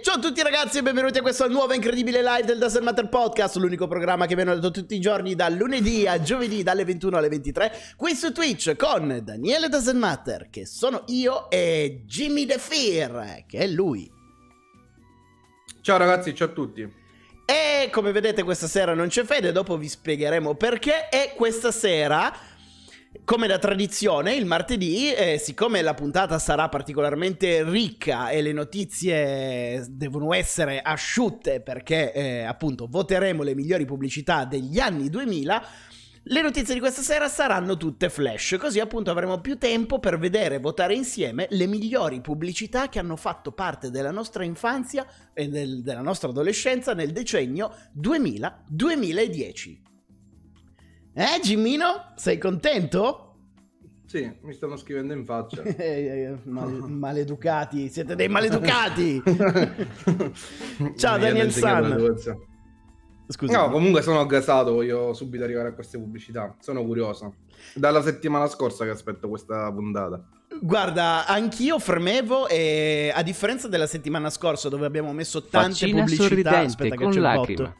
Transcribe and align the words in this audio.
E 0.00 0.02
ciao 0.02 0.14
a 0.14 0.18
tutti 0.18 0.40
ragazzi 0.42 0.78
e 0.78 0.82
benvenuti 0.82 1.18
a 1.18 1.20
questo 1.20 1.46
nuovo 1.46 1.74
incredibile 1.74 2.22
live 2.22 2.46
del 2.46 2.56
Doesn't 2.56 2.82
Matter 2.82 3.10
Podcast, 3.10 3.56
l'unico 3.56 3.86
programma 3.86 4.24
che 4.24 4.34
viene 4.34 4.54
dato 4.54 4.70
tutti 4.70 4.94
i 4.94 4.98
giorni 4.98 5.34
dal 5.34 5.52
lunedì 5.52 6.06
a 6.06 6.22
giovedì 6.22 6.62
dalle 6.62 6.86
21 6.86 7.18
alle 7.18 7.28
23 7.28 7.72
qui 7.98 8.14
su 8.14 8.32
Twitch 8.32 8.76
con 8.76 9.20
Daniele 9.22 9.68
Doesn't 9.68 9.98
Matter 9.98 10.48
che 10.48 10.64
sono 10.64 11.02
io 11.08 11.50
e 11.50 12.04
Jimmy 12.06 12.46
The 12.46 12.56
Fear 12.56 13.44
che 13.46 13.58
è 13.58 13.66
lui. 13.66 14.10
Ciao 15.82 15.98
ragazzi, 15.98 16.34
ciao 16.34 16.48
a 16.48 16.52
tutti. 16.52 16.90
E 17.44 17.90
come 17.90 18.10
vedete 18.12 18.42
questa 18.42 18.68
sera 18.68 18.94
non 18.94 19.08
c'è 19.08 19.24
fede, 19.24 19.52
dopo 19.52 19.76
vi 19.76 19.88
spiegheremo 19.88 20.54
perché 20.54 21.10
e 21.10 21.34
questa 21.36 21.72
sera 21.72 22.32
come 23.24 23.48
da 23.48 23.58
tradizione, 23.58 24.34
il 24.34 24.46
martedì, 24.46 25.12
eh, 25.12 25.36
siccome 25.38 25.82
la 25.82 25.94
puntata 25.94 26.38
sarà 26.38 26.68
particolarmente 26.68 27.64
ricca 27.64 28.30
e 28.30 28.40
le 28.40 28.52
notizie 28.52 29.84
devono 29.88 30.32
essere 30.32 30.80
asciutte 30.80 31.60
perché 31.60 32.12
eh, 32.12 32.42
appunto 32.42 32.86
voteremo 32.88 33.42
le 33.42 33.56
migliori 33.56 33.84
pubblicità 33.84 34.44
degli 34.44 34.78
anni 34.78 35.08
2000, 35.08 35.62
le 36.22 36.42
notizie 36.42 36.74
di 36.74 36.80
questa 36.80 37.02
sera 37.02 37.28
saranno 37.28 37.76
tutte 37.76 38.10
flash, 38.10 38.56
così 38.60 38.78
appunto 38.78 39.10
avremo 39.10 39.40
più 39.40 39.58
tempo 39.58 39.98
per 39.98 40.16
vedere 40.18 40.56
e 40.56 40.60
votare 40.60 40.94
insieme 40.94 41.48
le 41.50 41.66
migliori 41.66 42.20
pubblicità 42.20 42.88
che 42.88 43.00
hanno 43.00 43.16
fatto 43.16 43.50
parte 43.50 43.90
della 43.90 44.12
nostra 44.12 44.44
infanzia 44.44 45.04
e 45.32 45.48
del- 45.48 45.82
della 45.82 46.02
nostra 46.02 46.28
adolescenza 46.28 46.94
nel 46.94 47.10
decennio 47.10 47.74
2000-2010. 47.92 49.89
Eh, 51.14 51.40
Gimmino? 51.42 52.12
Sei 52.16 52.38
contento? 52.38 53.26
Sì, 54.06 54.30
mi 54.42 54.52
stanno 54.52 54.76
scrivendo 54.76 55.12
in 55.12 55.24
faccia. 55.24 55.62
Eh, 55.62 55.74
eh, 55.78 56.38
mal- 56.44 56.88
maleducati, 56.88 57.88
siete 57.88 58.14
dei 58.16 58.28
maleducati. 58.28 59.22
Ciao, 60.96 61.16
Mi 61.16 61.22
Daniel 61.22 61.52
San. 61.52 62.16
Scusa. 63.28 63.58
No, 63.60 63.70
comunque 63.70 64.02
sono 64.02 64.26
gasato, 64.26 64.72
voglio 64.72 65.12
subito 65.14 65.44
arrivare 65.44 65.68
a 65.68 65.72
queste 65.72 65.98
pubblicità. 65.98 66.56
Sono 66.58 66.84
curioso. 66.84 67.34
Dalla 67.74 68.02
settimana 68.02 68.48
scorsa 68.48 68.84
che 68.84 68.90
aspetto 68.90 69.28
questa 69.28 69.70
puntata. 69.72 70.20
Guarda, 70.60 71.26
anch'io 71.26 71.78
fremevo 71.78 72.48
e 72.48 73.12
a 73.14 73.22
differenza 73.22 73.68
della 73.68 73.86
settimana 73.86 74.30
scorsa 74.30 74.68
dove 74.68 74.84
abbiamo 74.84 75.12
messo 75.12 75.44
tante 75.44 75.68
Faccina 75.70 76.02
pubblicità, 76.02 76.58
aspetta 76.58 76.96
che 76.96 77.02
con 77.04 77.12
c'è 77.12 77.18
il 77.18 77.22
lacrima. 77.22 77.62
botto. 77.68 77.76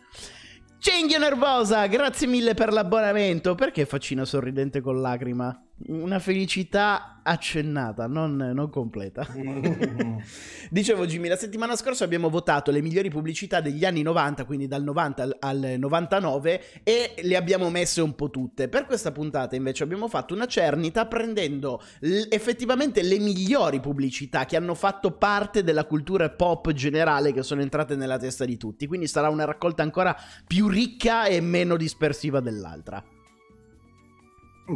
Cinghia 0.82 1.18
nervosa, 1.18 1.86
grazie 1.88 2.26
mille 2.26 2.54
per 2.54 2.72
l'abbonamento. 2.72 3.54
Perché 3.54 3.84
faccina 3.84 4.24
sorridente 4.24 4.80
con 4.80 4.98
lacrima? 4.98 5.62
Una 5.86 6.18
felicità 6.18 7.20
accennata, 7.22 8.06
non, 8.06 8.36
non 8.36 8.68
completa. 8.70 9.26
Dicevo 10.70 11.06
Jimmy, 11.06 11.28
la 11.28 11.36
settimana 11.36 11.76
scorsa 11.76 12.04
abbiamo 12.04 12.28
votato 12.28 12.70
le 12.70 12.82
migliori 12.82 13.08
pubblicità 13.08 13.60
degli 13.60 13.84
anni 13.84 14.02
90, 14.02 14.44
quindi 14.44 14.66
dal 14.66 14.82
90 14.82 15.22
al, 15.22 15.36
al 15.40 15.74
99 15.78 16.62
e 16.82 17.14
le 17.22 17.36
abbiamo 17.36 17.70
messe 17.70 18.00
un 18.00 18.14
po' 18.14 18.30
tutte. 18.30 18.68
Per 18.68 18.84
questa 18.84 19.12
puntata 19.12 19.56
invece 19.56 19.82
abbiamo 19.82 20.08
fatto 20.08 20.34
una 20.34 20.46
cernita 20.46 21.06
prendendo 21.06 21.82
l- 22.00 22.26
effettivamente 22.28 23.02
le 23.02 23.18
migliori 23.18 23.80
pubblicità 23.80 24.44
che 24.44 24.56
hanno 24.56 24.74
fatto 24.74 25.12
parte 25.12 25.62
della 25.62 25.84
cultura 25.84 26.28
pop 26.30 26.72
generale 26.72 27.32
che 27.32 27.42
sono 27.42 27.62
entrate 27.62 27.96
nella 27.96 28.18
testa 28.18 28.44
di 28.44 28.56
tutti. 28.56 28.86
Quindi 28.86 29.06
sarà 29.06 29.28
una 29.28 29.44
raccolta 29.44 29.82
ancora 29.82 30.16
più 30.46 30.68
ricca 30.68 31.24
e 31.26 31.40
meno 31.40 31.76
dispersiva 31.76 32.40
dell'altra. 32.40 33.02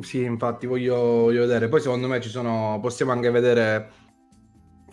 Sì, 0.00 0.22
infatti, 0.24 0.66
voglio, 0.66 0.96
voglio 0.96 1.40
vedere. 1.42 1.68
Poi 1.68 1.80
secondo 1.80 2.08
me 2.08 2.20
ci 2.20 2.28
sono. 2.28 2.78
Possiamo 2.80 3.12
anche 3.12 3.30
vedere, 3.30 4.03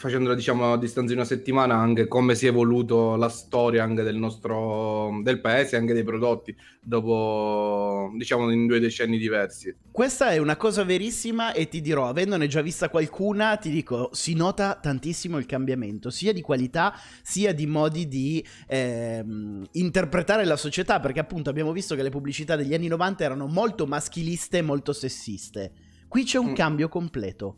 facendolo 0.02 0.34
diciamo 0.34 0.74
a 0.74 0.78
distanza 0.78 1.12
di 1.12 1.18
una 1.18 1.28
settimana, 1.28 1.76
anche 1.76 2.08
come 2.08 2.34
si 2.36 2.48
è 2.48 2.50
evoluto 2.50 3.16
la 3.16 3.30
storia 3.30 3.84
anche 3.84 4.02
del 4.02 4.16
nostro 4.18 5.20
del 5.24 5.40
paese 5.40 5.76
anche 5.76 5.94
dei 5.94 6.04
prodotti 6.04 6.56
dopo 6.84 8.12
diciamo 8.18 8.50
in 8.52 8.66
due 8.66 8.80
decenni 8.80 9.18
diversi. 9.20 9.74
Questa 9.92 10.32
è 10.32 10.38
una 10.38 10.58
cosa 10.58 10.84
verissima 10.84 11.54
e 11.54 11.68
ti 11.68 11.82
dirò, 11.82 12.08
avendone 12.08 12.48
già 12.48 12.62
vista 12.62 12.90
qualcuna, 12.90 13.58
ti 13.58 13.70
dico, 13.70 14.10
si 14.14 14.34
nota 14.34 14.80
tantissimo 14.82 15.38
il 15.38 15.46
cambiamento, 15.46 16.10
sia 16.10 16.34
di 16.34 16.42
qualità 16.42 16.94
sia 17.22 17.54
di 17.54 17.68
modi 17.68 18.08
di 18.08 18.44
ehm, 18.68 19.68
interpretare 19.74 20.46
la 20.46 20.58
società, 20.58 21.00
perché 21.00 21.20
appunto 21.20 21.50
abbiamo 21.52 21.72
visto 21.72 21.94
che 21.96 22.02
le 22.04 22.10
pubblicità 22.10 22.56
degli 22.56 22.74
anni 22.74 22.88
90 22.88 23.24
erano 23.24 23.46
molto 23.48 23.86
maschiliste 23.86 24.58
e 24.58 24.62
molto 24.62 24.94
sessiste. 24.94 25.72
Qui 26.08 26.24
c'è 26.24 26.38
un 26.40 26.50
Mm. 26.52 26.56
cambio 26.56 26.90
completo. 26.90 27.56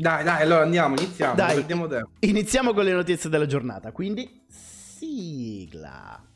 Dai, 0.00 0.24
dai, 0.24 0.40
allora 0.44 0.62
andiamo, 0.62 0.96
iniziamo. 0.96 1.34
Dai. 1.34 1.62
Iniziamo 2.20 2.72
con 2.72 2.84
le 2.84 2.92
notizie 2.92 3.28
della 3.28 3.44
giornata, 3.44 3.92
quindi 3.92 4.46
sigla. 4.48 6.26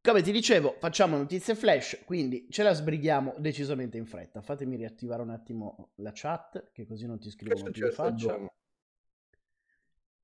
Come 0.00 0.22
ti 0.22 0.32
dicevo, 0.32 0.76
facciamo 0.78 1.18
notizie 1.18 1.54
flash, 1.54 1.98
quindi 2.06 2.46
ce 2.48 2.62
la 2.62 2.72
sbrighiamo 2.72 3.34
decisamente 3.36 3.98
in 3.98 4.06
fretta. 4.06 4.40
Fatemi 4.40 4.76
riattivare 4.76 5.20
un 5.20 5.28
attimo 5.28 5.90
la 5.96 6.12
chat, 6.14 6.70
che 6.72 6.86
così 6.86 7.04
non 7.04 7.18
ti 7.18 7.28
scrivono 7.28 7.70
più 7.70 7.84
in 7.84 7.92
faccia. 7.92 8.32
Dom? 8.32 8.48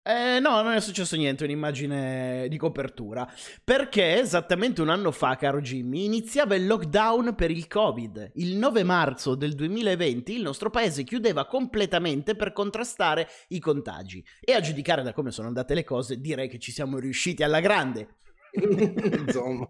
Eh, 0.04 0.40
no, 0.40 0.62
non 0.62 0.72
è 0.72 0.80
successo 0.80 1.14
niente, 1.14 1.44
un'immagine 1.44 2.46
di 2.48 2.56
copertura. 2.56 3.30
Perché 3.62 4.18
esattamente 4.18 4.82
un 4.82 4.88
anno 4.88 5.12
fa, 5.12 5.36
caro 5.36 5.60
Jimmy, 5.60 6.04
iniziava 6.04 6.56
il 6.56 6.66
lockdown 6.66 7.34
per 7.36 7.52
il 7.52 7.68
Covid. 7.68 8.32
Il 8.34 8.56
9 8.56 8.82
marzo 8.82 9.36
del 9.36 9.54
2020 9.54 10.34
il 10.34 10.42
nostro 10.42 10.70
paese 10.70 11.04
chiudeva 11.04 11.46
completamente 11.46 12.34
per 12.34 12.52
contrastare 12.52 13.28
i 13.48 13.60
contagi. 13.60 14.24
E 14.40 14.54
a 14.54 14.60
giudicare 14.60 15.02
da 15.02 15.12
come 15.12 15.30
sono 15.30 15.46
andate 15.46 15.74
le 15.74 15.84
cose, 15.84 16.20
direi 16.20 16.48
che 16.48 16.58
ci 16.58 16.72
siamo 16.72 16.98
riusciti 16.98 17.44
alla 17.44 17.60
grande. 17.60 18.16
Insomma. 18.54 19.66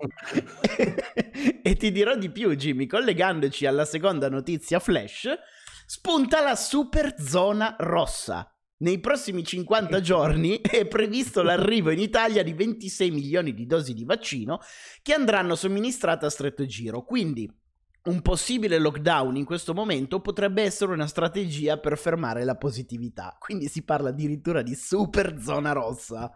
e 1.63 1.77
ti 1.77 1.93
dirò 1.93 2.17
di 2.17 2.31
più, 2.31 2.55
Jimmy, 2.55 2.87
collegandoci 2.87 3.67
alla 3.67 3.85
seconda 3.85 4.31
notizia 4.31 4.79
flash, 4.79 5.29
spunta 5.85 6.41
la 6.41 6.57
super 6.57 7.17
zona 7.21 7.77
rossa. 7.79 8.52
Nei 8.83 8.99
prossimi 8.99 9.45
50 9.45 10.01
giorni 10.01 10.61
è 10.61 10.87
previsto 10.87 11.43
l'arrivo 11.43 11.91
in 11.91 12.01
Italia 12.01 12.43
di 12.43 12.53
26 12.53 13.11
milioni 13.13 13.55
di 13.55 13.65
dosi 13.65 13.95
di 13.95 14.05
vaccino 14.05 14.59
che 15.03 15.15
andranno 15.15 15.55
somministrate 15.55 16.27
a 16.27 16.31
stretto 16.31 16.67
giro. 16.67 17.05
Quindi 17.05 17.49
un 18.05 18.21
possibile 18.23 18.81
lockdown 18.81 19.37
in 19.37 19.45
questo 19.45 19.73
momento 19.73 20.21
potrebbe 20.21 20.63
essere 20.63 20.93
una 20.93 21.07
strategia 21.07 21.79
per 21.79 21.97
fermare 21.97 22.43
la 22.43 22.57
positività. 22.57 23.37
Quindi 23.39 23.69
si 23.69 23.85
parla 23.85 24.09
addirittura 24.09 24.63
di 24.63 24.75
super 24.75 25.41
zona 25.41 25.71
rossa. 25.71 26.29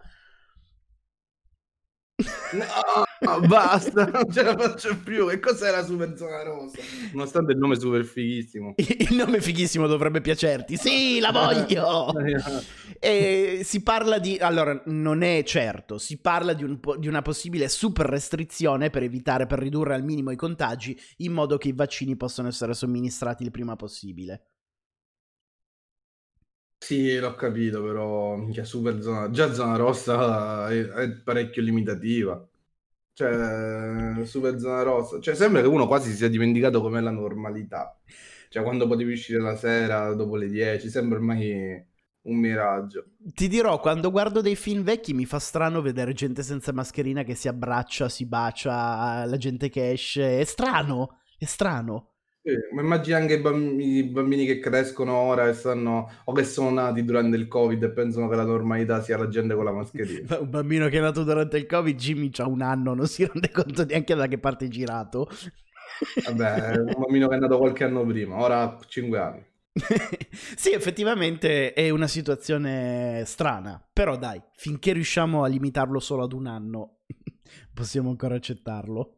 No, 2.53 3.06
basta, 3.47 4.07
non 4.07 4.31
ce 4.31 4.43
la 4.43 4.57
faccio 4.57 4.97
più. 4.99 5.29
E 5.31 5.39
cos'è 5.39 5.71
la 5.71 5.85
super 5.85 6.17
zona 6.17 6.43
rosa? 6.43 6.79
Nonostante 7.13 7.53
il 7.53 7.59
nome 7.59 7.79
super 7.79 8.05
fighissimo. 8.05 8.75
Il 8.79 9.15
nome 9.17 9.41
fighissimo 9.41 9.87
dovrebbe 9.87 10.21
piacerti. 10.21 10.77
Sì, 10.77 11.19
la 11.21 11.33
voglio. 11.33 12.13
E 12.99 13.61
si 13.63 13.83
parla 13.83 14.19
di. 14.19 14.39
Allora, 14.39 14.81
non 14.87 15.21
è 15.21 15.43
certo. 15.45 15.99
Si 15.99 16.19
parla 16.19 16.55
di, 16.55 16.65
un 16.65 16.81
po- 16.81 16.97
di 16.97 17.09
una 17.09 17.21
possibile 17.21 17.69
super 17.69 18.07
restrizione 18.07 18.89
per 18.89 19.03
evitare, 19.03 19.47
per 19.47 19.59
ridurre 19.59 19.95
al 19.95 20.03
minimo 20.03 20.31
i 20.31 20.37
contagi, 20.37 20.99
in 21.19 21.33
modo 21.33 21.59
che 21.59 21.69
i 21.69 21.73
vaccini 21.75 22.17
possano 22.17 22.49
essere 22.49 22.73
somministrati 22.73 23.43
il 23.43 23.51
prima 23.51 23.77
possibile. 23.77 24.47
Sì, 26.79 27.19
l'ho 27.19 27.35
capito, 27.35 27.83
però 27.83 28.37
minchia, 28.37 28.65
super 28.65 29.03
zona, 29.03 29.29
già 29.31 29.53
zona 29.53 29.77
rossa 29.77 30.69
è, 30.71 30.87
è 30.87 31.11
parecchio 31.11 31.61
limitativa. 31.63 32.47
Cioè, 33.17 34.27
super 34.27 34.59
zona 34.59 34.83
rossa. 34.83 35.19
Cioè, 35.21 35.35
sembra 35.35 35.63
che 35.63 35.67
uno 35.67 35.87
quasi 35.87 36.11
si 36.11 36.17
sia 36.17 36.29
dimenticato 36.29 36.83
com'è 36.83 37.01
la 37.01 37.11
normalità. 37.11 37.99
Cioè, 38.51 38.63
quando 38.63 38.87
potevi 38.87 39.13
uscire 39.13 39.41
la 39.41 39.57
sera 39.57 40.13
dopo 40.13 40.37
le 40.37 40.51
10, 40.51 40.91
sembra 40.91 41.17
ormai 41.17 41.83
un 42.25 42.37
miraggio. 42.37 43.07
Ti 43.33 43.49
dirò, 43.49 43.81
quando 43.81 44.11
guardo 44.11 44.43
dei 44.43 44.55
film 44.55 44.83
vecchi 44.83 45.15
mi 45.15 45.25
fa 45.25 45.39
strano 45.39 45.81
vedere 45.81 46.13
gente 46.13 46.43
senza 46.43 46.75
mascherina 46.75 47.23
che 47.23 47.35
si 47.35 47.49
abbraccia, 47.49 48.11
si 48.11 48.27
bacia, 48.27 49.25
la 49.25 49.37
gente 49.39 49.71
che 49.71 49.93
esce. 49.93 50.41
È 50.41 50.45
strano, 50.45 51.21
è 51.39 51.47
strano. 51.47 52.16
Sì, 52.47 52.57
ma 52.71 52.81
immagini 52.81 53.17
anche 53.17 53.35
i 53.35 53.41
bambini, 53.41 53.97
i 53.97 54.05
bambini, 54.05 54.47
che 54.47 54.61
crescono 54.61 55.15
ora 55.15 55.49
e 55.49 55.53
stanno, 55.53 56.09
o 56.23 56.33
che 56.33 56.45
sono 56.45 56.71
nati 56.71 57.05
durante 57.05 57.37
il 57.37 57.49
Covid 57.49 57.83
e 57.83 57.91
pensano 57.91 58.29
che 58.29 58.37
la 58.37 58.45
normalità 58.45 59.03
sia 59.03 59.19
la 59.19 59.27
gente 59.27 59.57
con 59.57 59.65
la 59.65 59.73
mascherina. 59.73 60.39
un 60.39 60.49
bambino 60.49 60.87
che 60.87 60.99
è 60.99 61.01
nato 61.01 61.25
durante 61.25 61.57
il 61.57 61.67
Covid, 61.67 61.99
Jimmy 61.99 62.31
ha 62.37 62.47
un 62.47 62.63
anno, 62.63 62.95
non 62.95 63.09
si 63.09 63.27
rende 63.27 63.51
conto 63.51 63.85
neanche 63.85 64.15
da 64.15 64.29
che 64.29 64.39
parte 64.39 64.67
è 64.67 64.69
girato. 64.69 65.29
Vabbè, 66.25 66.79
un 66.79 66.95
bambino 67.03 67.27
che 67.27 67.35
è 67.35 67.39
nato 67.41 67.59
qualche 67.59 67.83
anno 67.83 68.07
prima, 68.07 68.41
ora 68.41 68.61
ha 68.61 68.79
5 68.87 69.19
anni. 69.19 69.45
sì, 70.31 70.71
effettivamente 70.71 71.73
è 71.73 71.91
una 71.91 72.07
situazione 72.07 73.25
strana, 73.27 73.85
però 73.93 74.17
dai, 74.17 74.41
finché 74.55 74.93
riusciamo 74.93 75.43
a 75.43 75.49
limitarlo 75.49 75.99
solo 75.99 76.23
ad 76.23 76.33
un 76.33 76.47
anno, 76.47 76.99
possiamo 77.75 78.11
ancora 78.11 78.37
accettarlo. 78.37 79.15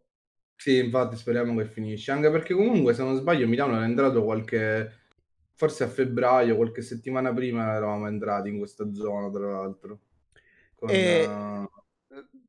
Sì, 0.60 0.76
infatti 0.78 1.14
speriamo 1.14 1.56
che 1.56 1.66
finisce, 1.66 2.10
anche 2.10 2.32
perché 2.32 2.52
comunque 2.52 2.92
se 2.92 3.04
non 3.04 3.14
sbaglio 3.14 3.46
Milano 3.46 3.76
era 3.76 3.84
entrato 3.84 4.24
qualche, 4.24 4.92
forse 5.54 5.84
a 5.84 5.86
febbraio, 5.86 6.56
qualche 6.56 6.82
settimana 6.82 7.32
prima 7.32 7.76
eravamo 7.76 8.08
entrati 8.08 8.48
in 8.48 8.58
questa 8.58 8.92
zona, 8.92 9.30
tra 9.30 9.48
l'altro. 9.52 10.00
Con, 10.74 10.90
e... 10.90 11.24
uh... 11.24 11.70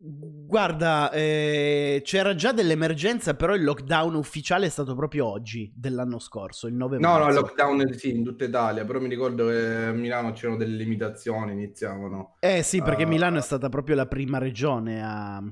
Guarda, 0.02 1.12
eh, 1.12 2.02
c'era 2.04 2.34
già 2.34 2.52
dell'emergenza, 2.52 3.36
però 3.36 3.54
il 3.54 3.64
lockdown 3.64 4.16
ufficiale 4.16 4.66
è 4.66 4.70
stato 4.70 4.96
proprio 4.96 5.28
oggi 5.28 5.72
dell'anno 5.76 6.18
scorso, 6.18 6.66
il 6.66 6.74
9 6.74 6.98
no, 6.98 7.10
marzo. 7.10 7.24
No, 7.24 7.30
il 7.30 7.36
lockdown 7.36 7.94
sì, 7.94 8.16
in 8.16 8.24
tutta 8.24 8.46
Italia, 8.46 8.86
però 8.86 9.00
mi 9.00 9.10
ricordo 9.10 9.50
che 9.50 9.86
a 9.86 9.92
Milano 9.92 10.32
c'erano 10.32 10.58
delle 10.58 10.78
limitazioni, 10.78 11.52
iniziavano. 11.52 12.38
Eh 12.40 12.64
sì, 12.64 12.82
perché 12.82 13.04
uh... 13.04 13.08
Milano 13.08 13.38
è 13.38 13.42
stata 13.42 13.70
proprio 13.70 13.96
la 13.96 14.08
prima 14.08 14.40
regione 14.40 15.04
a. 15.04 15.44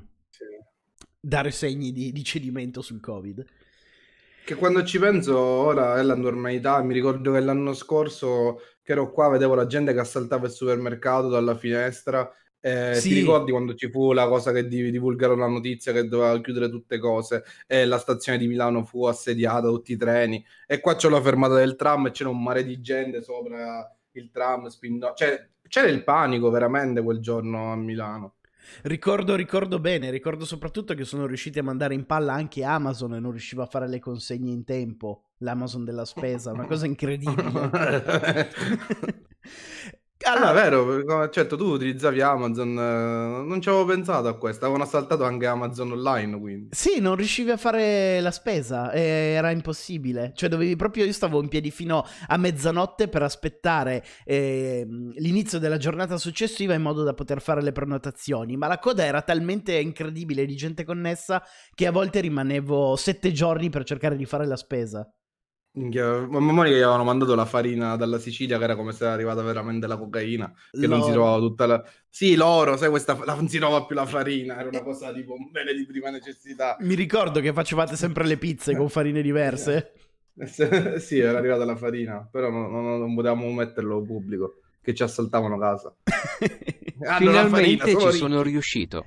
dare 1.20 1.50
segni 1.50 1.92
di, 1.92 2.12
di 2.12 2.24
cedimento 2.24 2.82
sul 2.82 3.00
Covid. 3.00 3.44
Che 4.44 4.54
quando 4.54 4.82
ci 4.84 4.98
penso 4.98 5.38
ora 5.38 5.98
è 5.98 6.02
la 6.02 6.14
normalità, 6.14 6.82
mi 6.82 6.94
ricordo 6.94 7.32
che 7.32 7.40
l'anno 7.40 7.74
scorso 7.74 8.60
che 8.82 8.92
ero 8.92 9.10
qua 9.10 9.28
vedevo 9.28 9.54
la 9.54 9.66
gente 9.66 9.92
che 9.92 10.00
assaltava 10.00 10.46
il 10.46 10.52
supermercato 10.52 11.28
dalla 11.28 11.54
finestra 11.54 12.32
eh, 12.60 12.94
sì. 12.96 13.10
Ti 13.10 13.14
ricordi 13.14 13.52
quando 13.52 13.74
ci 13.74 13.88
fu 13.88 14.12
la 14.12 14.26
cosa 14.26 14.50
che 14.52 14.66
divulgarono 14.66 15.42
la 15.42 15.48
notizia 15.48 15.92
che 15.92 16.08
doveva 16.08 16.40
chiudere 16.40 16.68
tutte 16.68 16.98
cose 16.98 17.44
e 17.66 17.84
la 17.84 17.98
stazione 17.98 18.36
di 18.36 18.48
Milano 18.48 18.84
fu 18.84 19.04
assediata, 19.04 19.68
tutti 19.68 19.92
i 19.92 19.96
treni 19.96 20.44
e 20.66 20.80
qua 20.80 20.96
c'è 20.96 21.08
la 21.08 21.22
fermata 21.22 21.54
del 21.54 21.76
tram 21.76 22.06
e 22.06 22.10
c'era 22.10 22.30
un 22.30 22.42
mare 22.42 22.64
di 22.64 22.80
gente 22.80 23.22
sopra 23.22 23.88
il 24.12 24.30
tram, 24.32 24.66
spindo... 24.66 25.12
cioè 25.14 25.48
c'era 25.68 25.86
il 25.86 26.02
panico 26.02 26.50
veramente 26.50 27.02
quel 27.02 27.20
giorno 27.20 27.72
a 27.72 27.76
Milano. 27.76 28.34
Ricordo, 28.82 29.34
ricordo 29.34 29.78
bene, 29.78 30.10
ricordo 30.10 30.44
soprattutto 30.44 30.94
che 30.94 31.04
sono 31.04 31.26
riusciti 31.26 31.58
a 31.58 31.62
mandare 31.62 31.94
in 31.94 32.06
palla 32.06 32.32
anche 32.32 32.64
Amazon 32.64 33.14
e 33.14 33.20
non 33.20 33.30
riusciva 33.30 33.64
a 33.64 33.66
fare 33.66 33.88
le 33.88 33.98
consegne 33.98 34.50
in 34.50 34.64
tempo, 34.64 35.30
l'Amazon 35.38 35.84
della 35.84 36.04
spesa, 36.04 36.52
una 36.52 36.66
cosa 36.66 36.86
incredibile. 36.86 38.50
Allora, 40.28 40.50
ah, 40.50 40.52
vero, 40.52 41.28
certo, 41.30 41.56
tu 41.56 41.64
utilizzavi 41.64 42.20
Amazon, 42.20 42.68
eh, 42.68 43.46
non 43.46 43.62
ci 43.62 43.70
avevo 43.70 43.86
pensato 43.86 44.28
a 44.28 44.36
questo, 44.36 44.64
avevano 44.64 44.84
assaltato 44.84 45.24
anche 45.24 45.46
Amazon 45.46 45.92
online, 45.92 46.38
quindi. 46.38 46.68
Sì, 46.72 47.00
non 47.00 47.16
riuscivi 47.16 47.50
a 47.50 47.56
fare 47.56 48.20
la 48.20 48.30
spesa, 48.30 48.92
era 48.92 49.50
impossibile, 49.50 50.32
cioè 50.34 50.50
dovevi 50.50 50.76
proprio, 50.76 51.06
io 51.06 51.12
stavo 51.12 51.40
in 51.40 51.48
piedi 51.48 51.70
fino 51.70 52.04
a 52.26 52.36
mezzanotte 52.36 53.08
per 53.08 53.22
aspettare 53.22 54.04
eh, 54.26 54.86
l'inizio 54.86 55.58
della 55.58 55.78
giornata 55.78 56.18
successiva 56.18 56.74
in 56.74 56.82
modo 56.82 57.04
da 57.04 57.14
poter 57.14 57.40
fare 57.40 57.62
le 57.62 57.72
prenotazioni, 57.72 58.56
ma 58.58 58.66
la 58.66 58.78
coda 58.78 59.04
era 59.04 59.22
talmente 59.22 59.78
incredibile 59.78 60.44
di 60.44 60.56
gente 60.56 60.84
connessa 60.84 61.42
che 61.74 61.86
a 61.86 61.90
volte 61.90 62.20
rimanevo 62.20 62.96
sette 62.96 63.32
giorni 63.32 63.70
per 63.70 63.84
cercare 63.84 64.16
di 64.16 64.26
fare 64.26 64.46
la 64.46 64.56
spesa. 64.56 65.10
Mamma 65.78 66.52
mia 66.52 66.64
che 66.64 66.70
gli 66.70 66.82
avevano 66.82 67.04
mandato 67.04 67.34
la 67.34 67.44
farina 67.44 67.96
dalla 67.96 68.18
Sicilia, 68.18 68.58
che 68.58 68.64
era 68.64 68.76
come 68.76 68.92
se 68.92 69.04
era 69.04 69.12
arrivata 69.12 69.42
veramente 69.42 69.86
la 69.86 69.96
cocaina, 69.96 70.52
che 70.70 70.86
l'oro. 70.86 70.96
non 70.96 71.02
si 71.04 71.12
trovava 71.12 71.38
tutta 71.38 71.66
la... 71.66 71.84
Sì, 72.08 72.34
l'oro, 72.34 72.76
sai, 72.76 72.90
questa... 72.90 73.14
non 73.14 73.48
si 73.48 73.58
trova 73.58 73.84
più 73.84 73.94
la 73.94 74.06
farina, 74.06 74.58
era 74.58 74.68
una 74.68 74.82
cosa 74.82 75.12
tipo 75.12 75.34
un 75.34 75.50
bene 75.50 75.72
di 75.72 75.86
prima 75.86 76.10
necessità. 76.10 76.76
Mi 76.80 76.94
ricordo 76.94 77.40
che 77.40 77.52
facevate 77.52 77.96
sempre 77.96 78.26
le 78.26 78.36
pizze 78.36 78.76
con 78.76 78.88
farine 78.88 79.22
diverse. 79.22 79.92
sì, 80.98 81.18
era 81.18 81.38
arrivata 81.38 81.64
la 81.64 81.76
farina, 81.76 82.26
però 82.30 82.50
non, 82.50 82.70
non, 82.70 82.98
non 82.98 83.14
potevamo 83.14 83.50
metterlo 83.52 84.02
pubblico, 84.02 84.60
che 84.80 84.94
ci 84.94 85.02
assaltavano 85.02 85.58
casa. 85.58 85.94
Finalmente 87.18 87.92
farina, 87.92 88.10
ci 88.10 88.16
sono 88.16 88.42
riuscito. 88.42 89.06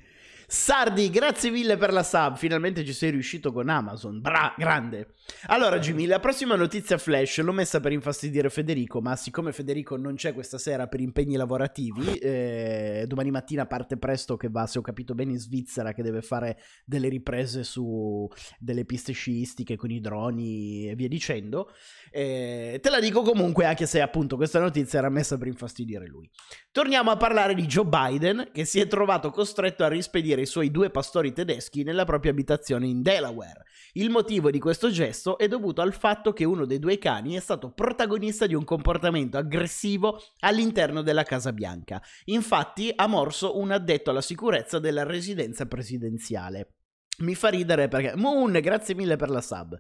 Sardi, 0.54 1.10
grazie 1.10 1.50
mille 1.50 1.78
per 1.78 1.94
la 1.94 2.04
sub. 2.04 2.36
Finalmente 2.36 2.84
ci 2.84 2.92
sei 2.92 3.12
riuscito 3.12 3.54
con 3.54 3.70
Amazon. 3.70 4.20
Bra, 4.20 4.54
grande. 4.58 5.14
Allora, 5.46 5.80
Jimmy, 5.80 6.06
la 6.06 6.20
prossima 6.20 6.56
notizia 6.56 6.98
flash 6.98 7.40
l'ho 7.40 7.54
messa 7.54 7.80
per 7.80 7.94
infastidire 7.94 8.50
Federico, 8.50 9.00
ma 9.00 9.16
siccome 9.16 9.54
Federico 9.54 9.96
non 9.96 10.16
c'è 10.16 10.34
questa 10.34 10.58
sera 10.58 10.88
per 10.88 11.00
impegni 11.00 11.38
lavorativi, 11.38 12.18
eh, 12.18 13.06
domani 13.08 13.32
mattina 13.32 13.66
parte 13.66 13.96
presto 13.96 14.36
che 14.36 14.50
va, 14.50 14.68
se 14.68 14.80
ho 14.80 14.82
capito 14.82 15.16
bene, 15.16 15.32
in 15.32 15.40
Svizzera, 15.40 15.94
che 15.94 16.04
deve 16.04 16.22
fare 16.22 16.58
delle 16.84 17.08
riprese 17.08 17.64
su 17.64 18.28
delle 18.60 18.84
piste 18.84 19.14
sciistiche 19.14 19.78
con 19.78 19.90
i 19.90 20.02
droni 20.02 20.90
e 20.90 20.96
via 20.96 21.08
dicendo. 21.08 21.72
Eh, 22.12 22.78
te 22.82 22.90
la 22.90 23.00
dico 23.00 23.22
comunque, 23.22 23.64
anche 23.64 23.86
se 23.86 24.02
appunto 24.02 24.36
questa 24.36 24.60
notizia 24.60 25.00
era 25.00 25.10
messa 25.10 25.38
per 25.38 25.48
infastidire 25.48 26.08
lui. 26.08 26.30
Torniamo 26.74 27.10
a 27.10 27.16
parlare 27.16 27.56
di 27.56 27.66
Joe 27.66 27.86
Biden, 27.86 28.50
che 28.52 28.66
si 28.66 28.82
è 28.82 28.88
trovato 28.88 29.32
costretto 29.32 29.86
a 29.86 29.88
rispedire 29.88 30.40
i 30.42 30.46
suoi 30.46 30.72
due 30.72 30.90
pastori 30.90 31.34
tedeschi 31.34 31.84
nella 31.84 32.06
propria 32.06 32.32
abitazione 32.32 32.88
in 32.88 33.02
Delaware. 33.02 33.66
Il 33.94 34.10
motivo 34.10 34.50
di 34.50 34.60
questo 34.60 34.90
gesto 34.90 35.38
è 35.38 35.48
dovuto 35.48 35.82
al 35.82 35.94
fatto 35.94 36.34
che 36.34 36.44
uno 36.44 36.66
dei 36.66 36.80
due 36.80 36.98
cani 36.98 37.36
è 37.36 37.40
stato 37.40 37.72
protagonista 37.72 38.46
di 38.48 38.56
un 38.56 38.64
comportamento 38.64 39.38
aggressivo 39.38 40.22
all'interno 40.40 41.02
della 41.02 41.24
Casa 41.24 41.54
Bianca. 41.54 42.02
Infatti 42.26 42.92
ha 42.96 43.08
morso 43.08 43.58
un 43.58 43.72
addetto 43.72 44.10
alla 44.10 44.22
sicurezza 44.22 44.80
della 44.80 45.04
residenza 45.04 45.66
presidenziale. 45.66 46.81
Mi 47.22 47.36
fa 47.36 47.50
ridere 47.50 47.88
perché 47.88 48.16
Moon, 48.16 48.52
grazie 48.62 48.96
mille 48.96 49.16
per 49.16 49.30
la 49.30 49.42
sub. 49.42 49.80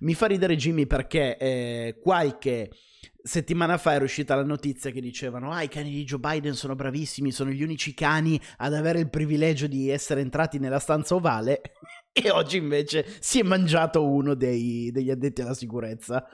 Mi 0.00 0.14
fa 0.14 0.26
ridere 0.26 0.56
Jimmy 0.56 0.86
perché 0.86 1.36
eh, 1.36 1.98
qualche 2.02 2.70
settimana 3.22 3.78
fa 3.78 3.92
era 3.92 4.04
uscita 4.04 4.34
la 4.34 4.44
notizia 4.44 4.90
che 4.90 5.00
dicevano: 5.00 5.52
Ah, 5.52 5.62
i 5.62 5.68
cani 5.68 5.90
di 5.90 6.04
Joe 6.04 6.18
Biden 6.18 6.54
sono 6.54 6.74
bravissimi, 6.74 7.30
sono 7.30 7.50
gli 7.50 7.62
unici 7.62 7.94
cani 7.94 8.40
ad 8.58 8.74
avere 8.74 9.00
il 9.00 9.10
privilegio 9.10 9.66
di 9.66 9.88
essere 9.88 10.20
entrati 10.20 10.58
nella 10.58 10.78
stanza 10.78 11.14
ovale. 11.14 11.60
e 12.12 12.30
oggi 12.30 12.56
invece 12.56 13.06
si 13.20 13.40
è 13.40 13.42
mangiato 13.42 14.04
uno 14.04 14.34
dei, 14.34 14.90
degli 14.92 15.10
addetti 15.10 15.42
alla 15.42 15.54
sicurezza. 15.54 16.26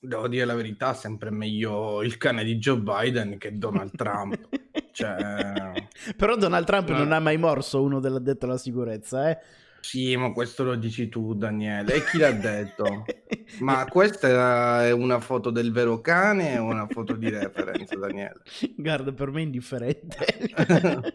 Devo 0.00 0.28
dire 0.28 0.44
la 0.44 0.54
verità, 0.54 0.94
sempre 0.94 1.30
meglio 1.30 2.02
il 2.02 2.16
cane 2.16 2.44
di 2.44 2.56
Joe 2.56 2.78
Biden 2.78 3.38
che 3.38 3.56
Donald 3.56 3.94
Trump. 3.96 4.48
Cioè... 4.92 5.88
Però 6.16 6.36
Donald 6.36 6.66
Trump 6.66 6.90
eh. 6.90 6.92
non 6.92 7.12
ha 7.12 7.20
mai 7.20 7.38
morso 7.38 7.82
uno 7.82 8.00
dell'addetto 8.00 8.44
alla 8.46 8.58
sicurezza, 8.58 9.30
eh? 9.30 9.38
Sì, 9.84 10.16
ma 10.16 10.32
questo 10.32 10.64
lo 10.64 10.76
dici 10.76 11.10
tu, 11.10 11.34
Daniele. 11.34 11.94
E 11.94 12.04
chi 12.04 12.16
l'ha 12.16 12.32
detto? 12.32 13.04
ma 13.60 13.84
questa 13.84 14.86
è 14.86 14.92
una 14.92 15.20
foto 15.20 15.50
del 15.50 15.72
vero 15.72 16.00
cane 16.00 16.56
o 16.56 16.64
una 16.64 16.86
foto 16.86 17.12
di 17.12 17.28
reference, 17.28 17.94
Daniele? 17.94 18.40
Guarda, 18.76 19.12
per 19.12 19.30
me 19.30 19.40
è 19.40 19.44
indifferente. 19.44 20.16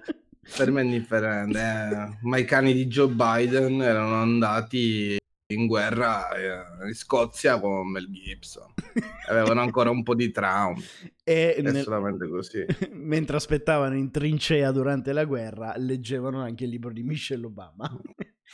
per 0.55 0.71
me 0.71 0.81
è 0.81 0.83
indifferente. 0.83 1.59
Eh. 1.59 2.17
Ma 2.21 2.37
i 2.37 2.45
cani 2.45 2.73
di 2.73 2.85
Joe 2.85 3.07
Biden 3.07 3.81
erano 3.81 4.21
andati 4.21 5.18
in 5.51 5.65
guerra 5.65 6.29
eh, 6.31 6.87
in 6.87 6.93
Scozia 6.93 7.59
con 7.59 7.89
Mel 7.89 8.07
Gibson. 8.09 8.71
Avevano 9.27 9.61
ancora 9.61 9.89
un 9.89 10.03
po' 10.03 10.13
di 10.13 10.31
trauma. 10.31 10.79
E 11.23 11.55
è 11.55 11.61
nel... 11.61 11.83
solamente 11.83 12.27
così. 12.27 12.65
Mentre 12.93 13.37
aspettavano 13.37 13.95
in 13.95 14.11
trincea 14.11 14.71
durante 14.71 15.11
la 15.11 15.25
guerra, 15.25 15.73
leggevano 15.77 16.41
anche 16.41 16.65
il 16.65 16.69
libro 16.69 16.91
di 16.91 17.03
Michelle 17.03 17.47
Obama. 17.47 17.89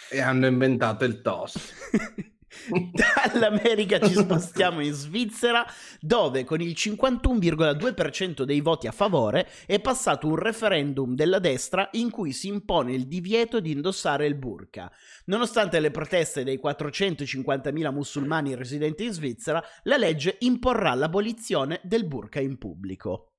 e 0.09 0.21
hanno 0.21 0.47
inventato 0.47 1.03
il 1.03 1.21
toast. 1.21 1.73
Dall'America 3.31 3.99
ci 3.99 4.13
spostiamo 4.15 4.81
in 4.81 4.93
Svizzera, 4.93 5.65
dove 5.99 6.43
con 6.43 6.61
il 6.61 6.73
51,2% 6.75 8.43
dei 8.43 8.61
voti 8.61 8.87
a 8.87 8.91
favore 8.91 9.49
è 9.65 9.79
passato 9.79 10.27
un 10.27 10.35
referendum 10.35 11.15
della 11.15 11.39
destra 11.39 11.89
in 11.93 12.09
cui 12.09 12.31
si 12.31 12.47
impone 12.47 12.93
il 12.93 13.07
divieto 13.07 13.59
di 13.59 13.71
indossare 13.71 14.25
il 14.25 14.35
burqa. 14.35 14.91
Nonostante 15.25 15.79
le 15.79 15.91
proteste 15.91 16.43
dei 16.43 16.59
450.000 16.63 17.91
musulmani 17.91 18.55
residenti 18.55 19.05
in 19.05 19.11
Svizzera, 19.11 19.63
la 19.83 19.97
legge 19.97 20.37
imporrà 20.39 20.93
l'abolizione 20.93 21.79
del 21.83 22.05
burqa 22.05 22.39
in 22.39 22.57
pubblico. 22.57 23.31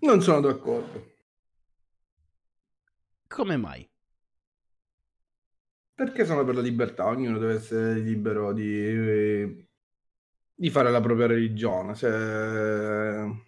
Non 0.00 0.22
sono 0.22 0.40
d'accordo. 0.40 1.08
Come 3.26 3.56
mai? 3.56 3.89
Perché 6.00 6.24
sono 6.24 6.44
per 6.44 6.54
la 6.54 6.62
libertà, 6.62 7.08
ognuno 7.08 7.36
deve 7.36 7.56
essere 7.56 7.98
libero 7.98 8.54
di, 8.54 9.66
di 10.54 10.70
fare 10.70 10.90
la 10.90 11.00
propria 11.02 11.26
religione. 11.26 11.94
Se, 11.94 13.44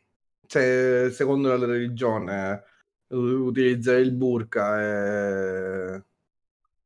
se 0.46 1.10
secondo 1.12 1.48
la 1.56 1.64
religione 1.64 2.62
utilizzare 3.08 4.00
il 4.00 4.12
burka 4.12 4.78
è... 4.82 6.02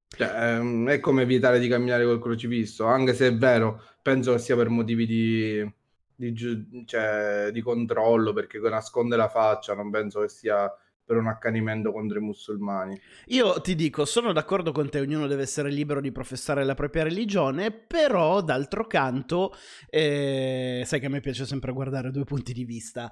Cioè, 0.07 0.59
è 0.87 1.01
come 1.01 1.23
evitare 1.23 1.59
di 1.59 1.67
camminare 1.67 2.05
col 2.05 2.21
crocifisso, 2.23 2.85
anche 2.85 3.13
se 3.13 3.27
è 3.27 3.35
vero, 3.35 3.83
penso 4.03 4.35
che 4.35 4.39
sia 4.39 4.55
per 4.55 4.69
motivi 4.69 5.05
di, 5.05 5.75
di, 6.15 6.85
cioè, 6.87 7.51
di 7.53 7.61
controllo, 7.61 8.33
perché 8.33 8.61
nasconde 8.61 9.17
la 9.17 9.29
faccia, 9.29 9.75
non 9.75 9.91
penso 9.91 10.21
che 10.21 10.29
sia 10.29 10.73
per 11.07 11.17
un 11.17 11.29
accanimento 11.29 11.93
contro 11.93 12.19
i 12.19 12.21
musulmani. 12.21 13.01
Io 13.27 13.61
ti 13.61 13.77
dico, 13.77 14.05
sono 14.05 14.33
d'accordo 14.33 14.73
con 14.73 14.91
te, 14.91 14.99
ognuno 14.99 15.29
deve 15.29 15.43
essere 15.43 15.71
libero 15.71 16.01
di 16.01 16.11
professare 16.11 16.65
la 16.65 16.75
propria 16.75 17.05
religione, 17.05 17.71
però 17.71 18.43
d'altro 18.43 18.89
canto, 18.89 19.55
eh, 19.89 20.83
sai 20.85 20.99
che 20.99 21.07
a 21.07 21.09
me 21.09 21.21
piace 21.21 21.47
sempre 21.47 21.73
guardare 21.73 22.11
due 22.11 22.25
punti 22.25 22.53
di 22.53 22.65
vista. 22.65 23.09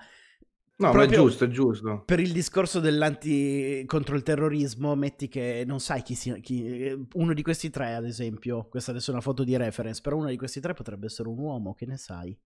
No, 0.76 0.92
ma 0.92 1.04
è 1.04 1.06
giusto, 1.06 1.44
è 1.44 1.48
giusto. 1.48 2.02
Per 2.04 2.18
il 2.18 2.32
discorso 2.32 2.80
dell'anti 2.80 3.84
contro 3.86 4.16
il 4.16 4.24
terrorismo, 4.24 4.96
metti 4.96 5.28
che 5.28 5.62
non 5.64 5.78
sai 5.78 6.02
chi 6.02 6.16
sia. 6.16 6.34
Chi, 6.38 7.08
uno 7.12 7.32
di 7.32 7.42
questi 7.42 7.70
tre, 7.70 7.94
ad 7.94 8.04
esempio, 8.04 8.66
questa 8.68 8.90
adesso 8.90 9.12
è 9.12 9.14
una 9.14 9.22
foto 9.22 9.44
di 9.44 9.56
reference, 9.56 10.00
però 10.00 10.16
uno 10.16 10.30
di 10.30 10.36
questi 10.36 10.58
tre 10.58 10.74
potrebbe 10.74 11.06
essere 11.06 11.28
un 11.28 11.38
uomo, 11.38 11.74
che 11.74 11.86
ne 11.86 11.96
sai? 11.96 12.36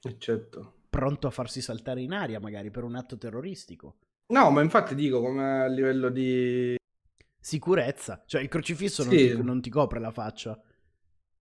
Eccetto 0.00 0.75
pronto 0.96 1.26
a 1.26 1.30
farsi 1.30 1.60
saltare 1.60 2.00
in 2.00 2.12
aria, 2.12 2.40
magari 2.40 2.70
per 2.70 2.82
un 2.82 2.94
atto 2.94 3.18
terroristico. 3.18 3.96
No, 4.28 4.50
ma 4.50 4.62
infatti 4.62 4.94
dico 4.94 5.20
come 5.20 5.60
a 5.60 5.66
livello 5.66 6.08
di 6.08 6.74
sicurezza, 7.38 8.24
cioè 8.26 8.40
il 8.40 8.48
crocifisso 8.48 9.02
sì. 9.02 9.08
non, 9.08 9.16
ti, 9.16 9.42
non, 9.42 9.60
ti, 9.60 9.68
copre 9.68 10.00
la 10.00 10.10
faccia. 10.10 10.58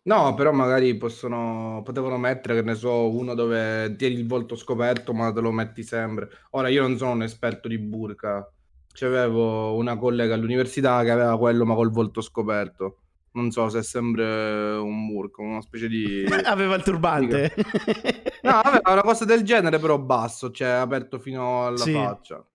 No, 0.04 0.34
però 0.34 0.52
magari 0.52 0.98
possono, 0.98 1.82
potevano 1.86 2.18
mettere, 2.18 2.56
che 2.56 2.68
ne 2.68 2.76
so, 2.76 3.10
uno 3.10 3.34
dove 3.34 3.96
tieni 3.96 4.16
il 4.16 4.28
volto 4.28 4.58
scoperto, 4.58 5.14
ma 5.14 5.32
te 5.32 5.40
lo 5.40 5.52
metti 5.52 5.84
sempre. 5.84 6.30
Ora, 6.52 6.68
io 6.68 6.82
non 6.82 6.98
sono 6.98 7.12
un 7.12 7.24
esperto 7.24 7.70
di 7.70 7.78
burka. 7.78 8.48
C'avevo 8.92 9.74
una 9.76 9.98
collega 9.98 10.36
all'università 10.36 11.02
che 11.04 11.12
aveva 11.12 11.38
quello, 11.38 11.66
ma 11.66 11.76
col 11.76 11.92
volto 11.92 12.20
scoperto 12.20 13.05
non 13.36 13.51
so 13.51 13.70
se 13.70 13.80
è 13.80 13.84
sempre 13.84 14.75
un 14.75 15.06
murco, 15.06 15.42
una 15.42 15.62
specie 15.62 15.88
di... 15.88 16.25
aveva 16.46 16.75
il 16.75 16.84
turbante. 16.84 17.54
no, 18.44 18.51
aveva 18.51 18.94
una 18.94 19.01
cosa 19.01 19.25
del 19.25 19.44
genere, 19.44 19.77
però 19.77 20.00
basso, 20.00 20.51
cioè 20.51 20.70
aperto 20.70 21.20
fino 21.20 21.68
alla 21.68 21.77
sì. 21.77 21.92
faccia. 21.92 22.46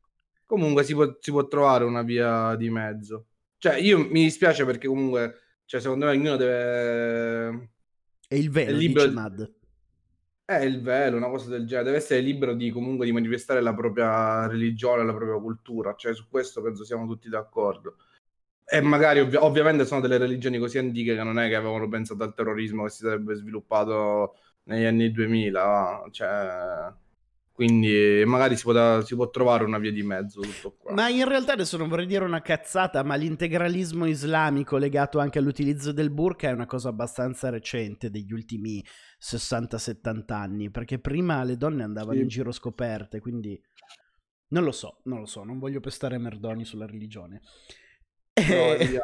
Comunque 0.46 0.82
si 0.82 0.94
può, 0.94 1.16
si 1.20 1.30
può, 1.30 1.46
trovare 1.46 1.84
una 1.84 2.02
via 2.02 2.56
di 2.56 2.70
mezzo. 2.70 3.26
Cioè, 3.58 3.76
io 3.76 3.98
mi 3.98 4.22
dispiace 4.22 4.64
perché 4.64 4.88
comunque, 4.88 5.36
cioè, 5.66 5.80
secondo 5.80 6.06
me 6.06 6.12
ognuno 6.12 6.36
deve... 6.36 7.70
È 8.26 8.34
il 8.34 8.50
velo, 8.50 8.70
è 8.70 8.72
libero... 8.72 9.06
dice 9.06 9.20
Mad. 9.20 9.54
È 10.44 10.56
il 10.56 10.80
velo, 10.80 11.18
una 11.18 11.28
cosa 11.28 11.50
del 11.50 11.66
genere. 11.66 11.84
Deve 11.84 11.98
essere 11.98 12.20
libero 12.20 12.54
di 12.54 12.70
comunque 12.70 13.06
di 13.06 13.12
manifestare 13.12 13.60
la 13.60 13.74
propria 13.74 14.46
religione, 14.48 15.04
la 15.04 15.14
propria 15.14 15.38
cultura. 15.38 15.94
Cioè, 15.94 16.14
su 16.14 16.26
questo 16.28 16.62
penso 16.62 16.84
siamo 16.84 17.06
tutti 17.06 17.28
d'accordo. 17.28 17.96
E 18.70 18.80
magari 18.80 19.20
ovvi- 19.20 19.36
ovviamente 19.36 19.84
sono 19.84 20.00
delle 20.00 20.18
religioni 20.18 20.58
così 20.58 20.78
antiche 20.78 21.16
che 21.16 21.22
non 21.22 21.38
è 21.38 21.48
che 21.48 21.56
avevano 21.56 21.88
pensato 21.88 22.22
al 22.22 22.34
terrorismo 22.34 22.84
che 22.84 22.90
si 22.90 23.02
sarebbe 23.02 23.34
sviluppato 23.34 24.36
negli 24.64 24.84
anni 24.84 25.10
2000, 25.10 26.08
cioè 26.12 26.92
quindi 27.60 28.22
magari 28.24 28.56
si 28.56 28.62
può, 28.62 29.02
si 29.02 29.14
può, 29.14 29.28
trovare 29.28 29.64
una 29.64 29.76
via 29.76 29.92
di 29.92 30.02
mezzo 30.02 30.40
tutto 30.40 30.76
qua. 30.78 30.94
Ma 30.94 31.10
in 31.10 31.28
realtà 31.28 31.52
adesso 31.52 31.76
non 31.76 31.90
vorrei 31.90 32.06
dire 32.06 32.24
una 32.24 32.40
cazzata, 32.40 33.02
ma 33.02 33.16
l'integralismo 33.16 34.06
islamico 34.06 34.78
legato 34.78 35.18
anche 35.18 35.40
all'utilizzo 35.40 35.92
del 35.92 36.10
burka 36.10 36.48
è 36.48 36.52
una 36.52 36.64
cosa 36.64 36.88
abbastanza 36.88 37.50
recente 37.50 38.08
degli 38.08 38.32
ultimi 38.32 38.82
60-70 39.20 40.32
anni, 40.32 40.70
perché 40.70 41.00
prima 41.00 41.44
le 41.44 41.58
donne 41.58 41.82
andavano 41.82 42.16
sì. 42.16 42.22
in 42.22 42.28
giro 42.28 42.50
scoperte, 42.50 43.20
quindi 43.20 43.60
non 44.48 44.64
lo 44.64 44.72
so, 44.72 45.02
non 45.04 45.18
lo 45.18 45.26
so, 45.26 45.44
non 45.44 45.58
voglio 45.58 45.80
pestare 45.80 46.16
merdoni 46.16 46.64
sulla 46.64 46.86
religione. 46.86 47.42
No, 48.48 49.00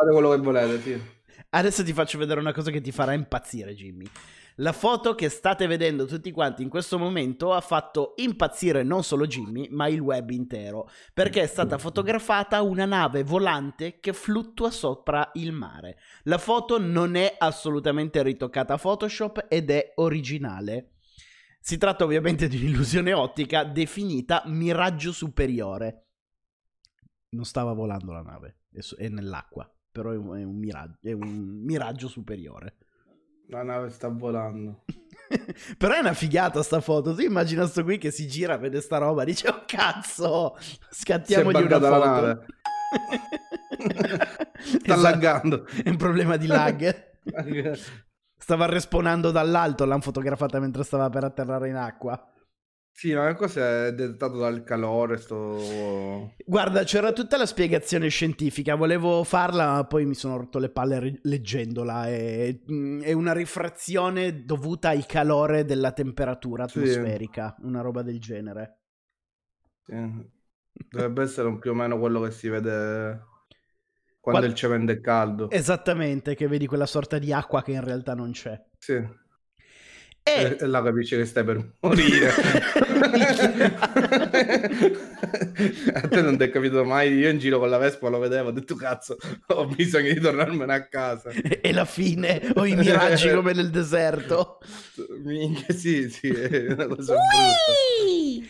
Fate 0.00 0.12
quello 0.12 0.30
che 0.30 0.36
volete, 0.38 0.80
sì. 0.80 1.18
Adesso 1.50 1.84
ti 1.84 1.92
faccio 1.92 2.16
vedere 2.18 2.40
una 2.40 2.52
cosa 2.52 2.70
che 2.70 2.80
ti 2.80 2.92
farà 2.92 3.12
impazzire, 3.12 3.74
Jimmy. 3.74 4.08
La 4.56 4.72
foto 4.72 5.14
che 5.14 5.28
state 5.28 5.66
vedendo 5.66 6.06
tutti 6.06 6.30
quanti 6.32 6.62
in 6.62 6.68
questo 6.68 6.98
momento 6.98 7.52
ha 7.52 7.60
fatto 7.60 8.12
impazzire 8.16 8.82
non 8.82 9.02
solo 9.02 9.26
Jimmy, 9.26 9.68
ma 9.70 9.88
il 9.88 10.00
web 10.00 10.30
intero, 10.30 10.90
perché 11.14 11.42
è 11.42 11.46
stata 11.46 11.78
fotografata 11.78 12.60
una 12.62 12.84
nave 12.84 13.24
volante 13.24 14.00
che 14.00 14.12
fluttua 14.12 14.70
sopra 14.70 15.30
il 15.34 15.52
mare. 15.52 15.98
La 16.24 16.38
foto 16.38 16.78
non 16.78 17.14
è 17.14 17.36
assolutamente 17.38 18.22
ritoccata 18.22 18.74
a 18.74 18.78
Photoshop 18.78 19.46
ed 19.48 19.70
è 19.70 19.92
originale. 19.96 20.92
Si 21.60 21.78
tratta 21.78 22.04
ovviamente 22.04 22.48
di 22.48 22.56
un'illusione 22.56 23.12
ottica 23.12 23.64
definita 23.64 24.42
miraggio 24.46 25.12
superiore. 25.12 26.06
Non 27.30 27.44
stava 27.44 27.72
volando 27.72 28.12
la 28.12 28.22
nave 28.22 28.59
è 28.96 29.08
nell'acqua, 29.08 29.70
però 29.90 30.10
è 30.12 30.16
un, 30.16 30.38
è 30.38 30.42
un, 30.42 30.56
miraggio, 30.56 30.98
è 31.02 31.12
un 31.12 31.62
miraggio 31.62 32.08
superiore. 32.08 32.76
La 33.48 33.62
nave 33.62 33.90
sta 33.90 34.08
volando. 34.08 34.84
però 35.76 35.94
è 35.94 35.98
una 35.98 36.12
figata 36.12 36.62
sta 36.62 36.80
foto. 36.80 37.14
Tu 37.14 37.22
immagina 37.22 37.66
sto 37.66 37.82
qui 37.82 37.98
che 37.98 38.10
si 38.10 38.26
gira, 38.28 38.56
vede 38.56 38.80
sta 38.80 38.98
roba, 38.98 39.24
dice 39.24 39.48
oh 39.48 39.64
cazzo, 39.66 40.56
scattiamogli 40.90 41.62
una 41.62 41.80
foto. 41.80 42.44
Sta 44.60 44.78
esatto. 44.82 45.00
laggando. 45.00 45.66
È 45.66 45.88
un 45.88 45.96
problema 45.96 46.36
di 46.36 46.46
lag. 46.46 47.08
stava 48.36 48.66
responando 48.66 49.30
dall'alto, 49.30 49.84
l'hanno 49.84 50.00
fotografata 50.00 50.58
mentre 50.58 50.82
stava 50.82 51.08
per 51.08 51.24
atterrare 51.24 51.68
in 51.68 51.76
acqua. 51.76 52.30
Sì, 52.92 53.14
ma 53.14 53.34
cosa 53.34 53.86
è 53.86 53.94
dettato 53.94 54.36
dal 54.36 54.62
calore? 54.62 55.16
Sto... 55.16 56.34
Guarda, 56.44 56.84
c'era 56.84 57.12
tutta 57.12 57.38
la 57.38 57.46
spiegazione 57.46 58.08
scientifica, 58.08 58.74
volevo 58.74 59.24
farla, 59.24 59.72
ma 59.72 59.84
poi 59.86 60.04
mi 60.04 60.14
sono 60.14 60.36
rotto 60.36 60.58
le 60.58 60.68
palle 60.68 61.18
leggendola. 61.22 62.08
È, 62.08 62.60
mm, 62.70 63.00
è 63.02 63.12
una 63.12 63.32
rifrazione 63.32 64.44
dovuta 64.44 64.90
al 64.90 65.06
calore 65.06 65.64
della 65.64 65.92
temperatura 65.92 66.64
atmosferica, 66.64 67.54
sì. 67.58 67.66
una 67.66 67.80
roba 67.80 68.02
del 68.02 68.20
genere. 68.20 68.80
Sì. 69.82 70.28
Dovrebbe 70.88 71.22
essere 71.22 71.58
più 71.58 71.70
o 71.70 71.74
meno 71.74 71.98
quello 71.98 72.20
che 72.20 72.30
si 72.30 72.48
vede 72.48 73.28
quando 74.20 74.40
Qual... 74.40 74.44
il 74.44 74.54
cemento 74.54 74.92
è 74.92 75.00
caldo. 75.00 75.50
Esattamente, 75.50 76.34
che 76.34 76.46
vedi 76.46 76.66
quella 76.66 76.86
sorta 76.86 77.18
di 77.18 77.32
acqua 77.32 77.62
che 77.62 77.72
in 77.72 77.82
realtà 77.82 78.14
non 78.14 78.32
c'è. 78.32 78.62
Sì. 78.78 79.02
E... 80.22 80.56
e 80.60 80.66
là 80.66 80.82
capisci 80.82 81.16
che 81.16 81.24
stai 81.24 81.44
per 81.44 81.76
morire. 81.80 82.28
a 85.92 86.08
te 86.08 86.22
non 86.22 86.36
ti 86.36 86.44
è 86.44 86.50
capito 86.50 86.84
mai. 86.84 87.14
Io 87.14 87.28
in 87.28 87.38
giro 87.38 87.58
con 87.58 87.70
la 87.70 87.78
Vespa 87.78 88.08
lo 88.08 88.18
vedevo, 88.18 88.48
ho 88.48 88.52
detto 88.52 88.74
cazzo, 88.74 89.16
ho 89.46 89.66
bisogno 89.66 90.12
di 90.12 90.20
tornarmene 90.20 90.74
a 90.74 90.86
casa. 90.86 91.30
E 91.30 91.72
la 91.72 91.84
fine, 91.84 92.52
ho 92.54 92.64
i 92.66 92.74
miraggi 92.74 93.30
come 93.34 93.52
nel 93.52 93.70
deserto. 93.70 94.58
Minchia, 95.22 95.74
sì, 95.74 96.10
sì, 96.10 96.28
è 96.28 96.72
una 96.72 96.86
cosa 96.86 97.14
brutta. 97.14 98.48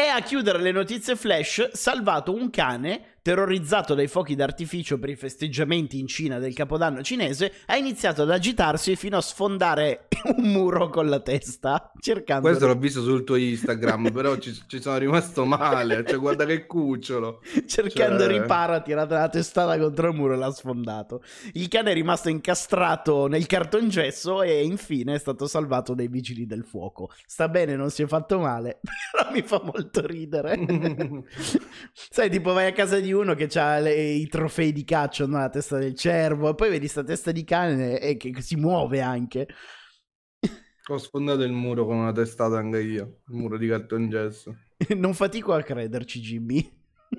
E 0.00 0.06
a 0.06 0.20
chiudere 0.20 0.62
le 0.62 0.70
notizie 0.70 1.16
flash, 1.16 1.70
salvato 1.72 2.32
un 2.32 2.50
cane 2.50 3.16
terrorizzato 3.28 3.94
dai 3.94 4.06
fuochi 4.06 4.34
d'artificio 4.34 4.98
per 4.98 5.10
i 5.10 5.16
festeggiamenti 5.16 5.98
in 5.98 6.06
Cina 6.06 6.38
del 6.38 6.54
Capodanno 6.54 7.02
cinese, 7.02 7.52
ha 7.66 7.76
iniziato 7.76 8.22
ad 8.22 8.30
agitarsi 8.30 8.96
fino 8.96 9.18
a 9.18 9.20
sfondare 9.20 10.06
un 10.36 10.50
muro 10.50 10.88
con 10.88 11.08
la 11.08 11.20
testa. 11.20 11.92
Cercando 12.00 12.46
Questo 12.48 12.66
l'ho 12.66 12.76
visto 12.76 13.02
sul 13.02 13.24
tuo 13.24 13.36
Instagram, 13.36 14.12
però 14.12 14.38
ci, 14.38 14.58
ci, 14.66 14.80
sono 14.80 14.96
rimasto 14.96 15.44
male. 15.44 16.04
Cioè, 16.06 16.16
guarda 16.16 16.46
che 16.46 16.64
cucciolo. 16.64 17.42
Cercando 17.66 18.24
cioè... 18.24 18.40
riparo, 18.40 18.74
ha 18.74 18.80
tirato 18.80 19.14
la 19.14 19.28
testata 19.28 19.76
contro 19.78 20.08
il 20.08 20.14
muro 20.14 20.32
e 20.32 20.36
l'ha 20.36 20.50
sfondato. 20.50 21.22
Il 21.52 21.68
cane 21.68 21.90
è 21.90 21.94
rimasto 21.94 22.30
incastrato 22.30 23.26
nel 23.26 23.46
cartongesso 23.46 24.42
e 24.42 24.62
infine 24.64 25.16
è 25.16 25.18
stato 25.18 25.46
salvato 25.46 25.92
dai 25.92 26.08
vigili 26.08 26.46
del 26.46 26.64
fuoco. 26.64 27.10
Sta 27.26 27.48
bene, 27.48 27.76
non 27.76 27.90
si 27.90 28.02
è 28.02 28.06
fatto 28.06 28.38
male, 28.38 28.80
però 29.12 29.30
mi 29.32 29.42
fa 29.42 29.60
molto 29.62 29.87
ridere. 29.94 30.56
Sai, 31.92 32.30
tipo 32.30 32.52
vai 32.52 32.66
a 32.66 32.72
casa 32.72 33.00
di 33.00 33.12
uno 33.12 33.34
che 33.34 33.48
ha 33.58 33.88
i 33.88 34.26
trofei 34.28 34.72
di 34.72 34.84
caccia, 34.84 35.26
no? 35.26 35.38
la 35.38 35.48
testa 35.48 35.78
del 35.78 35.94
cervo, 35.94 36.50
e 36.50 36.54
poi 36.54 36.70
vedi 36.70 36.88
sta 36.88 37.02
testa 37.02 37.32
di 37.32 37.44
cane 37.44 38.00
e 38.00 38.16
che 38.16 38.40
si 38.40 38.56
muove 38.56 39.00
anche. 39.00 39.48
Ho 40.90 40.96
sfondato 40.96 41.42
il 41.42 41.52
muro 41.52 41.84
con 41.84 41.96
una 41.96 42.12
testata 42.12 42.56
anche 42.56 42.80
io, 42.80 43.20
il 43.28 43.34
muro 43.34 43.58
di 43.58 43.68
cartongesso. 43.68 44.56
non 44.96 45.12
fatico 45.14 45.52
a 45.52 45.62
crederci, 45.62 46.20
Jimmy. 46.20 46.66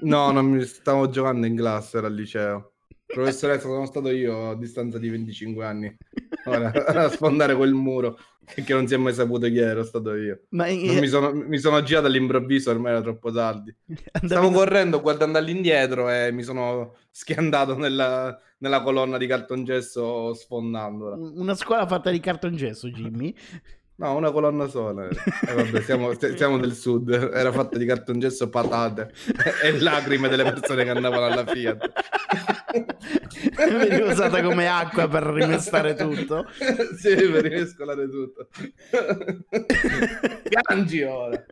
no, 0.01 0.31
non 0.31 0.45
mi 0.47 0.63
stavo 0.63 1.09
giocando 1.09 1.45
in 1.45 1.55
classe, 1.55 1.97
era 1.97 2.07
al 2.07 2.15
liceo. 2.15 2.73
Professoressa, 3.11 3.67
sono 3.67 3.87
stato 3.87 4.11
io 4.11 4.51
a 4.51 4.55
distanza 4.55 4.99
di 4.99 5.09
25 5.09 5.65
anni. 5.65 5.97
Ora, 6.45 6.71
a 7.05 7.09
sfondare 7.09 7.55
quel 7.55 7.73
muro 7.73 8.17
che 8.45 8.73
non 8.73 8.87
si 8.87 8.93
è 8.93 8.97
mai 8.97 9.13
saputo 9.13 9.47
chi 9.47 9.57
ero 9.57 9.83
stato 9.83 10.15
io. 10.15 10.43
Ma 10.49 10.67
in... 10.67 10.97
mi, 10.99 11.07
sono, 11.07 11.31
mi, 11.31 11.57
sono, 11.57 11.81
girato 11.83 12.07
all'improvviso, 12.07 12.71
ormai 12.71 12.91
era 12.91 13.01
troppo 13.01 13.31
tardi. 13.31 13.75
Stavo 14.23 14.51
correndo, 14.51 15.01
guardando 15.01 15.37
all'indietro 15.37 16.09
e 16.09 16.31
mi 16.31 16.43
sono 16.43 16.95
schiantato 17.11 17.75
nella, 17.77 18.39
nella 18.59 18.81
colonna 18.81 19.17
di 19.17 19.27
cartongesso 19.27 20.33
sfondandola. 20.33 21.15
Una 21.15 21.55
scuola 21.55 21.85
fatta 21.85 22.09
di 22.09 22.19
cartongesso, 22.19 22.89
Jimmy. 22.89 23.33
No, 23.99 24.15
una 24.15 24.31
colonna 24.31 24.67
sola. 24.67 25.07
Eh, 25.49 25.53
vabbè, 25.53 25.81
siamo, 25.81 26.11
siamo, 26.35 26.57
del 26.57 26.73
sud, 26.73 27.09
era 27.09 27.51
fatta 27.51 27.77
di 27.77 27.85
cartongesso, 27.85 28.49
patate 28.49 29.11
e 29.63 29.79
lacrime 29.79 30.27
delle 30.27 30.43
persone 30.43 30.83
che 30.83 30.89
andavano 30.89 31.25
alla 31.25 31.45
Fiat. 31.45 31.91
Veniva 33.55 34.11
usata 34.11 34.41
come 34.41 34.67
acqua 34.67 35.07
per 35.07 35.23
rimestare 35.23 35.95
tutto. 35.95 36.45
sì, 36.97 37.15
per 37.15 37.43
rimescolare 37.43 38.09
tutto. 38.09 38.47
Piangi 40.43 41.01
ora. 41.01 41.45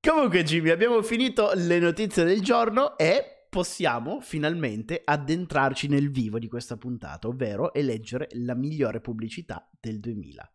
Comunque, 0.00 0.42
Jimmy, 0.44 0.70
abbiamo 0.70 1.02
finito 1.02 1.50
le 1.54 1.78
notizie 1.80 2.24
del 2.24 2.40
giorno 2.40 2.96
e 2.96 3.35
possiamo 3.56 4.20
finalmente 4.20 5.00
addentrarci 5.02 5.88
nel 5.88 6.10
vivo 6.10 6.38
di 6.38 6.46
questa 6.46 6.76
puntata, 6.76 7.26
ovvero 7.26 7.72
eleggere 7.72 8.28
la 8.32 8.54
migliore 8.54 9.00
pubblicità 9.00 9.66
del 9.80 9.98
2000. 9.98 10.52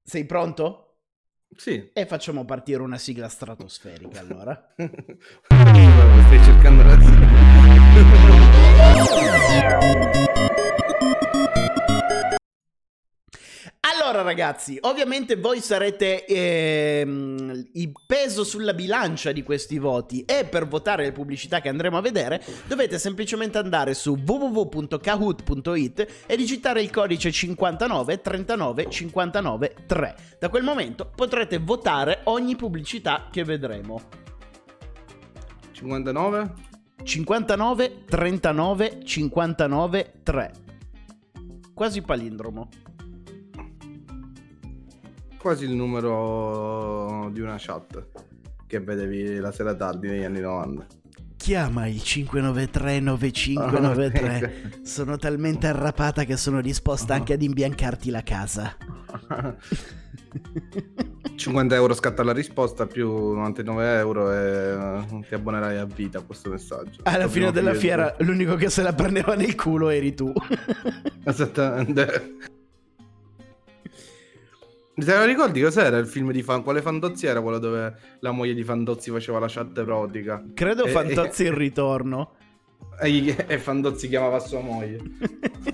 Sei 0.00 0.24
pronto? 0.24 1.00
Sì. 1.50 1.90
E 1.92 2.06
facciamo 2.06 2.44
partire 2.44 2.80
una 2.80 2.96
sigla 2.96 3.28
stratosferica 3.28 4.20
allora. 4.20 4.68
Stai 5.48 6.44
cercando 6.44 6.84
la 6.84 6.94
Allora 14.08 14.22
ragazzi, 14.22 14.78
ovviamente 14.80 15.36
voi 15.36 15.60
sarete 15.60 16.24
ehm, 16.24 17.68
il 17.72 17.92
peso 18.06 18.42
sulla 18.42 18.72
bilancia 18.72 19.32
di 19.32 19.42
questi 19.42 19.78
voti 19.78 20.22
e 20.22 20.46
per 20.46 20.66
votare 20.66 21.04
le 21.04 21.12
pubblicità 21.12 21.60
che 21.60 21.68
andremo 21.68 21.98
a 21.98 22.00
vedere 22.00 22.42
dovete 22.66 22.98
semplicemente 22.98 23.58
andare 23.58 23.92
su 23.92 24.16
www.kahoot.it 24.26 26.06
e 26.24 26.36
digitare 26.36 26.80
il 26.80 26.88
codice 26.88 27.30
59 27.30 28.22
39 28.22 28.88
59 28.88 29.74
3. 29.86 30.14
Da 30.38 30.48
quel 30.48 30.62
momento 30.62 31.10
potrete 31.14 31.58
votare 31.58 32.20
ogni 32.24 32.56
pubblicità 32.56 33.28
che 33.30 33.44
vedremo. 33.44 34.00
59 35.72 36.52
59 37.02 38.04
39 38.06 39.00
59 39.04 40.12
3. 40.22 40.52
Quasi 41.74 42.00
palindromo 42.00 42.68
quasi 45.48 45.64
il 45.64 45.72
numero 45.72 47.30
di 47.32 47.40
una 47.40 47.56
chat 47.56 48.04
che 48.66 48.80
vedevi 48.80 49.38
la 49.38 49.50
sera 49.50 49.74
tardi 49.74 50.06
negli 50.06 50.22
anni 50.24 50.40
90. 50.40 50.86
Chiama 51.38 51.86
il 51.86 52.02
593 52.02 53.00
9593. 53.00 54.72
Sono 54.82 55.16
talmente 55.16 55.66
arrapata 55.66 56.24
che 56.24 56.36
sono 56.36 56.60
disposta 56.60 57.14
anche 57.14 57.32
ad 57.32 57.40
imbiancarti 57.40 58.10
la 58.10 58.22
casa. 58.22 58.76
50 61.34 61.74
euro 61.74 61.94
scatta 61.94 62.22
la 62.22 62.34
risposta 62.34 62.84
più 62.84 63.08
99 63.08 63.96
euro 63.96 64.30
e 64.30 64.74
uh, 64.74 65.24
ti 65.26 65.32
abbonerai 65.32 65.78
a 65.78 65.86
vita 65.86 66.18
a 66.18 66.22
questo 66.24 66.50
messaggio. 66.50 67.00
Alla 67.04 67.26
fine 67.26 67.50
della 67.52 67.72
fiera 67.72 68.14
l'unico 68.18 68.54
che 68.56 68.68
se 68.68 68.82
la 68.82 68.92
prendeva 68.92 69.34
nel 69.34 69.54
culo 69.54 69.88
eri 69.88 70.12
tu. 70.12 70.30
Esattamente. 71.24 72.56
Te 74.98 75.16
lo 75.16 75.24
ricordi 75.24 75.60
cos'era 75.62 75.96
il 75.98 76.06
film 76.06 76.32
di 76.32 76.42
Fan? 76.42 76.62
Quale 76.62 76.82
Fandozzi 76.82 77.26
era 77.26 77.40
quello 77.40 77.58
dove 77.58 77.94
la 78.18 78.32
moglie 78.32 78.54
di 78.54 78.64
Fandozzi 78.64 79.10
faceva 79.10 79.38
la 79.38 79.46
chat 79.48 79.78
erotica? 79.78 80.42
Credo 80.52 80.86
e, 80.86 80.90
Fantozzi 80.90 81.44
e... 81.44 81.48
il 81.48 81.52
ritorno. 81.52 82.32
E, 83.00 83.44
e 83.46 83.58
Fandozzi 83.58 84.08
chiamava 84.08 84.40
sua 84.40 84.60
moglie. 84.60 84.98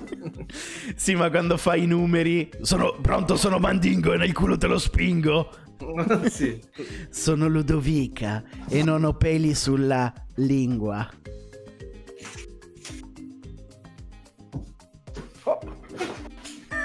sì, 0.94 1.14
ma 1.14 1.30
quando 1.30 1.56
fai 1.56 1.84
i 1.84 1.86
numeri. 1.86 2.50
Sono 2.60 2.96
pronto, 3.00 3.36
sono 3.36 3.58
mandingo 3.58 4.12
e 4.12 4.18
nel 4.18 4.34
culo 4.34 4.58
te 4.58 4.66
lo 4.66 4.78
spingo. 4.78 5.50
sì. 6.28 6.60
Sono 7.10 7.48
Ludovica 7.48 8.42
e 8.68 8.82
non 8.82 9.04
ho 9.04 9.14
peli 9.14 9.54
sulla 9.54 10.12
lingua. 10.36 11.08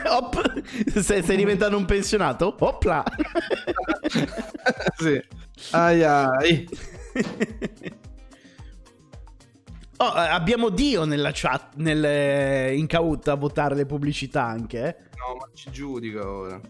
Hop, 0.09 0.63
sei, 0.99 1.23
sei 1.23 1.37
diventato 1.37 1.77
un 1.77 1.85
pensionato? 1.85 2.55
Opla! 2.59 3.03
sì. 4.97 5.21
Ai 5.71 6.03
ai. 6.03 6.67
Oh, 10.01 10.13
eh, 10.15 10.27
abbiamo 10.29 10.69
Dio 10.69 11.03
nella 11.03 11.31
chat, 11.33 11.73
nel, 11.75 12.73
in 12.73 12.87
Kaut 12.87 13.27
a 13.27 13.35
votare 13.35 13.75
le 13.75 13.85
pubblicità 13.85 14.45
anche. 14.45 14.79
Eh? 14.79 14.95
No, 15.17 15.35
ma 15.35 15.49
ci 15.53 15.69
giudica 15.71 16.25
ora. 16.25 16.61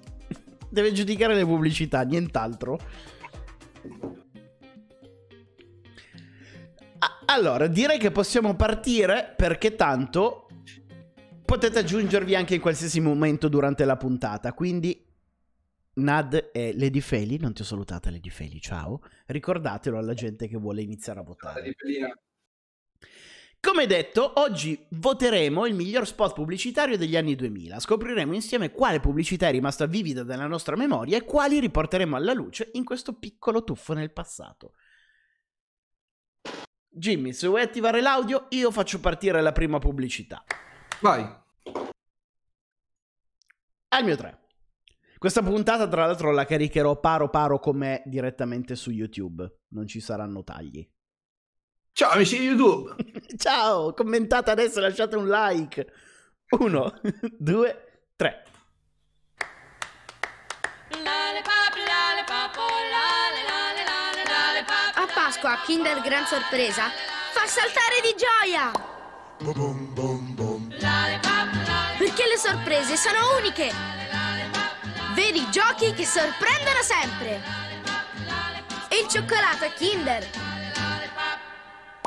Deve 0.67 0.91
giudicare 0.91 1.36
le 1.36 1.45
pubblicità, 1.45 2.02
nient'altro. 2.02 2.80
Allora, 7.25 7.67
direi 7.67 7.99
che 7.99 8.10
possiamo 8.10 8.56
partire 8.56 9.32
perché 9.38 9.75
tanto 9.75 10.47
potete 11.50 11.80
aggiungervi 11.80 12.36
anche 12.36 12.54
in 12.54 12.62
qualsiasi 12.62 13.00
momento 13.00 13.48
durante 13.48 13.84
la 13.84 13.98
puntata. 13.98 14.54
Quindi, 14.54 15.04
Nad 15.94 16.52
e 16.54 16.78
Lady 16.78 17.00
Feli, 17.00 17.40
non 17.40 17.54
ti 17.54 17.64
ho 17.64 17.66
salutata 17.66 18.12
Lady 18.12 18.30
Feli, 18.30 18.62
ciao. 18.62 19.02
Ricordatelo 19.26 19.98
alla 19.98 20.14
gente 20.14 20.48
che 20.48 20.58
vuole 20.58 20.84
iniziare 20.84 21.22
a 21.22 21.24
votare. 21.24 21.74
Come 23.60 23.88
detto, 23.88 24.40
oggi 24.40 24.80
voteremo 24.92 25.66
il 25.66 25.74
miglior 25.74 26.06
spot 26.06 26.36
pubblicitario 26.36 26.98
degli 26.98 27.18
anni 27.18 27.34
2000. 27.34 27.80
Scopriremo 27.80 28.36
insieme 28.36 28.72
quale 28.72 29.00
pubblicità 29.00 29.48
è 29.48 29.52
rimasta 29.52 29.88
vivida 29.88 30.24
nella 30.24 30.46
nostra 30.46 30.76
memoria 30.76 31.18
e 31.18 31.24
quali 31.24 31.60
riporteremo 31.60 32.16
alla 32.16 32.34
luce 32.34 32.70
in 32.74 32.84
questo 32.84 33.14
piccolo 33.14 33.64
tuffo 33.64 33.94
nel 33.94 34.14
passato. 34.14 34.74
Jimmy, 36.88 37.34
se 37.34 37.48
vuoi 37.48 37.64
attivare 37.64 38.02
l'audio, 38.02 38.46
io 38.50 38.70
faccio 38.70 39.00
partire 39.00 39.42
la 39.42 39.52
prima 39.52 39.80
pubblicità. 39.80 40.44
Vai. 41.02 41.38
Al 43.89 44.04
mio 44.04 44.15
3. 44.15 44.38
Questa 45.17 45.41
puntata, 45.41 45.88
tra 45.88 46.06
l'altro, 46.06 46.32
la 46.32 46.45
caricherò 46.45 46.99
paro 46.99 47.30
paro 47.30 47.60
com'è 47.60 48.04
direttamente 48.06 48.75
su 48.75 48.91
YouTube. 48.91 49.62
Non 49.69 49.88
ci 49.88 49.99
saranno 49.99 50.43
tagli. 50.43 50.88
Ciao 51.91 52.12
amici 52.12 52.38
di 52.38 52.45
YouTube. 52.45 52.95
Ciao, 53.36 53.93
commentate 53.93 54.52
adesso, 54.52 54.80
lasciate 54.80 55.15
un 55.15 55.28
like. 55.28 55.88
Uno, 56.60 57.02
due, 57.38 58.04
tre. 58.15 58.43
A 64.93 65.08
Pasqua, 65.13 65.62
Kinder 65.65 65.99
Gran 66.02 66.25
Sorpresa, 66.25 66.89
fa 67.34 67.45
saltare 67.47 68.02
di 68.04 68.15
gioia! 68.15 68.71
Perché 69.38 69.62
le 69.62 70.29
sorprese 72.39 72.95
sono 72.95 73.38
uniche. 73.38 73.69
Veri 75.13 75.45
giochi 75.52 75.91
che 75.91 76.06
sorprendono 76.06 76.80
sempre. 76.82 77.41
E 78.88 79.02
il 79.04 79.10
cioccolato 79.10 79.65
è 79.65 79.73
Kinder. 79.73 80.25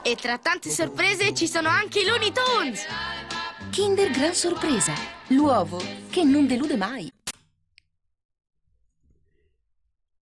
E 0.02 0.16
tra 0.16 0.38
tante 0.38 0.70
sorprese 0.70 1.34
ci 1.34 1.46
sono 1.46 1.68
anche 1.68 2.00
i 2.00 2.06
Looney 2.06 2.32
Tunes. 2.32 2.86
Kinder 3.70 4.10
Gran 4.10 4.32
Sorpresa, 4.32 4.94
l'uovo 5.28 5.78
che 6.08 6.24
non 6.24 6.46
delude 6.46 6.76
mai. 6.78 7.12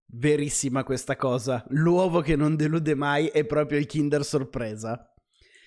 Verissima 0.07 0.83
questa 0.83 1.15
cosa. 1.15 1.63
L'uovo 1.69 2.21
che 2.21 2.35
non 2.35 2.55
delude 2.55 2.95
mai 2.95 3.27
è 3.27 3.45
proprio 3.45 3.77
il 3.77 3.85
Kinder 3.85 4.25
Sorpresa. 4.25 5.13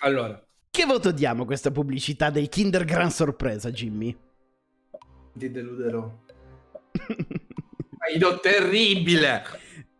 Allora, 0.00 0.44
che 0.68 0.84
voto 0.84 1.12
diamo 1.12 1.44
a 1.44 1.46
questa 1.46 1.70
pubblicità 1.70 2.30
del 2.30 2.48
Kinder 2.48 2.84
Gran 2.84 3.12
Sorpresa, 3.12 3.70
Jimmy? 3.70 4.30
Ti 5.34 5.50
deluderò. 5.50 6.00
Ma 8.02 8.06
io 8.14 8.40
terribile! 8.40 9.44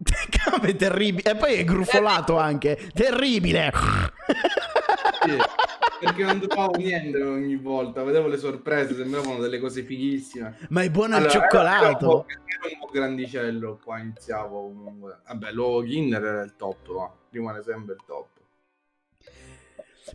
Come 0.51 0.77
terribile? 0.77 1.31
E 1.31 1.37
poi 1.37 1.55
è 1.55 1.65
grufolato 1.65 2.39
anche. 2.39 2.91
Terribile! 2.93 3.71
sì, 5.23 5.37
perché 6.01 6.25
non 6.25 6.41
trovavo 6.41 6.77
niente 6.77 7.23
ogni 7.23 7.57
volta. 7.57 8.03
Vedevo 8.03 8.27
le 8.27 8.37
sorprese, 8.37 8.95
sembravano 8.95 9.39
delle 9.39 9.59
cose 9.59 9.83
fighissime. 9.83 10.57
Ma 10.71 10.83
è 10.83 10.91
buono 10.91 11.17
allora, 11.17 11.33
il 11.33 11.41
cioccolato! 11.41 12.27
Ero 12.29 12.41
un, 12.41 12.47
ero 12.47 12.75
un 12.75 12.79
po' 12.81 12.91
grandicello 12.93 13.81
qua, 13.83 13.99
iniziavo 13.99 14.63
comunque. 14.63 15.21
Vabbè, 15.27 15.53
l'uovo 15.53 15.83
Kinder 15.83 16.23
era 16.23 16.43
il 16.43 16.55
top, 16.57 16.91
ma 16.91 17.13
rimane 17.31 17.63
sempre 17.63 17.95
il 17.95 18.01
top. 18.05 18.32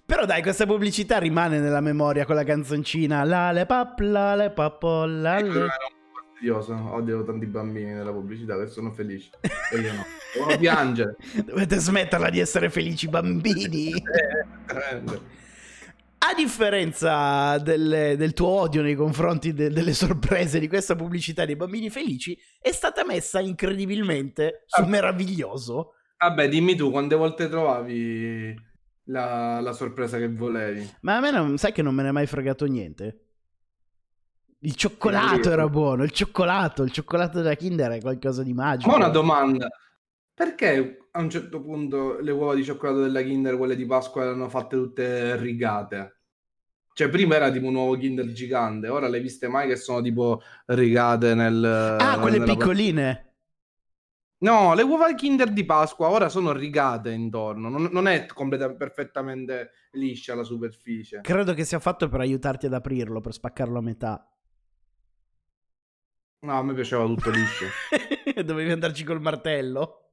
Però 0.05 0.25
dai, 0.25 0.41
questa 0.41 0.65
pubblicità 0.65 1.17
rimane 1.17 1.59
nella 1.59 1.81
memoria 1.81 2.25
con 2.25 2.35
la 2.35 2.43
canzoncina 2.43 3.23
La 3.23 3.51
le 3.51 3.65
pap, 3.65 3.99
la 3.99 4.35
le 4.35 4.51
papo, 4.51 5.05
la 5.05 5.39
le... 5.39 5.65
fastidioso. 6.13 6.73
Odio 6.93 7.23
tanti 7.23 7.45
bambini 7.45 7.93
nella 7.93 8.11
pubblicità 8.11 8.57
che 8.57 8.67
sono 8.67 8.91
felici. 8.91 9.29
E 9.41 9.77
io 9.79 9.93
no. 9.93 10.05
Devono 10.33 10.57
piangere. 10.57 11.15
Dovete 11.45 11.77
smetterla 11.77 12.29
di 12.29 12.39
essere 12.39 12.69
felici 12.69 13.07
bambini. 13.07 13.91
Eh, 14.69 15.01
A 16.19 16.33
differenza 16.35 17.57
del, 17.59 18.15
del 18.17 18.33
tuo 18.33 18.47
odio 18.47 18.81
nei 18.81 18.95
confronti 18.95 19.53
de- 19.53 19.69
delle 19.69 19.93
sorprese 19.93 20.59
di 20.59 20.67
questa 20.67 20.93
pubblicità 20.95 21.45
dei 21.45 21.55
bambini 21.55 21.89
felici, 21.89 22.37
è 22.59 22.71
stata 22.73 23.05
messa 23.05 23.39
incredibilmente 23.39 24.63
su 24.65 24.81
Ah. 24.81 24.85
meraviglioso. 24.87 25.93
Vabbè, 26.17 26.49
dimmi 26.49 26.75
tu, 26.75 26.91
quante 26.91 27.15
volte 27.15 27.47
trovavi 27.47 28.53
la, 29.07 29.59
la 29.59 29.73
sorpresa 29.73 30.17
che 30.17 30.29
volevi? 30.29 30.89
Ma 31.01 31.17
a 31.17 31.19
me 31.19 31.31
non, 31.31 31.57
sai 31.57 31.71
che 31.71 31.81
non 31.81 31.93
me 31.93 32.03
ne 32.03 32.09
è 32.09 32.11
mai 32.11 32.27
fregato 32.27 32.65
niente. 32.65 33.21
Il 34.59 34.75
cioccolato 34.75 35.51
era 35.51 35.67
buono, 35.69 36.03
il 36.03 36.11
cioccolato, 36.11 36.83
il 36.83 36.91
cioccolato 36.91 37.41
della 37.41 37.53
Kinder 37.53 37.91
è 37.91 38.01
qualcosa 38.01 38.41
di 38.43 38.53
magico. 38.53 38.89
Ma 38.89 38.95
una 38.95 39.09
domanda. 39.09 39.69
Perché 40.33 40.97
a 41.11 41.19
un 41.19 41.29
certo 41.29 41.61
punto 41.61 42.19
le 42.19 42.31
uova 42.31 42.55
di 42.55 42.63
cioccolato 42.63 43.01
della 43.01 43.21
Kinder, 43.21 43.57
quelle 43.57 43.75
di 43.75 43.85
Pasqua, 43.85 44.23
erano 44.23 44.49
fatte 44.49 44.75
tutte 44.75 45.35
rigate? 45.37 46.15
Cioè, 46.93 47.09
prima 47.09 47.35
era 47.35 47.51
tipo 47.51 47.67
un 47.67 47.75
uovo 47.75 47.95
Kinder 47.95 48.31
gigante, 48.31 48.87
ora 48.87 49.07
le 49.07 49.19
viste 49.19 49.47
mai 49.47 49.67
che 49.67 49.75
sono 49.75 50.01
tipo 50.01 50.41
rigate 50.65 51.35
nel... 51.35 51.63
ah, 51.63 52.19
quelle 52.19 52.41
piccoline. 52.41 53.26
No, 54.39 54.75
le 54.75 54.83
uova 54.83 55.13
Kinder 55.15 55.51
di 55.51 55.65
Pasqua 55.65 56.09
ora 56.09 56.29
sono 56.29 56.51
rigate 56.51 57.11
intorno, 57.11 57.69
non, 57.69 57.89
non 57.91 58.07
è 58.07 58.27
completamente 58.27 58.85
perfettamente 58.85 59.71
liscia 59.91 60.35
la 60.35 60.43
superficie. 60.43 61.21
Credo 61.21 61.53
che 61.55 61.65
sia 61.65 61.79
fatto 61.79 62.07
per 62.07 62.19
aiutarti 62.19 62.67
ad 62.67 62.73
aprirlo, 62.73 63.19
per 63.19 63.33
spaccarlo 63.33 63.79
a 63.79 63.81
metà. 63.81 64.31
No, 66.39 66.55
a 66.55 66.61
me 66.61 66.75
piaceva 66.75 67.03
tutto 67.05 67.31
liscio. 67.31 67.65
Dovevi 68.45 68.71
andarci 68.71 69.03
col 69.03 69.21
martello. 69.21 70.11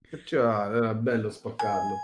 Piaceva, 0.00 0.66
era 0.66 0.94
bello 0.94 1.30
spaccarlo. 1.30 1.96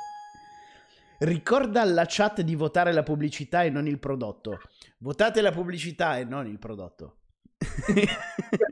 Ricorda 1.18 1.82
alla 1.82 2.04
chat 2.06 2.40
di 2.40 2.54
votare 2.54 2.92
la 2.92 3.02
pubblicità 3.02 3.64
e 3.64 3.70
non 3.70 3.86
il 3.86 3.98
prodotto. 3.98 4.60
Votate 4.98 5.42
la 5.42 5.50
pubblicità 5.50 6.16
e 6.16 6.24
non 6.24 6.46
il 6.46 6.58
prodotto. 6.58 7.18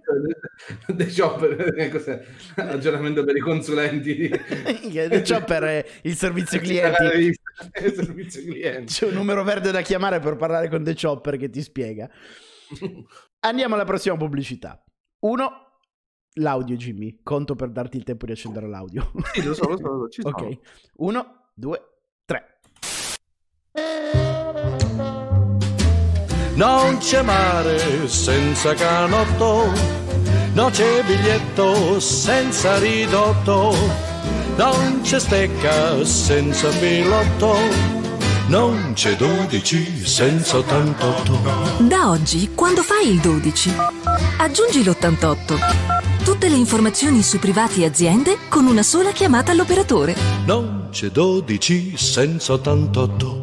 The 0.87 1.13
Chopper, 1.15 1.89
cos'è? 1.91 2.25
Ragionamento 2.55 3.25
per 3.25 3.37
i 3.37 3.41
consulenti. 3.41 4.29
The 4.29 5.23
Chopper 5.27 5.63
è 5.65 5.87
il 6.03 6.15
servizio 6.15 6.61
clienti. 6.61 7.35
Il 7.83 7.93
servizio 7.95 8.43
clienti. 8.43 8.93
C'è 8.93 9.07
un 9.07 9.15
numero 9.15 9.43
verde 9.43 9.71
da 9.71 9.81
chiamare 9.81 10.21
per 10.21 10.37
parlare 10.37 10.69
con 10.69 10.85
The 10.85 10.95
Chopper 10.95 11.37
che 11.37 11.51
ti 11.51 11.63
spiega. 11.63 12.09
Andiamo 13.41 13.75
alla 13.75 13.85
prossima 13.85 14.17
pubblicità. 14.17 14.83
Uno, 15.21 15.81
l'audio 16.35 16.77
Jimmy. 16.77 17.21
Conto 17.23 17.55
per 17.55 17.71
darti 17.71 17.97
il 17.97 18.05
tempo 18.05 18.27
di 18.27 18.33
accendere 18.33 18.69
l'audio. 18.69 19.11
Sì, 19.33 19.43
lo 19.43 19.55
so, 19.55 19.69
lo 19.69 19.77
so, 19.77 19.93
lo 19.93 20.09
so, 20.11 20.29
ok. 20.29 20.59
Uno, 20.97 21.51
due, 21.55 21.81
tre. 22.25 22.61
Non 26.57 26.97
c'è 26.97 27.21
mare 27.21 28.09
senza 28.09 28.73
canotto, 28.73 29.71
non 30.55 30.71
c'è 30.71 31.05
biglietto 31.05 32.01
senza 32.01 32.79
ridotto, 32.79 33.77
non 34.57 35.01
c'è 35.03 35.21
stecca 35.21 36.03
senza 36.03 36.71
pilotto, 36.71 37.59
non 38.47 38.93
c'è 38.95 39.17
12 39.17 40.07
senza 40.07 40.57
88. 40.57 41.85
Da 41.87 42.09
oggi, 42.09 42.51
quando 42.55 42.83
fai 42.83 43.11
il 43.11 43.21
12, 43.21 43.75
aggiungi 44.39 44.83
l'88. 44.83 46.25
Tutte 46.25 46.49
le 46.49 46.57
informazioni 46.57 47.23
su 47.23 47.39
privati 47.39 47.83
e 47.83 47.85
aziende 47.85 48.39
con 48.49 48.65
una 48.65 48.83
sola 48.83 49.13
chiamata 49.13 49.53
all'operatore. 49.53 50.17
Non 50.47 50.89
c'è 50.91 51.11
12 51.11 51.99
senza 51.99 52.55
88. 52.55 53.36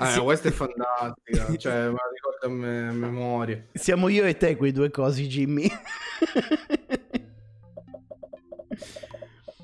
Ah, 0.00 0.06
Sì. 0.10 0.20
questa 0.20 0.48
è 0.48 0.50
fantastica, 0.50 1.54
cioè, 1.58 1.74
me 1.86 1.92
la 1.92 2.10
ricordo 2.12 2.46
a 2.46 2.48
me- 2.48 2.88
a 2.88 2.92
memoria. 2.92 3.64
Siamo 3.72 4.08
io 4.08 4.24
e 4.24 4.36
te 4.36 4.56
quei 4.56 4.72
due 4.72 4.90
cosi, 4.90 5.26
Jimmy. 5.28 5.70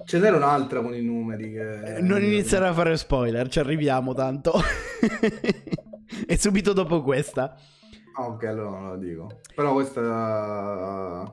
Ce 0.04 0.18
n'era 0.18 0.36
un'altra 0.36 0.80
con 0.80 0.94
i 0.94 1.02
numeri 1.02 1.52
che... 1.52 1.98
non 2.00 2.22
iniziare 2.22 2.66
a 2.66 2.72
fare 2.72 2.96
spoiler, 2.96 3.48
ci 3.48 3.60
arriviamo 3.60 4.12
tanto. 4.14 4.54
e 6.26 6.36
subito 6.38 6.72
dopo 6.72 7.02
questa. 7.02 7.56
Ah, 8.16 8.26
ok, 8.26 8.44
allora 8.44 8.70
non 8.70 8.88
la 8.90 8.96
dico. 8.96 9.40
Però 9.54 9.72
questa... 9.72 11.32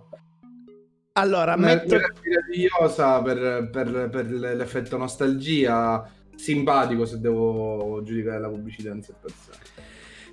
Allora, 1.13 1.55
metto... 1.55 1.95
meravigliosa 1.95 3.21
per, 3.23 3.69
per- 3.71 4.09
per 4.09 4.29
l'effetto 4.29 4.97
nostalgia, 4.97 6.07
simpatico 6.37 7.05
se 7.05 7.19
devo 7.19 8.01
giudicare 8.03 8.39
la 8.39 8.47
pubblicità 8.47 8.91
in 8.93 9.01
sé 9.01 9.13
per 9.19 9.31
sé. 9.31 9.51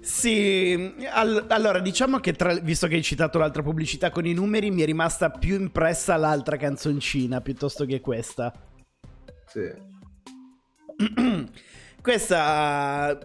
Sì, 0.01 0.95
al- 1.11 1.47
allora 1.49 1.79
diciamo 1.81 2.21
che 2.21 2.33
tra- 2.35 2.55
visto 2.57 2.87
che 2.87 2.97
hai 2.97 3.03
citato 3.03 3.39
l'altra 3.39 3.63
pubblicità 3.63 4.11
con 4.11 4.27
i 4.27 4.35
numeri, 4.35 4.71
mi 4.71 4.83
è 4.83 4.85
rimasta 4.85 5.31
più 5.31 5.59
impressa 5.59 6.17
l'altra 6.17 6.57
canzoncina 6.57 7.41
piuttosto 7.41 7.87
che 7.87 8.01
questa. 8.01 8.53
Sì. 9.47 9.73
questa 12.03 13.19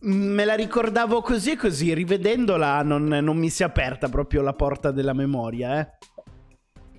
me 0.00 0.44
la 0.44 0.54
ricordavo 0.54 1.22
così 1.22 1.52
e 1.52 1.56
così, 1.56 1.94
rivedendola 1.94 2.82
non, 2.82 3.06
non 3.06 3.36
mi 3.38 3.48
si 3.48 3.62
è 3.62 3.66
aperta 3.66 4.08
proprio 4.08 4.42
la 4.42 4.52
porta 4.52 4.90
della 4.90 5.14
memoria, 5.14 5.80
eh. 5.80 5.88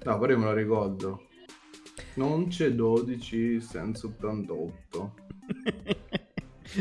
No, 0.03 0.17
però 0.17 0.33
io 0.33 0.39
me 0.39 0.45
lo 0.45 0.53
ricordo. 0.53 1.26
Non 2.17 2.47
c'è 2.47 2.71
12 2.71 3.61
senza 3.61 4.07
88. 4.07 5.13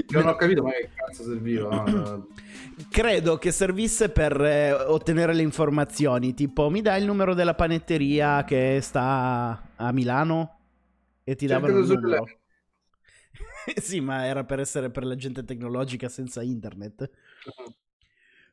Non 0.09 0.27
ho 0.27 0.35
capito 0.35 0.65
mai 0.65 0.81
che 0.81 0.91
cazzo 0.95 1.23
serviva. 1.23 2.27
Credo 2.91 3.39
che 3.39 3.53
servisse 3.53 4.09
per 4.09 4.39
eh, 4.41 4.73
ottenere 4.73 5.33
le 5.33 5.43
informazioni, 5.43 6.35
tipo 6.35 6.69
mi 6.71 6.83
dai 6.83 7.01
il 7.01 7.07
numero 7.07 7.35
della 7.35 7.55
panetteria 7.55 8.43
che 8.43 8.81
sta 8.83 9.71
a 9.77 9.93
Milano 9.93 10.59
e 11.23 11.37
ti 11.37 11.47
davano 11.47 11.79
il 11.79 11.87
numero. 11.87 12.25
sì, 13.81 14.01
ma 14.01 14.27
era 14.27 14.43
per 14.45 14.59
essere 14.59 14.91
per 14.91 15.05
la 15.05 15.15
gente 15.15 15.45
tecnologica 15.45 16.09
senza 16.09 16.43
internet. 16.43 17.09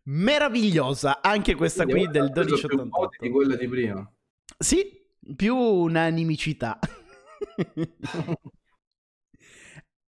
Meravigliosa, 0.04 1.20
anche 1.22 1.56
questa 1.56 1.86
qui 1.86 2.08
del 2.08 2.30
Quindi, 2.32 2.40
ha 2.40 2.44
preso 2.44 2.68
più 2.68 2.78
voti 2.78 3.18
1288. 3.22 3.26
di 3.26 3.30
quella 3.32 3.56
di 3.56 3.68
prima. 3.68 4.12
Sì, 4.58 5.03
più 5.36 5.56
unanimicità. 5.56 6.80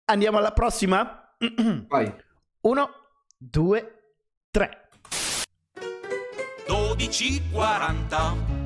Andiamo 0.05 0.37
alla 0.37 0.51
prossima. 0.51 1.35
Vai. 1.87 2.13
Uno, 2.61 2.89
due, 3.37 4.15
tre. 4.51 4.83
12.40 6.67 8.63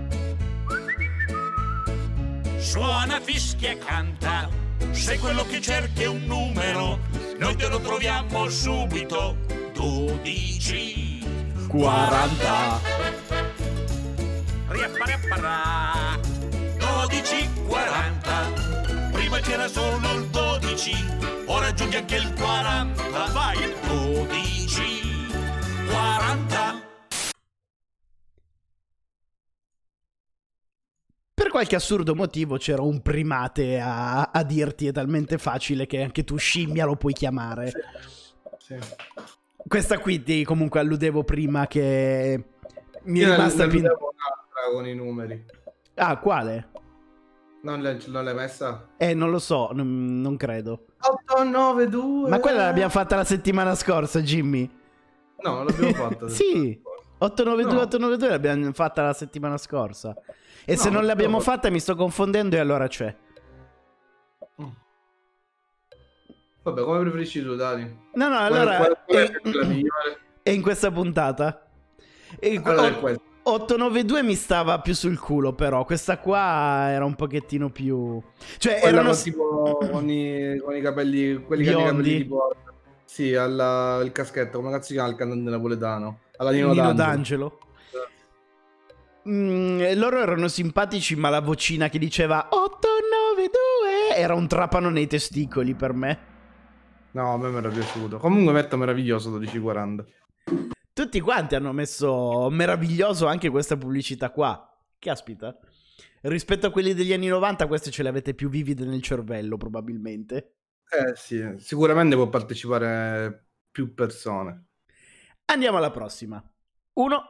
Suona, 2.59 3.19
fischia 3.19 3.71
e 3.71 3.77
canta 3.79 4.49
Se 4.91 5.17
quello 5.17 5.43
che 5.45 5.59
cerchi 5.59 6.03
è 6.03 6.07
un 6.07 6.23
numero 6.25 6.99
Noi 7.39 7.55
te 7.55 7.67
lo 7.67 7.79
troviamo 7.79 8.47
subito 8.49 9.37
12 9.73 11.25
40 11.67 12.81
Riapparapparà 14.67 16.26
12 17.27 17.63
40 17.67 19.11
Prima 19.11 19.39
c'era 19.39 19.67
solo 19.67 20.13
il 20.13 20.27
12 20.27 20.91
Ora 21.47 21.67
aggiungi 21.67 21.97
anche 21.97 22.15
il 22.15 22.33
40 22.33 23.25
Vai 23.33 23.57
il 23.63 23.75
12 23.85 24.81
40 25.89 26.81
Per 31.33 31.49
qualche 31.49 31.75
assurdo 31.75 32.15
motivo 32.15 32.55
c'era 32.55 32.81
un 32.81 33.01
primate 33.01 33.77
a, 33.77 34.29
a 34.31 34.43
dirti 34.43 34.87
è 34.87 34.93
talmente 34.93 35.37
facile 35.37 35.85
che 35.85 36.01
anche 36.01 36.23
tu 36.23 36.37
scimmia 36.37 36.85
lo 36.85 36.95
puoi 36.95 37.13
chiamare. 37.13 37.71
Sì. 38.57 38.75
Questa 39.67 39.99
qui 39.99 40.23
ti 40.23 40.43
comunque 40.43 40.79
alludevo 40.79 41.23
prima 41.23 41.67
che 41.67 42.43
mi 43.03 43.19
è 43.19 43.29
rimasta 43.29 43.67
più... 43.67 43.83
con 44.73 44.87
i 44.87 44.95
numeri. 44.95 45.45
Ah, 45.95 46.17
quale? 46.17 46.69
Non 47.63 47.81
l'hai, 47.81 48.01
non 48.07 48.23
l'hai 48.23 48.33
messa? 48.33 48.89
Eh, 48.97 49.13
non 49.13 49.29
lo 49.29 49.39
so, 49.39 49.69
non, 49.73 50.21
non 50.21 50.37
credo. 50.37 50.85
892. 50.99 52.29
Ma 52.29 52.39
quella 52.39 52.65
l'abbiamo 52.65 52.89
fatta 52.89 53.15
la 53.15 53.23
settimana 53.23 53.75
scorsa, 53.75 54.21
Jimmy. 54.21 54.69
No, 55.41 55.63
l'abbiamo 55.63 55.93
fatta. 56.09 56.29
Sì. 56.29 56.79
892 57.19 57.73
No. 57.73 57.81
892 57.81 58.29
l'abbiamo 58.29 58.73
fatta 58.73 59.03
la 59.03 59.13
settimana 59.13 59.57
scorsa. 59.57 60.15
E 60.65 60.75
se 60.75 60.89
No, 60.89 60.95
non 60.95 61.05
l'abbiamo 61.05 61.39
fatta 61.39 61.69
mi 61.69 61.79
sto 61.79 61.95
confondendo 61.95 62.55
e 62.55 62.59
allora 62.59 62.87
c'è. 62.87 63.15
Vabbè, 66.63 66.83
come 66.83 66.99
preferisci 66.99 67.41
tu, 67.41 67.55
Dani? 67.55 68.09
No, 68.13 68.27
no, 68.27 68.37
allora... 68.37 68.77
Qual, 68.77 68.97
qual 69.05 69.17
è, 69.23 69.39
qual 69.41 69.67
è, 69.69 69.81
è 70.43 70.49
in 70.49 70.61
questa 70.61 70.91
puntata. 70.91 71.65
E, 72.39 72.61
allora, 72.61 73.17
892 73.49 74.23
mi 74.23 74.35
stava 74.35 74.79
più 74.81 74.93
sul 74.93 75.17
culo, 75.17 75.53
però 75.53 75.85
questa 75.85 76.17
qua 76.19 76.89
era 76.89 77.05
un 77.05 77.15
pochettino 77.15 77.69
più. 77.69 78.21
Cioè, 78.57 78.79
Quella 78.79 78.99
erano 78.99 79.15
tipo 79.15 79.77
con 79.89 80.09
i, 80.09 80.59
con 80.63 80.75
i 80.75 80.81
capelli, 80.81 81.41
quelli 81.43 81.63
Biondi. 81.63 81.81
che 81.81 81.89
hanno 81.89 81.99
i 81.99 82.03
capelli 82.03 82.17
tipo. 82.23 82.55
Sì, 83.05 83.33
alla, 83.35 84.01
il 84.03 84.11
caschetto, 84.11 84.59
come 84.59 84.71
cazzo 84.71 84.87
si 84.87 84.93
chiama 84.93 85.09
il 85.09 85.15
cantante 85.15 85.49
napoletano? 85.49 86.19
Alla 86.35 86.51
Nino, 86.51 86.71
Nino 86.73 86.93
D'Angelo. 86.93 87.03
D'Angelo. 87.03 87.59
Mm, 89.29 89.97
loro 89.97 90.19
erano 90.19 90.47
simpatici, 90.49 91.15
ma 91.15 91.29
la 91.29 91.41
vocina 91.41 91.89
che 91.89 91.99
diceva 91.99 92.47
892 92.49 94.15
era 94.15 94.33
un 94.33 94.47
trapano 94.47 94.89
nei 94.89 95.07
testicoli 95.07 95.73
per 95.73 95.93
me. 95.93 96.19
No, 97.11 97.33
a 97.33 97.37
me 97.37 97.49
mi 97.49 97.57
era 97.57 97.69
piaciuto. 97.69 98.17
Comunque 98.17 98.53
metto 98.53 98.77
meraviglioso 98.77 99.29
1240. 99.29 100.05
Tutti 100.97 101.19
quanti 101.19 101.53
hanno 101.53 101.73
messo 101.73 102.49
meraviglioso 102.49 103.27
anche 103.27 103.51
questa 103.51 103.77
pubblicità 103.77 104.31
qua. 104.31 104.67
Caspita. 104.97 105.55
Rispetto 106.21 106.65
a 106.65 106.71
quelli 106.71 106.95
degli 106.95 107.13
anni 107.13 107.27
90, 107.27 107.67
queste 107.67 107.91
ce 107.91 108.01
le 108.01 108.09
avete 108.09 108.33
più 108.33 108.49
vivide 108.49 108.83
nel 108.83 109.03
cervello, 109.03 109.57
probabilmente. 109.57 110.55
Eh 110.89 111.13
sì, 111.15 111.53
sicuramente 111.59 112.15
può 112.15 112.27
partecipare 112.29 113.49
più 113.69 113.93
persone. 113.93 114.69
Andiamo 115.45 115.77
alla 115.77 115.91
prossima. 115.91 116.43
Uno, 116.93 117.23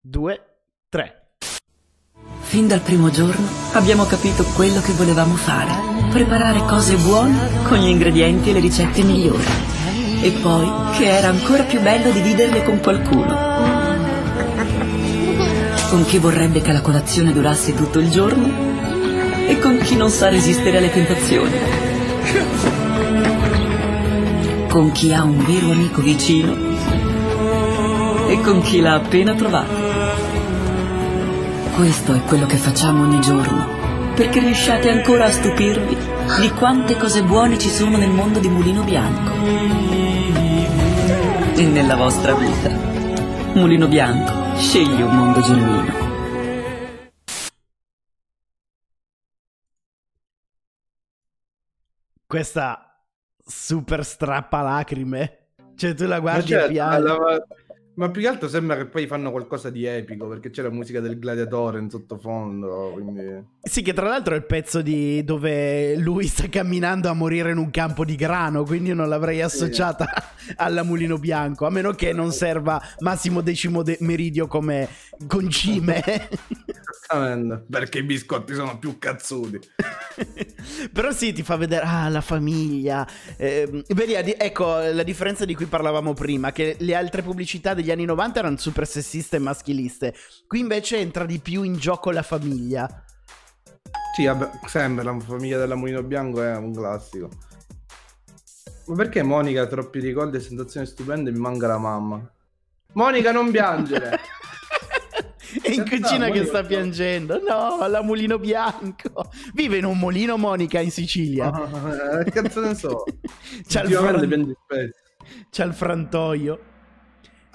due, 0.00 0.62
tre. 0.88 1.36
Fin 2.40 2.66
dal 2.66 2.80
primo 2.80 3.08
giorno 3.10 3.46
abbiamo 3.74 4.04
capito 4.06 4.42
quello 4.56 4.80
che 4.80 4.94
volevamo 4.94 5.36
fare. 5.36 6.10
Preparare 6.10 6.58
cose 6.66 6.96
buone 6.96 7.62
con 7.68 7.78
gli 7.78 7.86
ingredienti 7.86 8.50
e 8.50 8.52
le 8.52 8.60
ricette 8.60 9.04
migliori 9.04 9.75
e 10.20 10.30
poi 10.42 10.68
che 10.96 11.06
era 11.06 11.28
ancora 11.28 11.62
più 11.64 11.80
bello 11.80 12.10
dividerle 12.10 12.64
con 12.64 12.80
qualcuno. 12.80 13.54
Con 15.90 16.04
chi 16.04 16.18
vorrebbe 16.18 16.60
che 16.60 16.72
la 16.72 16.80
colazione 16.80 17.32
durasse 17.32 17.74
tutto 17.74 17.98
il 17.98 18.10
giorno 18.10 18.48
e 19.46 19.58
con 19.58 19.78
chi 19.78 19.96
non 19.96 20.10
sa 20.10 20.28
resistere 20.28 20.78
alle 20.78 20.90
tentazioni. 20.90 21.52
Con 24.68 24.92
chi 24.92 25.12
ha 25.12 25.22
un 25.22 25.44
vero 25.44 25.70
amico 25.70 26.02
vicino 26.02 26.54
e 28.28 28.40
con 28.40 28.60
chi 28.62 28.80
l'ha 28.80 28.94
appena 28.94 29.34
trovato. 29.34 29.84
Questo 31.76 32.14
è 32.14 32.22
quello 32.22 32.46
che 32.46 32.56
facciamo 32.56 33.02
ogni 33.02 33.20
giorno, 33.20 33.66
perché 34.14 34.40
riusciate 34.40 34.90
ancora 34.90 35.26
a 35.26 35.30
stupirvi 35.30 35.96
di 36.40 36.50
quante 36.50 36.96
cose 36.96 37.22
buone 37.22 37.58
ci 37.58 37.68
sono 37.68 37.96
nel 37.96 38.10
mondo 38.10 38.38
di 38.38 38.48
Mulino 38.48 38.82
Bianco 38.82 40.05
e 41.56 41.64
nella 41.64 41.96
vostra 41.96 42.34
vita. 42.34 42.68
Mulino 43.54 43.88
Bianco, 43.88 44.58
scegli 44.58 45.00
un 45.00 45.16
mondo 45.16 45.40
genuino. 45.40 45.94
Questa 52.26 53.02
super 53.42 54.04
strappa 54.04 54.60
lacrime. 54.60 55.52
Cioè, 55.76 55.94
tu 55.94 56.04
la 56.04 56.20
guardi 56.20 56.48
certo, 56.48 56.66
e 56.66 56.72
piangi. 56.72 56.94
Allora, 56.94 57.46
ma 57.96 58.10
più 58.10 58.20
che 58.20 58.28
altro 58.28 58.46
sembra 58.46 58.76
che 58.76 58.86
poi 58.86 59.06
fanno 59.06 59.30
qualcosa 59.30 59.70
di 59.70 59.86
epico 59.86 60.28
perché 60.28 60.50
c'è 60.50 60.62
la 60.62 60.70
musica 60.70 61.00
del 61.00 61.18
gladiatore 61.18 61.78
in 61.78 61.88
sottofondo. 61.88 62.90
Quindi... 62.92 63.42
Sì, 63.62 63.80
che 63.80 63.94
tra 63.94 64.06
l'altro 64.06 64.34
è 64.34 64.36
il 64.36 64.44
pezzo 64.44 64.82
di 64.82 65.24
dove 65.24 65.96
lui 65.96 66.26
sta 66.26 66.46
camminando 66.48 67.08
a 67.08 67.14
morire 67.14 67.52
in 67.52 67.56
un 67.56 67.70
campo 67.70 68.04
di 68.04 68.14
grano. 68.14 68.64
Quindi 68.64 68.90
io 68.90 68.94
non 68.94 69.08
l'avrei 69.08 69.40
associata 69.40 70.06
sì. 70.36 70.52
alla 70.56 70.82
mulino 70.82 71.16
bianco. 71.16 71.64
A 71.64 71.70
meno 71.70 71.92
che 71.92 72.12
non 72.12 72.32
serva 72.32 72.80
Massimo 72.98 73.40
Decimo 73.40 73.82
de- 73.82 73.96
Meridio 74.00 74.46
come 74.46 74.88
concime. 75.26 76.02
Esattamente. 77.06 77.64
Perché 77.70 77.98
i 77.98 78.02
biscotti 78.02 78.52
sono 78.52 78.78
più 78.78 78.98
cazzuti. 78.98 79.58
Però 80.92 81.12
sì, 81.12 81.32
ti 81.32 81.42
fa 81.42 81.56
vedere 81.56 81.84
ah, 81.84 82.08
la 82.08 82.20
famiglia. 82.20 83.06
Eh, 83.36 83.84
vedi, 83.88 84.14
ecco 84.36 84.78
la 84.78 85.02
differenza 85.02 85.44
di 85.44 85.54
cui 85.54 85.66
parlavamo 85.66 86.12
prima: 86.14 86.52
che 86.52 86.76
le 86.78 86.94
altre 86.94 87.22
pubblicità 87.22 87.74
degli 87.74 87.85
anni 87.90 88.04
90 88.04 88.38
erano 88.38 88.56
super 88.56 88.86
sessiste 88.86 89.36
e 89.36 89.40
maschiliste. 89.40 90.14
Qui 90.46 90.60
invece 90.60 90.98
entra 90.98 91.24
di 91.24 91.38
più 91.38 91.62
in 91.62 91.76
gioco 91.76 92.10
la 92.10 92.22
famiglia. 92.22 93.04
Sì, 94.14 94.24
vabbè, 94.24 94.50
sempre 94.66 95.04
la 95.04 95.18
famiglia 95.20 95.58
della 95.58 95.74
Mulino 95.74 96.02
Bianco 96.02 96.42
è 96.42 96.56
un 96.56 96.72
classico. 96.72 97.28
Ma 98.86 98.94
perché 98.94 99.22
Monica 99.22 99.62
ha 99.62 99.66
troppi 99.66 100.00
ricordi 100.00 100.36
e 100.36 100.40
sensazioni 100.40 100.86
stupende 100.86 101.30
mi 101.30 101.38
manca 101.38 101.66
la 101.66 101.78
mamma? 101.78 102.32
Monica, 102.92 103.32
non 103.32 103.50
piangere! 103.50 104.20
È 105.62 105.70
in 105.70 105.88
cucina 105.88 106.28
che 106.30 106.44
sta 106.44 106.62
piangendo. 106.64 107.40
No, 107.40 107.86
la 107.86 108.02
mulino 108.02 108.38
bianco. 108.38 109.30
Vive 109.54 109.78
in 109.78 109.84
un 109.84 109.98
mulino 109.98 110.36
Monica 110.36 110.80
in 110.80 110.90
Sicilia. 110.90 111.50
Che 112.24 112.30
cazzo 112.30 112.60
ne 112.60 112.74
so. 112.74 113.04
C'ha 113.66 113.82
il, 113.82 113.92
fran... 113.92 114.54
C'ha 115.50 115.64
il 115.64 115.72
frantoio. 115.72 116.60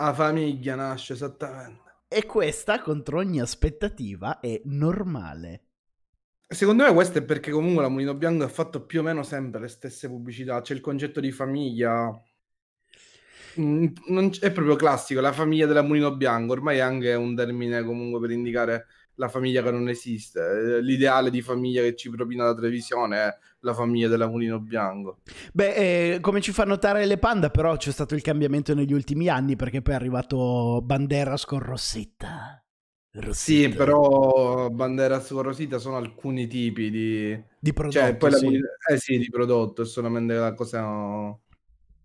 La 0.02 0.16
famiglia 0.16 0.74
nasce 0.74 1.14
esattamente. 1.14 1.80
E 2.08 2.26
questa, 2.26 2.82
contro 2.82 3.20
ogni 3.20 3.40
aspettativa, 3.40 4.40
è 4.40 4.60
normale. 4.64 5.66
Secondo 6.48 6.84
me 6.84 6.92
questo 6.92 7.20
è 7.20 7.24
perché 7.24 7.52
comunque 7.52 7.84
la 7.84 7.90
Mulino 7.90 8.16
Bianco 8.16 8.44
ha 8.44 8.48
fatto 8.48 8.84
più 8.84 9.02
o 9.02 9.04
meno 9.04 9.22
sempre 9.22 9.62
le 9.62 9.68
stesse 9.68 10.08
pubblicità. 10.08 10.60
C'è 10.62 10.74
il 10.74 10.82
concetto 10.82 11.20
di 11.20 11.32
famiglia. 11.32 12.20
Mm, 13.60 13.86
non 14.08 14.32
è 14.40 14.52
proprio 14.52 14.76
classico, 14.76 15.22
la 15.22 15.34
famiglia 15.34 15.68
della 15.68 15.84
Mulino 15.84 16.16
Bianco 16.16 16.54
ormai 16.54 16.78
è 16.78 16.80
anche 16.80 17.14
un 17.14 17.36
termine 17.36 17.84
comunque 17.84 18.20
per 18.22 18.32
indicare 18.32 18.88
la 19.16 19.30
famiglia 19.30 19.62
che 19.62 19.70
non 19.70 19.88
esiste. 19.88 20.82
L'ideale 20.82 21.30
di 21.30 21.44
famiglia 21.44 21.84
che 21.84 21.96
ci 21.96 22.10
propina 22.10 22.46
la 22.46 22.56
televisione 22.56 23.38
la 23.62 23.74
famiglia 23.74 24.08
della 24.08 24.28
Mulino 24.28 24.60
Bianco. 24.60 25.20
Beh, 25.54 26.14
eh, 26.14 26.20
come 26.20 26.42
ci 26.42 26.52
fa 26.52 26.64
notare 26.66 27.06
le 27.06 27.18
Panda, 27.18 27.50
però 27.50 27.76
c'è 27.78 27.92
stato 27.92 28.16
il 28.16 28.22
cambiamento 28.22 28.74
negli 28.74 28.94
ultimi 28.94 29.28
anni 29.30 29.56
perché 29.56 29.82
poi 29.82 29.94
è 29.94 29.98
arrivato 29.98 30.82
Banderas 30.84 31.46
con 31.46 31.60
Rossetta. 31.60 32.64
Rossetta. 33.14 33.34
Sì, 33.34 33.70
però 33.70 34.70
Banderas 34.70 35.28
con 35.30 35.42
Rosita 35.42 35.78
sono 35.80 35.98
alcuni 35.98 36.48
tipi 36.48 36.90
di, 36.90 37.44
di 37.60 37.74
prodotto. 37.74 38.00
Cioè, 38.00 38.16
poi 38.16 38.34
sì. 38.34 38.58
La... 38.58 38.94
Eh 38.94 38.98
sì, 38.98 39.18
di 39.18 39.30
prodotto, 39.30 39.82
è 39.82 39.86
solamente 39.86 40.34
la 40.34 40.54
cosa. 40.54 41.38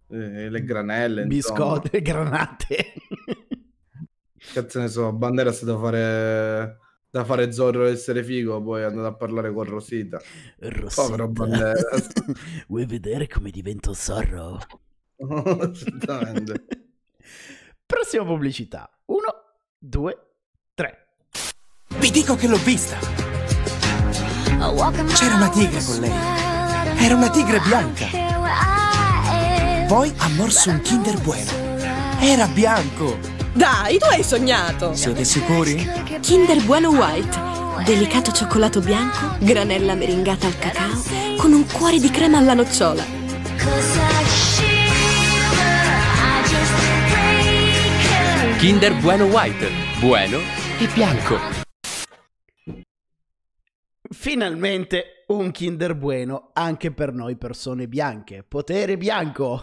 Eh, 0.09 0.51
le 0.51 0.65
granelle. 0.65 1.27
Biscotti, 1.27 2.01
granate. 2.03 2.93
Cazzo 4.53 4.81
ne 4.81 4.89
so, 4.89 5.13
Banderas 5.13 5.65
da 5.65 5.79
fare 5.79 6.79
da 7.17 7.25
fare 7.25 7.51
Zorro 7.51 7.87
e 7.87 7.93
essere 7.93 8.23
figo, 8.23 8.63
poi 8.63 8.83
è 8.83 8.85
andato 8.85 9.07
a 9.07 9.15
parlare 9.15 9.51
con 9.53 9.65
Rosita. 9.65 10.21
Rosita. 10.59 11.03
Povero 11.03 11.29
Banderas. 11.29 12.09
Vuoi 12.69 12.85
vedere 12.85 13.27
come 13.27 13.51
divento 13.51 13.95
Zorro? 13.95 14.59
Assolutamente. 15.17 16.67
Prossima 17.87 18.25
pubblicità. 18.25 18.91
Uno, 19.07 19.35
due, 19.79 20.19
tre. 20.75 21.07
Vi 21.99 22.11
dico 22.11 22.35
che 22.35 22.49
l'ho 22.49 22.59
vista. 22.59 22.99
C'era 25.15 25.37
una 25.37 25.49
tigre 25.49 25.83
con 25.85 26.01
lei. 26.01 26.11
Era 26.99 27.15
una 27.15 27.31
tigre 27.31 27.61
bianca. 27.61 28.07
Poi 29.87 30.13
ha 30.19 30.29
morso 30.37 30.69
un 30.71 30.81
Kinder 30.83 31.19
Bueno. 31.23 31.51
Era 32.21 32.47
bianco. 32.49 33.36
Dai, 33.57 33.97
tu 33.97 34.05
hai 34.05 34.23
sognato! 34.23 34.93
Siete 34.95 35.25
sicuri? 35.25 35.77
Kinder 36.21 36.63
Bueno 36.65 36.91
White. 36.91 37.85
Delicato 37.87 38.31
cioccolato 38.31 38.81
bianco, 38.81 39.37
granella 39.39 39.95
meringata 39.95 40.47
al 40.47 40.59
cacao, 40.59 41.03
con 41.39 41.55
un 41.55 41.65
cuore 41.65 41.99
di 41.99 42.11
crema 42.11 42.37
alla 42.37 42.53
nocciola. 42.53 43.03
Kinder 48.59 48.95
Bueno 48.97 49.25
White. 49.25 49.71
Bueno 50.01 50.39
e 50.79 50.87
bianco. 50.93 51.39
Finalmente 54.11 55.25
un 55.29 55.51
Kinder 55.51 55.97
Bueno 55.97 56.51
anche 56.53 56.93
per 56.93 57.15
noi 57.15 57.37
persone 57.37 57.89
bianche. 57.89 58.45
Potere 58.47 58.99
bianco. 58.99 59.63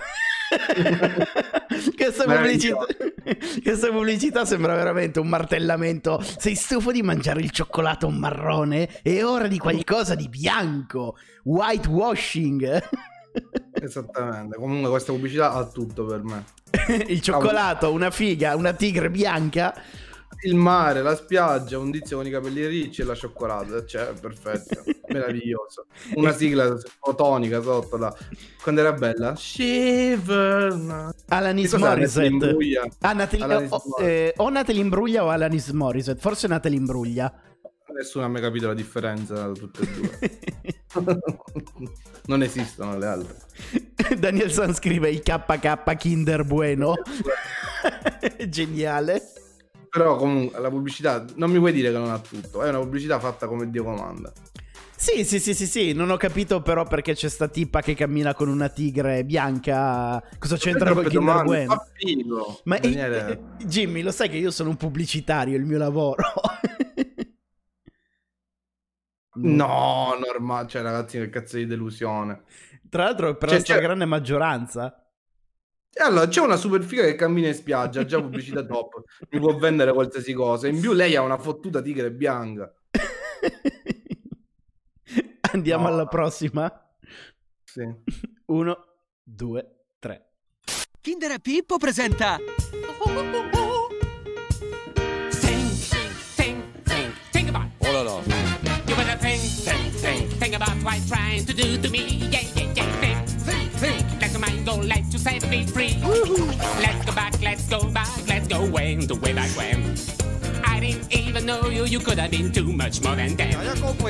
questa, 1.95 2.23
pubblicità, 2.25 2.85
questa, 3.61 3.89
pubblicità, 3.89 4.45
sembra 4.45 4.75
veramente 4.75 5.19
un 5.19 5.27
martellamento. 5.27 6.21
Sei 6.37 6.55
stufo 6.55 6.91
di 6.91 7.01
mangiare 7.01 7.41
il 7.41 7.51
cioccolato 7.51 8.09
marrone? 8.09 9.01
È 9.01 9.23
ora 9.23 9.47
di 9.47 9.57
qualcosa 9.57 10.15
di 10.15 10.29
bianco. 10.29 11.17
Whitewashing. 11.43 12.83
Esattamente. 13.73 14.55
Comunque, 14.57 14.89
questa 14.89 15.11
pubblicità 15.11 15.53
ha 15.53 15.65
tutto 15.65 16.05
per 16.05 16.23
me. 16.23 16.43
il 17.07 17.21
cioccolato, 17.21 17.91
una 17.91 18.11
figa, 18.11 18.55
una 18.55 18.73
tigre 18.73 19.09
bianca. 19.09 19.73
Il 20.43 20.56
mare, 20.56 21.01
la 21.01 21.15
spiaggia, 21.15 21.77
un 21.77 21.91
tizio 21.91 22.17
con 22.17 22.27
i 22.27 22.29
capelli 22.29 22.65
ricci 22.65 23.01
e 23.01 23.06
la 23.06 23.15
cioccolata, 23.15 23.86
cioè 23.86 24.13
perfetto, 24.19 24.84
meraviglioso. 25.10 25.86
Una 26.15 26.32
sigla 26.32 26.75
fotonica 26.99 27.62
sotto 27.62 27.97
là. 27.97 28.15
Quando 28.62 28.82
era 28.82 28.93
bella? 28.93 29.36
Shiver. 29.36 31.12
Alanis 31.27 31.73
Morissette. 31.73 32.56
Ah, 32.99 33.13
Natalie, 33.13 33.43
Alanis 33.45 33.71
o, 33.71 33.82
eh, 33.99 34.34
o 34.38 34.49
Natalie 34.49 34.82
Imbruglia 34.82 35.23
o 35.23 35.29
Alanis 35.29 35.69
Morissette, 35.69 36.19
forse 36.19 36.47
Natalie 36.47 36.77
Imbruglia. 36.77 37.34
Nessuno 37.93 38.25
ha 38.25 38.27
mai 38.27 38.41
capito 38.41 38.67
la 38.67 38.73
differenza 38.73 39.36
tra 39.36 39.51
tutte 39.51 39.82
e 39.82 40.79
due. 40.95 41.21
non 42.25 42.41
esistono 42.41 42.97
le 42.97 43.06
altre. 43.06 43.38
Daniel 44.17 44.51
San 44.51 44.73
scrive 44.73 45.10
il 45.10 45.21
KK 45.21 45.95
Kinder 45.95 46.43
Bueno. 46.43 46.95
Geniale. 48.47 49.42
Però 49.93 50.15
comunque 50.15 50.60
la 50.60 50.71
pubblicità, 50.71 51.23
non 51.36 51.51
mi 51.51 51.60
puoi 51.60 51.71
dire 51.71 51.91
che 51.91 51.97
non 51.99 52.10
ha 52.10 52.17
tutto, 52.17 52.63
è 52.63 52.69
una 52.69 52.79
pubblicità 52.79 53.19
fatta 53.19 53.45
come 53.45 53.69
Dio 53.69 53.84
comanda. 53.84 54.34
Sì, 54.95 55.23
sì, 55.23 55.39
sì, 55.39 55.53
sì, 55.53 55.67
sì, 55.67 55.93
non 55.93 56.10
ho 56.10 56.17
capito 56.17 56.63
però 56.63 56.84
perché 56.84 57.13
c'è 57.13 57.29
sta 57.29 57.47
tipa 57.47 57.82
che 57.82 57.93
cammina 57.93 58.34
con 58.34 58.49
una 58.49 58.69
tigre 58.69 59.23
bianca. 59.23 60.19
Cosa 60.39 60.58
c'entra 60.58 60.93
con 60.93 61.03
Kinder 61.03 61.43
Bueno? 61.43 61.86
Ma 62.63 62.79
eh, 62.79 63.39
Jimmy, 63.65 64.01
lo 64.01 64.10
sai 64.10 64.29
che 64.29 64.38
io 64.38 64.49
sono 64.49 64.69
un 64.69 64.77
pubblicitario, 64.77 65.56
il 65.56 65.65
mio 65.65 65.77
lavoro. 65.77 66.23
no, 69.41 70.17
normale, 70.19 70.67
cioè 70.69 70.82
ragazzi, 70.82 71.19
che 71.19 71.29
cazzo 71.29 71.58
di 71.58 71.67
delusione. 71.67 72.45
Tra 72.89 73.03
l'altro 73.03 73.36
per 73.36 73.49
cioè, 73.49 73.60
la 73.60 73.63
stragrande 73.63 74.06
maggioranza. 74.06 75.02
E 75.95 76.03
allora 76.03 76.27
c'è 76.27 76.41
una 76.41 76.56
super 76.56 76.84
figa 76.84 77.03
che 77.03 77.13
cammina 77.13 77.49
in 77.49 77.53
spiaggia, 77.53 78.03
già 78.03 78.19
pubblicità 78.19 78.65
top, 78.65 79.03
mi 79.29 79.39
può 79.39 79.56
vendere 79.56 79.93
qualsiasi 79.93 80.34
cosa. 80.34 80.67
In 80.67 80.79
più 80.79 80.91
lei 80.91 81.15
ha 81.15 81.21
una 81.21 81.38
fottuta 81.38 81.84
tigre 81.84 82.12
bianca. 82.12 82.73
Andiamo 85.53 85.84
no. 85.84 85.89
alla 85.93 86.08
prossima. 86.08 86.95
Sì. 87.63 87.86
Uno, 88.45 88.77
due, 89.21 89.86
tre. 89.99 90.32
Kinder 90.99 91.39
Pippo 91.39 91.77
presenta 91.77 92.39
Oh 92.97 93.12
là 93.12 93.21
You 98.86 98.95
better 98.95 99.17
think, 99.17 99.41
think, 99.41 99.93
think, 99.95 100.29
think 100.39 100.56
about 100.56 100.82
what 100.82 100.95
you're 100.95 101.08
trying 101.08 101.45
to 101.45 101.53
do 101.53 101.77
to 101.77 101.89
me 101.89 102.29
Yeah, 102.32 102.42
Let 104.84 105.12
you 105.12 105.19
set 105.19 105.48
me 105.50 105.65
free 105.65 105.98
Let's 106.82 107.06
go 107.06 107.13
back, 107.13 107.41
let's 107.41 107.67
go 107.69 107.89
back, 107.89 108.10
let's 108.28 108.48
go 108.48 108.69
way, 108.69 108.96
the 108.96 109.15
way 109.15 109.34
back 109.34 109.50
when 109.56 109.96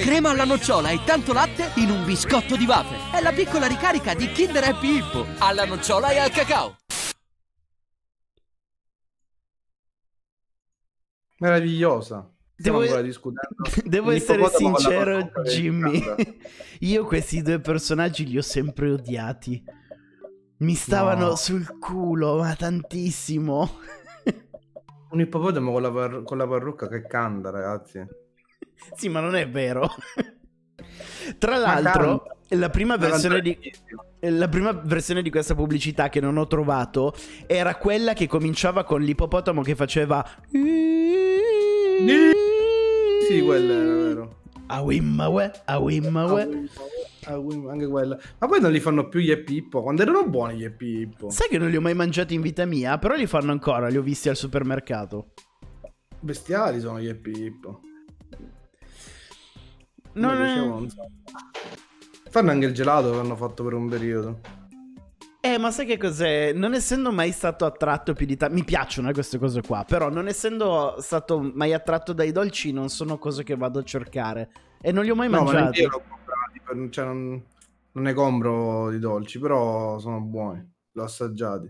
Crema 0.02 0.32
alla 0.32 0.44
nocciola 0.44 0.90
e 0.90 1.04
tanto 1.06 1.32
latte 1.32 1.72
in 1.76 1.92
un 1.92 2.04
biscotto 2.04 2.56
di 2.56 2.66
wafer. 2.66 3.16
È 3.16 3.22
la 3.22 3.32
piccola 3.32 3.68
ricarica 3.68 4.16
di 4.16 4.32
Kinder 4.32 4.64
Happy 4.64 4.98
Hippo. 4.98 5.26
Alla 5.38 5.66
nocciola 5.66 6.10
e 6.10 6.18
al 6.18 6.32
cacao. 6.32 6.78
Meravigliosa. 11.38 12.28
Devo, 12.56 12.82
devo 13.84 14.12
essere 14.12 14.48
sincero, 14.50 15.32
Jimmy. 15.44 16.02
Io 16.80 17.06
questi 17.06 17.42
due 17.42 17.60
personaggi 17.60 18.26
li 18.26 18.38
ho 18.38 18.42
sempre 18.42 18.92
odiati. 18.92 19.64
Mi 20.58 20.76
stavano 20.76 21.28
no. 21.28 21.36
sul 21.36 21.78
culo, 21.80 22.38
ma 22.38 22.56
tantissimo. 22.56 23.80
Un 25.12 25.20
ippopotamo 25.20 25.72
con 25.72 25.82
la, 25.82 25.92
par- 25.92 26.24
con 26.24 26.38
la 26.38 26.48
parrucca 26.48 26.88
che 26.88 27.06
canta, 27.06 27.50
ragazzi. 27.50 28.06
sì, 28.96 29.10
ma 29.10 29.20
non 29.20 29.36
è 29.36 29.50
vero. 29.50 29.90
Tra 31.38 31.58
l'altro, 31.58 32.24
la 32.50 32.70
prima, 32.70 32.98
di, 32.98 33.58
la 34.20 34.48
prima 34.48 34.72
versione 34.72 35.22
di 35.22 35.30
questa 35.30 35.56
pubblicità 35.56 36.10
che 36.10 36.20
non 36.20 36.38
ho 36.38 36.48
trovato 36.48 37.14
era 37.48 37.76
quella 37.76 38.14
che 38.14 38.28
cominciava 38.28 38.84
con 38.84 39.02
l'ippopotamo 39.02 39.62
che 39.62 39.76
faceva... 39.76 40.26
Sì, 43.28 43.42
quella 43.42 43.74
era 43.74 43.94
vero. 43.96 44.43
Awimmawe, 44.68 45.52
Awimmawe. 45.66 46.70
Anche 47.26 47.88
quella. 47.88 48.18
Ma 48.40 48.48
poi 48.48 48.60
non 48.60 48.72
li 48.72 48.80
fanno 48.80 49.08
più 49.08 49.20
gli 49.20 49.32
Epippo. 49.32 49.82
Quando 49.82 50.02
erano 50.02 50.28
buoni 50.28 50.58
gli 50.58 50.64
Epippo. 50.64 51.30
Sai 51.30 51.48
che 51.48 51.58
non 51.58 51.70
li 51.70 51.76
ho 51.76 51.82
mai 51.82 51.94
mangiati 51.94 52.34
in 52.34 52.42
vita 52.42 52.66
mia, 52.66 52.98
però 52.98 53.16
li 53.16 53.28
fanno 53.28 53.52
ancora, 53.52 53.88
li 53.88 53.98
ho 53.98 54.02
visti 54.02 54.30
al 54.30 54.36
supermercato. 54.36 55.34
Bestiali 56.20 56.80
sono 56.80 57.00
gli 57.00 57.08
Epippo. 57.08 57.82
Non 60.14 60.42
è... 60.42 60.88
Fanno 62.30 62.52
anche 62.52 62.66
il 62.66 62.74
gelato 62.74 63.12
che 63.12 63.18
hanno 63.18 63.36
fatto 63.36 63.64
per 63.64 63.74
un 63.74 63.90
periodo. 63.90 64.40
Eh, 65.46 65.58
ma 65.58 65.72
sai 65.72 65.86
che 65.86 65.98
cos'è? 65.98 66.54
Non 66.54 66.74
essendo 66.74 67.12
mai 67.12 67.34
stato 67.34 67.66
attratto 67.66 68.14
più 68.14 68.26
di 68.26 68.38
tanto... 68.38 68.56
Mi 68.56 68.64
piacciono 68.64 69.10
eh, 69.10 69.14
queste 69.14 69.38
cose 69.38 69.62
qua, 69.62 69.84
però 69.86 70.08
non 70.08 70.30
essendo 70.30 70.96
stato 71.00 71.42
mai 71.42 71.74
attratto 71.74 72.14
dai 72.14 72.32
dolci 72.32 72.72
non 72.72 72.88
sono 72.88 73.18
cose 73.18 73.44
che 73.44 73.58
vado 73.58 73.80
a 73.80 73.84
cercare. 73.84 74.50
E 74.80 74.94
non 74.94 75.04
li 75.04 75.10
ho 75.10 75.16
mai 75.16 75.30
no, 75.30 75.44
mangiati. 75.44 75.86
Ma 75.86 76.02
per, 76.64 76.90
cioè 76.90 77.04
non, 77.04 77.44
non, 77.92 78.04
ne 78.06 78.14
compro 78.14 78.90
di 78.90 79.00
dolci, 79.00 79.38
però 79.38 80.00
sono 80.00 80.22
buoni, 80.22 80.66
l'ho 80.94 81.04
assaggiati. 81.04 81.66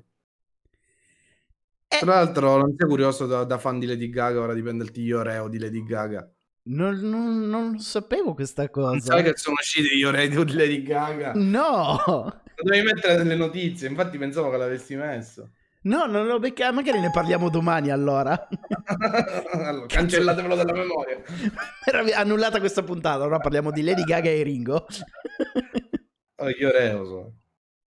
Eh. 1.87 1.97
Tra 1.97 2.13
l'altro, 2.13 2.57
non 2.57 2.75
sei 2.77 2.87
curioso 2.87 3.25
da, 3.25 3.43
da, 3.43 3.57
fan 3.57 3.79
di 3.79 3.87
Lady 3.87 4.11
Gaga, 4.11 4.39
ora 4.39 4.53
dipende 4.53 4.83
il 4.83 4.91
gli 4.93 5.11
Oreo 5.11 5.47
di 5.47 5.57
Lady 5.57 5.83
Gaga. 5.83 6.31
Non, 6.65 6.99
non, 6.99 7.49
non, 7.49 7.79
sapevo 7.79 8.35
questa 8.35 8.69
cosa. 8.69 8.89
Non 8.89 8.99
sai 8.99 9.23
che 9.23 9.33
sono 9.35 9.55
usciti 9.59 9.97
gli 9.97 10.03
Oreo 10.03 10.43
di 10.43 10.53
Lady 10.53 10.83
Gaga? 10.83 11.31
No! 11.33 12.41
Lo 12.55 12.63
dovevi 12.63 12.85
mettere 12.85 13.17
nelle 13.17 13.35
notizie, 13.35 13.87
infatti 13.87 14.17
pensavo 14.17 14.49
che 14.49 14.57
l'avessi 14.57 14.95
messo. 14.95 15.49
No, 15.83 16.05
non 16.05 16.27
l'ho 16.27 16.39
beccato. 16.39 16.73
Magari 16.73 16.99
ne 16.99 17.11
parliamo 17.11 17.49
domani 17.49 17.89
allora. 17.89 18.47
allora 19.51 19.85
cancellatemelo 19.85 20.55
dalla 20.55 20.73
memoria. 20.73 21.21
Era 21.83 22.03
annullata 22.17 22.59
questa 22.59 22.83
puntata. 22.83 23.23
Ora 23.23 23.39
parliamo 23.39 23.71
di 23.71 23.83
Lady 23.83 24.03
Gaga 24.03 24.29
e 24.29 24.43
Ringo. 24.43 24.85
oh, 26.37 26.49
gli 26.49 26.63
Oreo 26.63 27.05
so. 27.05 27.33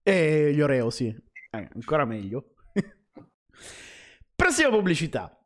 E 0.03 0.53
gli 0.53 0.61
Oreo, 0.61 0.91
sì. 0.91 1.07
Eh, 1.07 1.69
ancora 1.75 2.05
meglio. 2.05 2.55
Prossima 4.35 4.71
pubblicità. 4.71 5.39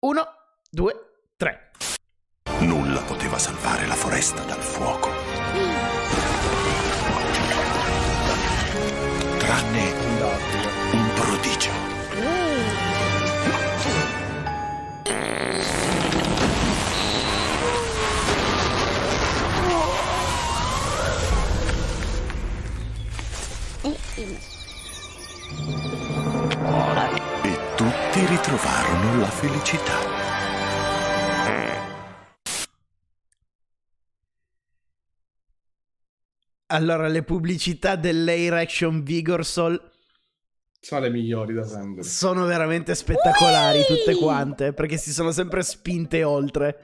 Uno, 0.00 0.24
due, 0.70 0.94
tre. 1.36 1.70
Nulla 2.60 3.02
poteva 3.02 3.38
salvare 3.38 3.86
la 3.86 3.94
foresta 3.94 4.42
dal 4.44 4.60
fuoco. 4.60 5.35
Tranne 9.46 9.94
prodigio. 11.14 11.70
E 27.42 27.58
tutti 27.76 28.26
ritrovarono 28.26 29.20
la 29.20 29.30
felicità. 29.30 30.25
Allora, 36.66 37.08
le 37.08 37.22
pubblicità 37.22 37.96
dell'Air 37.96 38.54
Action 38.54 39.02
Vigorsol 39.02 39.94
sono 40.86 41.00
le 41.00 41.10
migliori 41.10 41.52
da 41.52 41.64
sempre. 41.64 42.04
Sono 42.04 42.44
veramente 42.46 42.94
spettacolari 42.94 43.78
Whee! 43.78 43.86
tutte 43.86 44.14
quante, 44.14 44.72
perché 44.72 44.96
si 44.96 45.12
sono 45.12 45.32
sempre 45.32 45.62
spinte 45.62 46.22
oltre. 46.22 46.78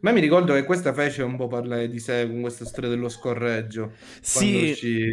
Ma 0.00 0.12
mi 0.12 0.20
ricordo 0.20 0.52
che 0.52 0.64
questa 0.64 0.92
fece 0.92 1.22
un 1.22 1.36
po' 1.36 1.48
parlare 1.48 1.88
di 1.88 1.98
sé 1.98 2.26
con 2.26 2.42
questa 2.42 2.66
storia 2.66 2.90
dello 2.90 3.08
scorreggio. 3.08 3.92
Sì. 4.20 4.74
Ci 4.74 5.10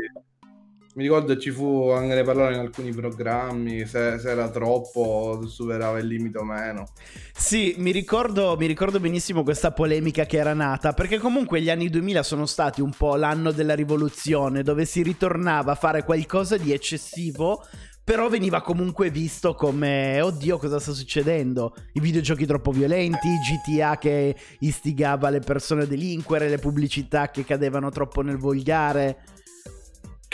mi 0.95 1.03
ricordo 1.03 1.38
ci 1.38 1.51
fu 1.51 1.89
anche 1.89 2.15
ne 2.15 2.23
parlare 2.23 2.53
in 2.53 2.60
alcuni 2.60 2.91
programmi 2.93 3.86
se, 3.86 4.17
se, 4.17 4.29
era 4.29 4.49
troppo 4.49 5.45
superava 5.45 5.99
il 5.99 6.08
limite 6.08 6.38
o 6.38 6.43
meno. 6.43 6.88
Sì 7.34 7.75
mi 7.77 7.91
ricordo, 7.91 8.55
mi 8.58 8.65
ricordo 8.65 8.99
benissimo 8.99 9.43
questa 9.43 9.71
polemica 9.71 10.25
che 10.25 10.38
era 10.38 10.53
nata 10.53 10.93
perché 10.93 11.17
comunque 11.17 11.62
gli 11.62 11.69
anni 11.69 11.89
2000 11.89 12.23
sono 12.23 12.45
stati 12.45 12.81
un 12.81 12.91
po' 12.91 13.15
l'anno 13.15 13.52
della 13.52 13.75
rivoluzione 13.75 14.63
dove 14.63 14.85
si 14.85 15.04
ritornava 15.04 15.73
a 15.73 15.75
fare 15.75 16.04
qualcosa 16.04 16.56
di 16.56 16.71
eccessivo 16.71 17.65
però 18.02 18.29
veniva 18.29 18.62
comunque 18.62 19.10
visto 19.10 19.56
come 19.56 20.21
oddio 20.21 20.60
cosa 20.60 20.79
sta 20.79 20.93
succedendo? 20.93 21.75
I 21.93 22.00
videogiochi 22.00 22.46
troppo 22.46 22.71
violenti 22.71 23.27
GTA 23.39 23.98
che 23.98 24.35
istigava 24.60 25.29
le 25.29 25.39
persone 25.39 25.83
a 25.83 25.85
delinquere 25.87 26.48
le 26.48 26.60
pubblicità 26.60 27.31
che 27.31 27.43
cadevano 27.43 27.89
troppo 27.89 28.21
nel 28.21 28.37
volgare 28.37 29.17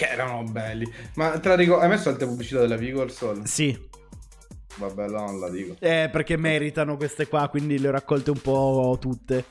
che 0.02 0.08
erano 0.08 0.44
belli. 0.44 0.92
Ma 1.14 1.40
te 1.40 1.50
la 1.50 1.56
ricordo, 1.56 1.84
hai 1.84 1.90
messo 1.90 2.10
altre 2.10 2.26
pubblicità 2.26 2.60
della 2.62 2.76
Vigor 2.76 3.12
Soul? 3.12 3.46
Sì. 3.46 3.90
Vabbè, 4.78 5.08
no, 5.10 5.26
non 5.26 5.40
la 5.40 5.50
dico. 5.50 5.76
Eh, 5.80 6.10
perché 6.12 6.38
meritano 6.38 6.98
queste 6.98 7.28
qua, 7.28 7.48
quindi 7.50 7.78
le 7.78 7.90
ho 7.90 7.92
raccolte 7.92 8.32
un 8.32 8.42
po' 8.42 8.98
tutte. 9.00 9.46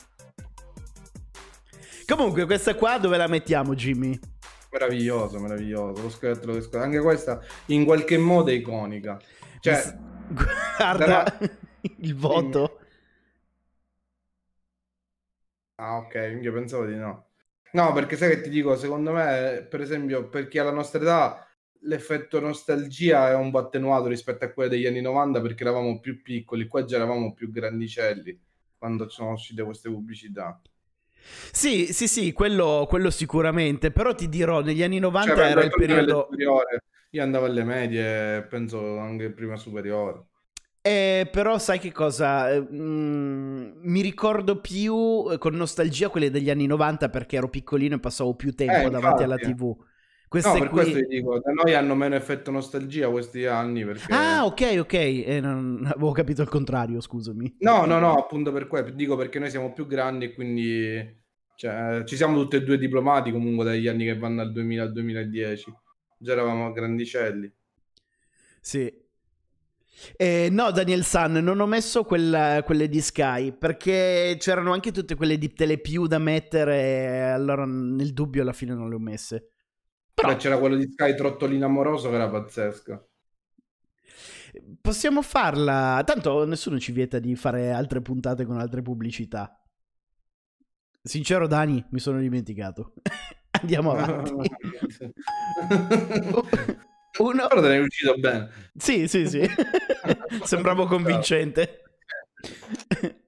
Comunque, 2.05 2.47
questa 2.47 2.75
qua 2.75 2.99
dove 2.99 3.17
la 3.17 3.29
mettiamo, 3.29 3.77
Jimmy? 3.77 4.19
Meraviglioso, 4.73 5.39
meraviglioso. 5.39 6.03
Lo 6.03 6.11
scoiattolo 6.11 6.55
che 6.55 6.63
scoiattolo. 6.63 6.83
Anche 6.83 7.01
questa 7.01 7.41
in 7.67 7.85
qualche 7.85 8.19
modo 8.19 8.51
è 8.51 8.55
iconica. 8.55 9.21
Cioè, 9.61 9.97
guarda 10.77 11.07
da... 11.07 11.39
il 11.99 12.17
voto. 12.17 12.81
Ah, 15.77 15.99
ok, 15.99 16.39
io 16.43 16.53
pensavo 16.53 16.87
di 16.87 16.97
no. 16.97 17.30
No, 17.73 17.93
perché 17.93 18.17
sai 18.17 18.31
che 18.31 18.41
ti 18.43 18.51
dico, 18.51 18.77
secondo 18.77 19.13
me, 19.13 19.67
per 19.69 19.81
esempio, 19.81 20.29
per 20.29 20.49
chi 20.49 20.59
ha 20.59 20.65
la 20.65 20.73
nostra 20.73 21.01
età, 21.01 21.47
l'effetto 21.83 22.41
nostalgia 22.41 23.31
è 23.31 23.35
un 23.35 23.51
po' 23.51 23.59
attenuato 23.59 24.09
rispetto 24.09 24.45
a 24.45 24.51
quello 24.51 24.71
degli 24.71 24.87
anni 24.87 25.01
90 25.01 25.41
perché 25.41 25.63
eravamo 25.63 26.01
più 26.01 26.21
piccoli, 26.21 26.67
qua 26.67 26.85
già 26.85 26.97
eravamo 26.97 27.33
più 27.33 27.51
grandicelli 27.51 28.39
quando 28.77 29.09
sono 29.09 29.33
uscite 29.33 29.63
queste 29.63 29.89
pubblicità. 29.89 30.61
Sì, 31.53 31.93
sì, 31.93 32.09
sì, 32.09 32.33
quello, 32.33 32.87
quello 32.89 33.11
sicuramente, 33.11 33.91
però 33.91 34.15
ti 34.15 34.29
dirò, 34.29 34.61
negli 34.61 34.83
anni 34.83 34.99
90 34.99 35.35
cioè, 35.35 35.45
era 35.45 35.63
il 35.63 35.71
periodo... 35.71 36.29
Io 37.13 37.23
andavo 37.25 37.47
alle 37.47 37.65
medie, 37.65 38.43
penso 38.43 38.99
anche 38.99 39.31
prima 39.31 39.57
superiore. 39.57 40.27
Eh, 40.83 41.29
però 41.31 41.59
sai 41.59 41.79
che 41.79 41.93
cosa? 41.93 42.59
Mm, 42.59 43.73
mi 43.83 44.01
ricordo 44.01 44.61
più 44.61 45.27
eh, 45.31 45.37
con 45.37 45.55
nostalgia 45.55 46.09
quelle 46.09 46.31
degli 46.31 46.49
anni 46.49 46.67
90 46.67 47.11
perché 47.11 47.37
ero 47.37 47.49
piccolino 47.49 47.97
e 47.97 48.01
passavo 48.01 48.35
più 48.35 48.55
tempo 48.55 48.87
eh, 48.87 48.91
davanti 48.91 49.23
alla 49.23 49.37
TV. 49.37 49.77
Queste 50.27 50.53
no, 50.53 50.59
per 50.61 50.69
qui... 50.69 50.81
questo 50.83 51.01
ti 51.01 51.07
dico, 51.07 51.41
da 51.41 51.51
noi 51.53 51.75
hanno 51.75 51.97
meno 51.97 52.15
effetto 52.15 52.51
nostalgia 52.53 53.11
questi 53.11 53.47
anni 53.47 53.85
perché... 53.85 54.13
Ah, 54.13 54.47
ok, 54.47 54.77
ok, 54.79 54.95
eh, 54.95 55.41
non... 55.41 55.83
avevo 55.85 56.13
capito 56.13 56.41
il 56.41 56.49
contrario, 56.49 57.01
scusami. 57.01 57.57
No, 57.59 57.85
no, 57.85 57.99
no, 57.99 58.17
appunto 58.17 58.53
per 58.53 58.69
questo, 58.69 58.91
dico 58.91 59.17
perché 59.17 59.41
noi 59.41 59.51
siamo 59.51 59.73
più 59.73 59.87
grandi 59.89 60.27
e 60.27 60.33
quindi 60.33 61.19
cioè, 61.57 62.05
ci 62.05 62.17
siamo 62.17 62.41
tutti 62.41 62.57
e 62.57 62.63
due 62.63 62.79
diplomati 62.79 63.33
comunque 63.33 63.67
dagli 63.67 63.87
anni 63.87 64.05
che 64.05 64.17
vanno 64.17 64.37
dal 64.37 64.53
2000 64.53 64.83
al 64.83 64.93
2010. 64.93 65.75
Già 66.17 66.33
eravamo 66.33 66.73
grandicelli. 66.73 67.53
Sì, 68.61 68.91
eh, 70.17 70.49
no, 70.51 70.71
Daniel 70.71 71.05
San, 71.05 71.33
non 71.33 71.61
ho 71.61 71.67
messo 71.67 72.05
quella, 72.05 72.63
quelle 72.65 72.89
di 72.89 73.01
Sky 73.01 73.53
perché 73.53 74.37
c'erano 74.39 74.73
anche 74.73 74.93
tutte 74.93 75.15
quelle 75.15 75.39
di 75.39 75.53
Telepiù 75.53 76.07
da 76.07 76.19
mettere. 76.19 77.31
Allora, 77.31 77.65
nel 77.65 78.13
dubbio, 78.13 78.43
alla 78.43 78.53
fine 78.53 78.75
non 78.75 78.89
le 78.89 78.95
ho 78.95 79.01
messe. 79.01 79.51
Però 80.15 80.29
Beh, 80.29 80.37
c'era 80.37 80.59
quello 80.59 80.77
di 80.77 80.89
Sky 80.91 81.15
Trottolino 81.15 81.67
Amoroso 81.67 82.09
che 82.11 82.15
era 82.15 82.29
pazzesco. 82.29 83.09
Possiamo 84.81 85.23
farla. 85.23 86.03
Tanto 86.05 86.45
nessuno 86.45 86.79
ci 86.79 86.93
vieta 86.93 87.19
di 87.19 87.35
fare 87.37 87.71
altre 87.71 88.01
puntate 88.03 88.45
con 88.45 88.59
altre 88.59 88.83
pubblicità. 88.83 89.55
Sincero, 91.03 91.47
Dani, 91.47 91.85
mi 91.91 92.01
sono 92.01 92.21
dimenticato. 92.21 92.95
Andiamo 93.61 93.93
avanti. 93.97 94.51
Uno... 97.19 97.47
Però 97.49 97.61
te 97.61 97.69
ne 97.69 97.77
è 97.77 97.81
uscito 97.81 98.15
bene. 98.17 98.71
Sì, 98.77 99.09
sì, 99.09 99.27
sì. 99.29 99.41
Sembravo 100.45 100.87
convincente. 100.87 101.83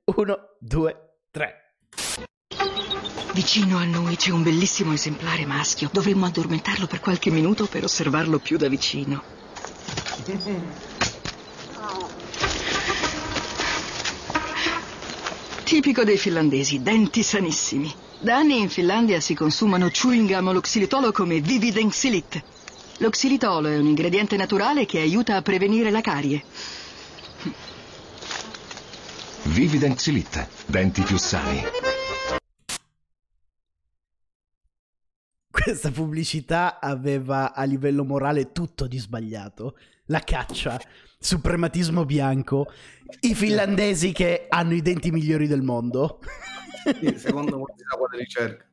Uno, 0.04 0.56
due, 0.58 1.16
tre. 1.30 1.74
Vicino 3.34 3.78
a 3.78 3.84
noi 3.84 4.16
c'è 4.16 4.30
un 4.30 4.42
bellissimo 4.42 4.92
esemplare 4.92 5.46
maschio. 5.46 5.88
Dovremmo 5.92 6.26
addormentarlo 6.26 6.86
per 6.86 7.00
qualche 7.00 7.30
minuto 7.30 7.66
per 7.66 7.84
osservarlo 7.84 8.38
più 8.38 8.56
da 8.58 8.68
vicino. 8.68 9.22
Tipico 15.64 16.04
dei 16.04 16.18
finlandesi, 16.18 16.82
denti 16.82 17.22
sanissimi. 17.22 17.92
Da 18.18 18.36
anni 18.36 18.60
in 18.60 18.68
Finlandia 18.68 19.18
si 19.20 19.34
consumano 19.34 19.88
chewing 19.88 20.30
gum 20.30 20.48
o 20.48 20.52
lo 20.52 20.60
xilitolo 20.60 21.10
come 21.10 21.40
Vividenxilit, 21.40 22.42
lo 22.98 23.10
xilitolo 23.10 23.68
è 23.68 23.78
un 23.78 23.86
ingrediente 23.86 24.36
naturale 24.36 24.86
che 24.86 25.00
aiuta 25.00 25.36
a 25.36 25.42
prevenire 25.42 25.90
la 25.90 26.00
carie. 26.00 26.44
Vivident 29.44 29.96
Xilit, 29.96 30.48
denti 30.66 31.02
più 31.02 31.18
sani. 31.18 31.62
Questa 35.50 35.90
pubblicità 35.90 36.80
aveva 36.80 37.52
a 37.52 37.64
livello 37.64 38.04
morale 38.04 38.52
tutto 38.52 38.86
di 38.86 38.98
sbagliato. 38.98 39.76
La 40.06 40.20
caccia, 40.20 40.80
suprematismo 41.18 42.04
bianco, 42.04 42.66
i 43.20 43.34
finlandesi 43.34 44.12
che 44.12 44.46
hanno 44.48 44.74
i 44.74 44.82
denti 44.82 45.10
migliori 45.10 45.46
del 45.46 45.62
mondo. 45.62 46.20
Sì, 46.84 47.16
secondo 47.16 47.58
quale 47.58 48.18
ricerca. 48.18 48.64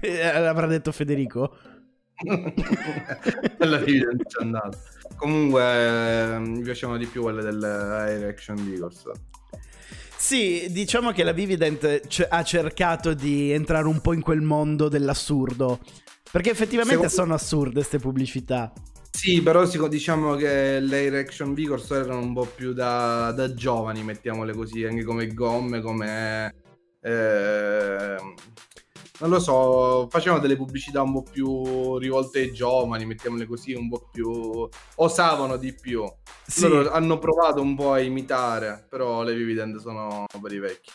Eh, 0.00 0.40
l'avrà 0.40 0.66
detto 0.66 0.92
Federico? 0.92 1.56
Alla 3.58 3.80
fine 3.82 4.16
ci 4.26 4.38
è 4.38 4.42
andato. 4.42 4.78
Comunque 5.16 5.62
eh, 5.62 6.38
mi 6.38 6.62
piacevano 6.62 6.98
di 6.98 7.06
più 7.06 7.22
quelle 7.22 7.42
dell'Air 7.42 8.26
Action 8.26 8.56
Vigors. 8.56 9.04
Sì, 10.16 10.66
diciamo 10.70 11.12
che 11.12 11.22
la 11.22 11.32
Vivident 11.32 12.06
c- 12.08 12.26
ha 12.28 12.42
cercato 12.42 13.14
di 13.14 13.52
entrare 13.52 13.86
un 13.86 14.00
po' 14.00 14.12
in 14.12 14.20
quel 14.20 14.40
mondo 14.40 14.88
dell'assurdo. 14.88 15.78
Perché 16.30 16.50
effettivamente 16.50 17.08
Secondo... 17.08 17.22
sono 17.22 17.34
assurde 17.34 17.74
queste 17.74 17.98
pubblicità. 17.98 18.72
Sì, 19.10 19.40
però 19.42 19.66
diciamo 19.88 20.34
che 20.34 20.80
le 20.80 21.04
Erection 21.04 21.54
Vigors 21.54 21.90
erano 21.90 22.20
un 22.20 22.34
po' 22.34 22.44
più 22.44 22.72
da, 22.72 23.32
da, 23.32 23.54
giovani, 23.54 24.02
mettiamole 24.02 24.52
così, 24.52 24.84
anche 24.84 25.04
come 25.04 25.28
gomme, 25.28 25.80
come... 25.80 26.54
Eh, 27.00 28.16
non 29.20 29.30
lo 29.30 29.40
so, 29.40 30.08
facevano 30.10 30.40
delle 30.40 30.56
pubblicità 30.56 31.02
un 31.02 31.12
po' 31.12 31.22
più 31.22 31.98
rivolte 31.98 32.40
ai 32.40 32.52
giovani, 32.52 33.04
mettiamole 33.04 33.46
così, 33.46 33.72
un 33.72 33.88
po' 33.88 34.08
più... 34.12 34.68
osavano 34.96 35.56
di 35.56 35.74
più. 35.74 36.04
Sì. 36.46 36.68
Loro 36.68 36.90
hanno 36.90 37.18
provato 37.18 37.60
un 37.60 37.74
po' 37.74 37.92
a 37.92 38.00
imitare, 38.00 38.86
però 38.88 39.22
le 39.22 39.34
Vividend 39.34 39.78
sono 39.78 40.26
per 40.40 40.52
i 40.52 40.58
vecchi. 40.58 40.90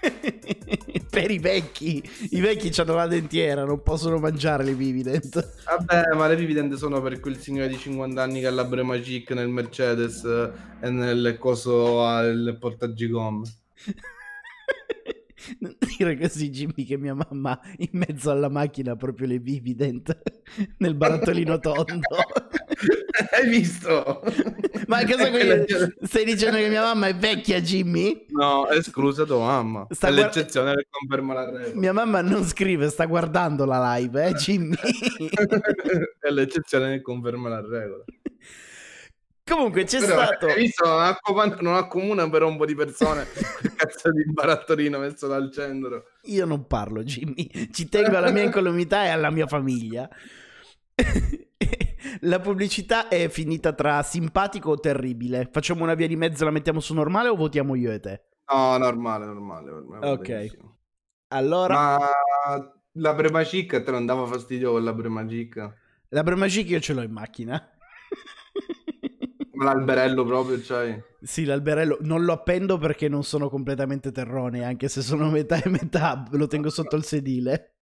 per 1.10 1.30
i 1.30 1.38
vecchi, 1.38 2.02
i 2.30 2.40
vecchi 2.40 2.72
hanno 2.80 2.94
la 2.94 3.06
dentiera, 3.06 3.64
non 3.64 3.82
possono 3.82 4.18
mangiare 4.18 4.64
le 4.64 4.74
Vividend. 4.74 5.52
Vabbè, 5.66 6.14
ma 6.14 6.26
le 6.28 6.36
Vividend 6.36 6.74
sono 6.74 7.02
per 7.02 7.20
quel 7.20 7.38
signore 7.38 7.68
di 7.68 7.76
50 7.76 8.22
anni 8.22 8.40
che 8.40 8.46
ha 8.46 8.50
la 8.50 8.64
Bremagic 8.64 9.32
nel 9.32 9.48
Mercedes 9.48 10.24
e 10.80 10.88
nel 10.88 11.36
coso 11.38 12.04
al 12.04 12.56
portagigomme. 12.58 13.46
Non 15.58 15.76
dire 15.96 16.18
così, 16.18 16.50
Jimmy, 16.50 16.84
che 16.84 16.96
mia 16.96 17.14
mamma 17.14 17.58
in 17.78 17.88
mezzo 17.92 18.30
alla 18.30 18.48
macchina 18.48 18.92
ha 18.92 18.96
proprio 18.96 19.26
le 19.26 19.38
Vivident 19.38 20.18
nel 20.78 20.94
barattolino 20.94 21.58
tondo. 21.58 22.08
Hai 23.32 23.48
visto? 23.48 24.22
Ma 24.86 25.04
cosa 25.04 25.30
qui? 25.30 25.40
Stai 26.02 26.24
dicendo 26.24 26.56
che 26.56 26.68
mia 26.68 26.82
mamma 26.82 27.08
è 27.08 27.14
vecchia, 27.14 27.60
Jimmy? 27.60 28.26
No, 28.28 28.66
è 28.66 28.76
esclusa 28.76 29.24
tua 29.24 29.38
mamma. 29.38 29.86
Sta 29.90 30.08
è 30.08 30.12
guard... 30.12 30.26
l'eccezione 30.34 30.74
che 30.74 30.86
conferma 30.90 31.34
la 31.34 31.50
regola. 31.50 31.74
Mia 31.74 31.92
mamma 31.92 32.22
non 32.22 32.44
scrive, 32.44 32.88
sta 32.88 33.06
guardando 33.06 33.64
la 33.64 33.94
live, 33.94 34.26
eh, 34.26 34.32
Jimmy? 34.32 34.74
è 36.20 36.30
l'eccezione 36.30 36.96
che 36.96 37.02
conferma 37.02 37.48
la 37.48 37.60
regola. 37.60 38.04
Comunque 39.50 39.84
c'è 39.84 39.98
però, 39.98 40.24
stato. 40.24 40.46
Hai 40.46 40.54
visto? 40.54 40.86
Non, 40.86 41.02
accomuna, 41.02 41.56
non 41.60 41.74
accomuna 41.74 42.30
però 42.30 42.46
un 42.48 42.56
po' 42.56 42.66
di 42.66 42.74
persone. 42.74 43.26
cazzo 43.74 44.12
di 44.12 44.24
barattolino 44.30 44.98
messo 44.98 45.26
dal 45.26 45.50
centro. 45.52 46.04
Io 46.24 46.46
non 46.46 46.66
parlo, 46.66 47.02
Jimmy. 47.02 47.50
Ci 47.72 47.88
tengo 47.88 48.16
alla 48.16 48.30
mia 48.30 48.44
incolumità 48.44 49.04
e 49.04 49.08
alla 49.08 49.30
mia 49.30 49.46
famiglia. 49.46 50.08
la 52.20 52.40
pubblicità 52.40 53.08
è 53.08 53.28
finita 53.28 53.72
tra 53.72 54.02
simpatico 54.02 54.70
o 54.70 54.78
terribile. 54.78 55.48
Facciamo 55.50 55.82
una 55.82 55.94
via 55.94 56.06
di 56.06 56.16
mezzo, 56.16 56.44
la 56.44 56.50
mettiamo 56.50 56.80
su 56.80 56.94
normale 56.94 57.28
o 57.28 57.34
votiamo 57.34 57.74
io 57.74 57.90
e 57.90 58.00
te? 58.00 58.22
No, 58.52 58.76
normale, 58.76 59.26
normale. 59.26 59.70
normale 59.70 60.10
ok. 60.10 60.26
Benissimo. 60.26 60.78
Allora. 61.28 61.74
Ma 61.74 61.98
la 62.94 63.14
Bremagic 63.14 63.82
te 63.82 63.90
non 63.90 64.06
dava 64.06 64.26
fastidio 64.26 64.72
con 64.72 64.84
la 64.84 64.92
Bremagic? 64.92 65.74
La 66.08 66.22
Bremagic 66.22 66.68
io 66.70 66.80
ce 66.80 66.92
l'ho 66.92 67.02
in 67.02 67.12
macchina. 67.12 67.74
L'alberello 69.60 70.24
proprio, 70.24 70.60
cioè. 70.62 71.02
Sì, 71.20 71.44
l'alberello 71.44 71.98
non 72.00 72.24
lo 72.24 72.32
appendo 72.32 72.78
perché 72.78 73.08
non 73.08 73.22
sono 73.24 73.50
completamente 73.50 74.10
terrone, 74.10 74.64
anche 74.64 74.88
se 74.88 75.02
sono 75.02 75.28
metà 75.30 75.62
e 75.62 75.68
metà, 75.68 76.26
lo 76.30 76.46
tengo 76.46 76.70
sotto 76.70 76.96
il 76.96 77.04
sedile. 77.04 77.74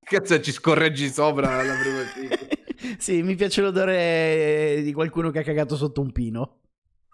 Cazzo, 0.00 0.40
ci 0.40 0.52
scorreggi 0.52 1.08
sopra 1.08 1.62
la 1.62 1.74
prima 1.74 2.96
Sì, 2.98 3.22
mi 3.22 3.34
piace 3.34 3.60
l'odore 3.60 4.80
di 4.82 4.92
qualcuno 4.92 5.30
che 5.30 5.40
ha 5.40 5.42
cagato 5.42 5.76
sotto 5.76 6.00
un 6.00 6.12
pino. 6.12 6.60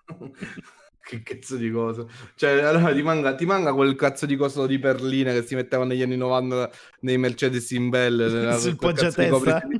Che 1.05 1.22
cazzo 1.22 1.57
di 1.57 1.70
cosa? 1.70 2.07
Cioè, 2.36 2.62
allora 2.62 2.94
ti 2.94 3.03
manca, 3.03 3.34
ti 3.34 3.44
manca 3.44 3.74
quel 3.74 3.96
cazzo 3.96 4.24
di 4.24 4.36
coso 4.36 4.66
di 4.66 4.78
perline 4.78 5.32
che 5.34 5.42
si 5.42 5.57
metteva 5.57 5.84
negli 5.84 6.00
anni 6.00 6.16
90 6.16 6.70
nei 7.00 7.18
Mercedes 7.18 7.70
in 7.72 7.88
belle. 7.88 8.55
Sul 8.59 8.76
poggiatesta? 8.76 9.62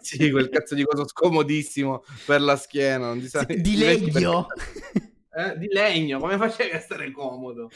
Sì, 0.00 0.30
quel 0.30 0.48
cazzo 0.48 0.74
di 0.74 0.84
coso 0.84 1.06
scomodissimo 1.06 2.02
per 2.24 2.40
la 2.40 2.56
schiena. 2.56 3.08
Non 3.08 3.20
ti 3.20 3.28
sa... 3.28 3.44
Di 3.44 3.76
legno? 3.76 4.46
Eh, 5.38 5.56
di 5.56 5.68
legno, 5.68 6.18
come 6.18 6.36
facevi 6.36 6.74
a 6.74 6.80
stare 6.80 7.12
comodo? 7.12 7.70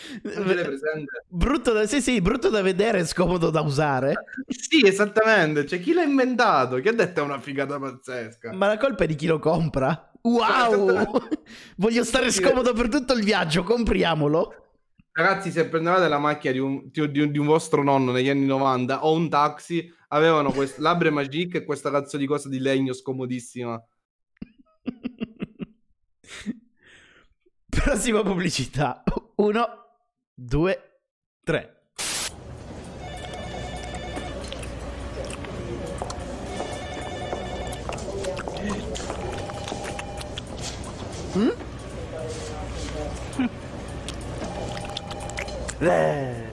Brutto 1.29 1.73
da, 1.73 1.87
sì, 1.87 2.01
sì, 2.01 2.21
brutto 2.21 2.49
da 2.49 2.61
vedere 2.61 2.99
e 2.99 3.05
scomodo 3.05 3.51
da 3.51 3.61
usare. 3.61 4.15
Sì, 4.49 4.85
esattamente. 4.85 5.65
Cioè, 5.65 5.79
chi 5.79 5.93
l'ha 5.93 6.03
inventato? 6.03 6.81
Chi 6.81 6.89
ha 6.89 6.93
detto 6.93 7.21
è 7.21 7.23
una 7.23 7.39
figata 7.39 7.79
pazzesca? 7.79 8.53
Ma 8.53 8.67
la 8.67 8.79
colpa 8.79 9.05
è 9.05 9.07
di 9.07 9.15
chi 9.15 9.27
lo 9.29 9.39
compra. 9.39 10.12
Wow! 10.23 11.29
Voglio 11.77 12.05
stare 12.05 12.31
scomodo 12.31 12.73
per 12.73 12.89
tutto 12.89 13.13
il 13.13 13.25
viaggio, 13.25 13.63
compriamolo. 13.63 14.57
Ragazzi, 15.13 15.51
se 15.51 15.69
prendevate 15.69 16.09
la 16.09 16.19
macchina 16.19 16.53
di 16.53 16.59
un, 16.59 16.89
di, 16.91 17.01
un, 17.01 17.31
di 17.31 17.39
un, 17.39 17.47
vostro 17.47 17.83
nonno 17.83 18.13
negli 18.13 18.31
anni 18.31 18.47
90 18.47 19.05
o 19.05 19.13
un 19.13 19.29
taxi, 19.29 19.93
avevano 20.09 20.53
quest- 20.53 20.79
Labre 20.79 21.11
Magique 21.11 21.59
e 21.59 21.65
questa 21.65 21.91
cazzo 21.91 22.17
di 22.17 22.27
cosa 22.27 22.49
di 22.49 22.59
legno 22.59 22.95
scomodissima. 22.95 23.83
Prossima 27.69 28.23
pubblicità. 28.23 29.03
Uno, 29.35 29.69
due, 30.33 31.01
tre. 31.43 31.82
Mm? 41.35 41.51
Eh. 45.85 46.51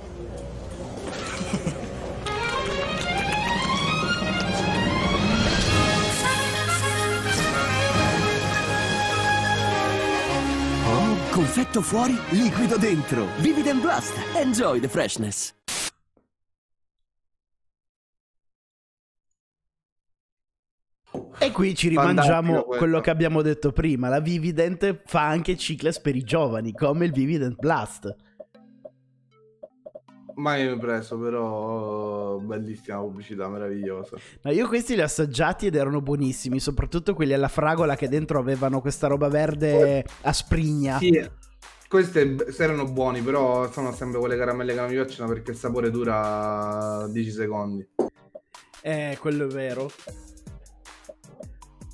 Oh, 10.85 11.15
confetto 11.31 11.81
fuori, 11.81 12.17
liquido 12.29 12.77
dentro. 12.77 13.27
Vivid 13.39 13.67
and 13.67 13.81
Blast. 13.81 14.13
Enjoy 14.35 14.79
the 14.79 14.87
freshness. 14.87 15.53
E 21.41 21.51
qui 21.51 21.73
ci 21.73 21.87
rimangiamo 21.87 22.63
quello 22.63 22.99
che 22.99 23.09
abbiamo 23.09 23.41
detto 23.41 23.71
prima. 23.71 24.09
La 24.09 24.19
Vivident 24.19 25.03
fa 25.05 25.25
anche 25.25 25.55
cicles 25.55 25.99
per 25.99 26.15
i 26.15 26.23
giovani, 26.23 26.73
come 26.73 27.05
il 27.05 27.13
Vivident 27.13 27.55
Blast. 27.57 28.13
Mai 30.35 30.77
preso, 30.77 31.17
però 31.17 32.37
bellissima 32.37 32.99
pubblicità, 32.99 33.47
meravigliosa. 33.47 34.17
No, 34.41 34.51
io 34.51 34.67
questi 34.67 34.95
li 34.95 35.01
ho 35.01 35.05
assaggiati 35.05 35.67
ed 35.67 35.75
erano 35.75 36.01
buonissimi, 36.01 36.59
soprattutto 36.59 37.13
quelli 37.13 37.33
alla 37.33 37.47
fragola 37.47 37.95
che 37.95 38.09
dentro 38.09 38.39
avevano 38.39 38.81
questa 38.81 39.07
roba 39.07 39.27
verde 39.29 40.05
a 40.21 40.33
sprigna. 40.33 40.97
Sì, 40.97 41.25
questi 41.87 42.37
erano 42.57 42.85
buoni, 42.85 43.21
però 43.21 43.71
sono 43.71 43.93
sempre 43.93 44.19
quelle 44.19 44.37
caramelle 44.37 44.73
che 44.73 44.79
non 44.79 44.89
mi 44.89 44.95
piacciono 44.95 45.27
perché 45.29 45.51
il 45.51 45.57
sapore 45.57 45.89
dura 45.89 47.07
10 47.09 47.31
secondi. 47.31 47.87
Eh, 48.81 49.17
quello 49.19 49.45
è 49.45 49.47
vero. 49.47 49.89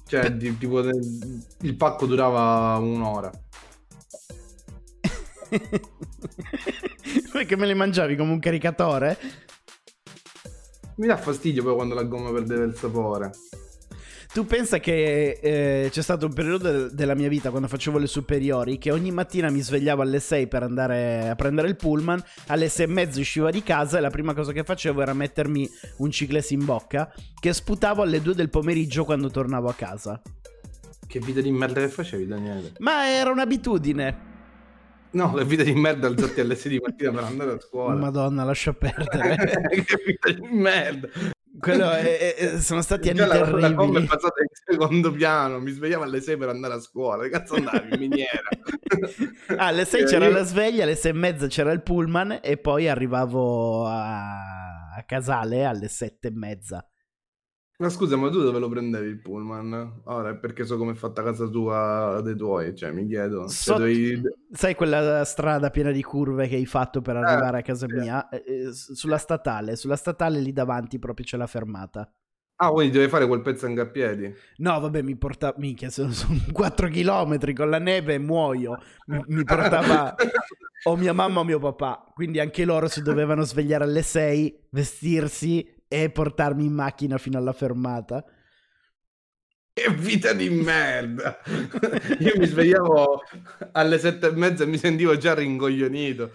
Cioè, 0.07 0.31
di, 0.31 0.57
tipo, 0.57 0.81
il 0.81 1.75
pacco 1.75 2.05
durava 2.05 2.77
un'ora. 2.77 3.31
Perché 7.31 7.55
me 7.55 7.65
le 7.65 7.73
mangiavi 7.73 8.15
come 8.15 8.31
un 8.31 8.39
caricatore? 8.39 9.17
Mi 10.97 11.07
dà 11.07 11.17
fastidio 11.17 11.63
poi 11.63 11.75
quando 11.75 11.95
la 11.95 12.03
gomma 12.03 12.31
perdeva 12.31 12.63
il 12.63 12.75
sapore. 12.75 13.31
Tu 14.36 14.45
pensa 14.45 14.79
che 14.79 15.39
eh, 15.41 15.88
c'è 15.89 16.01
stato 16.01 16.25
un 16.25 16.33
periodo 16.33 16.69
de- 16.69 16.93
della 16.93 17.15
mia 17.15 17.29
vita 17.29 17.51
quando 17.51 17.69
facevo 17.69 17.97
le 17.97 18.05
superiori 18.05 18.77
che 18.77 18.91
ogni 18.91 19.09
mattina 19.09 19.49
mi 19.49 19.61
svegliavo 19.61 20.01
alle 20.01 20.19
6 20.19 20.47
per 20.47 20.61
andare 20.61 21.29
a 21.29 21.36
prendere 21.36 21.69
il 21.69 21.77
pullman, 21.77 22.21
alle 22.47 22.67
6 22.67 22.86
e 22.86 22.89
mezzo 22.89 23.21
uscivo 23.21 23.49
di 23.49 23.63
casa 23.63 23.97
e 23.97 24.01
la 24.01 24.09
prima 24.09 24.33
cosa 24.33 24.51
che 24.51 24.65
facevo 24.65 25.01
era 25.01 25.13
mettermi 25.13 25.69
un 25.99 26.11
cicles 26.11 26.49
in 26.49 26.65
bocca 26.65 27.09
che 27.39 27.53
sputavo 27.53 28.01
alle 28.01 28.21
2 28.21 28.36
del 28.36 28.49
pomeriggio 28.49 29.05
quando 29.05 29.29
tornavo 29.29 29.69
a 29.69 29.73
casa. 29.73 30.21
Che 31.07 31.19
vita 31.19 31.39
di 31.39 31.51
merda 31.51 31.79
che 31.79 31.88
facevi 31.88 32.27
Daniele? 32.27 32.73
Ma 32.79 33.07
era 33.07 33.31
un'abitudine. 33.31 34.33
No, 35.11 35.33
le 35.33 35.45
vite 35.45 35.63
di 35.63 35.73
merda 35.73 36.07
alzati 36.07 36.41
alle 36.41 36.55
6 36.57 36.71
di 36.73 36.79
mattina 36.83 37.11
per 37.11 37.23
andare 37.23 37.51
a 37.51 37.59
scuola. 37.61 37.95
Madonna, 37.95 38.43
lascia 38.43 38.73
perdere. 38.73 39.38
che 39.86 40.03
vita 40.05 40.29
di 40.29 40.45
merda. 40.51 41.07
Quello 41.59 41.89
è, 41.91 42.35
è, 42.35 42.59
sono 42.59 42.81
stati 42.81 43.09
anni 43.09 43.19
la, 43.19 43.27
terribili. 43.27 43.61
La 43.61 43.71
bomba 43.71 43.99
è 43.99 44.03
passata 44.05 44.41
in 44.41 44.47
secondo 44.51 45.11
piano, 45.11 45.59
mi 45.59 45.71
svegliavo 45.71 46.03
alle 46.03 46.21
6 46.21 46.37
per 46.37 46.49
andare 46.49 46.73
a 46.73 46.79
scuola. 46.79 47.23
Che 47.23 47.29
cazzo 47.29 47.55
andavi 47.55 47.93
in 47.93 47.99
miniera? 47.99 48.49
ah, 49.57 49.67
alle 49.67 49.85
6 49.85 50.05
c'era 50.05 50.29
la 50.29 50.43
sveglia, 50.43 50.83
alle 50.83 50.95
6 50.95 51.11
e 51.11 51.13
mezza 51.13 51.47
c'era 51.47 51.71
il 51.71 51.81
pullman 51.81 52.39
e 52.41 52.57
poi 52.57 52.87
arrivavo 52.87 53.85
a, 53.85 54.95
a 54.95 55.03
Casale 55.05 55.65
alle 55.65 55.87
7 55.87 56.27
e 56.27 56.31
mezza. 56.31 56.89
Ma 57.78 57.89
scusa, 57.89 58.15
ma 58.15 58.30
tu 58.30 58.41
dove 58.41 58.57
lo 58.57 58.69
prendevi 58.69 59.07
il 59.07 59.19
pullman? 59.19 60.01
Ora, 60.05 60.34
perché 60.36 60.63
so 60.63 60.78
come 60.78 60.93
è 60.93 60.95
fatta 60.95 61.21
casa 61.21 61.45
tua 61.47 62.21
dei 62.23 62.36
tuoi, 62.36 62.73
cioè 62.73 62.91
mi 62.91 63.05
chiedo. 63.05 63.49
So, 63.49 63.71
cioè, 63.71 63.78
dovevi... 63.80 64.21
Sai 64.51 64.76
quella 64.76 65.26
strada 65.26 65.69
piena 65.69 65.91
di 65.91 66.01
curve 66.01 66.47
che 66.47 66.55
hai 66.55 66.65
fatto 66.65 67.01
per 67.01 67.17
arrivare 67.17 67.57
eh, 67.57 67.59
a 67.59 67.63
casa 67.63 67.86
mia? 67.89 68.30
Eh, 68.30 68.71
sulla 68.71 69.17
statale, 69.17 69.76
sulla 69.76 69.97
statale 69.97 70.39
lì 70.39 70.53
davanti 70.53 70.99
proprio 70.99 71.26
c'è 71.26 71.36
la 71.36 71.47
fermata. 71.47 72.09
Ah, 72.57 72.69
quindi 72.69 72.97
devi 72.97 73.09
fare 73.09 73.28
quel 73.28 73.41
pezzo 73.41 73.65
anche 73.65 73.82
a 73.82 73.88
piedi? 73.88 74.34
No, 74.57 74.80
vabbè, 74.80 75.01
mi 75.01 75.17
porta... 75.17 75.53
Minchia, 75.57 75.89
sono, 75.89 76.11
sono 76.11 76.39
4 76.53 76.88
km 76.88 77.53
con 77.53 77.69
la 77.69 77.80
neve 77.80 78.13
e 78.13 78.19
muoio. 78.19 78.78
Mi, 79.07 79.21
mi 79.28 79.43
portava 79.43 80.15
o 80.88 80.95
mia 80.95 81.11
mamma 81.11 81.41
o 81.41 81.43
mio 81.43 81.59
papà. 81.59 82.09
Quindi 82.13 82.39
anche 82.39 82.63
loro 82.63 82.88
si 82.88 83.01
dovevano 83.01 83.43
svegliare 83.43 83.84
alle 83.84 84.01
6, 84.01 84.67
vestirsi 84.69 85.74
e 85.88 86.09
portarmi 86.09 86.65
in 86.65 86.73
macchina 86.73 87.17
fino 87.17 87.38
alla 87.38 87.53
fermata. 87.53 88.23
Che 89.73 89.91
vita 89.91 90.31
di 90.31 90.49
merda! 90.49 91.41
Io 92.19 92.33
mi 92.38 92.45
svegliavo 92.45 93.21
alle 93.73 93.99
sette 93.99 94.27
e 94.27 94.31
mezza 94.31 94.63
e 94.63 94.67
mi 94.67 94.77
sentivo 94.77 95.17
già 95.17 95.33
ringoglionito. 95.33 96.31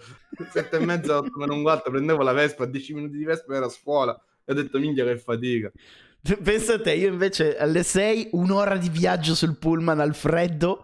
Sette 0.51 0.77
e 0.77 0.85
mezza, 0.85 1.17
otto 1.17 1.39
meno 1.39 1.55
un 1.55 1.63
quarto, 1.63 1.89
prendevo 1.89 2.21
la 2.21 2.33
Vespa, 2.33 2.65
dieci 2.65 2.93
minuti 2.93 3.17
di 3.17 3.23
Vespa 3.23 3.55
ero 3.55 3.65
a 3.65 3.69
scuola 3.69 4.15
e 4.45 4.51
ho 4.51 4.55
detto 4.55 4.77
minchia 4.77 5.05
che 5.05 5.17
fatica. 5.17 5.71
Pensa 6.43 6.75
a 6.75 6.81
te, 6.81 6.93
io 6.93 7.07
invece 7.07 7.57
alle 7.57 7.81
sei 7.81 8.29
un'ora 8.33 8.77
di 8.77 8.89
viaggio 8.89 9.33
sul 9.33 9.57
pullman 9.57 9.99
al 9.99 10.13
freddo. 10.13 10.83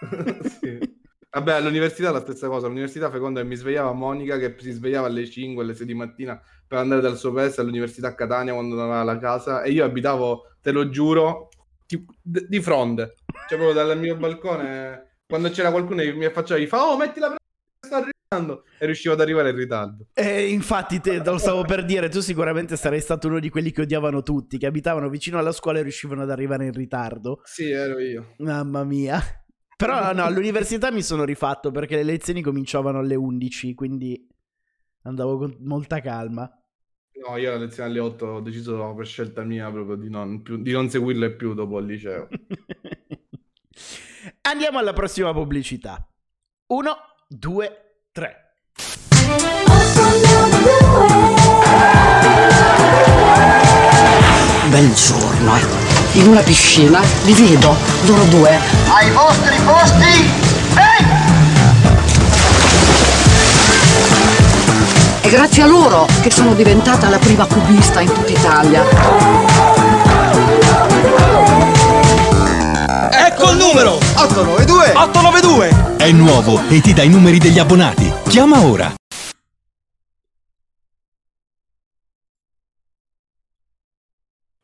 sì. 0.60 1.02
Vabbè, 1.30 1.52
all'università 1.52 2.10
la 2.10 2.20
stessa 2.20 2.48
cosa. 2.48 2.66
All'università 2.66 3.08
feconda 3.08 3.42
mi 3.44 3.54
svegliava 3.54 3.92
Monica 3.92 4.36
che 4.38 4.56
si 4.58 4.72
svegliava 4.72 5.06
alle 5.06 5.28
5, 5.28 5.62
alle 5.62 5.74
6 5.74 5.86
di 5.86 5.94
mattina 5.94 6.40
per 6.74 6.82
andare 6.82 7.00
dal 7.00 7.16
suo 7.16 7.32
paese 7.32 7.60
all'università 7.60 8.08
a 8.08 8.14
Catania 8.14 8.52
quando 8.52 8.74
andava 8.74 9.00
alla 9.00 9.18
casa 9.18 9.62
e 9.62 9.70
io 9.70 9.84
abitavo, 9.84 10.56
te 10.60 10.72
lo 10.72 10.88
giuro, 10.88 11.48
di, 11.86 12.04
di 12.20 12.60
fronte. 12.60 13.14
Cioè 13.48 13.58
proprio 13.58 13.72
dal 13.72 13.96
mio 13.96 14.16
balcone, 14.16 15.18
quando 15.26 15.50
c'era 15.50 15.70
qualcuno 15.70 16.02
che 16.02 16.12
mi 16.12 16.24
affacciava, 16.24 16.60
gli 16.60 16.66
fa, 16.66 16.88
oh 16.88 16.96
metti 16.96 17.20
la 17.20 17.34
sto 17.78 17.94
arrivando 17.94 18.64
e 18.78 18.86
riuscivo 18.86 19.14
ad 19.14 19.20
arrivare 19.20 19.50
in 19.50 19.56
ritardo. 19.56 20.06
E 20.12 20.48
infatti 20.48 21.00
te 21.00 21.22
lo 21.22 21.38
stavo 21.38 21.62
per 21.62 21.84
dire, 21.84 22.08
tu 22.08 22.20
sicuramente 22.20 22.76
sarei 22.76 23.00
stato 23.00 23.28
uno 23.28 23.38
di 23.38 23.50
quelli 23.50 23.70
che 23.70 23.82
odiavano 23.82 24.22
tutti, 24.22 24.58
che 24.58 24.66
abitavano 24.66 25.08
vicino 25.08 25.38
alla 25.38 25.52
scuola 25.52 25.78
e 25.78 25.82
riuscivano 25.82 26.22
ad 26.22 26.30
arrivare 26.30 26.64
in 26.64 26.72
ritardo. 26.72 27.40
Sì, 27.44 27.70
ero 27.70 28.00
io. 28.00 28.34
Mamma 28.38 28.82
mia. 28.82 29.22
Però 29.76 30.12
no, 30.12 30.24
all'università 30.24 30.90
mi 30.90 31.02
sono 31.02 31.24
rifatto 31.24 31.70
perché 31.70 31.96
le 31.96 32.04
lezioni 32.04 32.42
cominciavano 32.42 32.98
alle 32.98 33.14
11, 33.14 33.74
quindi 33.74 34.28
andavo 35.02 35.38
con 35.38 35.56
molta 35.60 36.00
calma. 36.00 36.50
No, 37.16 37.36
io 37.36 37.50
la 37.50 37.58
lezione 37.58 37.90
alle 37.90 38.00
8 38.00 38.26
ho 38.26 38.40
deciso 38.40 38.92
per 38.94 39.06
scelta 39.06 39.44
mia 39.44 39.70
proprio 39.70 39.94
di 39.94 40.10
non, 40.10 40.42
più, 40.42 40.60
di 40.60 40.72
non 40.72 40.90
seguirle 40.90 41.30
più 41.32 41.54
dopo 41.54 41.78
il 41.78 41.86
liceo. 41.86 42.28
Andiamo 44.42 44.78
alla 44.78 44.92
prossima 44.92 45.32
pubblicità. 45.32 46.04
Uno, 46.66 46.96
due, 47.28 48.06
tre. 48.10 48.56
Bel 54.68 54.92
giorno. 54.94 55.52
In 56.14 56.26
una 56.28 56.42
piscina 56.42 57.00
li 57.24 57.32
vedo, 57.32 57.76
loro 58.06 58.24
due. 58.24 58.58
Ai 58.88 59.10
vostri 59.12 59.56
posti, 59.64 60.53
È 65.24 65.30
grazie 65.30 65.62
a 65.62 65.66
loro 65.66 66.06
che 66.20 66.30
sono 66.30 66.52
diventata 66.52 67.08
la 67.08 67.16
prima 67.16 67.46
cubista 67.46 68.02
in 68.02 68.12
tutta 68.12 68.30
Italia. 68.30 68.82
Ecco 73.26 73.50
il 73.50 73.56
numero! 73.56 73.94
892! 74.16 74.92
892! 74.94 75.96
È 75.96 76.10
nuovo 76.10 76.60
e 76.68 76.82
ti 76.82 76.92
dà 76.92 77.04
i 77.04 77.08
numeri 77.08 77.38
degli 77.38 77.58
abbonati. 77.58 78.12
Chiama 78.28 78.60
ora. 78.66 78.92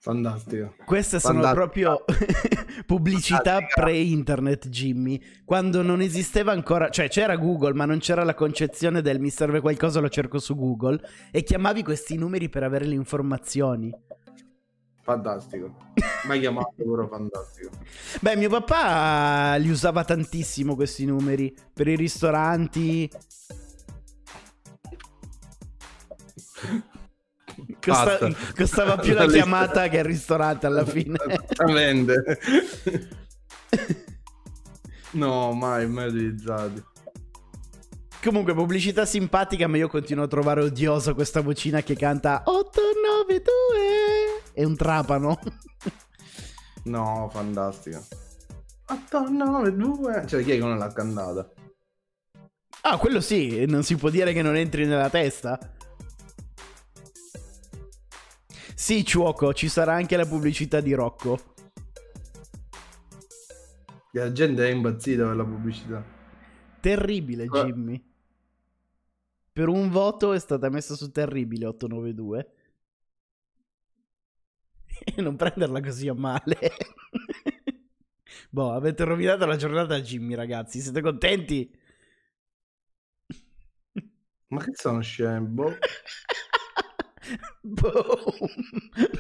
Fantastico. 0.03 0.77
Queste 0.87 1.21
sono 1.21 1.43
Fantastico. 1.43 1.61
proprio 1.61 2.05
pubblicità 2.87 3.59
pre-internet, 3.75 4.69
Jimmy. 4.71 5.21
Quando 5.45 5.83
non 5.83 6.01
esisteva 6.01 6.53
ancora, 6.53 6.89
cioè 6.89 7.11
c'era 7.11 7.37
Google, 7.37 7.75
ma 7.75 7.85
non 7.85 7.99
c'era 7.99 8.25
la 8.25 8.33
concezione 8.33 9.03
del 9.03 9.21
mi 9.21 9.29
serve 9.29 9.61
qualcosa, 9.61 10.01
lo 10.01 10.09
cerco 10.09 10.39
su 10.39 10.57
Google. 10.57 10.99
E 11.31 11.43
chiamavi 11.43 11.83
questi 11.83 12.17
numeri 12.17 12.49
per 12.49 12.63
avere 12.63 12.87
le 12.87 12.95
informazioni. 12.95 13.95
Fantastico. 15.03 15.75
Mai 16.27 16.41
chiamato 16.41 16.73
però 16.77 17.07
fantastico. 17.07 17.71
Beh, 18.23 18.37
mio 18.37 18.49
papà 18.49 19.57
li 19.57 19.69
usava 19.69 20.03
tantissimo 20.03 20.77
questi 20.77 21.05
numeri 21.05 21.55
per 21.75 21.89
i 21.89 21.97
ristoranti. 21.97 23.11
Costa- 27.81 28.31
costava 28.55 28.99
più 28.99 29.15
la 29.15 29.27
chiamata 29.27 29.89
che 29.89 29.99
il 29.99 30.05
ristorante 30.05 30.67
alla 30.67 30.85
fine. 30.85 31.17
Esattamente. 31.27 32.39
no, 35.13 35.53
mai, 35.53 35.89
mai 35.89 36.09
utilizzato. 36.09 36.89
Comunque, 38.23 38.53
pubblicità 38.53 39.07
simpatica, 39.07 39.67
ma 39.67 39.79
io 39.79 39.89
continuo 39.89 40.25
a 40.25 40.29
trovare 40.29 40.61
odioso 40.61 41.15
questa 41.15 41.41
vocina 41.41 41.83
che 41.83 41.97
canta 41.97 42.43
892. 42.45 44.53
È 44.53 44.65
un 44.65 44.77
trapano. 44.77 45.39
No, 46.83 47.29
fantastico. 47.31 48.03
8, 48.87 49.29
9, 49.29 49.77
2. 49.77 50.25
Cioè, 50.27 50.43
chi 50.43 50.53
è 50.53 50.55
che 50.55 50.61
non 50.61 50.79
l'ha 50.79 50.91
cantata? 50.91 51.47
Ah, 52.83 52.97
quello 52.97 53.21
sì, 53.21 53.67
non 53.67 53.83
si 53.83 53.97
può 53.97 54.09
dire 54.09 54.33
che 54.33 54.41
non 54.41 54.57
entri 54.57 54.87
nella 54.87 55.11
testa. 55.11 55.59
Sì, 58.81 59.05
Ciuoco, 59.05 59.53
ci 59.53 59.69
sarà 59.69 59.93
anche 59.93 60.17
la 60.17 60.25
pubblicità 60.25 60.81
di 60.81 60.95
Rocco. 60.95 61.39
La 64.13 64.33
gente 64.33 64.67
è 64.67 64.71
impazzita 64.71 65.27
per 65.27 65.37
la 65.37 65.45
pubblicità. 65.45 66.03
Terribile. 66.81 67.45
Jimmy. 67.45 68.03
Per 69.53 69.69
un 69.69 69.91
voto 69.91 70.33
è 70.33 70.39
stata 70.39 70.71
messa 70.71 70.95
su 70.95 71.11
terribile 71.11 71.67
892. 71.67 72.53
E 75.15 75.21
non 75.21 75.37
prenderla 75.37 75.83
così 75.83 76.09
a 76.09 76.15
male. 76.15 76.59
boh, 78.49 78.73
avete 78.73 79.05
rovinato 79.05 79.45
la 79.45 79.57
giornata 79.57 79.97
a 79.97 80.01
Jimmy, 80.01 80.35
ragazzi. 80.35 80.81
Siete 80.81 81.03
contenti? 81.03 81.71
Ma 84.47 84.65
che 84.65 84.73
sono 84.73 85.03
scemi? 85.03 85.55
Boh. 87.63 87.91
Boh, 87.91 88.39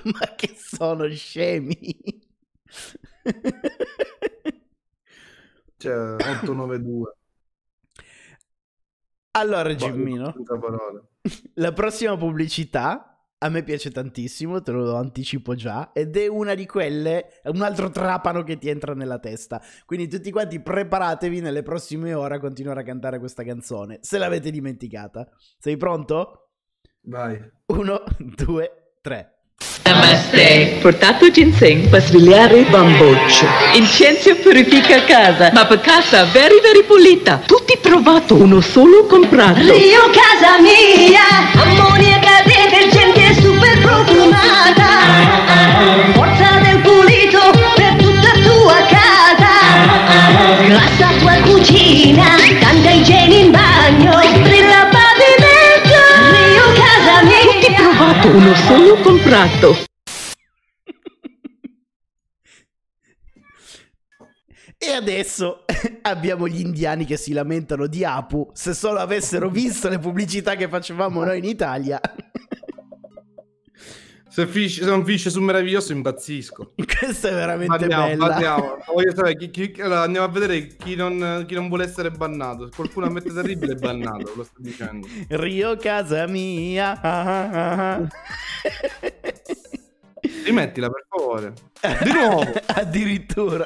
ma 0.04 0.34
che 0.36 0.54
sono 0.56 1.08
scemi. 1.08 1.98
Cioè, 5.76 6.14
892. 6.14 7.16
Allora, 9.32 9.68
Boh, 9.68 9.74
Gimmino, 9.74 10.34
parole. 10.44 11.08
la 11.54 11.72
prossima 11.72 12.16
pubblicità 12.16 13.10
a 13.42 13.48
me 13.48 13.62
piace 13.62 13.90
tantissimo, 13.90 14.60
te 14.60 14.70
lo 14.70 14.96
anticipo 14.96 15.54
già, 15.54 15.92
ed 15.94 16.14
è 16.16 16.26
una 16.26 16.54
di 16.54 16.66
quelle, 16.66 17.40
è 17.40 17.48
un 17.48 17.62
altro 17.62 17.88
trapano 17.88 18.42
che 18.42 18.58
ti 18.58 18.68
entra 18.68 18.92
nella 18.92 19.18
testa. 19.18 19.62
Quindi 19.86 20.08
tutti 20.08 20.30
quanti 20.30 20.60
preparatevi 20.60 21.40
nelle 21.40 21.62
prossime 21.62 22.12
ore 22.12 22.34
a 22.34 22.38
continuare 22.38 22.80
a 22.80 22.84
cantare 22.84 23.18
questa 23.18 23.42
canzone, 23.42 23.98
se 24.02 24.18
l'avete 24.18 24.50
dimenticata. 24.50 25.26
Sei 25.58 25.78
pronto? 25.78 26.49
Vai. 27.02 27.38
Uno, 27.66 28.02
due, 28.18 28.70
tre. 29.00 29.30
Namaste. 29.84 30.78
Portato 30.82 31.30
ginseng 31.30 31.88
per 31.88 32.02
svegliare 32.02 32.58
il 32.58 32.66
bamboccio. 32.68 33.46
Incenso 33.74 34.34
purifica 34.36 35.02
casa, 35.04 35.50
ma 35.52 35.64
per 35.64 35.80
casa 35.80 36.24
very 36.26 36.60
very 36.60 36.84
pulita. 36.84 37.40
Tutti 37.46 37.78
provato, 37.80 38.34
uno 38.34 38.60
solo 38.60 39.06
comprato. 39.06 39.58
Rio 39.58 40.10
casa 40.12 40.60
mia, 40.60 41.50
ammoniaca 41.54 42.42
detergente 42.44 43.40
super 43.40 43.78
profumata. 43.80 44.88
Forza 46.12 46.60
del 46.62 46.80
pulito 46.82 47.40
per 47.74 47.94
tutta 47.96 48.32
tua 48.42 48.76
casa. 48.88 49.08
Grassa 50.66 51.08
tua 51.18 51.34
cucina, 51.42 52.36
uno 58.32 58.54
solo 58.54 58.94
comprato. 59.02 59.74
E 64.78 64.92
adesso 64.92 65.64
abbiamo 66.02 66.46
gli 66.46 66.60
indiani 66.60 67.04
che 67.04 67.16
si 67.16 67.32
lamentano 67.32 67.86
di 67.86 68.04
Apu. 68.04 68.48
Se 68.54 68.72
solo 68.72 69.00
avessero 69.00 69.50
visto 69.50 69.88
le 69.88 69.98
pubblicità 69.98 70.54
che 70.54 70.68
facevamo 70.68 71.24
noi 71.24 71.38
in 71.38 71.44
Italia. 71.44 72.00
Se, 74.40 74.46
finisce, 74.46 74.82
se 74.82 74.88
non 74.88 75.04
finisce 75.04 75.28
su 75.28 75.40
meraviglioso 75.40 75.92
impazzisco. 75.92 76.72
Questa 76.98 77.28
è 77.28 77.32
veramente 77.32 77.76
Parliamo, 77.76 78.06
bella. 78.06 78.78
Voglio 78.92 79.14
sapere 79.14 79.36
chi, 79.36 79.50
chi- 79.50 79.80
allora, 79.82 80.02
andiamo 80.02 80.26
a 80.26 80.30
vedere 80.30 80.66
chi 80.66 80.94
non, 80.94 81.44
chi 81.46 81.54
non 81.54 81.68
vuole 81.68 81.84
essere 81.84 82.10
bannato. 82.10 82.66
Se 82.66 82.72
qualcuno 82.74 83.06
ammette 83.06 83.32
terribile 83.32 83.72
è 83.72 83.76
bannato, 83.76 84.32
lo 84.34 84.44
sto 84.44 84.56
dicendo. 84.58 85.06
Rio 85.28 85.76
casa 85.76 86.26
mia. 86.26 88.08
Rimettila 90.44 90.88
per 90.88 91.06
favore. 91.08 91.52
Di 92.02 92.12
nuovo. 92.12 92.50
Addirittura. 92.66 93.64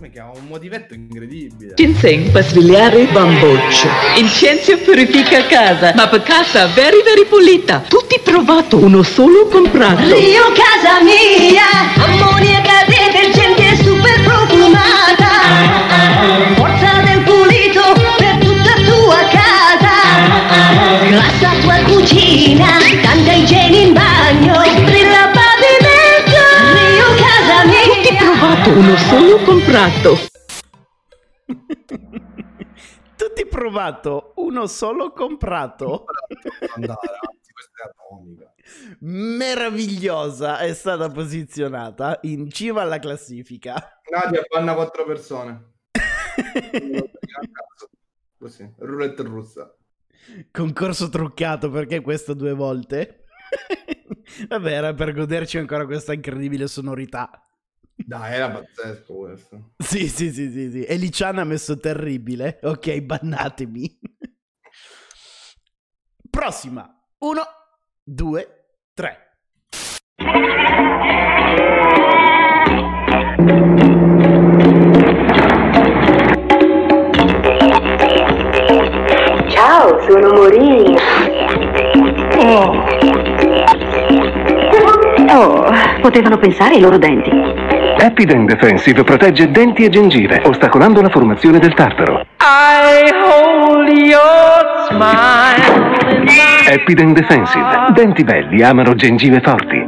Mica, 0.00 0.24
ha 0.24 0.30
un 0.38 0.46
motivetto 0.46 0.94
incredibile. 0.94 1.74
Ginseng 1.74 2.30
per 2.30 2.44
svegliare 2.44 3.00
il 3.00 3.08
bamboccio. 3.08 3.88
Incenso 4.16 4.78
purifica 4.78 5.44
casa, 5.46 5.92
ma 5.96 6.06
per 6.06 6.22
casa 6.22 6.66
very 6.68 7.02
very 7.02 7.26
pulita. 7.26 7.82
Tutti 7.88 8.20
provato, 8.22 8.76
uno 8.76 9.02
solo 9.02 9.48
comprato. 9.48 10.02
Rio 10.02 10.52
casa 10.52 11.02
mia, 11.02 11.66
ammoniaca 11.96 12.84
detergente 12.86 13.82
super 13.82 14.22
profumata. 14.22 15.26
Forza 16.54 17.02
del 17.04 17.22
pulito 17.22 17.82
per 18.18 18.38
tutta 18.38 18.74
tua 18.84 19.18
casa. 19.32 19.96
Grassa 21.08 21.50
tua 21.60 21.76
cucina, 21.86 22.68
tanta 23.02 23.32
igiene 23.32 23.76
in 23.78 23.92
bagno. 23.92 24.57
Uno 28.68 28.96
solo 28.96 29.38
comprato. 29.44 30.14
Tutti 33.16 33.46
provato, 33.46 34.34
uno 34.36 34.66
solo 34.66 35.12
comprato. 35.12 36.04
Andare, 36.74 36.98
anzi, 37.00 37.52
questa 37.52 37.82
è 37.82 37.88
atomica. 37.88 38.52
Meravigliosa 39.00 40.58
è 40.58 40.74
stata 40.74 41.08
posizionata 41.08 42.18
in 42.22 42.50
cima 42.50 42.82
alla 42.82 42.98
classifica. 42.98 44.00
Nadia 44.10 44.42
banna 44.46 44.74
quattro 44.74 45.06
persone. 45.06 45.76
Così, 48.38 48.70
roulette 48.80 49.22
russa. 49.22 49.74
Concorso 50.50 51.08
truccato 51.08 51.70
perché 51.70 52.02
questo 52.02 52.34
due 52.34 52.52
volte? 52.52 53.24
Vabbè, 54.46 54.70
era 54.70 54.92
per 54.92 55.14
goderci 55.14 55.56
ancora 55.56 55.86
questa 55.86 56.12
incredibile 56.12 56.66
sonorità. 56.66 57.47
Dai, 58.06 58.32
era 58.32 58.48
pazzesco 58.50 59.14
questo. 59.14 59.72
Sì, 59.76 60.08
sì, 60.08 60.30
sì, 60.32 60.50
sì, 60.50 60.70
sì. 60.70 60.84
E 60.84 60.96
Liciana 60.96 61.42
ha 61.42 61.44
messo 61.44 61.76
terribile. 61.78 62.58
Ok, 62.62 63.00
bannatemi. 63.00 63.98
Prossima. 66.30 66.88
Uno, 67.18 67.42
due, 68.02 68.76
tre. 68.94 69.38
Ciao, 79.48 80.00
sono 80.08 80.32
Morini. 80.32 80.96
Oh, 85.30 85.70
potevano 86.00 86.38
pensare 86.38 86.76
ai 86.76 86.80
loro 86.80 86.96
denti. 86.96 87.30
Epiden 88.00 88.46
Defensive 88.46 89.02
protegge 89.02 89.50
denti 89.50 89.84
e 89.84 89.88
gengive, 89.88 90.40
ostacolando 90.44 91.02
la 91.02 91.08
formazione 91.08 91.58
del 91.58 91.74
tartaro. 91.74 92.26
I 92.40 93.10
hold 93.24 93.88
your 93.88 94.86
smile 94.88 95.96
Epiden 96.70 97.12
Defensive. 97.12 97.90
Denti 97.92 98.22
belli 98.22 98.62
amano 98.62 98.94
gengive 98.94 99.40
forti. 99.40 99.84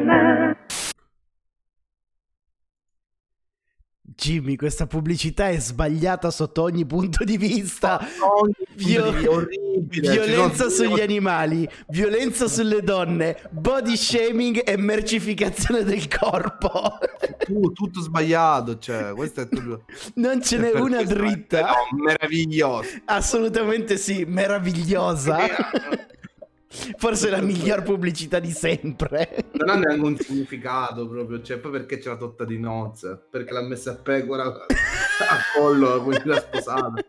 Jimmy, 4.21 4.55
questa 4.55 4.87
pubblicità 4.87 5.49
è 5.49 5.59
sbagliata 5.59 6.31
sotto 6.31 6.61
ogni 6.61 6.85
punto 6.85 7.25
di 7.25 7.39
vista. 7.39 7.99
Ogni 8.21 8.53
Vio- 8.75 9.05
punto 9.05 9.19
di- 9.19 9.27
orribile. 9.27 10.11
Violenza 10.13 10.69
sugli 10.69 11.01
animali, 11.01 11.67
violenza 11.89 12.47
sulle 12.47 12.83
donne, 12.83 13.41
body 13.51 13.97
shaming 13.97 14.63
e 14.69 14.77
mercificazione 14.77 15.85
del 15.85 16.07
corpo. 16.07 16.99
Tu- 17.47 17.73
tutto 17.73 18.03
sbagliato, 18.03 18.79
cioè, 18.79 19.13
questo 19.15 19.41
è 19.41 19.49
tutto... 19.49 19.85
Non 20.17 20.43
ce 20.43 20.59
n'è 20.59 20.71
Per 20.73 20.83
una 20.83 21.03
dritta. 21.03 21.61
no, 21.63 22.03
meraviglioso. 22.05 22.89
Assolutamente 23.07 23.97
sì, 23.97 24.25
meravigliosa. 24.27 25.39
Forse 26.73 27.31
la 27.31 27.41
miglior 27.41 27.83
pubblicità 27.83 28.39
di 28.39 28.53
sempre. 28.53 29.47
Non 29.55 29.71
ha 29.71 29.75
neanche 29.75 30.05
un 30.05 30.17
significato 30.17 31.09
proprio, 31.09 31.43
cioè, 31.43 31.59
poi 31.59 31.73
perché 31.73 31.99
c'è 31.99 32.11
la 32.11 32.17
totta 32.17 32.45
di 32.45 32.61
nozze? 32.61 33.21
Perché 33.29 33.53
l'ha 33.53 33.63
messa 33.63 33.91
a 33.91 33.97
pecora 33.97 34.45
a 34.45 34.67
collo, 35.59 36.01
quindi 36.05 36.29
l'ha 36.29 36.39
sposata. 36.41 37.03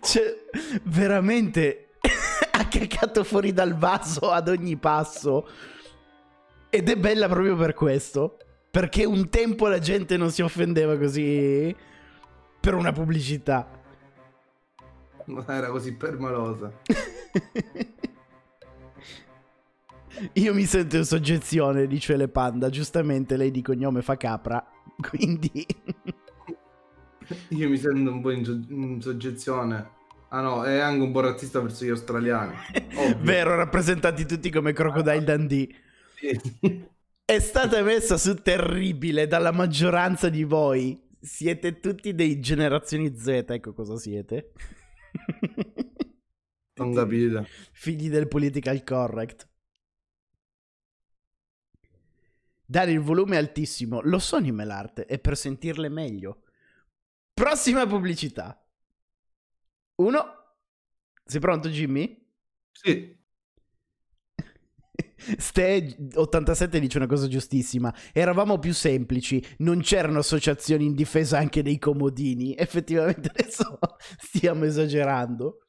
Cioè, 0.00 0.44
veramente 0.84 1.90
ha 2.50 2.66
caccato 2.66 3.22
fuori 3.22 3.52
dal 3.52 3.76
vaso 3.76 4.30
ad 4.32 4.48
ogni 4.48 4.76
passo. 4.76 5.48
Ed 6.68 6.88
è 6.88 6.96
bella 6.96 7.28
proprio 7.28 7.56
per 7.56 7.74
questo. 7.74 8.38
Perché 8.70 9.04
un 9.04 9.28
tempo 9.28 9.68
la 9.68 9.78
gente 9.78 10.16
non 10.16 10.32
si 10.32 10.42
offendeva 10.42 10.98
così 10.98 11.74
per 12.60 12.74
una 12.74 12.90
pubblicità. 12.90 13.70
Non 15.26 15.44
era 15.46 15.68
così 15.68 15.94
permalosa. 15.94 16.72
Io 20.34 20.54
mi 20.54 20.64
sento 20.64 20.96
in 20.96 21.04
soggezione, 21.04 21.86
dice 21.86 22.16
le 22.16 22.28
panda. 22.28 22.68
Giustamente 22.70 23.36
lei 23.36 23.50
di 23.50 23.62
cognome 23.62 24.02
fa 24.02 24.16
capra. 24.16 24.64
Quindi 25.00 25.66
Io 27.48 27.68
mi 27.68 27.76
sento 27.76 28.10
un 28.10 28.20
po' 28.20 28.30
in, 28.30 28.44
so- 28.44 28.64
in 28.68 29.00
soggezione. 29.00 29.96
Ah 30.30 30.40
no, 30.40 30.64
è 30.64 30.78
anche 30.78 31.02
un 31.02 31.12
po' 31.12 31.20
razzista 31.20 31.60
verso 31.60 31.84
gli 31.84 31.90
australiani. 31.90 32.54
Ovvio. 32.96 33.18
Vero, 33.20 33.54
rappresentati 33.56 34.26
tutti 34.26 34.50
come 34.50 34.72
Crocodile 34.72 35.24
Dundee. 35.24 35.68
È 37.24 37.38
stata 37.38 37.82
messa 37.82 38.16
su 38.16 38.34
terribile 38.36 39.26
dalla 39.26 39.52
maggioranza 39.52 40.28
di 40.28 40.44
voi. 40.44 41.00
Siete 41.20 41.80
tutti 41.80 42.14
dei 42.14 42.40
generazioni 42.40 43.16
Z, 43.16 43.44
ecco 43.48 43.72
cosa 43.72 43.96
siete. 43.96 44.52
Non 46.76 46.94
capite. 46.94 47.46
Figli 47.72 48.08
del 48.08 48.28
political 48.28 48.82
correct. 48.84 49.48
Dare 52.70 52.92
il 52.92 53.00
volume 53.00 53.38
altissimo, 53.38 54.02
lo 54.02 54.18
so 54.18 54.36
in 54.36 54.54
l'arte, 54.54 55.06
è 55.06 55.18
per 55.18 55.38
sentirle 55.38 55.88
meglio. 55.88 56.42
Prossima 57.32 57.86
pubblicità. 57.86 58.62
Uno. 59.94 60.24
Sei 61.24 61.40
pronto, 61.40 61.70
Jimmy? 61.70 62.30
Sì. 62.70 63.16
Ste87 65.18 66.76
dice 66.76 66.98
una 66.98 67.06
cosa 67.06 67.26
giustissima. 67.26 67.94
Eravamo 68.12 68.58
più 68.58 68.74
semplici, 68.74 69.42
non 69.60 69.80
c'erano 69.80 70.18
associazioni 70.18 70.84
in 70.84 70.94
difesa 70.94 71.38
anche 71.38 71.62
dei 71.62 71.78
comodini. 71.78 72.54
Effettivamente 72.54 73.30
adesso 73.34 73.78
stiamo 74.20 74.66
esagerando. 74.66 75.60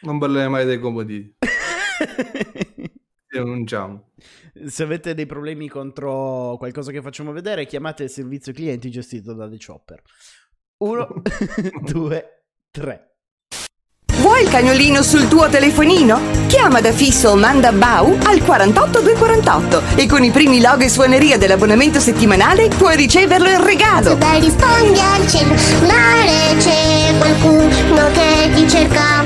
Non 0.00 0.18
parlerei 0.18 0.48
mai 0.48 0.64
dei 0.64 0.80
comodini. 0.80 1.36
Denunciamo. 3.30 4.10
Se 4.66 4.82
avete 4.82 5.14
dei 5.14 5.26
problemi 5.26 5.68
contro 5.68 6.56
qualcosa 6.58 6.90
che 6.90 7.00
facciamo 7.00 7.30
vedere, 7.30 7.64
chiamate 7.64 8.02
il 8.04 8.10
servizio 8.10 8.52
clienti 8.52 8.90
gestito 8.90 9.34
da 9.34 9.48
The 9.48 9.56
Chopper. 9.64 10.02
Uno, 10.78 11.22
due, 11.86 12.42
tre. 12.72 13.10
Vuoi 14.20 14.42
il 14.42 14.50
cagnolino 14.50 15.00
sul 15.02 15.28
tuo 15.28 15.48
telefonino? 15.48 16.20
Chiama 16.48 16.80
da 16.80 16.92
fisso 16.92 17.30
o 17.30 17.36
manda 17.36 17.72
Bau 17.72 18.18
al 18.24 18.42
48248 18.42 19.96
e 19.96 20.06
con 20.06 20.24
i 20.24 20.30
primi 20.30 20.60
logo 20.60 20.82
e 20.82 20.88
suoneria 20.88 21.38
dell'abbonamento 21.38 22.00
settimanale 22.00 22.68
puoi 22.68 22.96
riceverlo 22.96 23.48
in 23.48 23.64
regalo. 23.64 24.14
Dai, 24.16 24.40
rispondi 24.40 24.98
al 24.98 25.26
cellulare, 25.26 26.56
c'è 26.58 27.16
qualcuno 27.16 28.10
che 28.12 28.50
ti 28.54 28.68
cerca. 28.68 29.22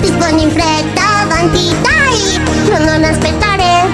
Rispondi 0.00 0.42
in 0.42 0.50
fretta, 0.50 1.20
avanti, 1.22 1.68
dai, 1.80 1.99
non, 2.68 2.82
non 2.84 3.04
aspettare. 3.04 3.88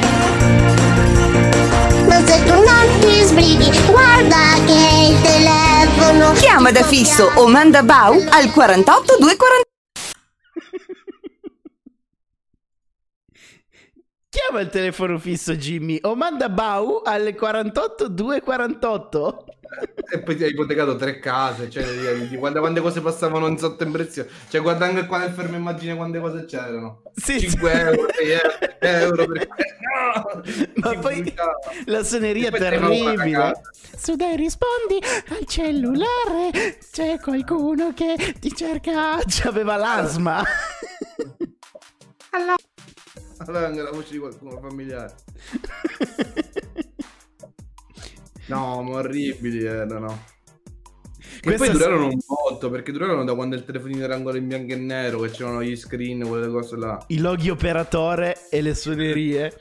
Ma 2.06 2.24
se 2.26 2.42
tu 2.44 2.54
non 2.54 2.98
ti 3.00 3.22
sbrighi, 3.22 3.70
guarda 3.86 4.54
che 4.64 5.10
il 5.10 5.20
telefono. 5.22 6.32
Chiama 6.32 6.70
da 6.70 6.82
fisso 6.82 7.30
o 7.34 7.46
manda 7.48 7.82
Bau 7.82 8.14
al 8.30 8.50
48248. 8.50 9.64
Chiama 14.28 14.60
il 14.60 14.68
telefono 14.68 15.18
fisso 15.18 15.56
Jimmy 15.56 15.98
o 16.02 16.14
manda 16.14 16.48
Bau 16.48 17.02
al 17.04 17.34
48248. 17.34 19.44
E 20.08 20.20
poi 20.20 20.36
ti 20.36 20.44
hai 20.44 20.50
ipotecato 20.50 20.94
tre 20.94 21.18
case, 21.18 21.68
cioè, 21.68 21.84
guarda 22.36 22.60
quante 22.60 22.80
cose 22.80 23.00
passavano 23.00 23.48
in 23.48 23.58
sotto 23.58 23.82
in 23.82 23.90
prezzo. 23.90 24.24
Cioè, 24.48 24.60
guarda 24.60 24.84
anche 24.84 25.04
qua 25.04 25.18
nel 25.18 25.32
fermo 25.32 25.56
immagine 25.56 25.96
quante 25.96 26.20
cose 26.20 26.44
c'erano. 26.44 27.02
Sì, 27.12 27.40
5 27.40 27.72
euro, 27.72 28.06
6 28.14 28.30
euro, 28.30 28.58
euro 28.78 29.26
per... 29.26 29.48
Ma 30.74 30.98
poi 30.98 31.34
la 31.86 32.04
suoneria 32.04 32.48
a 32.48 32.52
terribile. 32.52 33.60
Su 33.96 34.14
dai, 34.14 34.36
rispondi 34.36 35.00
al 35.30 35.44
cellulare. 35.46 36.78
C'è 36.92 37.18
qualcuno 37.18 37.92
che 37.92 38.36
ti 38.38 38.54
cerca. 38.54 39.18
C'aveva 39.26 39.76
l'asma. 39.76 40.44
Allora 43.38 43.66
anche 43.66 43.82
la 43.82 43.90
voce 43.90 44.12
di 44.12 44.18
qualcuno 44.18 44.60
familiare. 44.60 45.14
No, 48.46 48.82
ma 48.82 48.96
orribili 48.96 49.64
erano. 49.64 50.34
Questa 51.42 51.64
poi 51.64 51.72
durarono 51.72 52.06
un 52.08 52.18
botto, 52.26 52.70
perché 52.70 52.92
durarono 52.92 53.24
da 53.24 53.34
quando 53.34 53.56
il 53.56 53.64
telefonino 53.64 54.04
era 54.04 54.14
ancora 54.14 54.38
in 54.38 54.46
bianco 54.46 54.72
e 54.72 54.76
nero, 54.76 55.20
che 55.20 55.30
c'erano 55.30 55.62
gli 55.62 55.76
screen, 55.76 56.26
quelle 56.26 56.48
cose 56.48 56.76
là. 56.76 57.04
I 57.08 57.18
loghi 57.18 57.50
operatore 57.50 58.48
e 58.50 58.62
le 58.62 58.74
suonerie. 58.74 59.60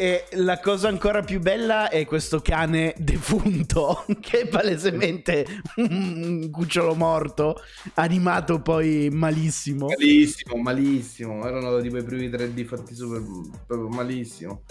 E 0.00 0.26
la 0.34 0.60
cosa 0.60 0.86
ancora 0.86 1.22
più 1.22 1.40
bella 1.40 1.88
è 1.88 2.04
questo 2.04 2.40
cane 2.40 2.94
defunto, 2.98 4.04
che 4.20 4.42
è 4.42 4.46
palesemente 4.46 5.44
un 5.76 6.50
cucciolo 6.52 6.94
morto, 6.94 7.60
animato 7.94 8.60
poi 8.60 9.08
malissimo. 9.10 9.86
Malissimo, 9.86 10.56
malissimo. 10.62 11.44
Erano 11.44 11.80
tipo 11.80 11.96
i 11.96 12.04
primi 12.04 12.28
3D 12.28 12.64
fatti 12.64 12.94
super 12.94 13.20
proprio 13.66 13.88
malissimo. 13.88 14.62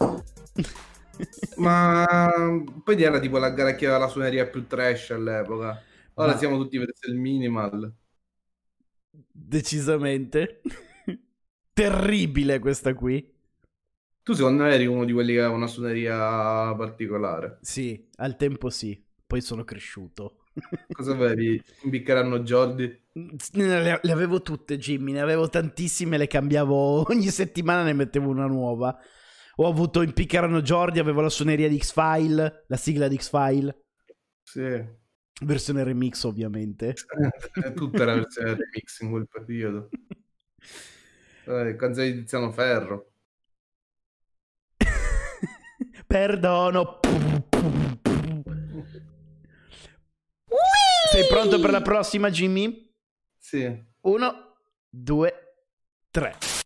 Ma 1.57 2.05
poi 2.84 3.01
era 3.01 3.20
tipo 3.20 3.38
la 3.38 3.49
gara 3.51 3.76
che 3.76 3.86
aveva 3.86 4.05
la 4.05 4.07
suoneria 4.07 4.47
più 4.47 4.68
trash 4.68 5.11
all'epoca. 5.11 5.82
Ora 6.15 6.32
Ma- 6.32 6.38
siamo 6.38 6.57
tutti 6.57 6.78
verso 6.78 7.09
il 7.09 7.15
minimal. 7.15 7.93
Decisamente. 9.32 10.61
Terribile 11.74 12.59
questa 12.59 12.93
qui. 12.93 13.36
Tu 14.24 14.34
secondo 14.34 14.63
me 14.63 14.74
eri 14.74 14.86
uno 14.86 15.05
di 15.05 15.13
quelli 15.13 15.34
che 15.34 15.39
aveva 15.39 15.55
una 15.55 15.68
suoneria 15.68 16.74
particolare. 16.76 17.59
Sì, 17.61 18.09
al 18.18 18.36
tempo 18.36 18.70
sì. 18.70 19.01
Poi 19.26 19.41
sono 19.41 19.63
cresciuto. 19.63 20.43
Cosa 20.91 21.13
avevi? 21.13 21.61
Imbiccheranno 21.84 22.39
Jordi? 22.39 23.03
Le 23.51 24.11
avevo 24.11 24.41
tutte, 24.41 24.78
Jimmy. 24.78 25.13
Ne 25.13 25.22
avevo 25.22 25.49
tantissime. 25.49 26.18
Le 26.18 26.28
cambiavo 26.28 27.05
ogni 27.11 27.30
settimana, 27.30 27.84
ne 27.84 27.93
mettevo 27.93 28.30
una 28.30 28.47
nuova. 28.47 28.97
Ho 29.60 29.68
avuto 29.68 30.01
Impiccherano 30.01 30.62
Jordi. 30.62 30.99
Avevo 30.99 31.22
la 31.22 31.30
suoneria 31.30 31.68
di 31.68 31.80
X-File. 31.80 32.66
La 32.68 32.78
sigla 32.78 33.08
di 33.08 33.18
X-File. 33.18 33.86
Sì. 34.43 34.86
Versione 35.41 35.84
remix, 35.84 36.24
ovviamente. 36.24 36.93
Tutta 37.76 38.03
era 38.03 38.14
versione 38.16 38.51
remix 38.55 38.99
in 39.01 39.10
quel 39.10 39.28
periodo. 39.28 39.89
Eh, 41.45 41.76
canzoni 41.76 42.12
di 42.12 42.20
Tiziano 42.20 42.51
Ferro. 42.51 43.12
Perdono. 46.05 46.99
Sei 51.12 51.26
pronto 51.28 51.60
per 51.60 51.72
la 51.72 51.82
prossima, 51.82 52.30
Jimmy? 52.30 52.93
Sì. 53.38 53.86
Uno, 54.01 54.58
due, 54.89 55.34
tre. 56.12 56.57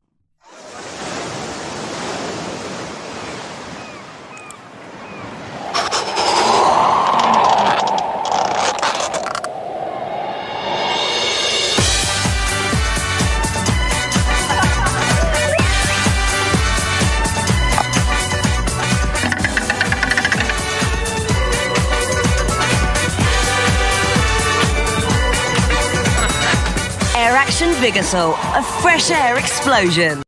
Ocean 27.61 27.77
Vigasol, 27.79 28.33
a 28.55 28.63
fresh 28.81 29.11
air 29.11 29.37
explosion. 29.37 30.21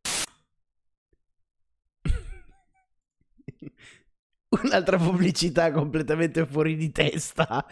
Un'altra 4.62 4.98
pubblicità 4.98 5.72
completamente 5.72 6.46
fuori 6.46 6.76
di 6.76 6.92
testa. 6.92 7.66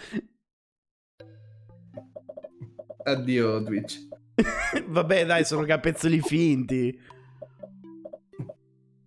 Addio 3.04 3.62
Twitch. 3.62 4.08
Vabbè, 4.84 5.26
dai, 5.26 5.44
sono 5.44 5.62
capezzoli 5.62 6.20
finti. 6.20 7.00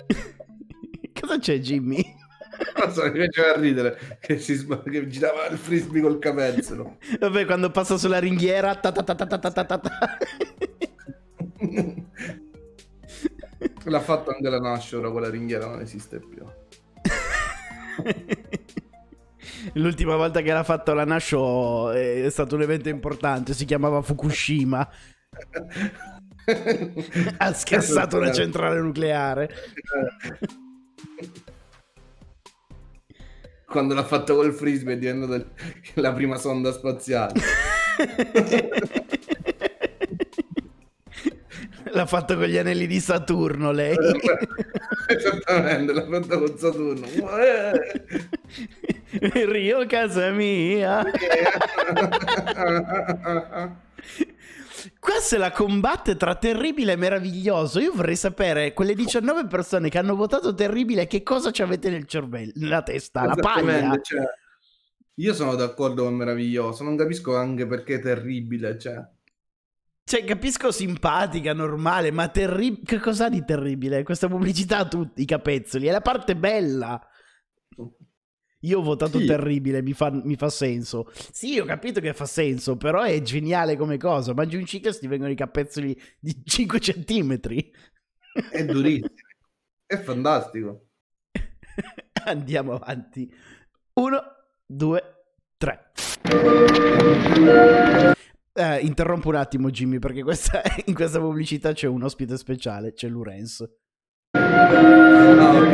Cosa 1.19 1.37
c'è, 1.37 1.59
Jimmy? 1.59 2.15
Non 2.77 2.93
so, 2.93 3.03
mi 3.11 3.25
faceva 3.25 3.57
ridere 3.57 4.17
che, 4.19 4.37
si, 4.37 4.63
che 4.65 5.07
girava 5.07 5.47
il 5.47 5.57
frisbee 5.57 6.01
col 6.01 6.19
capezzolo. 6.19 6.97
Vabbè, 7.19 7.45
quando 7.45 7.71
passa 7.71 7.97
sulla 7.97 8.19
ringhiera. 8.19 8.75
Ta 8.75 8.91
ta 8.91 9.01
ta 9.03 9.15
ta 9.15 9.25
ta 9.25 9.39
ta 9.51 9.65
ta 9.65 9.79
L'ha 13.85 13.99
fatto 13.99 14.31
anche 14.31 14.49
la 14.49 14.59
Nash, 14.59 14.93
ora 14.93 15.11
quella 15.11 15.29
ringhiera 15.29 15.67
non 15.67 15.79
esiste 15.79 16.19
più. 16.19 16.43
L'ultima 19.73 20.15
volta 20.15 20.41
che 20.41 20.51
l'ha 20.51 20.63
fatto 20.63 20.93
la 20.93 21.05
Nash 21.05 21.31
oh, 21.33 21.91
è 21.91 22.27
stato 22.29 22.55
un 22.55 22.61
evento 22.61 22.89
importante, 22.89 23.53
si 23.53 23.65
chiamava 23.65 24.01
Fukushima. 24.01 24.89
ha 27.37 27.53
scassato 27.53 28.17
una 28.17 28.29
esatto. 28.29 28.41
centrale 28.41 28.79
nucleare. 28.79 29.49
Eh. 29.49 30.63
Quando 33.65 33.93
l'ha 33.93 34.03
fatto 34.03 34.35
col 34.35 34.53
frisbee 34.53 34.93
è 34.93 34.97
diventata 34.97 35.43
la 35.95 36.13
prima 36.13 36.37
sonda 36.37 36.71
spaziale. 36.71 37.33
L'ha 41.91 42.05
fatto 42.05 42.35
con 42.35 42.45
gli 42.45 42.57
anelli 42.57 42.87
di 42.87 42.99
Saturno 42.99 43.71
lei. 43.71 43.95
Esattamente, 45.07 45.93
l'ha 45.93 46.05
fatto 46.05 46.39
con 46.39 46.57
Saturno. 46.57 47.07
Rio 49.19 49.85
casa 49.85 50.29
mia. 50.31 51.03
Qua 55.05 55.19
se 55.19 55.37
la 55.37 55.51
combatte 55.51 56.17
tra 56.17 56.33
terribile 56.33 56.93
e 56.93 56.95
meraviglioso. 56.95 57.79
Io 57.79 57.93
vorrei 57.93 58.15
sapere, 58.15 58.73
quelle 58.73 58.95
19 58.95 59.45
persone 59.45 59.87
che 59.87 59.99
hanno 59.99 60.15
votato 60.15 60.55
terribile, 60.55 61.05
che 61.05 61.21
cosa 61.21 61.51
ci 61.51 61.61
avete 61.61 61.91
nel 61.91 62.07
cervello, 62.07 62.53
nella 62.55 62.81
testa? 62.81 63.23
La 63.23 63.35
paglia? 63.35 63.99
Cioè, 64.01 64.23
io 65.13 65.33
sono 65.35 65.53
d'accordo 65.53 66.05
con 66.05 66.15
meraviglioso, 66.15 66.83
non 66.83 66.97
capisco 66.97 67.37
anche 67.37 67.67
perché 67.67 67.99
terribile, 67.99 68.79
cioè. 68.79 68.95
Cioè, 70.03 70.23
capisco 70.23 70.71
simpatica, 70.71 71.53
normale, 71.53 72.09
ma 72.09 72.27
terribile. 72.29 72.81
Che 72.83 72.97
cos'ha 72.97 73.29
di 73.29 73.45
terribile? 73.45 74.01
Questa 74.01 74.27
pubblicità 74.27 74.79
a 74.79 74.87
tutti 74.87 75.21
i 75.21 75.25
capezzoli. 75.25 75.85
È 75.85 75.91
la 75.91 76.01
parte 76.01 76.35
bella. 76.35 76.99
Io 78.65 78.79
ho 78.79 78.83
votato 78.83 79.19
Sì. 79.19 79.25
terribile, 79.25 79.81
mi 79.81 79.93
fa, 79.93 80.09
mi 80.11 80.35
fa 80.35 80.49
senso. 80.49 81.11
Sì, 81.31 81.59
ho 81.59 81.65
capito 81.65 81.99
che 82.01 82.13
fa 82.13 82.25
senso, 82.25 82.77
però 82.77 83.01
è 83.03 83.21
geniale 83.21 83.75
come 83.77 83.97
cosa. 83.97 84.33
Mangi 84.33 84.55
un 84.57 84.65
ciclo 84.65 84.89
e 84.91 84.97
ti 84.97 85.07
vengono 85.07 85.31
i 85.31 85.35
capezzoli 85.35 85.99
di 86.19 86.41
5 86.43 86.79
centimetri. 86.79 87.71
È 88.51 88.65
durissimo. 88.65 89.09
è 89.85 89.97
fantastico. 89.97 90.87
Andiamo 92.25 92.73
avanti. 92.73 93.31
Uno, 93.93 94.21
due, 94.65 95.03
tre. 95.57 95.91
Eh, 98.57 98.79
interrompo 98.79 99.27
un 99.29 99.35
attimo, 99.35 99.69
Jimmy, 99.69 99.99
perché 99.99 100.23
questa- 100.23 100.61
in 100.85 100.93
questa 100.95 101.19
pubblicità 101.19 101.73
c'è 101.73 101.87
un 101.87 102.03
ospite 102.03 102.37
speciale, 102.37 102.93
c'è 102.93 103.07
Lorenz. 103.09 103.63
Ah, 104.67 105.53
ok. 105.53 105.73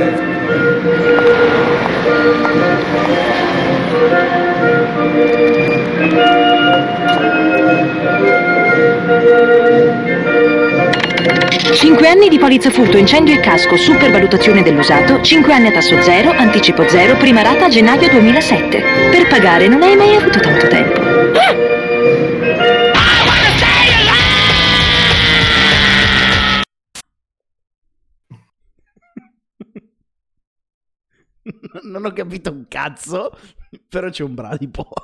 5 11.73 12.07
anni 12.07 12.29
di 12.29 12.37
polizza 12.37 12.69
furto, 12.69 12.97
incendio 12.97 13.33
e 13.33 13.39
casco, 13.39 13.77
supervalutazione 13.77 14.61
dell'usato, 14.61 15.21
5 15.21 15.53
anni 15.53 15.67
a 15.67 15.71
tasso 15.71 16.01
zero, 16.01 16.31
anticipo 16.31 16.87
zero, 16.87 17.15
prima 17.15 17.41
rata 17.41 17.65
a 17.65 17.69
gennaio 17.69 18.09
2007. 18.09 18.83
Per 19.09 19.27
pagare 19.27 19.67
non 19.67 19.81
hai 19.81 19.95
mai 19.95 20.15
avuto 20.15 20.39
tanto 20.39 20.67
tempo. 20.67 21.80
Non 31.83 32.05
ho 32.05 32.13
capito 32.13 32.51
un 32.51 32.65
cazzo, 32.67 33.37
però 33.87 34.09
c'è 34.09 34.23
un 34.23 34.35
bradipo. 34.35 34.87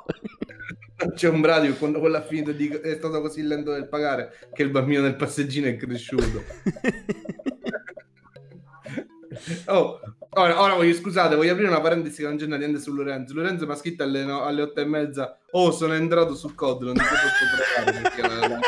C'è 1.13 1.29
un 1.29 1.41
bradipo 1.41 1.75
quando 1.75 1.99
quello 1.99 2.17
ha 2.17 2.23
finito 2.23 2.51
di... 2.51 2.69
è 2.69 2.95
stato 2.95 3.21
così 3.21 3.43
lento 3.43 3.71
nel 3.71 3.87
pagare 3.87 4.49
che 4.51 4.63
il 4.63 4.71
bambino 4.71 5.03
del 5.03 5.15
passeggino 5.15 5.67
è 5.67 5.75
cresciuto. 5.75 6.43
Oh, 9.65 9.99
ora, 10.29 10.59
ora 10.61 10.73
voglio 10.73 10.95
scusate, 10.95 11.35
voglio 11.35 11.51
aprire 11.51 11.69
una 11.69 11.81
parentesi 11.81 12.21
che 12.21 12.27
non 12.27 12.37
c'è 12.37 12.47
niente 12.47 12.79
su 12.79 12.91
Lorenzo. 12.91 13.35
Lorenzo 13.35 13.67
mi 13.67 13.73
ha 13.73 13.75
scritto 13.75 14.01
alle, 14.01 14.23
no- 14.23 14.43
alle 14.43 14.63
otto 14.63 14.79
e 14.79 14.85
mezza. 14.85 15.37
Oh, 15.51 15.71
sono 15.71 15.93
entrato 15.93 16.33
su 16.33 16.55
COD, 16.55 16.81
non 16.81 16.93
ti 16.95 17.03
posso 17.03 17.85
trovare 17.85 18.01
perché? 18.01 18.59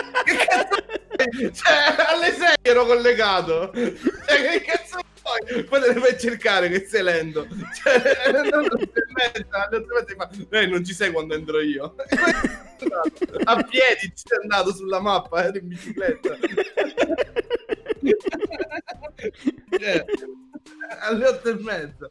Cioè, 1.51 1.95
alle 2.13 2.31
6 2.31 2.55
ero 2.61 2.85
collegato. 2.85 3.71
Cioè, 3.73 4.59
che 4.59 4.61
cazzo 4.65 4.99
vuoi? 5.29 5.63
Poi 5.63 5.81
te 5.81 5.99
fai 5.99 6.19
cercare 6.19 6.69
che 6.69 6.85
sei 6.85 7.03
lento. 7.03 7.47
Cioè, 7.81 7.95
e 8.27 8.31
mezza 9.13 9.69
fa, 10.15 10.29
"Eh, 10.49 10.65
non 10.67 10.83
ci 10.83 10.93
sei 10.93 11.11
quando 11.11 11.35
entro 11.35 11.59
io. 11.61 11.95
A 13.43 13.55
piedi 13.63 14.13
ci 14.15 14.23
sei 14.25 14.39
andato 14.41 14.73
sulla 14.73 14.99
mappa, 15.01 15.43
ero 15.45 15.57
in 15.57 15.67
bicicletta. 15.67 16.37
Cioè, 19.69 20.05
alle 21.01 21.27
otto 21.27 21.49
e 21.49 21.53
mezza. 21.55 22.09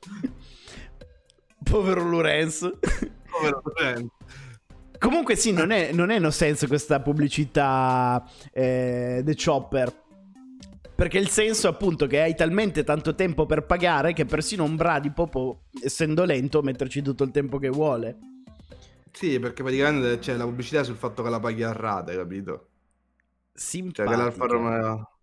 Povero 1.64 2.02
Lorenz. 2.08 2.70
Povero 3.30 3.62
Lorenzo. 3.64 4.12
Comunque 4.98 5.36
sì, 5.36 5.52
non 5.52 5.70
è, 5.70 5.92
non 5.92 6.10
è 6.10 6.18
no 6.18 6.30
senso 6.30 6.66
questa 6.66 7.00
pubblicità 7.00 8.24
eh, 8.52 9.22
The 9.24 9.34
Chopper. 9.34 10.06
Perché 10.99 11.18
il 11.18 11.28
senso 11.28 11.68
appunto 11.68 12.09
che 12.09 12.20
hai 12.20 12.34
talmente 12.34 12.82
tanto 12.82 13.14
tempo 13.14 13.46
per 13.46 13.64
pagare 13.64 14.12
che 14.12 14.24
persino 14.24 14.64
un 14.64 14.74
bradipo 14.74 15.28
può, 15.28 15.57
essendo 15.80 16.24
lento, 16.24 16.61
metterci 16.61 17.03
tutto 17.03 17.22
il 17.22 17.30
tempo 17.30 17.59
che 17.59 17.68
vuole. 17.68 18.18
Sì, 19.12 19.38
perché 19.38 19.62
praticamente 19.62 20.18
c'è 20.18 20.34
la 20.34 20.42
pubblicità 20.42 20.82
sul 20.82 20.96
fatto 20.96 21.22
che 21.22 21.30
la 21.30 21.38
paghi 21.38 21.62
a 21.62 21.70
rate, 21.70 22.16
capito? 22.16 22.70
Cioè 23.55 23.92
che 23.92 24.16
l'Alfa 24.16 24.46
Romeo... 24.46 25.18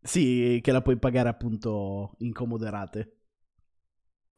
Sì, 0.00 0.60
che 0.62 0.72
la 0.72 0.80
puoi 0.80 0.96
pagare 0.96 1.28
appunto 1.28 2.14
in 2.20 2.32
comoderate. 2.32 3.16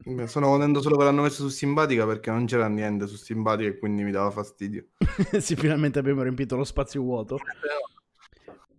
Beh, 0.07 0.27
Sono 0.27 0.49
contento 0.49 0.83
solo 0.83 0.97
che 0.97 1.05
l'hanno 1.05 1.23
messo 1.23 1.43
su 1.43 1.51
simpatica 1.51 2.05
perché 2.05 2.33
non 2.33 2.47
c'era 2.47 2.67
niente 2.67 3.07
su 3.07 3.15
simpatica 3.15 3.69
e 3.69 3.79
quindi 3.79 4.03
mi 4.03 4.11
dava 4.11 4.33
fastidio. 4.33 4.89
sì, 5.39 5.55
finalmente 5.55 6.01
abbiamo 6.01 6.23
riempito 6.23 6.57
lo 6.57 6.65
spazio 6.65 7.03
vuoto. 7.03 7.39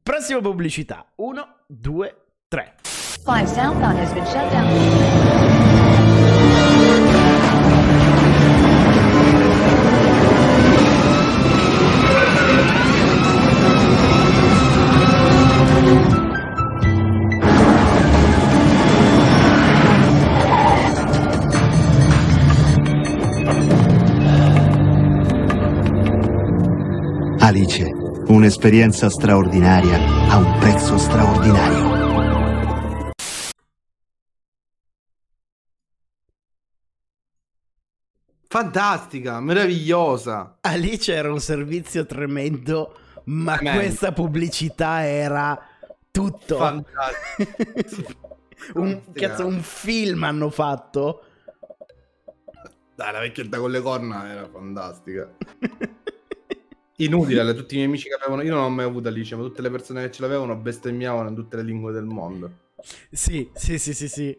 Prossima 0.03 0.41
pubblicità. 0.41 1.05
Uno, 1.15 1.57
due, 1.67 2.15
tre. 2.47 2.75
Five 3.23 3.47
southbound 3.47 3.99
has 3.99 4.11
been 4.13 4.25
shut 4.25 4.49
down. 4.51 5.41
Alice, 27.43 28.00
un'esperienza 28.27 29.09
straordinaria 29.09 29.97
a 30.29 30.37
un 30.37 30.57
prezzo 30.59 30.97
straordinario. 30.97 31.99
Fantastica, 38.47 39.39
meravigliosa. 39.39 40.57
Alice 40.61 41.13
era 41.13 41.31
un 41.31 41.39
servizio 41.39 42.05
tremendo, 42.05 42.97
ma 43.25 43.55
Tremendo. 43.55 43.79
questa 43.79 44.11
pubblicità 44.11 45.05
era 45.05 45.57
tutto. 46.11 46.57
un, 48.75 49.01
cazzo, 49.13 49.45
un 49.45 49.61
film 49.61 50.23
hanno 50.23 50.49
fatto. 50.49 51.23
Dai, 52.93 53.13
la 53.13 53.19
vecchietta 53.19 53.57
con 53.57 53.71
le 53.71 53.81
corna 53.81 54.29
era 54.29 54.49
fantastica. 54.51 55.29
Inutile, 57.05 57.43
le- 57.43 57.53
tutti 57.55 57.73
i 57.73 57.77
miei 57.77 57.87
amici 57.87 58.07
che 58.07 58.15
avevano, 58.15 58.41
io 58.43 58.53
non 58.53 58.63
ho 58.63 58.69
mai 58.69 58.85
avuto 58.85 59.07
Alice, 59.07 59.35
ma 59.35 59.41
tutte 59.43 59.61
le 59.61 59.69
persone 59.69 60.01
che 60.03 60.11
ce 60.11 60.21
l'avevano 60.21 60.55
bestemmiavano 60.55 61.29
in 61.29 61.35
tutte 61.35 61.55
le 61.57 61.63
lingue 61.63 61.91
del 61.91 62.05
mondo. 62.05 62.51
Sì, 63.11 63.49
sì, 63.53 63.77
sì, 63.77 63.93
sì, 63.93 64.07
sì. 64.07 64.37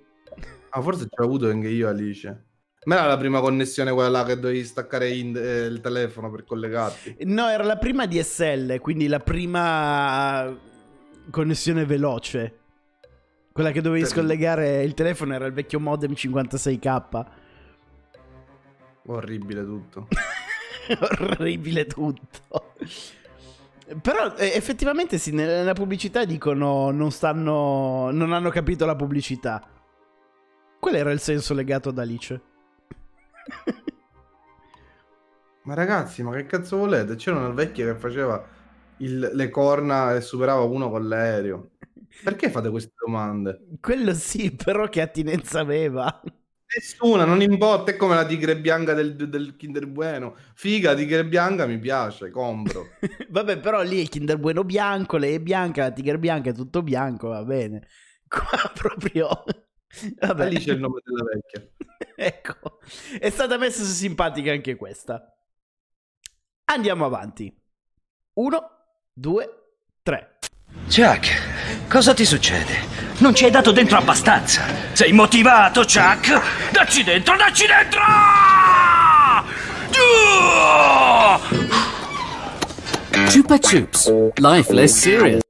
Ah, 0.71 0.81
forse 0.81 1.03
ce 1.05 1.15
l'ho 1.17 1.25
avuto 1.25 1.49
anche 1.49 1.69
io 1.69 1.89
Alice. 1.89 2.47
Ma 2.85 2.97
era 2.97 3.07
la 3.07 3.17
prima 3.17 3.41
connessione 3.41 3.93
quella 3.93 4.09
là 4.09 4.25
che 4.25 4.39
dovevi 4.41 4.65
staccare 4.65 5.11
in- 5.11 5.37
eh, 5.37 5.67
il 5.67 5.81
telefono 5.81 6.31
per 6.31 6.45
collegarti. 6.45 7.17
No, 7.27 7.49
era 7.49 7.63
la 7.63 7.77
prima 7.77 8.07
DSL, 8.07 8.81
quindi 8.81 9.07
la 9.07 9.21
prima 9.21 10.57
connessione 11.31 11.85
veloce. 11.85 12.59
Quella 13.53 13.71
che 13.71 13.81
dovevi 13.83 14.07
scollegare 14.07 14.83
il 14.83 14.95
telefono 14.95 15.35
era 15.35 15.47
il 15.47 15.53
vecchio 15.53 15.79
modem 15.79 16.13
56k. 16.15 17.25
Orribile 19.07 19.65
tutto. 19.65 20.09
Orribile 21.39 21.87
tutto. 21.87 22.75
Però 24.01 24.35
eh, 24.37 24.53
effettivamente 24.55 25.19
sì, 25.19 25.33
nella 25.33 25.73
pubblicità 25.75 26.25
dicono 26.25 26.91
non 26.91 27.11
stanno 27.11 28.11
non 28.11 28.33
hanno 28.33 28.49
capito 28.51 28.87
la 28.87 28.97
pubblicità. 28.97 29.63
Qual 30.79 30.95
era 30.95 31.13
il 31.13 31.21
senso 31.21 31.55
legato 31.55 31.89
ad 31.89 31.99
Alice? 31.99 32.41
Ma 35.65 35.75
ragazzi, 35.75 36.23
ma 36.23 36.33
che 36.35 36.47
cazzo 36.47 36.77
volete? 36.77 37.15
C'era 37.17 37.37
una 37.39 37.51
vecchia 37.51 37.87
che 37.93 37.99
faceva 37.99 38.45
il- 38.99 39.31
le 39.33 39.49
corna 39.51 40.15
e 40.15 40.21
superava 40.21 40.63
uno 40.65 40.91
con 40.91 41.07
l'aereo. 41.07 41.71
Perché 42.23 42.51
fate 42.51 42.69
queste 42.71 42.93
domande? 42.99 43.61
Quello 43.81 44.13
sì, 44.15 44.51
però 44.55 44.89
che 44.89 45.01
attinenza 45.01 45.61
aveva? 45.61 46.21
Nessuna, 46.75 47.25
non 47.25 47.43
importa, 47.43 47.91
è 47.91 47.97
come 47.97 48.15
la 48.15 48.25
tigre 48.25 48.57
bianca 48.57 48.95
del, 48.95 49.15
del 49.15 49.57
Kinder 49.57 49.87
Bueno. 49.87 50.37
Figa, 50.55 50.95
tigre 50.95 51.27
bianca 51.27 51.67
mi 51.67 51.79
piace, 51.79 52.31
compro. 52.31 52.89
Vabbè, 53.29 53.59
però 53.59 53.83
lì 53.83 53.99
è 53.99 54.01
il 54.01 54.09
Kinder 54.09 54.39
Bueno 54.39 54.65
bianco, 54.65 55.19
lei 55.19 55.35
è 55.35 55.41
bianca, 55.41 55.83
la 55.83 55.91
tigre 55.91 56.19
bianca 56.19 56.51
è 56.51 56.55
tutto 56.55 56.83
bianco, 56.83 57.29
va 57.29 57.45
bene. 57.45 57.87
Qua 58.27 58.71
proprio... 58.73 59.45
Vabbè. 60.19 60.49
Lì 60.49 60.59
c'è 60.59 60.73
il 60.73 60.81
nome 60.81 61.01
della 61.05 61.25
vecchia. 61.25 61.69
ecco, 62.17 62.81
è 63.19 63.29
stata 63.29 63.59
messa 63.59 63.85
su 63.85 63.93
simpatica 63.93 64.51
anche 64.53 64.75
questa. 64.77 65.31
Andiamo 66.65 67.05
avanti. 67.05 67.55
Uno, 68.35 68.71
due, 69.13 69.75
tre. 70.03 70.39
Chuck, 70.89 71.89
cosa 71.89 72.15
ti 72.15 72.25
succede? 72.25 72.92
Non 73.23 73.37
ci 73.37 73.45
hai 73.45 73.53
dato 73.53 73.71
dentro 73.71 73.99
abbastanza. 73.99 74.65
Sei 74.95 75.13
motivato, 75.13 75.83
Chuck? 75.83 76.73
Dacci 76.73 77.05
dentro, 77.05 77.37
dacci 77.37 77.67
dentro! 77.69 78.01
Chupa 83.33 83.59
Chups. 83.61 84.33
Life 84.35 84.73
less 84.73 84.99
serious. 84.99 85.41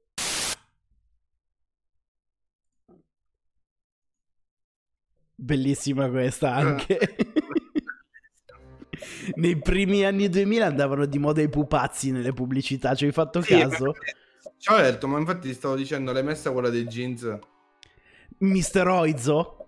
Bellissima 5.33 6.07
questa 6.09 6.53
anche. 6.53 6.99
Nei 9.33 9.57
primi 9.57 10.05
anni 10.05 10.29
2000 10.29 10.63
andavano 10.63 11.07
di 11.07 11.17
moda 11.17 11.41
i 11.41 11.49
pupazzi 11.49 12.11
nelle 12.11 12.33
pubblicità, 12.33 12.93
ci 12.93 13.05
hai 13.05 13.11
fatto 13.11 13.41
Sì, 13.41 13.57
caso? 13.57 13.95
Certo, 14.59 15.07
ma 15.07 15.17
infatti 15.17 15.47
ti 15.47 15.55
stavo 15.55 15.75
dicendo, 15.75 16.11
l'hai 16.11 16.23
messa 16.23 16.51
quella 16.51 16.69
dei 16.69 16.85
jeans? 16.85 17.39
Mister 18.39 18.87
Oizo? 18.87 19.67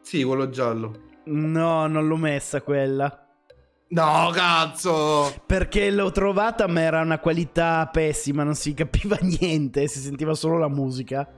Sì, 0.00 0.22
quello 0.24 0.48
giallo. 0.48 1.10
No, 1.24 1.86
non 1.86 2.06
l'ho 2.06 2.16
messa 2.16 2.62
quella. 2.62 3.28
No, 3.88 4.30
cazzo! 4.32 5.34
Perché 5.46 5.90
l'ho 5.90 6.10
trovata, 6.10 6.66
ma 6.66 6.80
era 6.80 7.00
una 7.02 7.18
qualità 7.18 7.88
pessima, 7.92 8.42
non 8.42 8.54
si 8.54 8.72
capiva 8.72 9.18
niente, 9.20 9.86
si 9.86 9.98
sentiva 10.00 10.34
solo 10.34 10.58
la 10.58 10.68
musica. 10.68 11.28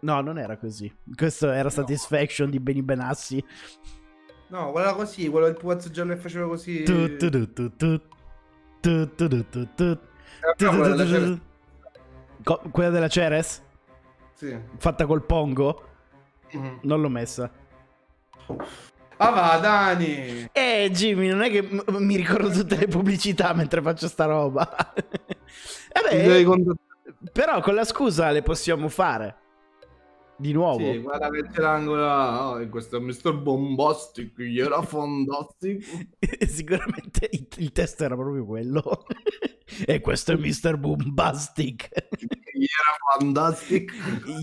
No, 0.00 0.20
non 0.20 0.38
era 0.38 0.58
così. 0.58 0.94
Questo 1.16 1.50
era 1.50 1.70
Satisfaction 1.70 2.50
di 2.50 2.60
Benny 2.60 2.82
Benassi. 2.82 3.42
No, 4.48 4.70
quella 4.70 4.92
così, 4.92 5.28
quello 5.30 5.46
del 5.46 5.56
pupazzo 5.56 5.90
giallo 5.90 6.12
che 6.14 6.20
faceva 6.20 6.46
così. 6.46 6.84
Quella 12.70 12.90
della 12.90 13.08
Ceres. 13.08 13.62
Sì. 14.34 14.56
Fatta 14.78 15.06
col 15.06 15.22
pongo? 15.24 15.88
Mhm. 16.52 16.78
Non 16.82 17.00
l'ho 17.00 17.08
messa. 17.08 17.50
Ah 19.16 19.30
va, 19.30 19.58
Dani! 19.58 20.48
Eh, 20.52 20.88
Jimmy, 20.92 21.28
non 21.28 21.42
è 21.42 21.50
che 21.50 21.62
m- 21.62 21.82
mi 21.98 22.16
ricordo 22.16 22.50
tutte 22.50 22.76
le 22.76 22.88
pubblicità 22.88 23.52
mentre 23.54 23.80
faccio 23.80 24.08
sta 24.08 24.24
roba. 24.26 24.68
Devi 26.10 26.44
Vabbè, 26.44 26.72
però 27.32 27.60
con 27.60 27.74
la 27.74 27.84
scusa 27.84 28.30
le 28.30 28.42
possiamo 28.42 28.88
fare. 28.88 29.36
Di 30.36 30.52
nuovo. 30.52 30.78
Sì, 30.78 30.98
guarda 30.98 31.30
che 31.30 31.48
c'è 31.48 31.60
l'angolo. 31.60 32.04
Oh, 32.04 32.68
questo 32.68 33.00
Mr. 33.00 33.34
Bombastic, 33.36 34.40
gli 34.40 34.60
era 34.60 34.82
fantastico. 34.82 35.84
Sicuramente 36.46 37.28
il, 37.30 37.46
il 37.56 37.72
testo 37.72 38.04
era 38.04 38.16
proprio 38.16 38.44
quello. 38.44 39.04
e 39.86 40.00
questo 40.00 40.32
è 40.32 40.36
Mr. 40.36 40.76
Boombastic. 40.76 41.88
Gli 42.54 42.66
era 42.66 43.18
fantastic. 43.18 43.92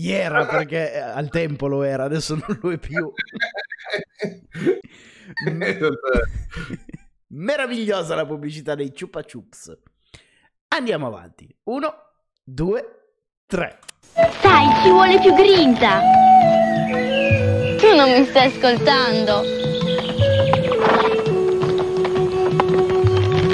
Era 0.02 0.46
perché 0.46 0.92
eh, 0.92 0.98
al 0.98 1.30
tempo 1.30 1.66
lo 1.66 1.82
era, 1.82 2.04
adesso 2.04 2.34
non 2.34 2.58
lo 2.60 2.72
è 2.72 2.78
più. 2.78 3.12
Meravigliosa 7.28 8.14
la 8.14 8.26
pubblicità 8.26 8.74
dei 8.74 8.92
Chupa 8.92 9.22
Chups. 9.22 9.78
Andiamo 10.68 11.06
avanti. 11.06 11.54
Uno, 11.64 11.94
due, 12.42 13.16
tre. 13.46 13.78
Dai, 14.14 14.68
ci 14.82 14.90
vuole 14.90 15.18
più 15.20 15.32
grinta. 15.34 16.00
Tu 17.78 17.96
non 17.96 18.10
mi 18.10 18.26
stai 18.26 18.46
ascoltando. 18.48 19.42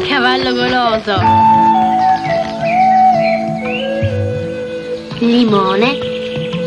Cavallo 0.09 0.53
goloso. 0.55 1.21
Limone, 5.21 5.99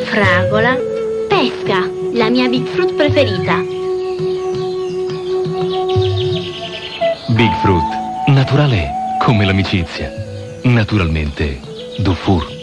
fragola, 0.05 0.77
pesca, 1.27 1.89
la 2.13 2.29
mia 2.29 2.47
big 2.47 2.65
fruit 2.67 2.93
preferita. 2.93 3.55
Big 7.27 7.53
Fruit, 7.61 8.27
naturale 8.27 8.89
come 9.19 9.45
l'amicizia. 9.45 10.11
Naturalmente, 10.63 11.59
Dufour. 11.97 12.60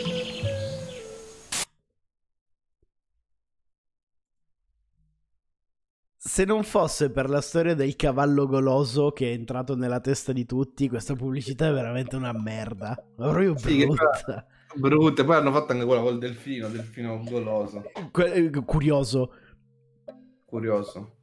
Se 6.39 6.45
non 6.45 6.62
fosse 6.62 7.11
per 7.11 7.28
la 7.28 7.41
storia 7.41 7.74
del 7.74 7.97
cavallo 7.97 8.47
goloso 8.47 9.11
che 9.11 9.28
è 9.28 9.32
entrato 9.32 9.74
nella 9.74 9.99
testa 9.99 10.30
di 10.30 10.47
tutti, 10.47 10.89
questa 10.89 11.14
pubblicità 11.16 11.66
è 11.66 11.72
veramente 11.72 12.14
una 12.14 12.30
merda. 12.30 12.97
Proprio 13.16 13.59
Sì, 13.59 13.84
brutta. 13.84 14.47
Brutte, 14.76 15.24
poi 15.24 15.34
hanno 15.34 15.51
fatto 15.51 15.72
anche 15.72 15.84
quella 15.84 16.01
col 16.01 16.18
delfino, 16.18 16.68
delfino 16.68 17.20
goloso. 17.24 17.91
Que- 18.12 18.32
eh, 18.34 18.51
curioso. 18.64 19.32
Curioso. 20.45 21.16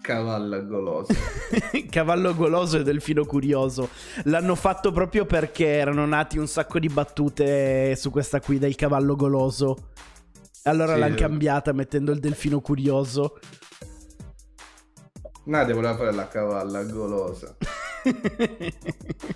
Cavallo 0.00 0.64
goloso. 0.64 1.12
Cavallo 1.90 2.34
goloso 2.34 2.78
e 2.78 2.82
delfino 2.82 3.26
curioso. 3.26 3.90
L'hanno 4.24 4.54
fatto 4.54 4.90
proprio 4.90 5.26
perché 5.26 5.66
erano 5.66 6.06
nati 6.06 6.38
un 6.38 6.46
sacco 6.48 6.78
di 6.78 6.88
battute 6.88 7.94
su 7.94 8.10
questa 8.10 8.40
qui 8.40 8.58
del 8.58 8.74
cavallo 8.74 9.16
goloso. 9.16 9.90
Allora 10.62 10.94
Sì. 10.94 11.00
l'hanno 11.00 11.14
cambiata 11.16 11.72
mettendo 11.72 12.10
il 12.10 12.20
delfino 12.20 12.62
curioso. 12.62 13.38
Nadia 15.44 15.74
voleva 15.74 15.96
fare 15.96 16.12
la 16.12 16.28
cavalla 16.28 16.84
golosa. 16.84 17.56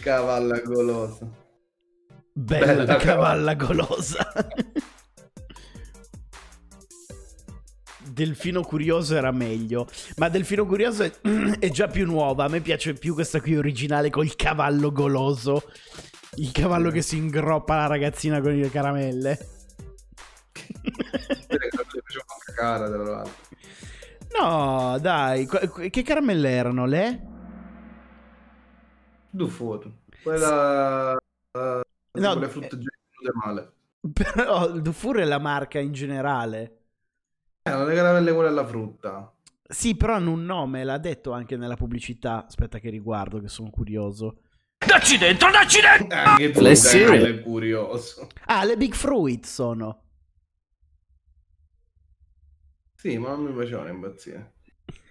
Cavalla 0.00 0.58
golosa. 0.60 1.30
Bella, 2.32 2.66
Bella 2.66 2.96
cavalla 2.96 3.54
golosa. 3.54 4.26
Delfino 8.12 8.62
Curioso 8.62 9.16
era 9.16 9.30
meglio. 9.30 9.86
Ma 10.16 10.28
Delfino 10.28 10.66
Curioso 10.66 11.04
è, 11.04 11.12
è 11.58 11.70
già 11.70 11.86
più 11.86 12.04
nuova. 12.04 12.44
A 12.44 12.48
me 12.48 12.60
piace 12.60 12.94
più 12.94 13.14
questa 13.14 13.40
qui 13.40 13.56
originale 13.56 14.10
col 14.10 14.34
cavallo 14.34 14.90
goloso. 14.90 15.62
Il 16.36 16.50
cavallo 16.52 16.90
che 16.90 17.02
si 17.02 17.16
ingroppa 17.16 17.76
la 17.76 17.86
ragazzina 17.86 18.40
con 18.40 18.56
le 18.56 18.70
caramelle. 18.70 19.38
Le 22.62 22.78
cacare, 22.78 22.88
tra 22.90 23.02
l'altro. 23.02 23.34
No, 24.40 24.98
dai. 25.00 25.46
Che 25.90 26.02
caramelle 26.02 26.50
erano 26.50 26.86
le? 26.86 27.20
Dufour. 29.30 29.90
Quella... 30.22 31.16
eh, 31.52 31.80
No, 32.12 32.34
le 32.38 32.48
frutta 32.48 32.78
già 32.78 32.90
venute 33.18 33.38
male. 33.44 33.72
Però 34.12 34.68
il 34.68 34.82
Dufour 34.82 35.18
è 35.18 35.24
la 35.24 35.38
marca 35.38 35.78
in 35.78 35.92
generale. 35.92 36.78
Eh, 37.62 37.84
le 37.84 37.94
caramelle 37.94 38.32
quelle 38.32 38.48
alla 38.48 38.66
frutta. 38.66 39.32
Sì, 39.72 39.96
però 39.96 40.14
hanno 40.16 40.32
un 40.32 40.44
nome, 40.44 40.84
l'ha 40.84 40.98
detto 40.98 41.32
anche 41.32 41.56
nella 41.56 41.76
pubblicità. 41.76 42.44
Aspetta 42.46 42.78
che 42.78 42.90
riguardo, 42.90 43.40
che 43.40 43.48
sono 43.48 43.70
curioso. 43.70 44.38
Dacci 44.84 45.16
dentro, 45.16 45.50
dacci 45.50 45.80
dentro! 45.80 46.18
Eh, 46.18 46.20
Anche 46.20 46.50
tu 46.50 46.74
cereal. 46.74 47.38
è 47.38 47.42
curioso. 47.42 48.26
Ah, 48.46 48.64
le 48.64 48.76
Big 48.76 48.92
Fruit 48.94 49.46
sono. 49.46 50.00
Sì, 53.02 53.18
ma 53.18 53.30
non 53.30 53.42
mi 53.46 53.52
facevano 53.52 53.88
impazzire. 53.88 54.52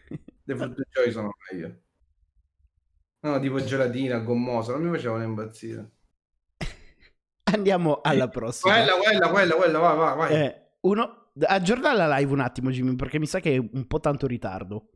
Le 0.45 0.55
frutte 0.55 0.87
joy 0.93 1.11
sono 1.11 1.35
meglio. 1.51 1.81
No, 3.19 3.37
tipo 3.41 3.61
gelatina, 3.61 4.19
gommosa, 4.19 4.71
non 4.71 4.83
mi 4.83 4.95
facevano 4.95 5.23
impazzire. 5.23 5.91
Andiamo 7.51 7.99
alla 8.01 8.29
prossima. 8.29 8.75
Quella, 8.75 8.93
quella, 8.93 9.29
quella, 9.29 9.55
quella, 9.55 9.79
vai, 9.79 9.97
vai, 9.97 10.15
vai. 10.15 10.33
Eh, 10.41 10.67
uno, 10.83 11.31
aggiorna 11.41 11.91
la 11.91 12.17
live 12.17 12.31
un 12.31 12.39
attimo, 12.39 12.69
Jimmy, 12.69 12.95
perché 12.95 13.19
mi 13.19 13.27
sa 13.27 13.41
che 13.41 13.55
è 13.55 13.57
un 13.57 13.85
po' 13.85 13.99
tanto 13.99 14.25
ritardo. 14.25 14.89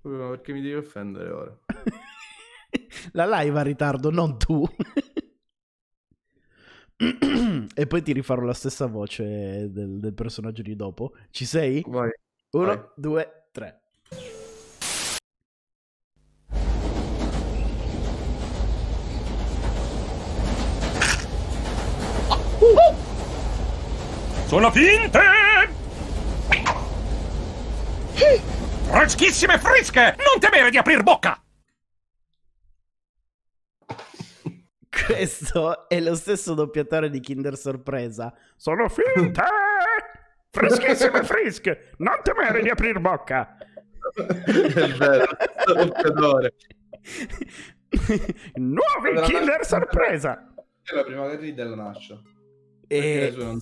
Ma 0.00 0.30
perché 0.30 0.54
mi 0.54 0.62
devi 0.62 0.76
offendere 0.76 1.30
ora? 1.30 1.58
La 3.12 3.26
live 3.26 3.58
ha 3.58 3.62
ritardo, 3.62 4.08
non 4.10 4.38
tu. 4.38 4.66
e 7.74 7.86
poi 7.86 8.02
ti 8.02 8.12
rifarò 8.12 8.42
la 8.42 8.54
stessa 8.54 8.86
voce 8.86 9.70
del, 9.70 9.98
del 9.98 10.14
personaggio 10.14 10.62
di 10.62 10.76
dopo. 10.76 11.12
Ci 11.30 11.44
sei? 11.44 11.84
Vai. 11.86 12.10
Uno, 12.50 12.66
vai. 12.66 12.80
due, 12.96 13.46
tre. 13.50 13.80
Sono 24.52 24.70
finte! 24.70 25.18
Freschissime 28.82 29.58
fresche! 29.58 30.14
Non 30.18 30.38
temere 30.38 30.68
di 30.68 30.76
aprir 30.76 31.02
bocca! 31.02 31.42
Questo 35.06 35.88
è 35.88 35.98
lo 36.00 36.14
stesso 36.14 36.52
doppiatore 36.52 37.08
di 37.08 37.18
Kinder 37.20 37.56
Sorpresa. 37.56 38.32
Sono 38.56 38.88
finte! 38.90 39.42
Freschissime 40.50 41.22
fresche! 41.24 41.92
Non 41.98 42.20
temere 42.22 42.60
di 42.60 42.68
aprir 42.68 43.00
bocca! 43.00 43.56
È 44.14 44.88
vero, 44.98 45.26
doppiatore. 45.66 46.54
Nuovi 48.56 49.12
Della 49.14 49.22
Kinder 49.26 49.46
Nascia- 49.46 49.64
Sorpresa! 49.64 50.54
È 50.82 50.94
la 50.94 51.04
prima 51.04 51.28
che 51.30 51.36
ride 51.36 51.64
la 51.64 51.74
nascia. 51.76 52.20
E- 52.86 53.34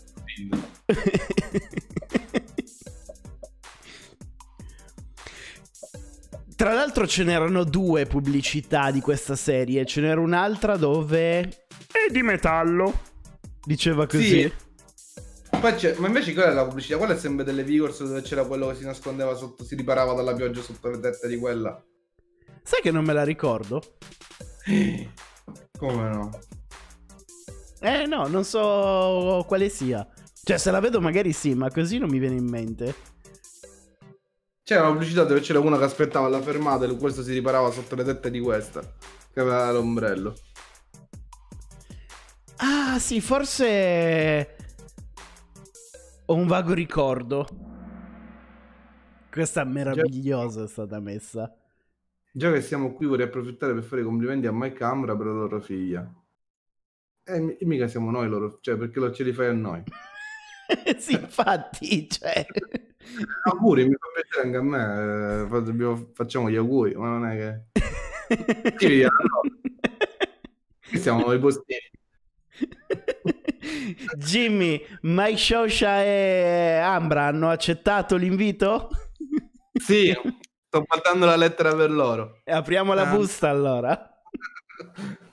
Tra 6.61 6.75
l'altro 6.75 7.07
ce 7.07 7.25
n'erano 7.25 7.65
due 7.65 8.05
pubblicità 8.05 8.91
di 8.91 9.01
questa 9.01 9.35
serie. 9.35 9.87
Ce 9.87 10.03
n'era 10.03 10.21
un'altra 10.21 10.77
dove... 10.77 11.41
È 11.91 12.11
di 12.11 12.21
metallo. 12.21 13.01
Diceva 13.65 14.07
così. 14.07 14.43
Sì. 14.43 14.53
Poi 15.59 15.75
c'è- 15.75 15.97
ma 15.97 16.09
invece 16.09 16.35
quella 16.35 16.51
è 16.51 16.53
la 16.53 16.67
pubblicità, 16.67 16.99
quella 16.99 17.15
è 17.15 17.17
sempre 17.17 17.47
delle 17.47 17.65
Vigors 17.65 18.05
dove 18.05 18.21
c'era 18.21 18.45
quello 18.45 18.69
che 18.69 18.75
si 18.75 18.85
nascondeva 18.85 19.35
sotto, 19.35 19.65
si 19.65 19.75
riparava 19.75 20.13
dalla 20.13 20.35
pioggia 20.35 20.61
sotto 20.61 20.91
le 20.91 21.01
tette 21.01 21.29
di 21.29 21.39
quella. 21.39 21.83
Sai 22.63 22.83
che 22.83 22.91
non 22.91 23.07
me 23.07 23.15
la 23.15 23.25
ricordo? 23.25 23.81
Come 25.79 26.09
no? 26.11 26.39
Eh 27.81 28.05
no, 28.05 28.27
non 28.27 28.45
so 28.45 29.47
quale 29.49 29.71
sia. 29.71 30.07
Cioè, 30.43 30.59
se 30.59 30.71
la 30.71 30.81
vedo 30.81 31.01
magari 31.01 31.33
sì, 31.33 31.55
ma 31.55 31.71
così 31.71 31.97
non 31.97 32.11
mi 32.11 32.19
viene 32.19 32.37
in 32.37 32.47
mente. 32.47 32.95
C'era 34.71 34.83
una 34.83 34.93
pubblicità 34.93 35.25
dove 35.25 35.41
c'era 35.41 35.59
una 35.59 35.77
che 35.77 35.83
aspettava 35.83 36.27
alla 36.27 36.41
fermata 36.41 36.85
e 36.85 36.97
questo 36.97 37.25
si 37.25 37.33
riparava 37.33 37.73
sotto 37.73 37.97
le 37.97 38.05
tette 38.05 38.31
di 38.31 38.39
questa. 38.39 38.81
Che 38.81 39.41
aveva 39.41 39.69
l'ombrello. 39.73 40.37
Ah, 42.59 42.97
sì, 43.01 43.21
forse 43.21 44.57
ho 46.25 46.35
un 46.37 46.47
vago 46.47 46.73
ricordo. 46.73 47.49
Questa 49.29 49.65
meravigliosa 49.65 50.63
è 50.63 50.69
stata 50.69 51.01
messa. 51.01 51.53
Già 52.31 52.53
che 52.53 52.61
siamo 52.61 52.93
qui 52.93 53.07
vorrei 53.07 53.27
approfittare 53.27 53.75
per 53.75 53.83
fare 53.83 54.03
i 54.03 54.05
complimenti 54.05 54.47
a 54.47 54.53
Mike 54.53 54.85
Ambra 54.85 55.17
per 55.17 55.27
la 55.27 55.33
loro 55.33 55.61
figlia. 55.61 56.09
E 57.25 57.41
mi- 57.41 57.57
mica 57.63 57.89
siamo 57.89 58.13
noi 58.13 58.29
loro, 58.29 58.59
cioè 58.61 58.77
perché 58.77 59.01
lo 59.01 59.11
ce 59.11 59.25
li 59.25 59.33
fai 59.33 59.49
a 59.49 59.53
noi? 59.53 59.83
sì, 60.97 61.15
infatti, 61.15 62.09
cioè... 62.09 62.47
auguri, 63.45 63.85
mi 63.85 63.95
fa 63.95 64.07
piacere 64.15 64.47
anche 64.47 64.57
a 64.57 64.63
me, 64.63 65.43
eh, 65.59 65.63
dobbiamo- 65.63 66.11
facciamo 66.15 66.51
gli 66.51 66.57
auguri, 66.57 66.95
ma 66.95 67.09
non 67.09 67.27
è 67.27 67.37
che... 67.37 68.75
Sì, 68.79 69.03
no. 69.03 69.11
Siamo 70.99 71.27
noi 71.27 71.39
postini. 71.39 71.79
Jimmy, 74.17 74.85
Mike 75.03 75.37
Shosha 75.37 76.03
e 76.03 76.79
Ambra 76.83 77.25
hanno 77.27 77.49
accettato 77.49 78.17
l'invito? 78.17 78.89
Sì, 79.73 80.13
sto 80.67 80.85
mandando 80.87 81.27
la 81.27 81.37
lettera 81.37 81.75
per 81.75 81.91
loro. 81.91 82.41
E 82.45 82.53
apriamo 82.53 82.93
la 82.95 83.09
Ah. 83.11 83.15
busta 83.15 83.49
allora. 83.49 84.23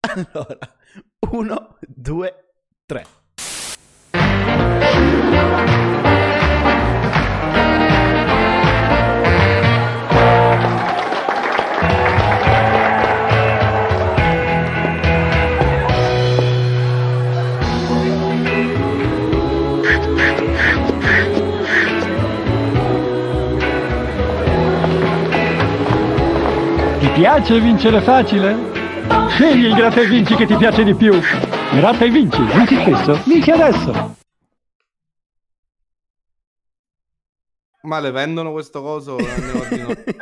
Allora, 0.00 0.58
uno, 1.30 1.78
due, 1.86 2.52
tre. 2.84 3.04
Piace 27.20 27.60
vincere 27.60 28.00
facile? 28.00 28.56
Scegli 29.28 29.66
il 29.66 29.74
gratta 29.74 30.00
e 30.00 30.06
vinci 30.06 30.34
che 30.36 30.46
ti 30.46 30.56
piace 30.56 30.82
di 30.82 30.94
più. 30.94 31.12
Gratta 31.70 32.06
e 32.06 32.08
vinci, 32.08 32.40
vinci 32.40 32.76
spesso, 32.76 33.20
vinci 33.26 33.50
adesso. 33.50 34.16
Ma 37.82 38.00
le 38.00 38.10
vendono 38.10 38.52
questo 38.52 38.80
coso? 38.80 39.18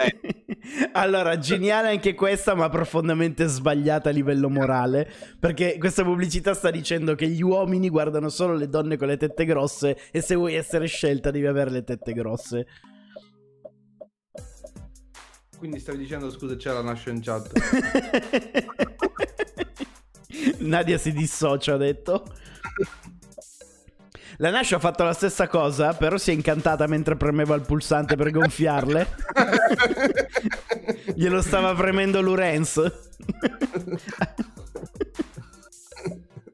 Eh, 0.01 0.91
Allora, 0.93 1.39
geniale 1.39 1.89
anche 1.89 2.15
questa, 2.15 2.55
ma 2.55 2.69
profondamente 2.69 3.47
sbagliata 3.47 4.09
a 4.09 4.13
livello 4.13 4.51
morale. 4.51 5.09
Perché 5.39 5.77
questa 5.79 6.03
pubblicità 6.03 6.53
sta 6.53 6.71
dicendo 6.71 7.15
che 7.15 7.29
gli 7.29 7.43
uomini 7.43 7.89
guardano 7.89 8.29
solo 8.29 8.55
le 8.55 8.69
donne 8.69 8.97
con 8.97 9.07
le 9.07 9.17
tette 9.17 9.45
grosse 9.45 9.97
e 10.11 10.21
se 10.21 10.35
vuoi 10.35 10.55
essere 10.55 10.87
scelta 10.87 11.31
devi 11.31 11.47
avere 11.47 11.71
le 11.71 11.85
tette 11.85 12.13
grosse. 12.13 12.67
Quindi 15.59 15.81
stavi 15.81 15.99
dicendo, 15.99 16.31
scusa, 16.31 16.55
c'è 16.55 16.73
la 16.73 16.83
nasce 16.83 17.11
in 17.11 17.21
chat. 17.21 17.51
Nadia 20.59 20.99
si 20.99 21.13
dissocia, 21.13 21.75
ha 21.75 21.77
detto. 21.77 22.25
La 24.37 24.51
Nash 24.51 24.73
ha 24.73 24.79
fatto 24.79 25.03
la 25.03 25.13
stessa 25.13 25.49
cosa, 25.49 25.95
però 25.95 26.17
si 26.17 26.31
è 26.31 26.35
incantata 26.35 26.87
mentre 26.87 27.17
premeva 27.17 27.57
il 27.57 27.63
pulsante 27.63 28.15
per 28.15 28.31
gonfiarle. 28.31 29.17
Glielo 31.17 31.43
stava 31.43 31.75
premendo 31.75 32.21
Lorenz. 32.21 32.81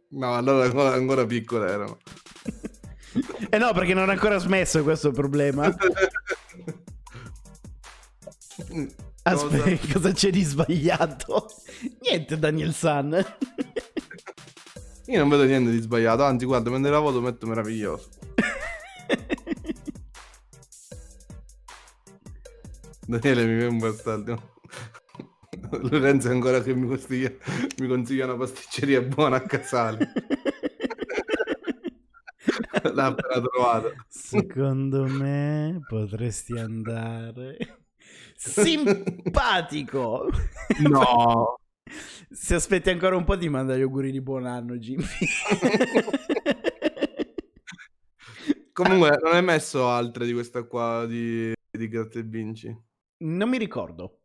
No, 0.08 0.34
allora 0.34 0.64
ancora, 0.64 0.94
ancora 0.94 1.26
piccole 1.26 1.68
erano. 1.68 1.98
Eh 3.50 3.58
no, 3.58 3.74
perché 3.74 3.92
non 3.92 4.08
ha 4.08 4.12
ancora 4.12 4.38
smesso, 4.38 4.82
questo 4.82 5.08
è 5.08 5.10
il 5.10 5.16
problema. 5.16 5.68
Aspetta, 9.26 9.86
cosa 9.92 10.12
c'è 10.12 10.30
di 10.30 10.42
sbagliato? 10.42 11.50
Niente, 12.02 12.38
Daniel 12.38 12.74
San. 12.74 13.24
Io 15.06 15.18
non 15.18 15.28
vedo 15.28 15.44
niente 15.44 15.70
di 15.70 15.80
sbagliato, 15.80 16.24
anzi, 16.24 16.44
guarda, 16.44 16.70
mentre 16.70 16.90
la 16.90 16.98
voto 16.98 17.20
metto 17.20 17.46
meraviglioso. 17.46 18.08
Daniele 23.06 23.44
mi 23.44 23.54
viene 23.54 23.66
un 23.66 23.78
bastardo. 23.78 24.52
Lorenzo 25.70 26.30
ancora 26.30 26.60
che 26.62 26.74
mi 26.74 26.86
consiglia, 26.86 27.32
mi 27.78 27.88
consiglia 27.88 28.26
una 28.26 28.36
pasticceria 28.36 29.00
buona 29.02 29.36
a 29.36 29.40
Casale. 29.40 30.12
L'ha 32.92 33.06
appena 33.06 33.40
trovata. 33.40 33.88
Secondo 34.08 35.06
me 35.06 35.80
potresti 35.88 36.58
andare. 36.58 37.83
Simpatico! 38.50 40.28
No. 40.80 41.58
Se 42.30 42.54
aspetti 42.54 42.90
ancora 42.90 43.16
un 43.16 43.24
po' 43.24 43.38
ti 43.38 43.48
manda 43.48 43.76
gli 43.76 43.82
auguri 43.82 44.10
di 44.10 44.20
buon 44.20 44.46
anno, 44.46 44.76
Jimmy. 44.76 45.04
Comunque, 48.72 49.18
non 49.22 49.34
hai 49.34 49.42
messo 49.42 49.88
altre 49.88 50.26
di 50.26 50.32
questa 50.32 50.64
qua 50.64 51.06
di, 51.06 51.52
di 51.70 51.88
Gratta 51.88 52.18
e 52.18 52.22
Vinci? 52.22 52.76
Non 53.18 53.48
mi 53.48 53.58
ricordo. 53.58 54.22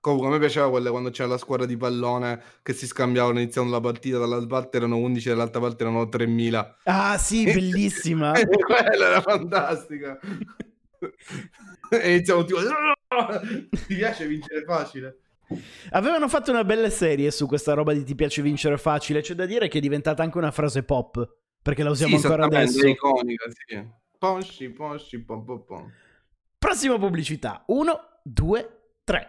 Comunque, 0.00 0.28
a 0.28 0.30
me 0.30 0.38
piaceva 0.38 0.70
quelle 0.70 0.88
quando 0.88 1.10
c'era 1.10 1.28
la 1.28 1.36
squadra 1.36 1.66
di 1.66 1.76
pallone 1.76 2.40
che 2.62 2.72
si 2.72 2.86
scambiavano 2.86 3.40
iniziando 3.40 3.72
la 3.72 3.80
partita, 3.80 4.16
dalla 4.18 4.46
parte 4.46 4.78
erano 4.78 4.96
11 4.96 5.28
dall'altra 5.28 5.60
parte 5.60 5.82
erano 5.82 6.08
3000. 6.08 6.76
Ah, 6.84 7.18
sì, 7.18 7.44
bellissima. 7.44 8.32
Quella 8.32 9.06
era 9.06 9.20
fantastica. 9.20 10.18
e 11.90 12.14
iniziamo 12.14 12.44
tipo... 12.44 12.60
Ti 12.60 13.94
piace 13.94 14.26
vincere 14.26 14.64
facile? 14.64 15.20
Avevano 15.90 16.28
fatto 16.28 16.50
una 16.50 16.64
bella 16.64 16.90
serie 16.90 17.30
su 17.30 17.46
questa 17.46 17.72
roba 17.74 17.92
di 17.92 18.02
ti 18.02 18.14
piace 18.14 18.42
vincere 18.42 18.76
facile. 18.78 19.20
C'è 19.20 19.34
da 19.34 19.46
dire 19.46 19.68
che 19.68 19.78
è 19.78 19.80
diventata 19.80 20.22
anche 20.22 20.38
una 20.38 20.50
frase 20.50 20.82
pop. 20.82 21.36
Perché 21.62 21.82
la 21.82 21.90
usiamo 21.90 22.18
Sì, 22.18 22.26
ancora 22.26 22.44
adesso. 22.46 22.84
È 22.84 22.90
iconica, 22.90 23.44
sì. 23.50 23.84
Posci, 24.18 24.68
posci, 24.70 25.18
pom, 25.20 25.44
pom, 25.44 25.64
pom. 25.64 25.92
Prossima 26.58 26.98
pubblicità. 26.98 27.64
Uno, 27.66 28.18
due, 28.22 28.68
tre. 29.04 29.28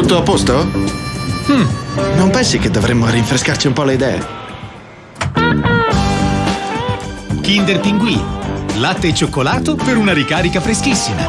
Tutto 0.00 0.16
a 0.16 0.22
posto? 0.22 0.62
Hmm, 0.62 2.16
non 2.16 2.30
pensi 2.30 2.58
che 2.58 2.70
dovremmo 2.70 3.10
rinfrescarci 3.10 3.66
un 3.66 3.74
po' 3.74 3.82
le 3.82 3.92
idee? 3.92 4.26
Kinder 7.42 7.80
Pinguì. 7.80 8.18
Latte 8.78 9.08
e 9.08 9.14
cioccolato 9.14 9.74
per 9.74 9.98
una 9.98 10.14
ricarica 10.14 10.58
freschissima. 10.58 11.28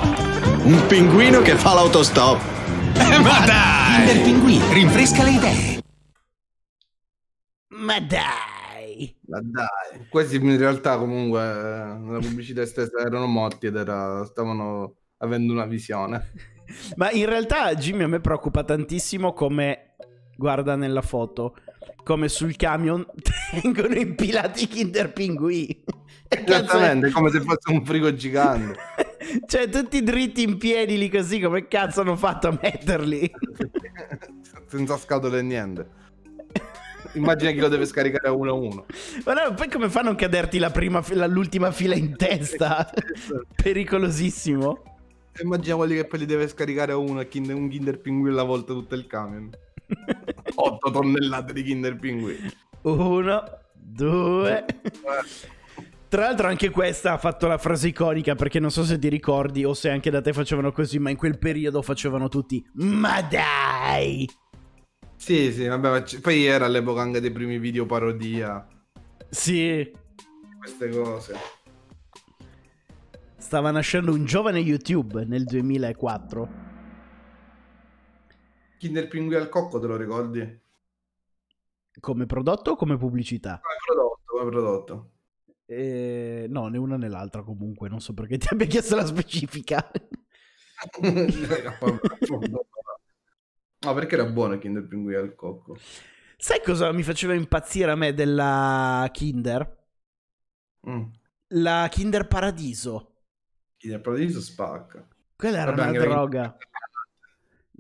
Un 0.64 0.86
pinguino 0.88 1.42
che 1.42 1.58
fa 1.58 1.74
l'autostop. 1.74 2.42
Ma 2.96 3.46
dai! 3.46 4.06
Kinder 4.06 4.22
Pinguì, 4.24 4.62
rinfresca 4.72 5.24
le 5.24 5.32
idee. 5.32 5.82
Ma 7.68 8.00
dai! 8.00 9.18
Ma 9.28 9.42
dai. 9.42 10.08
Questi 10.08 10.38
in 10.38 10.58
realtà 10.58 10.98
comunque 10.98 11.42
eh, 11.42 11.98
nella 11.98 12.20
pubblicità 12.20 12.66
stessa 12.66 13.00
erano 13.00 13.26
morti 13.26 13.66
ed 13.66 13.76
era- 13.76 14.24
stavano 14.24 14.96
avendo 15.18 15.52
una 15.52 15.66
visione. 15.66 16.32
Ma 16.96 17.12
in 17.12 17.26
realtà 17.26 17.74
Jimmy 17.76 18.04
a 18.04 18.08
me 18.08 18.20
preoccupa 18.20 18.64
tantissimo 18.64 19.34
come, 19.34 19.96
guarda 20.36 20.76
nella 20.76 21.02
foto, 21.02 21.56
come 22.04 22.28
sul 22.30 22.56
camion 22.56 23.06
tengono 23.62 23.96
impilati 23.96 24.64
i 24.64 24.68
Kinder 24.68 25.12
Pinguì. 25.14 25.84
È- 26.28 26.44
Esattamente, 26.46 27.12
come 27.12 27.30
se 27.30 27.42
fosse 27.42 27.72
un 27.72 27.86
frigo 27.86 28.14
gigante. 28.14 28.78
Cioè, 29.46 29.70
tutti 29.70 30.02
dritti 30.04 30.42
in 30.42 30.58
piedi 30.58 30.98
lì 30.98 31.08
così, 31.08 31.40
come 31.40 31.68
cazzo 31.68 32.02
hanno 32.02 32.18
fatto 32.18 32.48
a 32.48 32.58
metterli? 32.60 33.32
Senza 34.68 34.98
scatole 34.98 35.40
e 35.40 35.42
niente. 35.42 35.90
Immagina 37.14 37.52
chi 37.52 37.60
lo 37.60 37.68
deve 37.68 37.86
scaricare 37.86 38.28
a 38.28 38.32
uno 38.32 38.50
a 38.50 38.54
uno. 38.54 38.86
Ma 39.24 39.34
no, 39.34 39.54
poi 39.54 39.70
come 39.70 39.90
fanno 39.90 40.08
a 40.08 40.12
non 40.12 40.20
caderti 40.20 40.58
la 40.60 40.72
prima 40.72 41.04
l'ultima 41.28 41.72
fila 41.72 41.96
in 41.96 42.18
testa? 42.18 42.90
Pericolosissimo. 43.56 44.91
Immagina 45.40 45.76
quelli 45.76 45.96
che 45.96 46.06
poi 46.06 46.20
li 46.20 46.26
deve 46.26 46.48
scaricare 46.48 46.94
uno, 46.94 47.26
Kinder- 47.28 47.56
un 47.56 47.70
Kinder 47.70 48.00
Pinguì 48.00 48.32
alla 48.32 48.44
volta 48.44 48.74
tutto 48.74 48.96
il 48.96 49.08
camion. 49.08 49.50
8 50.56 50.92
tonnellate 50.92 51.54
di 51.54 51.64
Kinder 51.64 51.96
Pinguì. 51.96 52.38
Uno, 52.82 53.44
due. 53.74 54.66
Tra 56.10 56.24
l'altro 56.24 56.48
anche 56.48 56.70
questa 56.70 57.14
ha 57.14 57.18
fatto 57.18 57.48
la 57.48 57.58
frase 57.58 57.88
iconica 57.88 58.36
perché 58.36 58.60
non 58.60 58.70
so 58.70 58.84
se 58.84 59.00
ti 59.00 59.08
ricordi 59.08 59.64
o 59.64 59.74
se 59.74 59.90
anche 59.90 60.10
da 60.10 60.20
te 60.20 60.34
facevano 60.34 60.74
così, 60.74 61.00
ma 61.00 61.10
in 61.10 61.16
quel 61.16 61.38
periodo 61.38 61.82
facevano 61.82 62.28
tutti 62.28 62.62
Ma 62.74 63.22
dai! 63.22 64.30
Sì, 65.16 65.54
sì, 65.54 65.68
vabbè, 65.68 65.90
ma 65.90 66.04
c- 66.04 66.20
poi 66.20 66.46
era 66.46 66.66
all'epoca 66.66 67.00
anche 67.00 67.22
dei 67.22 67.32
primi 67.32 67.60
video 67.60 67.86
parodia. 67.86 68.68
Sì. 69.30 69.90
Queste 70.60 70.90
cose. 70.90 71.36
Stava 73.52 73.70
nascendo 73.70 74.14
un 74.14 74.24
giovane 74.24 74.60
YouTube 74.60 75.26
nel 75.26 75.44
2004. 75.44 76.50
Kinder 78.80 79.10
Pinguì 79.10 79.36
al 79.36 79.50
cocco, 79.50 79.78
te 79.78 79.88
lo 79.88 79.98
ricordi? 79.98 80.62
Come 82.00 82.26
prodotto 82.28 82.72
o 82.72 82.76
come 82.78 82.96
pubblicità? 82.96 83.60
Come 83.60 83.76
prodotto, 83.86 84.22
come 84.24 84.50
prodotto. 84.50 85.12
Eh, 85.66 86.46
no, 86.48 86.70
né 86.70 86.78
una 86.78 86.96
né 86.96 87.10
l'altra 87.10 87.44
comunque, 87.44 87.90
non 87.90 88.00
so 88.00 88.14
perché 88.14 88.38
ti 88.38 88.48
abbia 88.50 88.68
chiesto 88.68 88.96
la 88.96 89.06
specifica. 89.06 89.92
No, 93.84 93.94
perché 93.96 94.16
era 94.16 94.30
buono 94.30 94.58
Kinder 94.60 94.88
Pinguì 94.88 95.16
al 95.16 95.36
cocco. 95.36 95.76
Sai 96.38 96.62
cosa 96.64 96.90
mi 96.94 97.04
faceva 97.04 97.34
impazzire 97.34 97.92
a 97.92 97.96
me 97.96 98.14
della 98.14 99.10
Kinder? 99.12 99.86
Mm. 100.88 101.04
La 101.48 101.90
Kinder 101.92 102.28
Paradiso. 102.28 103.11
Kinder 103.82 104.00
Paradiso 104.00 104.40
spacca. 104.42 105.08
Quella 105.36 105.58
era 105.58 105.72
Vabbè, 105.72 105.90
una 105.90 106.00
droga. 106.00 106.58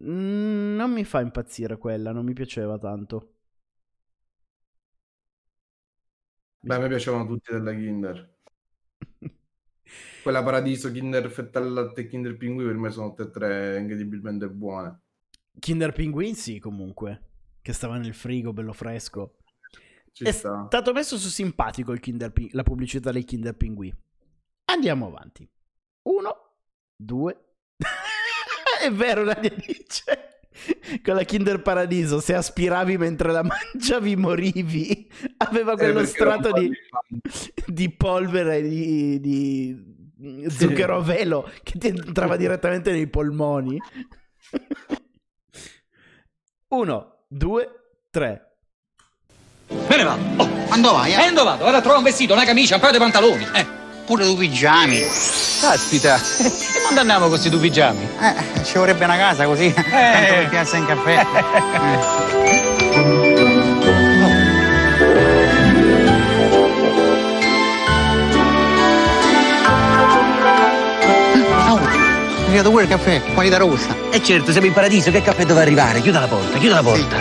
Mm, 0.02 0.76
non 0.76 0.92
mi 0.92 1.04
fa 1.06 1.22
impazzire 1.22 1.78
quella, 1.78 2.12
non 2.12 2.26
mi 2.26 2.34
piaceva 2.34 2.80
tanto. 2.80 3.34
Beh, 6.64 6.76
a 6.76 6.80
me 6.80 6.88
piacevano 6.88 7.28
tutti 7.28 7.52
della 7.52 7.72
Kinder. 7.74 8.36
Quella 10.24 10.44
Paradiso, 10.44 10.92
Kinder 10.92 11.30
Fetta 11.30 11.60
al 11.60 11.72
latte 11.72 12.02
e 12.02 12.08
Kinder 12.08 12.36
Pinguì 12.36 12.66
per 12.66 12.76
me 12.78 12.90
sono 12.90 13.10
tutte 13.10 13.24
e 13.24 13.30
tre 13.32 13.80
incredibilmente 13.80 14.50
buone. 14.50 15.02
Kinder 15.60 15.92
Pinguin 15.92 16.36
sì, 16.36 16.58
comunque. 16.60 17.22
Che 17.62 17.74
stava 17.74 17.98
nel 17.98 18.16
frigo, 18.16 18.54
bello 18.54 18.74
fresco. 18.74 19.38
Ci 20.12 20.24
È 20.24 20.32
sta. 20.32 20.66
stato 20.68 20.94
messo 20.94 21.18
su 21.18 21.30
simpatico 21.30 21.92
il 21.92 22.00
Kinder 22.00 22.32
Pin- 22.32 22.50
la 22.54 22.64
pubblicità 22.64 23.12
dei 23.12 23.24
Kinder 23.24 23.56
Pinguì. 23.56 23.94
Andiamo 24.66 25.08
avanti. 25.08 25.48
Uno, 26.04 26.36
due. 26.96 27.38
È 28.82 28.92
vero, 28.92 29.24
Nadia 29.24 29.52
dice. 29.56 30.30
Con 31.04 31.16
la 31.16 31.24
Kinder 31.24 31.62
Paradiso, 31.62 32.20
se 32.20 32.34
aspiravi 32.36 32.98
mentre 32.98 33.32
la 33.32 33.44
mangiavi 33.44 34.16
morivi. 34.16 35.10
Aveva 35.38 35.76
quello 35.76 36.00
Eh, 36.00 36.02
un 36.02 36.08
strato 36.08 36.52
di, 36.52 36.72
di 37.66 37.90
polvere 37.92 38.62
di, 38.62 39.20
di 39.20 40.50
zucchero 40.50 40.98
a 40.98 41.02
velo 41.02 41.50
che 41.64 41.80
ti 41.80 41.88
entrava 41.88 42.36
direttamente 42.38 42.92
nei 42.92 43.08
polmoni. 43.08 43.80
Uno, 46.70 47.26
due, 47.28 47.70
tre. 48.10 48.48
Me 49.68 49.98
ne 49.98 50.04
vado. 50.04 50.48
Quando 50.68 50.92
vai? 50.94 51.12
Eh? 51.14 51.16
Quando 51.16 51.44
vado? 51.44 51.64
Vado 51.64 51.78
a 51.78 51.82
trovare 51.82 52.00
un 52.00 52.04
vestito, 52.06 52.34
una 52.34 52.46
camicia, 52.46 52.76
un 52.76 52.82
paio 52.82 52.94
di 52.94 53.00
pantaloni. 53.00 53.44
Eh. 53.56 53.66
Pure 54.06 54.26
due 54.26 54.36
pigiami. 54.38 55.00
Caspita. 55.62 56.16
E 56.16 56.82
quando 56.82 57.02
andiamo 57.02 57.20
con 57.20 57.30
questi 57.30 57.50
due 57.50 57.60
pigiami? 57.60 58.08
Eh, 58.20 58.64
ci 58.64 58.80
vorrebbe 58.80 59.06
una 59.06 59.16
casa 59.16 59.46
così, 59.46 59.72
tanto 59.72 60.34
per 60.34 60.50
piazza 60.50 60.78
in 60.78 60.86
caffè. 60.88 61.28
Oh, 71.70 71.78
è 71.78 72.48
arrivato 72.48 72.70
pure 72.72 72.84
il 72.84 72.90
caffè, 72.90 73.22
qualità 73.34 73.58
rossa. 73.58 73.96
E 74.10 74.24
certo, 74.24 74.52
siamo 74.52 74.66
in 74.66 74.74
paradiso, 74.74 75.12
che 75.12 75.22
caffè 75.22 75.46
dove 75.46 75.62
arrivare? 75.62 76.02
Chiuda 76.02 76.22
la 76.22 76.28
porta, 76.28 76.58
chiuda 76.58 76.76
la 76.76 76.84
porta. 76.84 77.16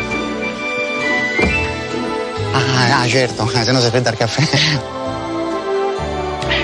Ah, 2.53 3.01
ah, 3.01 3.07
certo, 3.07 3.51
eh, 3.53 3.63
se 3.63 3.71
no 3.71 3.81
si 3.81 3.89
fredda 3.91 4.11
il 4.11 4.17
caffè. 4.17 4.99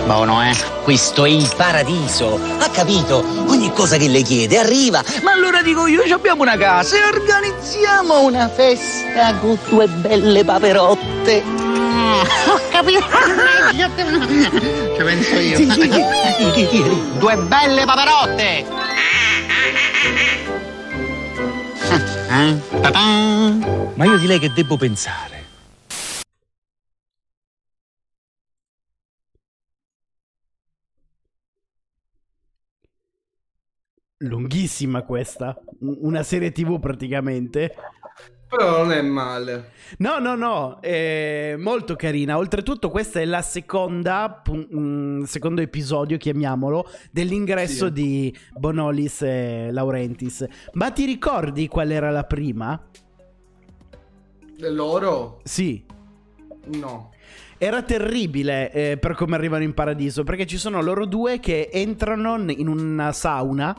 Buono, 0.07 0.41
eh? 0.41 0.55
Questo 0.85 1.25
è 1.25 1.29
il 1.29 1.53
paradiso. 1.57 2.39
Ha 2.61 2.71
capito? 2.71 3.25
Ogni 3.49 3.73
cosa 3.73 3.97
che 3.97 4.07
le 4.07 4.23
chiede 4.23 4.57
arriva. 4.57 5.03
Ma 5.23 5.33
allora 5.33 5.63
dico 5.63 5.89
io, 5.89 6.05
ci 6.07 6.13
abbiamo 6.13 6.43
una 6.43 6.57
casa 6.57 6.95
e 6.97 7.03
organizziamo 7.13 8.21
una 8.21 8.49
festa 8.49 9.35
con 9.35 9.59
due 9.69 9.89
belle 9.89 10.45
paperotte. 10.45 11.43
Ho 11.43 12.61
capito. 12.71 13.01
Ci 14.97 15.03
penso 15.03 15.35
io. 15.35 15.59
Due 17.19 17.37
belle 17.39 17.85
paperotte. 17.85 18.65
Eh? 22.29 22.57
Ta-tan. 22.81 23.91
Ma 23.95 24.05
io 24.05 24.19
di 24.19 24.27
lei 24.29 24.39
che 24.39 24.53
devo 24.53 24.77
pensare? 24.77 25.36
Lunghissima 34.19 35.03
questa. 35.03 35.59
Un- 35.81 35.99
Una 36.01 36.23
serie 36.23 36.51
TV 36.53 36.81
praticamente. 36.81 37.75
Però 38.49 38.79
non 38.79 38.93
è 38.93 39.03
male. 39.03 39.73
No, 39.99 40.19
no, 40.19 40.37
no, 40.37 40.79
è 40.81 41.57
molto 41.59 41.97
carina. 41.97 42.39
Oltretutto, 42.39 42.91
questa 42.91 43.21
è 43.21 43.25
la 43.25 43.43
seconda, 43.43 44.43
mm, 44.51 45.25
secondo 45.25 45.61
episodio, 45.61 46.17
chiamiamolo, 46.17 46.89
dell'ingresso 47.11 47.87
Sì. 47.87 47.93
di 47.93 48.39
Bonolis 48.57 49.21
e 49.23 49.69
Laurentis. 49.73 50.47
Ma 50.75 50.91
ti 50.93 51.05
ricordi 51.05 51.67
qual 51.69 51.91
era 51.91 52.11
la 52.11 52.25
prima? 52.25 52.81
Loro? 54.61 55.41
Sì. 55.43 55.85
No. 56.77 57.11
Era 57.59 57.83
terribile 57.83 58.71
eh, 58.73 58.97
per 58.97 59.15
come 59.15 59.35
arrivano 59.35 59.65
in 59.65 59.75
paradiso, 59.75 60.23
perché 60.25 60.47
ci 60.47 60.57
sono 60.57 60.81
loro 60.81 61.05
due 61.05 61.41
che 61.41 61.69
entrano 61.73 62.39
in 62.51 62.69
una 62.69 63.13
sauna 63.13 63.75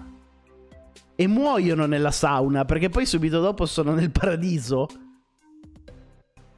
e 1.19 1.25
muoiono 1.27 1.87
nella 1.87 2.11
sauna, 2.11 2.63
perché 2.63 2.89
poi 2.89 3.07
subito 3.07 3.41
dopo 3.41 3.65
sono 3.65 3.93
nel 3.95 4.11
paradiso. 4.11 4.87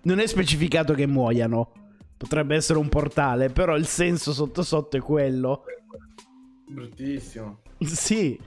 Non 0.02 0.20
è 0.20 0.28
specificato 0.28 0.94
che 0.94 1.08
muoiano. 1.08 1.72
Potrebbe 2.18 2.56
essere 2.56 2.78
un 2.78 2.90
portale, 2.90 3.50
però 3.50 3.78
il 3.78 3.88
senso 3.88 4.34
sotto 4.34 4.62
sotto 4.62 4.98
è 4.98 5.00
quello. 5.00 5.64
Bruttissimo. 6.68 7.62
Sì. 7.88 8.38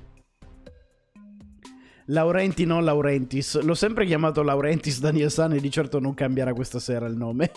Laurenti 2.07 2.67
non 2.67 2.85
Laurentis. 2.85 3.63
L'ho 3.63 3.73
sempre 3.73 4.05
chiamato 4.05 4.43
Laurentis 4.43 5.01
Daniel 5.01 5.31
San 5.31 5.55
e 5.55 5.61
di 5.61 5.71
certo 5.71 5.99
non 5.99 6.13
cambierà 6.13 6.53
questa 6.53 6.79
sera 6.79 7.07
il 7.07 7.17
nome. 7.17 7.51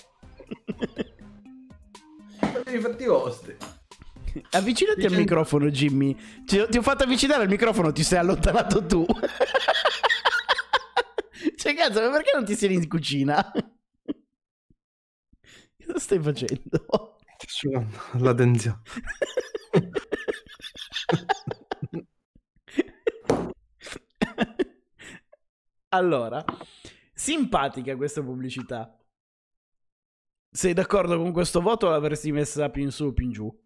Fatevi 2.40 2.78
i 2.78 2.80
fatti 2.80 3.06
Avvicinati 4.52 5.02
al 5.02 5.10
Dicendo- 5.10 5.20
microfono, 5.20 5.70
Jimmy. 5.70 6.16
Ti, 6.46 6.66
ti 6.70 6.78
ho 6.78 6.82
fatto 6.82 7.04
avvicinare 7.04 7.44
al 7.44 7.50
microfono, 7.50 7.92
ti 7.92 8.04
sei 8.04 8.20
allontanato 8.20 8.86
tu. 8.86 9.06
cioè, 11.56 11.76
cazzo, 11.76 12.02
ma 12.02 12.10
perché 12.12 12.32
non 12.34 12.46
ti 12.46 12.56
siedi 12.56 12.76
in 12.76 12.88
cucina? 12.88 13.52
Cosa 15.86 16.00
stai 16.00 16.20
facendo? 16.20 17.18
La 18.20 18.34
tensione. 18.34 18.82
allora, 25.90 26.44
simpatica 27.14 27.96
questa 27.96 28.22
pubblicità. 28.22 28.98
Sei 30.50 30.74
d'accordo 30.74 31.18
con 31.18 31.32
questo 31.32 31.62
voto 31.62 31.88
o 31.88 31.90
l'avresti 31.90 32.32
messa 32.32 32.70
più 32.70 32.84
in 32.84 32.92
su 32.92 33.06
o 33.06 33.14
più 33.14 33.26
in 33.26 33.32
giù? 33.32 33.64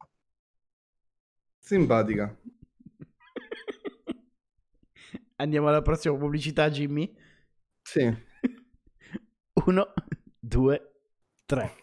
Simpatica. 1.70 2.26
Andiamo 5.36 5.68
alla 5.68 5.84
prossima 5.84 6.18
pubblicità, 6.18 6.68
Jimmy? 6.68 7.16
Sì. 7.84 8.02
Uno, 9.66 9.94
due, 10.40 10.94
tre. 11.46 11.76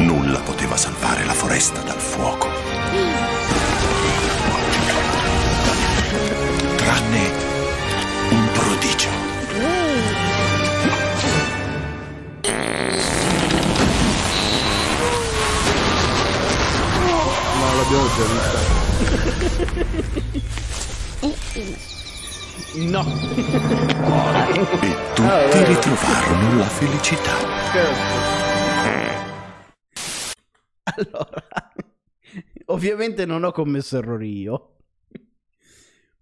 Nulla 0.00 0.40
poteva 0.40 0.76
salvare 0.76 1.24
la 1.24 1.32
foresta 1.32 1.80
dal 1.82 2.00
fuoco. 2.00 2.48
Tranne 6.74 7.30
un 8.30 8.50
prodigio. 8.52 9.10
No, 17.60 17.74
l'abbiamo 17.76 18.08
già 18.16 18.83
No. 22.76 23.00
E 23.00 24.52
tutti 24.52 25.64
ritrovarono 25.64 26.58
la 26.58 26.68
felicità. 26.68 27.32
Allora, 30.96 31.72
ovviamente 32.66 33.24
non 33.26 33.44
ho 33.44 33.52
commesso 33.52 33.98
errori 33.98 34.40
io. 34.40 34.76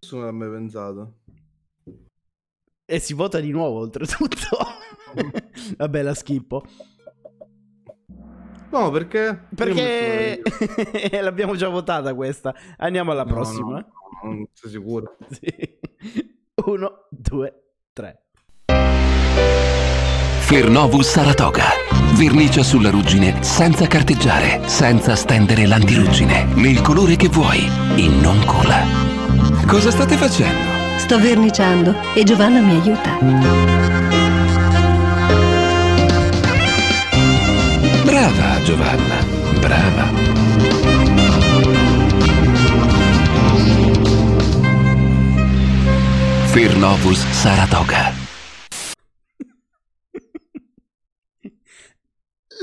Nessuno 0.01 0.25
l'ha 0.25 0.33
mai 0.33 0.51
pensato. 0.51 1.21
E 2.85 2.99
si 2.99 3.15
vota 3.15 3.41
di 3.41 3.51
nuovo, 3.51 3.79
oltretutto. 3.81 4.59
Vabbè, 5.79 6.03
la 6.03 6.15
schippo. 6.15 6.65
No, 8.73 8.91
perché? 8.91 9.49
Perché 9.55 10.41
l'abbiamo 11.21 11.55
già 11.57 11.69
votata 11.69 12.15
questa. 12.15 12.55
Andiamo 12.79 13.11
alla 13.13 13.25
No, 13.25 13.33
prossima. 13.33 13.79
no, 13.79 13.87
non 14.31 14.47
sei 14.53 14.71
sicuro? 14.71 15.17
Sì. 15.31 15.79
Uno, 16.67 17.07
due, 17.11 17.53
tre. 17.93 18.23
Fernovus 20.41 21.07
Saratoga. 21.09 21.65
Vernicia 22.15 22.63
sulla 22.63 22.91
ruggine 22.91 23.43
senza 23.43 23.87
carteggiare, 23.87 24.67
senza 24.69 25.15
stendere 25.17 25.67
l'antiruggine, 25.67 26.45
nel 26.55 26.81
colore 26.83 27.17
che 27.17 27.29
vuoi 27.29 27.61
e 27.97 28.09
non 28.09 28.43
cola. 28.45 28.81
Cosa 29.67 29.91
state 29.91 30.17
facendo? 30.17 30.99
Sto 30.99 31.19
verniciando 31.19 31.95
e 32.15 32.23
Giovanna 32.23 32.61
mi 32.61 32.81
aiuta. 32.81 34.12
Brava 38.13 38.63
Giovanna, 38.63 39.25
brava. 39.59 40.05
Fernovus 46.49 47.27
Saratoga. 47.31 48.13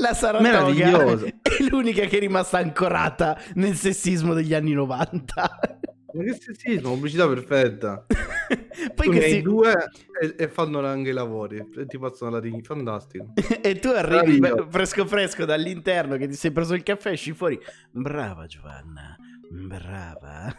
La 0.00 0.14
Saratoga 0.14 1.26
è 1.42 1.62
l'unica 1.68 2.04
che 2.04 2.18
è 2.18 2.20
rimasta 2.20 2.58
ancorata 2.58 3.36
nel 3.54 3.74
sessismo 3.74 4.34
degli 4.34 4.54
anni 4.54 4.72
90. 4.72 5.79
Ma 6.12 6.22
che 6.24 6.34
sessismo, 6.34 6.92
pubblicità 6.94 7.28
perfetta. 7.28 8.04
Poi 8.94 9.06
tu 9.06 9.12
che 9.12 9.28
si- 9.28 9.42
due 9.42 9.72
e, 10.20 10.34
e 10.36 10.48
fanno 10.48 10.84
anche 10.84 11.10
i 11.10 11.12
lavori 11.12 11.64
e 11.76 11.86
ti 11.86 11.98
passano 11.98 12.32
la 12.32 12.40
ring. 12.40 12.64
Fantastico. 12.64 13.32
e 13.62 13.78
tu 13.78 13.88
arrivi 13.88 14.38
be- 14.38 14.66
fresco 14.68 15.06
fresco 15.06 15.44
dall'interno 15.44 16.16
che 16.16 16.26
ti 16.26 16.34
sei 16.34 16.50
preso 16.50 16.74
il 16.74 16.82
caffè 16.82 17.10
esci 17.10 17.32
fuori. 17.32 17.58
Brava 17.90 18.46
Giovanna, 18.46 19.16
brava. 19.48 20.54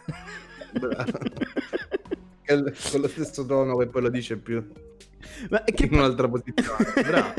L- 2.46 2.72
con 2.90 3.00
lo 3.00 3.08
stesso 3.08 3.46
tono 3.46 3.76
che 3.76 3.86
poi 3.86 4.02
lo 4.02 4.08
dice 4.08 4.36
più 4.36 4.64
Ma 5.50 5.62
che 5.64 5.84
in 5.86 5.94
un'altra 5.94 6.28
posizione. 6.28 6.76
Bravo. 7.02 7.34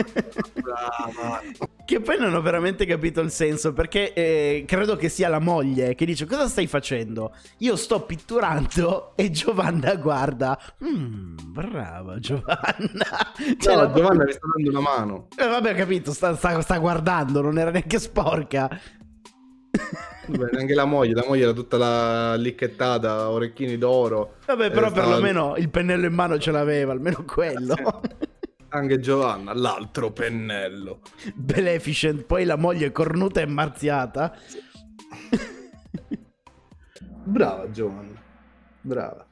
Brava. 0.61 1.41
Che 1.85 1.99
poi 1.99 2.18
non 2.18 2.34
ho 2.34 2.41
veramente 2.41 2.85
capito 2.85 3.22
il 3.22 3.30
senso 3.31 3.73
perché 3.73 4.14
eh, 4.14 4.64
credo 4.68 4.95
che 4.95 5.10
sia 5.10 5.27
la 5.30 5.39
moglie 5.39 5.95
che 5.95 6.05
dice 6.05 6.26
cosa 6.26 6.47
stai 6.47 6.68
facendo? 6.68 7.34
Io 7.60 7.76
sto 7.76 8.01
pitturando 8.05 9.14
e 9.15 9.30
Giovanna 9.31 9.95
guarda. 9.95 10.57
"Mm, 10.84 11.35
brava 11.47 12.19
Giovanna. 12.19 13.05
Cioè, 13.57 13.76
No, 13.76 13.81
la- 13.81 13.91
Giovanna 13.93 14.23
mi 14.23 14.31
sta 14.31 14.47
dando 14.55 14.69
una 14.69 14.80
mano. 14.80 15.27
Eh, 15.38 15.47
vabbè, 15.47 15.73
ho 15.73 15.76
capito, 15.76 16.11
sta, 16.14 16.35
sta- 16.35 16.61
sta 16.61 16.77
guardando, 16.77 17.41
non 17.41 17.57
era 17.57 17.72
neanche 17.72 17.99
sporca. 17.99 18.69
Vabbè, 20.26 20.58
anche 20.58 20.74
la 20.74 20.86
moglie, 20.86 21.14
la 21.14 21.26
moglie 21.28 21.44
era 21.44 21.54
tutta 21.54 21.78
la 21.78 22.36
licchettata, 22.36 23.30
orecchini 23.30 23.78
d'oro. 23.78 24.36
Vabbè, 24.45 24.72
però 24.72 24.88
Eh, 24.88 24.90
stava- 24.90 25.08
perlomeno 25.08 25.56
il 25.58 25.70
pennello 25.70 26.06
in 26.06 26.14
mano 26.14 26.38
ce 26.38 26.52
l'aveva, 26.52 26.91
almeno 26.94 27.24
quello. 27.26 27.76
Anche 28.74 29.00
Giovanna, 29.00 29.54
l'altro 29.54 30.12
pennello. 30.12 31.02
Beneficent, 31.36 32.24
poi 32.24 32.44
la 32.44 32.56
moglie 32.58 32.91
cornuta 32.91 33.40
e 33.41 33.45
marziata. 33.45 34.36
Brava 37.26 37.70
Giovanna. 37.70 38.20
Brava. 38.82 39.28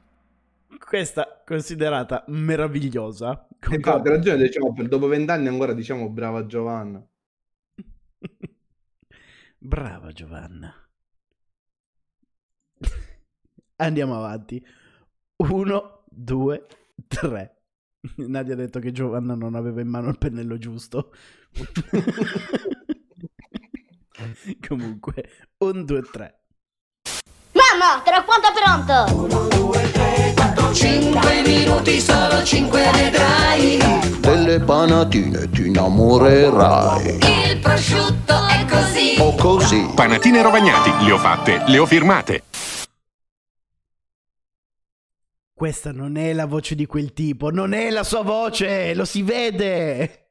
Questa 0.78 1.42
considerata 1.44 2.22
meravigliosa. 2.28 3.48
Infatti, 3.70 4.08
ha 4.08 4.10
ragione, 4.12 4.42
diciamo, 4.44 4.72
per 4.72 4.86
dopo 4.88 5.06
vent'anni 5.08 5.48
ancora 5.48 5.72
diciamo 5.72 6.08
brava 6.08 6.46
Giovanna. 6.46 7.04
Brava 9.58 10.10
Giovanna. 10.12 10.74
Andiamo 13.82 14.16
avanti. 14.16 14.64
Uno, 15.38 16.04
due, 16.08 16.66
tre. 17.08 17.56
Nadia 18.16 18.54
ha 18.54 18.56
detto 18.56 18.78
che 18.78 18.92
Giovanna 18.92 19.34
non 19.34 19.56
aveva 19.56 19.80
in 19.80 19.88
mano 19.88 20.08
il 20.08 20.18
pennello 20.18 20.56
giusto. 20.56 21.12
Comunque, 24.68 25.28
un, 25.58 25.84
due, 25.84 26.02
tre. 26.02 26.42
Mamma, 27.52 28.00
tra 28.04 28.22
quanto 28.22 28.46
è 28.46 28.52
pronto? 28.54 29.50
5 30.72 31.42
minuti, 31.44 32.00
solo 32.00 32.44
5 32.44 32.90
vedrai. 32.92 33.78
Delle 34.20 34.60
panatine 34.60 35.50
ti 35.50 35.66
innamorerai. 35.66 37.18
Il 37.18 37.58
prosciutto 37.58 38.46
è 38.46 38.64
così. 38.64 39.16
O 39.18 39.34
così. 39.34 39.90
Panatine 39.92 40.40
rovagnati, 40.40 41.04
le 41.04 41.10
ho 41.10 41.18
fatte, 41.18 41.64
le 41.66 41.78
ho 41.78 41.86
firmate. 41.86 42.44
Questa 45.62 45.92
non 45.92 46.16
è 46.16 46.32
la 46.32 46.46
voce 46.46 46.74
di 46.74 46.86
quel 46.86 47.12
tipo, 47.12 47.52
non 47.52 47.72
è 47.72 47.88
la 47.90 48.02
sua 48.02 48.22
voce, 48.22 48.96
lo 48.96 49.04
si 49.04 49.22
vede. 49.22 50.30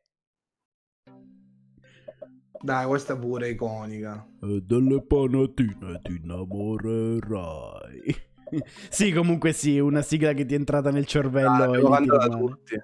Dai, 2.59 2.85
questa 2.85 3.15
pure 3.15 3.47
è 3.47 3.51
iconica. 3.51 4.27
E 4.41 4.61
delle 4.61 5.01
panatine 5.01 6.01
ti 6.03 6.19
innamorerai. 6.21 8.13
sì, 8.91 9.13
comunque 9.13 9.53
sì, 9.53 9.79
una 9.79 10.01
sigla 10.01 10.33
che 10.33 10.45
ti 10.45 10.53
è 10.53 10.57
entrata 10.57 10.91
nel 10.91 11.05
cervello. 11.05 11.71
Ti 11.71 11.81
cantare 11.81 12.23
rimane. 12.25 12.41
tutti. 12.41 12.81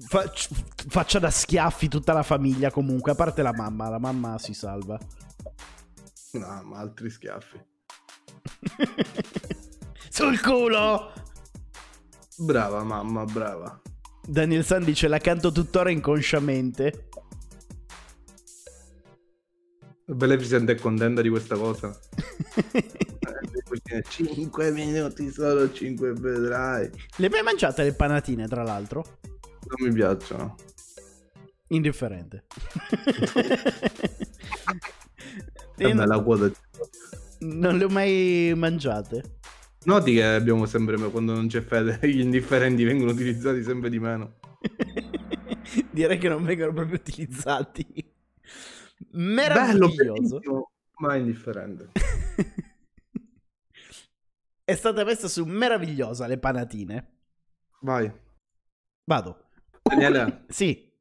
Fac- 0.08 0.88
faccia 0.88 1.20
da 1.20 1.30
schiaffi 1.30 1.86
tutta 1.86 2.12
la 2.12 2.24
famiglia 2.24 2.72
comunque, 2.72 3.12
a 3.12 3.14
parte 3.14 3.42
la 3.42 3.54
mamma, 3.54 3.88
la 3.88 4.00
mamma 4.00 4.36
si 4.38 4.52
salva. 4.52 4.98
No, 6.32 6.62
ma 6.64 6.78
altri 6.78 7.08
schiaffi. 7.08 7.74
Sul 10.10 10.40
culo! 10.40 11.12
Brava 12.38 12.82
mamma, 12.82 13.24
brava. 13.24 13.80
Daniel 14.26 14.64
San 14.64 14.84
dice 14.84 15.08
la 15.08 15.18
canto 15.18 15.52
tuttora 15.52 15.90
inconsciamente. 15.90 17.08
Beneficent 20.06 20.70
è 20.70 20.74
contenta 20.76 21.20
di 21.20 21.28
questa 21.28 21.56
cosa. 21.56 21.98
5 24.08 24.70
minuti, 24.72 25.30
solo 25.30 25.70
5 25.70 26.12
vedrai. 26.14 26.90
Le 27.16 27.26
hai 27.26 27.30
mai 27.30 27.42
mangiate 27.42 27.82
le 27.82 27.92
panatine, 27.92 28.46
tra 28.46 28.62
l'altro? 28.62 29.18
Non 29.66 29.88
mi 29.88 29.94
piacciono. 29.94 30.54
Indifferente. 31.68 32.44
È 35.76 35.92
bella 35.92 36.20
quota. 36.20 36.50
Non 37.40 37.76
le 37.76 37.84
ho 37.84 37.88
mai 37.88 38.52
mangiate. 38.56 39.38
Noti 39.84 40.14
che 40.14 40.24
abbiamo 40.24 40.66
sempre, 40.66 40.96
quando 41.10 41.32
non 41.34 41.46
c'è 41.48 41.60
fede, 41.60 41.98
gli 42.08 42.20
indifferenti 42.20 42.82
vengono 42.84 43.12
utilizzati 43.12 43.62
sempre 43.62 43.88
di 43.90 43.98
meno. 43.98 44.38
Direi 45.90 46.18
che 46.18 46.28
non 46.28 46.42
vengono 46.44 46.72
proprio 46.72 46.96
utilizzati. 46.96 47.84
Bello, 48.98 49.24
Meraviglioso. 49.34 50.38
bellissimo, 50.38 50.70
ma 50.98 51.14
indifferente. 51.16 51.90
È 54.64 54.74
stata 54.74 55.04
messa 55.04 55.28
su 55.28 55.44
meravigliosa 55.44 56.26
le 56.26 56.38
panatine. 56.38 57.18
Vai. 57.82 58.10
Vado. 59.04 59.44
Daniele, 59.82 60.44
Sì. 60.48 60.92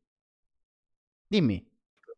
Dimmi. 1.27 1.67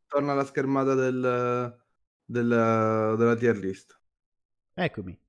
torna 0.07 0.33
alla 0.33 0.43
schermata 0.45 0.93
del, 0.93 1.77
del- 2.25 3.15
della 3.17 3.35
tier 3.37 3.57
list. 3.57 3.96
Eccomi. 4.79 5.19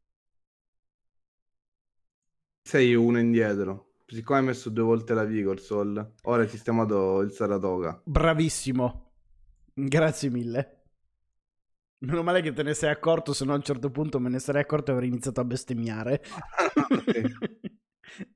Sei 2.61 2.95
uno 2.95 3.19
indietro. 3.19 3.95
Siccome 4.07 4.41
hai 4.41 4.45
messo 4.45 4.69
due 4.69 4.85
volte 4.85 5.15
la 5.15 5.25
Vigorsoul, 5.25 6.17
ora 6.25 6.43
hai 6.43 6.49
sistemato 6.49 7.21
il 7.21 7.31
Saratoga. 7.33 7.99
Bravissimo. 8.05 9.13
Grazie 9.73 10.29
mille. 10.29 10.83
Meno 12.01 12.23
male 12.23 12.43
che 12.43 12.53
te 12.53 12.63
ne 12.63 12.75
sei 12.75 12.91
accorto, 12.91 13.33
se 13.33 13.47
no 13.47 13.53
a 13.53 13.57
un 13.57 13.63
certo 13.63 13.91
punto 13.91 14.21
me 14.21 14.29
ne 14.29 14.39
sarei 14.39 14.61
accorto 14.61 14.91
e 14.91 14.95
avrei 14.95 15.09
iniziato 15.09 15.41
a 15.41 15.45
bestemmiare. 15.45 16.23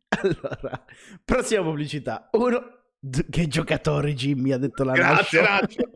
allora, 0.08 0.84
prossima 1.22 1.62
pubblicità. 1.62 2.30
Uno, 2.32 2.84
d- 2.98 3.28
che 3.28 3.48
giocatore 3.48 4.14
Jimmy 4.14 4.52
ha 4.52 4.58
detto 4.58 4.82
la 4.82 4.92
Grazie, 4.94 5.42
Nascio. 5.42 5.76
Nacho. 5.76 5.90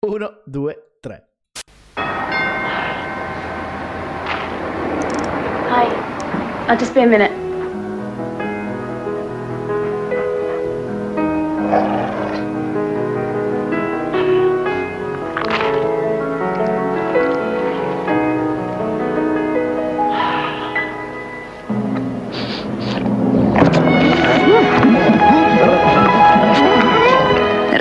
Uno, 0.06 0.42
due, 0.44 0.74
tre. 0.74 0.93
Hi. 5.70 5.86
I'll 6.68 6.78
just 6.78 6.94
be 6.94 7.00
a 7.00 7.06
minute. 7.06 7.44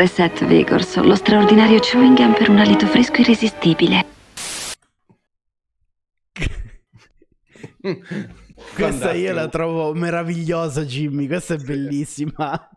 Reset 0.04 0.46
Vigors, 0.46 0.98
lo 0.98 1.16
straordinario 1.16 1.80
chewing 1.80 2.16
gum 2.16 2.34
per 2.34 2.50
un 2.50 2.60
alito 2.60 2.86
fresco 2.88 3.22
irresistibile. 3.22 4.23
Questa 8.76 9.12
io 9.12 9.34
la 9.34 9.50
trovo 9.50 9.94
meravigliosa, 9.94 10.84
Jimmy. 10.84 11.28
Questa 11.28 11.56
è 11.56 11.58
bellissima. 11.58 12.70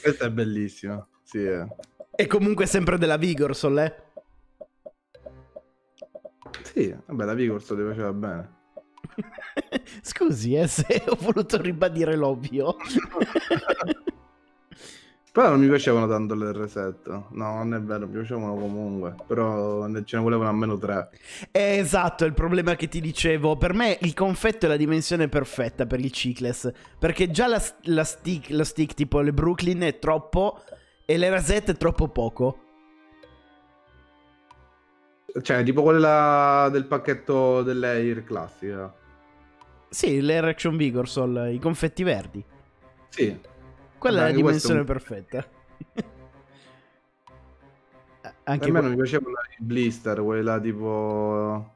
Questa 0.00 0.26
è 0.26 0.30
bellissima. 0.30 1.06
Sì, 1.22 1.44
eh. 1.44 1.66
E 2.16 2.26
comunque 2.26 2.66
sempre 2.66 2.96
della 2.96 3.16
Vigorsol, 3.16 3.78
eh? 3.78 4.02
Sì, 6.62 6.94
vabbè, 7.06 7.24
la 7.24 7.34
Vigorsoul 7.34 7.78
ti 7.78 7.86
faceva 7.86 8.12
bene. 8.12 8.52
Scusi, 10.02 10.54
eh, 10.54 10.66
se 10.66 11.02
ho 11.06 11.16
voluto 11.20 11.60
ribadire 11.60 12.16
l'ovvio. 12.16 12.76
Però 15.34 15.48
non 15.48 15.58
mi 15.58 15.66
piacevano 15.66 16.06
tanto 16.06 16.36
le 16.36 16.52
reset. 16.52 17.08
No, 17.08 17.56
non 17.56 17.74
è 17.74 17.80
vero, 17.80 18.06
mi 18.06 18.12
piacevano 18.12 18.54
comunque. 18.54 19.16
Però 19.26 19.84
ce 20.04 20.16
ne 20.16 20.22
volevano 20.22 20.48
almeno 20.48 20.78
tre. 20.78 21.10
Eh, 21.50 21.78
esatto, 21.78 22.22
è 22.22 22.28
il 22.28 22.34
problema 22.34 22.76
che 22.76 22.86
ti 22.86 23.00
dicevo. 23.00 23.56
Per 23.56 23.72
me 23.72 23.98
il 24.02 24.14
confetto 24.14 24.66
è 24.66 24.68
la 24.68 24.76
dimensione 24.76 25.28
perfetta 25.28 25.86
per 25.86 25.98
il 25.98 26.12
Chicless. 26.12 26.70
Perché 27.00 27.32
già 27.32 27.48
la, 27.48 27.60
la 27.86 28.04
stick, 28.04 28.50
lo 28.50 28.62
stick 28.62 28.94
tipo 28.94 29.18
le 29.18 29.32
Brooklyn 29.32 29.80
è 29.80 29.98
troppo 29.98 30.62
e 31.04 31.16
le 31.16 31.28
rasette 31.30 31.72
è 31.72 31.76
troppo 31.76 32.06
poco. 32.06 32.58
Cioè, 35.42 35.64
tipo 35.64 35.82
quella 35.82 36.68
del 36.70 36.84
pacchetto 36.84 37.64
dell'Air 37.64 38.22
classica. 38.22 38.94
Sì, 39.88 40.20
l'Erection 40.20 40.76
Vigorsol, 40.76 41.50
i 41.52 41.58
confetti 41.58 42.04
verdi. 42.04 42.44
Sì. 43.08 43.52
Quella 44.04 44.18
Vabbè, 44.18 44.28
è 44.28 44.32
la 44.32 44.36
dimensione 44.36 44.80
un- 44.80 44.84
perfetta. 44.84 45.48
Anche 48.44 48.68
a 48.68 48.72
me 48.72 48.80
non 48.82 48.90
mi 48.90 48.96
piacevano 48.96 49.36
i 49.58 49.62
blister, 49.62 50.22
quelli 50.22 50.42
là 50.42 50.60
tipo... 50.60 51.72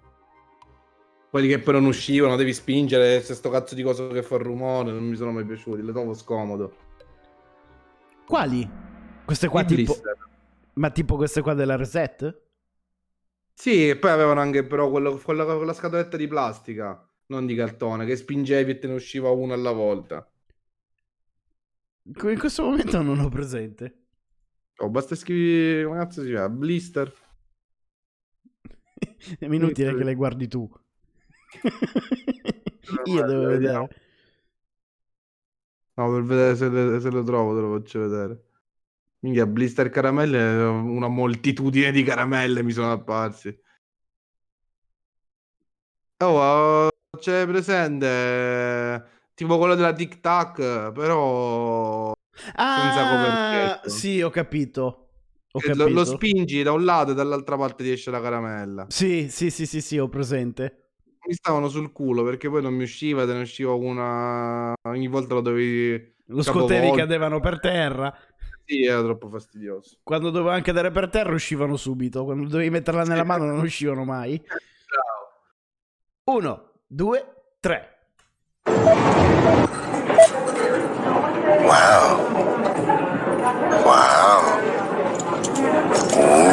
Quelli 1.31 1.49
che 1.49 1.59
poi 1.59 1.73
non 1.73 1.87
uscivano, 1.87 2.37
devi 2.37 2.53
spingere, 2.53 3.23
c'è 3.23 3.33
sto 3.35 3.49
cazzo 3.49 3.75
di 3.75 3.83
coso 3.83 4.09
che 4.09 4.23
fa 4.23 4.37
rumore, 4.37 4.93
non 4.93 5.05
mi 5.09 5.17
sono 5.17 5.33
mai 5.33 5.47
piaciuti, 5.47 5.83
le 5.83 5.91
trovo 5.93 6.13
scomodo. 6.13 6.77
Quali? 8.27 8.69
Queste 9.25 9.49
qua 9.49 9.63
I 9.63 9.65
tipo... 9.65 9.75
blister. 9.75 10.29
Ma 10.75 10.91
tipo 10.91 11.17
queste 11.17 11.41
qua 11.41 11.55
della 11.55 11.77
reset? 11.77 12.43
Sì, 13.55 13.89
e 13.89 13.97
poi 13.97 14.11
avevano 14.11 14.41
anche 14.41 14.65
però 14.67 14.91
quello, 14.91 15.17
quella, 15.17 15.47
quella 15.47 15.73
scatoletta 15.73 16.19
di 16.19 16.29
plastica, 16.29 17.09
non 17.29 17.47
di 17.47 17.55
cartone, 17.55 18.05
che 18.05 18.17
spingevi 18.17 18.73
e 18.73 18.79
te 18.79 18.87
ne 18.87 18.95
usciva 18.95 19.31
uno 19.31 19.55
alla 19.55 19.73
volta. 19.73 20.31
In 22.15 22.39
questo 22.39 22.63
momento 22.63 23.03
non 23.03 23.19
ho 23.21 23.29
presente. 23.29 24.07
Oh, 24.79 24.89
basta 24.89 25.15
scrivere, 25.15 25.85
come 25.85 25.99
cazzo 25.99 26.23
si 26.23 26.29
chiama? 26.29 26.49
Blister? 26.49 27.13
È 29.39 29.45
inutile 29.45 29.95
che 29.95 30.05
le 30.05 30.15
guardi 30.15 30.49
tu. 30.49 30.71
Io 33.05 33.27
devo 33.27 33.47
vedere. 33.47 33.89
No, 35.95 36.13
per 36.13 36.23
vedere 36.23 36.57
se, 36.57 36.69
le- 36.69 37.01
se 37.01 37.11
lo 37.11 37.23
trovo 37.25 37.55
te 37.55 37.61
lo 37.61 37.79
faccio 37.79 38.01
vedere. 38.01 38.45
Minchia, 39.21 39.47
blister 39.47 39.91
caramelle, 39.91 40.63
una 40.63 41.09
moltitudine 41.09 41.91
di 41.91 42.05
caramelle 42.05 42.63
mi 42.63 42.71
sono 42.73 42.93
apparsi. 42.93 43.55
Oh, 46.21 46.89
c'è 47.19 47.47
presente 47.47 49.18
tipo 49.39 49.57
quello 49.57 49.77
della 49.77 49.93
Tic 49.93 50.19
Tac, 50.21 50.91
però 50.91 52.13
senza 52.35 53.07
Ah, 53.07 53.81
sì, 53.85 54.21
ho 54.21 54.31
capito. 54.31 55.05
Ho 55.53 55.61
lo, 55.75 55.89
lo 55.89 56.05
spingi 56.05 56.63
da 56.65 56.73
un 56.73 56.85
lato 56.85 57.13
e 57.13 57.15
dall'altra 57.15 57.57
parte 57.57 57.85
ti 57.85 57.93
esce 57.93 58.11
la 58.11 58.21
caramella. 58.21 58.87
Sì, 58.89 59.29
sì, 59.31 59.51
sì, 59.51 59.65
sì, 59.65 59.81
sì, 59.81 59.97
ho 59.97 60.09
presente. 60.09 60.91
Mi 61.27 61.35
stavano 61.35 61.69
sul 61.69 61.93
culo 61.93 62.25
perché 62.25 62.49
poi 62.49 62.63
non 62.63 62.75
mi 62.75 62.83
usciva, 62.83 63.25
te 63.27 63.33
ne 63.33 63.43
usciva 63.43 63.73
una 63.75 64.73
ogni 64.89 65.07
volta 65.09 65.35
lo 65.35 65.41
dovevi 65.41 66.15
Lo 66.27 66.43
capovolgere. 66.43 66.91
cadevano 66.97 67.39
per 67.41 67.61
terra. 67.61 68.13
Sì, 68.65 68.85
era 68.85 69.03
troppo 69.03 69.29
fastidioso. 69.29 69.99
Quando 70.03 70.31
dovevano 70.31 70.61
cadere 70.63 70.91
per 70.91 71.09
terra 71.09 71.33
uscivano 71.33 71.77
subito. 71.77 72.25
Quando 72.25 72.49
dovevi 72.49 72.71
metterla 72.71 73.05
nella 73.05 73.25
mano 73.25 73.45
non 73.45 73.61
uscivano 73.61 74.05
mai. 74.05 74.41
Uno, 76.25 76.73
due, 76.87 77.35
tre. 77.61 77.98
Wow. 81.65 82.19
Wow. 83.85 84.59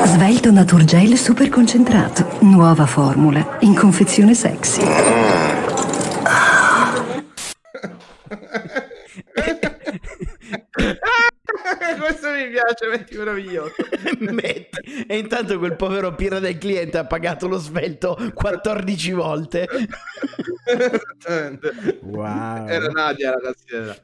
Svelto 0.05 0.51
Naturgel 0.51 1.17
super 1.17 1.49
concentrato. 1.49 2.37
Nuova 2.39 2.85
formula. 2.85 3.57
In 3.61 3.75
confezione 3.75 4.33
sexy. 4.33 4.83
Questo 11.99 12.31
mi 12.31 12.49
piace, 12.49 12.87
metti 12.89 13.17
meraviglioso. 13.17 13.73
Metti. 14.19 15.05
E 15.07 15.17
intanto 15.17 15.57
quel 15.59 15.75
povero 15.75 16.15
pira 16.15 16.39
del 16.39 16.57
cliente 16.57 16.97
ha 16.97 17.05
pagato 17.05 17.47
lo 17.47 17.57
svelto 17.57 18.17
14 18.33 19.11
volte. 19.11 19.67
Esattamente. 20.65 21.99
Wow. 22.01 22.67
Era 22.67 22.87
Nadia 22.87 23.31
la 23.31 23.53
cassiera. 23.53 23.95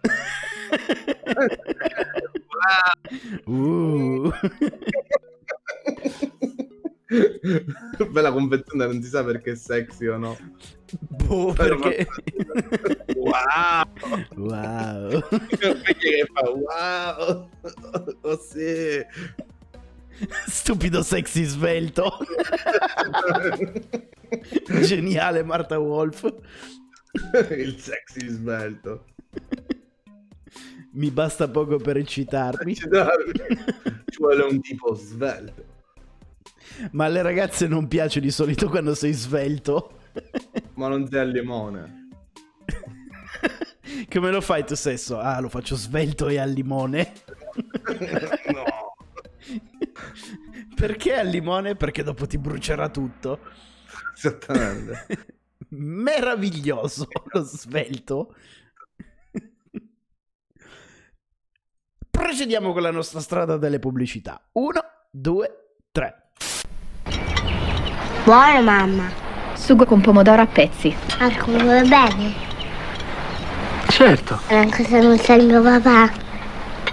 Uh. 3.45 4.31
Bella 8.09 8.31
confezione, 8.31 8.85
non 8.85 9.01
si 9.01 9.09
sa 9.09 9.23
perché 9.23 9.51
è 9.51 9.55
sexy 9.55 10.07
o 10.07 10.17
no. 10.17 10.37
Boh, 11.25 11.53
perché... 11.53 12.05
Wow! 13.15 13.83
Wow. 14.35 15.19
Perché 15.29 15.93
che 15.93 16.27
fa 16.33 16.49
wow! 16.49 17.49
Oh 18.21 18.39
sì! 18.39 18.99
Stupido 20.47 21.01
sexy 21.01 21.43
svelto. 21.43 22.17
Geniale 24.83 25.43
Marta 25.43 25.79
Wolf. 25.79 26.33
Il 27.49 27.79
sexy 27.79 28.27
svelto. 28.27 29.05
Mi 30.93 31.09
basta 31.09 31.49
poco 31.49 31.77
per 31.77 31.97
eccitarmi. 31.97 32.75
Ci 32.75 32.87
vuole 34.17 34.43
un 34.43 34.61
tipo 34.61 34.93
svelto. 34.93 35.70
Ma 36.91 37.05
alle 37.05 37.21
ragazze 37.21 37.67
non 37.67 37.87
piace 37.87 38.19
di 38.19 38.31
solito 38.31 38.69
quando 38.69 38.93
sei 38.95 39.13
svelto. 39.13 39.99
Ma 40.75 40.87
non 40.87 41.07
sei 41.09 41.19
al 41.19 41.29
limone. 41.29 42.09
Come 44.09 44.31
lo 44.31 44.41
fai 44.41 44.65
tu 44.65 44.75
stesso? 44.75 45.19
Ah, 45.19 45.39
lo 45.39 45.49
faccio 45.49 45.75
svelto 45.75 46.27
e 46.27 46.37
al 46.37 46.51
limone. 46.51 47.13
no. 48.53 48.95
Perché 50.75 51.15
al 51.15 51.27
limone? 51.27 51.75
Perché 51.75 52.03
dopo 52.03 52.25
ti 52.25 52.37
brucerà 52.37 52.89
tutto. 52.89 53.39
Esattamente. 54.15 55.05
Meraviglioso 55.69 57.07
lo 57.31 57.43
svelto. 57.43 58.35
Procediamo 62.09 62.71
con 62.73 62.81
la 62.81 62.91
nostra 62.91 63.19
strada 63.19 63.57
delle 63.57 63.79
pubblicità. 63.79 64.47
Uno, 64.53 64.81
due, 65.09 65.75
tre. 65.91 66.20
Buona 68.23 68.61
mamma. 68.61 69.03
Sugo 69.53 69.85
con 69.85 70.01
pomodoro 70.01 70.41
a 70.41 70.45
pezzi. 70.47 70.95
Marco, 71.19 71.49
mi 71.51 71.61
vuole 71.61 71.81
bene? 71.83 72.33
Certo, 73.87 74.39
Anche 74.47 74.83
se 74.85 74.99
non 75.01 75.17
sei 75.17 75.45
mio 75.45 75.61
papà. 75.61 76.09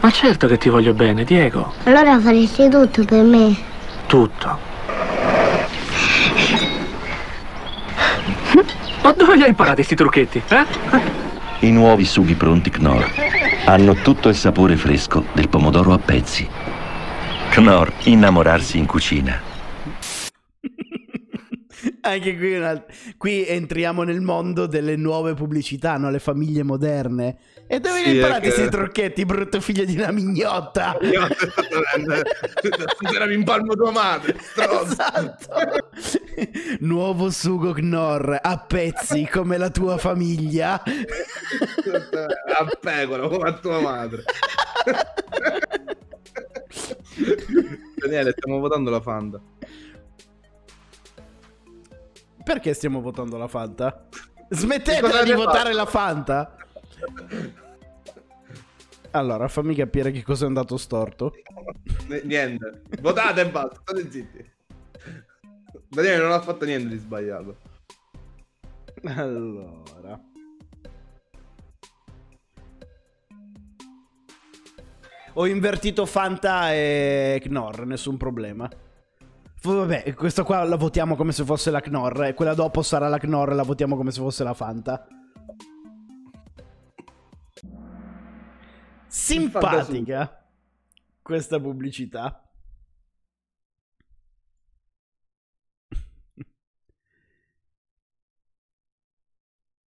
ma 0.00 0.10
certo 0.10 0.46
che 0.46 0.58
ti 0.58 0.68
voglio 0.68 0.92
bene, 0.92 1.24
Diego. 1.24 1.72
Allora 1.84 2.18
faresti 2.20 2.68
tutto 2.68 3.04
per 3.04 3.22
me. 3.22 3.56
Tutto. 4.06 4.58
Ma 9.02 9.12
dove 9.12 9.36
li 9.36 9.42
hai 9.42 9.48
imparati 9.48 9.76
questi 9.76 9.94
trucchetti, 9.94 10.42
eh? 10.48 10.64
I 11.60 11.70
nuovi 11.70 12.04
sughi 12.04 12.34
pronti 12.34 12.70
Knorr 12.70 13.04
hanno 13.64 13.94
tutto 13.94 14.28
il 14.28 14.34
sapore 14.36 14.76
fresco 14.76 15.24
del 15.32 15.48
pomodoro 15.48 15.92
a 15.92 15.98
pezzi. 15.98 16.48
Knorr, 17.58 17.92
innamorarsi 18.04 18.78
in 18.78 18.86
cucina. 18.86 19.40
Anche 22.02 22.36
qui, 22.36 22.56
una- 22.56 22.84
qui 23.16 23.44
entriamo 23.46 24.02
nel 24.04 24.20
mondo 24.20 24.66
delle 24.66 24.94
nuove 24.96 25.34
pubblicità, 25.34 25.96
no? 25.96 26.08
Le 26.10 26.20
famiglie 26.20 26.62
moderne. 26.62 27.36
E 27.66 27.80
dove 27.80 27.98
Sì, 27.98 28.10
li 28.10 28.14
imparate 28.16 28.40
che- 28.48 28.54
questi 28.54 28.70
trucchetti, 28.70 29.24
brutto 29.24 29.60
figlio 29.60 29.84
di 29.84 29.96
una 29.96 30.10
mignotta? 30.12 30.96
Era 33.12 33.30
in 33.32 33.42
palmo 33.44 33.74
tua 33.74 33.90
madre. 33.90 34.36
Esatto. 34.36 35.90
Nuovo 36.80 37.30
sugo 37.30 37.72
Knorr 37.72 38.38
a 38.40 38.56
pezzi 38.58 39.28
come 39.28 39.58
la 39.58 39.70
tua 39.70 39.98
famiglia. 39.98 40.80
A 40.82 42.66
pecora, 42.80 43.26
come 43.28 43.58
tua 43.60 43.80
madre. 43.80 44.22
Daniele, 47.96 48.32
stiamo 48.36 48.58
votando 48.60 48.90
la 48.90 49.00
Fanta. 49.00 49.40
Perché 52.44 52.72
stiamo 52.74 53.00
votando 53.00 53.36
la 53.36 53.48
Fanta? 53.48 54.08
Smettetela 54.50 55.22
di 55.22 55.32
votare 55.32 55.58
fate? 55.58 55.72
la 55.72 55.86
Fanta. 55.86 56.56
Allora, 59.10 59.48
fammi 59.48 59.74
capire 59.74 60.10
che 60.10 60.22
cosa 60.22 60.44
è 60.44 60.48
andato 60.48 60.76
storto. 60.76 61.34
Niente. 62.24 62.82
Votate 63.00 63.42
e 63.42 63.50
basta, 63.50 63.80
state 63.80 64.10
zitti. 64.10 64.52
Daniele 65.88 66.22
non 66.22 66.32
ha 66.32 66.40
fatto 66.40 66.64
niente 66.64 66.88
di 66.88 66.98
sbagliato. 66.98 67.56
Allora. 69.04 70.20
Ho 75.38 75.46
invertito 75.46 76.04
Fanta 76.04 76.74
e 76.74 77.38
Knorr, 77.40 77.86
nessun 77.86 78.16
problema. 78.16 78.68
Vabbè, 79.62 80.12
questa 80.14 80.42
qua 80.42 80.64
la 80.64 80.74
votiamo 80.74 81.14
come 81.14 81.30
se 81.30 81.44
fosse 81.44 81.70
la 81.70 81.80
Knorr 81.80 82.24
e 82.24 82.34
quella 82.34 82.54
dopo 82.54 82.82
sarà 82.82 83.06
la 83.08 83.18
Knorr 83.18 83.52
e 83.52 83.54
la 83.54 83.62
votiamo 83.62 83.94
come 83.94 84.10
se 84.10 84.20
fosse 84.20 84.42
la 84.42 84.52
Fanta. 84.52 85.06
Simpatica 89.06 90.44
questa 91.22 91.60
pubblicità. 91.60 92.50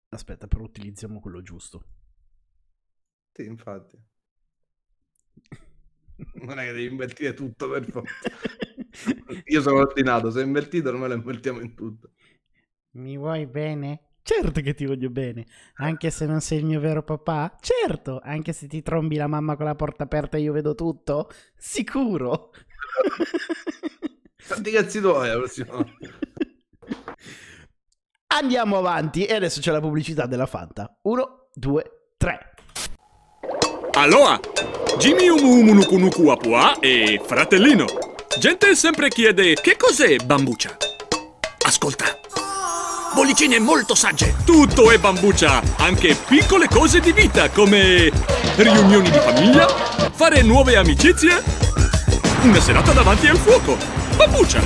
Aspetta, 0.10 0.46
però 0.46 0.62
utilizziamo 0.62 1.20
quello 1.20 1.42
giusto. 1.42 1.84
Sì, 3.32 3.46
infatti. 3.46 4.11
Non 6.34 6.60
è 6.60 6.66
che 6.66 6.72
devi 6.72 6.86
invertire 6.86 7.34
tutto 7.34 7.70
per 7.70 7.86
forza. 7.86 8.14
Io 9.46 9.62
sono 9.62 9.80
ordinato, 9.80 10.32
se 10.32 10.42
è 10.42 10.46
invertito 10.46 10.92
noi 10.92 11.08
lo 11.08 11.16
invertiamo 11.16 11.60
in 11.60 11.74
tutto. 11.76 12.12
Mi 12.92 13.18
vuoi 13.18 13.46
bene? 13.48 14.12
Certo 14.24 14.62
che 14.62 14.76
ti 14.76 14.86
voglio 14.86 15.10
bene, 15.10 15.46
anche 15.76 16.12
se 16.12 16.26
non 16.26 16.42
sei 16.42 16.60
il 16.60 16.66
mio 16.66 16.80
vero 16.80 17.04
papà. 17.04 17.58
Certo, 17.60 18.20
anche 18.24 18.54
se 18.54 18.68
ti 18.68 18.82
trombi 18.84 19.16
la 19.16 19.28
mamma 19.28 19.56
con 19.56 19.66
la 19.66 19.76
porta 19.76 20.04
aperta 20.04 20.38
e 20.38 20.42
io 20.42 20.54
vedo 20.54 20.76
tutto. 20.76 21.30
Sicuro. 21.56 22.52
Quanti 24.48 24.72
cazzi 24.72 25.00
tuoi 25.00 25.28
la 25.28 25.38
prossima 25.38 25.74
volta? 25.74 25.94
Andiamo 28.34 28.78
avanti 28.78 29.26
e 29.26 29.34
adesso 29.34 29.60
c'è 29.60 29.72
la 29.72 29.82
pubblicità 29.82 30.26
della 30.26 30.46
Fanta. 30.46 30.98
Uno, 31.04 31.50
due, 31.54 32.10
tre. 32.18 32.54
Allora, 33.94 34.40
Jimmy 35.02 35.30
Umu 35.30 35.62
Umu 35.62 35.74
Nuku 35.74 35.98
Nuku 35.98 36.30
Apua 36.30 36.78
e 36.80 37.20
fratellino. 37.26 37.88
Gente 38.38 38.76
sempre 38.76 39.10
chiede 39.10 39.56
che 39.56 39.76
cos'è 39.76 40.18
bambucia. 40.18 40.78
Ascolta. 41.66 42.06
Bollicine 43.16 43.58
molto 43.58 43.96
sagge. 43.96 44.36
Tutto 44.46 44.92
è 44.92 45.00
bambucia, 45.00 45.60
anche 45.78 46.16
piccole 46.28 46.68
cose 46.68 47.00
di 47.00 47.14
vita 47.14 47.50
come 47.50 48.12
riunioni 48.58 49.10
di 49.10 49.18
famiglia, 49.18 49.66
fare 50.14 50.44
nuove 50.44 50.76
amicizie, 50.76 51.42
una 52.44 52.60
serata 52.60 52.92
davanti 52.92 53.26
al 53.26 53.38
fuoco. 53.38 53.76
Bambucia. 54.16 54.62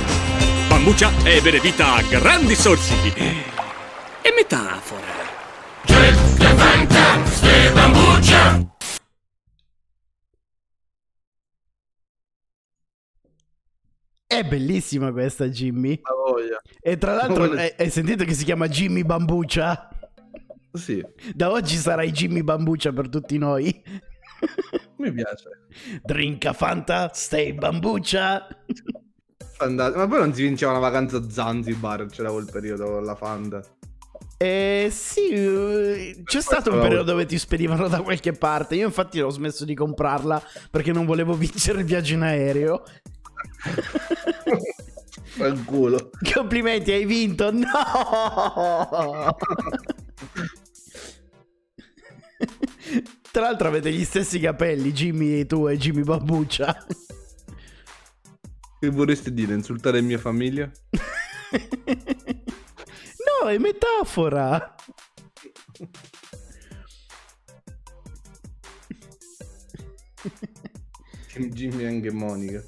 Bambucia 0.68 1.12
è 1.22 1.40
bere 1.40 1.60
vita 1.60 1.94
a 1.94 2.02
grandi 2.02 2.54
sorsi. 2.54 2.92
E 3.14 4.34
metafore. 4.36 5.14
bambucia. 7.72 8.75
È 14.28 14.42
bellissima 14.42 15.12
questa, 15.12 15.48
Jimmy. 15.48 16.00
La 16.02 16.32
voglia. 16.32 16.60
E 16.80 16.98
tra 16.98 17.14
l'altro, 17.14 17.44
hai, 17.52 17.90
sentito 17.90 18.24
che 18.24 18.34
si 18.34 18.44
chiama 18.44 18.66
Jimmy 18.66 19.04
Bambucia? 19.04 19.88
Sì, 20.72 21.02
Da 21.32 21.50
oggi 21.50 21.76
sarai 21.76 22.10
Jimmy 22.10 22.42
Bambucia 22.42 22.92
per 22.92 23.08
tutti 23.08 23.38
noi. 23.38 23.82
mi 24.98 25.12
piace. 25.12 25.66
Drinka 26.02 26.52
Fanta, 26.52 27.10
stay 27.14 27.52
Bambucia. 27.52 28.46
Fantastico. 29.56 29.98
Ma 29.98 30.08
poi 30.08 30.18
non 30.18 30.34
si 30.34 30.42
vinceva 30.42 30.72
una 30.72 30.80
vacanza 30.80 31.18
a 31.18 31.30
Zanzibar, 31.30 32.06
c'era 32.06 32.30
quel 32.30 32.48
periodo 32.50 32.84
con 32.84 33.04
la 33.04 33.14
Fanta. 33.14 33.62
Eh 34.38 34.88
sì, 34.90 36.20
c'è 36.24 36.40
stato 36.42 36.70
un 36.70 36.80
periodo 36.80 37.04
dove 37.04 37.24
ti 37.24 37.38
spedivano 37.38 37.88
da 37.88 38.02
qualche 38.02 38.32
parte. 38.32 38.74
Io 38.74 38.86
infatti 38.86 39.20
ho 39.20 39.30
smesso 39.30 39.64
di 39.64 39.74
comprarla 39.74 40.42
perché 40.70 40.92
non 40.92 41.06
volevo 41.06 41.32
vincere 41.34 41.78
il 41.78 41.86
viaggio 41.86 42.14
in 42.14 42.22
aereo. 42.22 42.82
Fanculo. 45.36 46.10
Complimenti, 46.32 46.92
hai 46.92 47.04
vinto. 47.04 47.50
No! 47.52 49.36
Tra 53.30 53.40
l'altro 53.42 53.68
avete 53.68 53.92
gli 53.92 54.04
stessi 54.04 54.40
capelli, 54.40 54.92
Jimmy 54.92 55.44
tu 55.46 55.66
e 55.68 55.76
Jimmy 55.76 56.02
Babbuccia. 56.02 56.86
Che 58.78 58.90
vorresti 58.90 59.32
dire? 59.32 59.54
Insultare 59.54 60.00
mia 60.00 60.18
famiglia? 60.18 60.70
No, 63.42 63.48
è 63.48 63.58
metafora. 63.58 64.74
Jimmy 71.36 71.84
anche 71.84 72.10
Monica. 72.10 72.62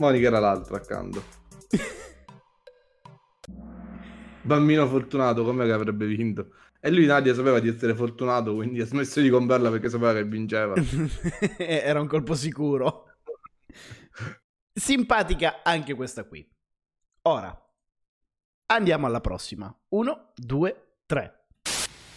Monica 0.00 0.28
era 0.28 0.40
l'altra 0.40 0.78
accanto. 0.78 1.22
Bambino 4.42 4.88
fortunato, 4.88 5.44
com'è 5.44 5.66
che 5.66 5.72
avrebbe 5.72 6.06
vinto? 6.06 6.54
E 6.80 6.90
lui 6.90 7.04
Nadia 7.04 7.34
sapeva 7.34 7.60
di 7.60 7.68
essere 7.68 7.94
fortunato, 7.94 8.54
quindi 8.54 8.80
ha 8.80 8.86
smesso 8.86 9.20
di 9.20 9.28
comprarla 9.28 9.70
perché 9.70 9.90
sapeva 9.90 10.14
che 10.14 10.24
vinceva. 10.24 10.74
Era 11.58 12.00
un 12.00 12.06
colpo 12.06 12.34
sicuro. 12.34 13.04
Simpatica 14.72 15.62
anche 15.62 15.94
questa 15.94 16.24
qui. 16.24 16.48
Ora, 17.22 17.54
andiamo 18.66 19.06
alla 19.06 19.20
prossima. 19.20 19.72
Uno, 19.90 20.32
due, 20.34 20.94
tre. 21.04 21.44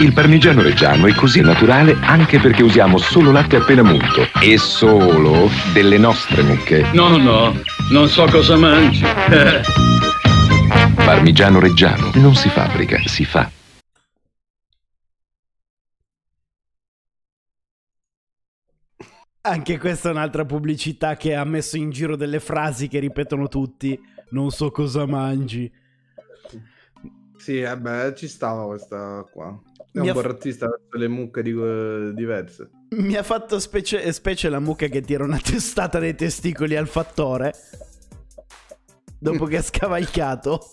Il 0.00 0.12
parmigiano 0.14 0.62
reggiano 0.62 1.06
è 1.06 1.14
così 1.14 1.40
naturale 1.42 1.96
anche 2.00 2.38
perché 2.38 2.62
usiamo 2.62 2.96
solo 2.98 3.30
latte 3.30 3.56
appena 3.56 3.82
munto 3.82 4.26
e 4.40 4.56
solo 4.56 5.50
delle 5.72 5.98
nostre 5.98 6.42
mucche. 6.42 6.86
No, 6.92 7.16
no, 7.16 7.60
non 7.90 8.08
so 8.08 8.24
cosa 8.24 8.56
mangi. 8.56 9.04
Parmigiano 10.94 11.60
reggiano 11.60 12.10
non 12.14 12.34
si 12.34 12.48
fabbrica, 12.48 12.98
si 13.04 13.24
fa. 13.24 13.50
Anche 19.42 19.78
questa 19.78 20.08
è 20.08 20.12
un'altra 20.12 20.44
pubblicità 20.44 21.16
che 21.16 21.34
ha 21.34 21.44
messo 21.44 21.76
in 21.78 21.90
giro 21.90 22.14
delle 22.16 22.40
frasi 22.40 22.88
che 22.88 22.98
ripetono 22.98 23.48
tutti. 23.48 23.98
Non 24.30 24.50
so 24.50 24.70
cosa 24.70 25.06
mangi. 25.06 25.70
Sì, 27.38 27.60
vabbè, 27.62 28.12
ci 28.12 28.28
stava 28.28 28.66
questa 28.66 29.26
qua. 29.32 29.58
È 29.92 29.98
Mi 29.98 30.02
un 30.04 30.08
ha 30.10 30.12
po' 30.12 30.20
razzista 30.20 30.68
verso 30.68 30.96
le 30.98 31.08
mucche 31.08 31.42
di- 31.42 32.14
diverse. 32.14 32.70
Mi 32.90 33.14
ha 33.16 33.22
fatto 33.22 33.58
specie, 33.58 34.12
specie 34.12 34.50
la 34.50 34.60
mucca 34.60 34.86
che 34.88 35.00
tira 35.00 35.24
una 35.24 35.38
testata 35.42 35.98
nei 35.98 36.14
testicoli 36.14 36.76
al 36.76 36.86
fattore. 36.86 37.54
Dopo 39.18 39.46
che 39.46 39.56
ha 39.56 39.62
scavalcato. 39.62 40.68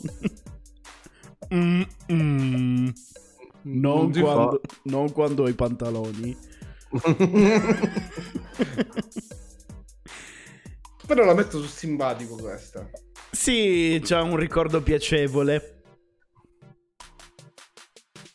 Mm, 1.53 1.81
mm. 2.11 2.87
Non, 3.63 4.09
Non 4.09 4.11
quando, 4.11 4.61
non 4.83 5.11
quando 5.13 5.43
ho 5.43 5.47
i 5.47 5.53
pantaloni. 5.53 6.35
Però 11.07 11.23
l'ha 11.23 11.33
messo 11.33 11.61
su 11.61 11.67
simpatico 11.67 12.35
questa. 12.35 12.89
Sì, 13.31 14.01
c'ha 14.03 14.21
un 14.21 14.35
ricordo 14.35 14.81
piacevole. 14.81 15.81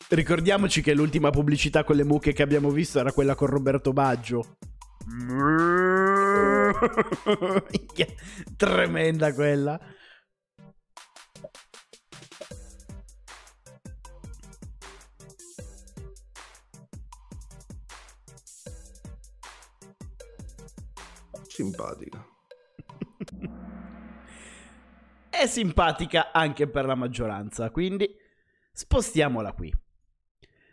Ricordiamoci 0.09 0.81
che 0.81 0.93
l'ultima 0.93 1.29
pubblicità 1.29 1.83
con 1.83 1.95
le 1.95 2.03
mucche 2.03 2.33
che 2.33 2.43
abbiamo 2.43 2.69
visto 2.69 2.99
era 2.99 3.11
quella 3.11 3.35
con 3.35 3.47
Roberto 3.47 3.93
Baggio. 3.93 4.57
Tremenda 8.55 9.33
quella. 9.33 9.79
Simpatica. 21.53 22.25
È 25.29 25.45
simpatica 25.45 26.31
anche 26.31 26.67
per 26.67 26.85
la 26.85 26.95
maggioranza, 26.95 27.69
quindi 27.69 28.09
spostiamola 28.71 29.53
qui. 29.53 29.71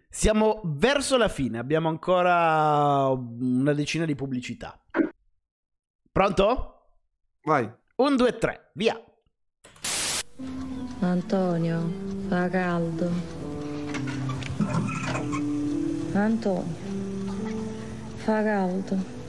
Siamo 0.09 0.63
verso 0.65 1.19
la 1.19 1.29
fine, 1.29 1.59
abbiamo 1.59 1.91
ancora 1.91 3.09
una 3.11 3.75
decina 3.75 4.07
di 4.07 4.15
pubblicità. 4.15 4.83
Pronto? 6.11 6.93
Vai. 7.43 7.71
Un, 7.97 8.17
due, 8.17 8.39
tre, 8.39 8.71
via. 8.73 8.99
Antonio, 11.01 11.93
fa 12.27 12.49
caldo. 12.49 13.11
Antonio, 16.15 16.75
fa 18.17 18.43
caldo. 18.43 19.20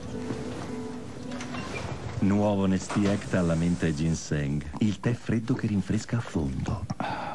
Nuovo 2.22 2.66
Nesti 2.66 3.04
Act 3.08 3.34
alla 3.34 3.56
menta 3.56 3.86
e 3.86 3.94
ginseng. 3.94 4.62
Il 4.78 5.00
tè 5.00 5.12
freddo 5.12 5.54
che 5.54 5.66
rinfresca 5.66 6.18
a 6.18 6.20
fondo. 6.20 6.86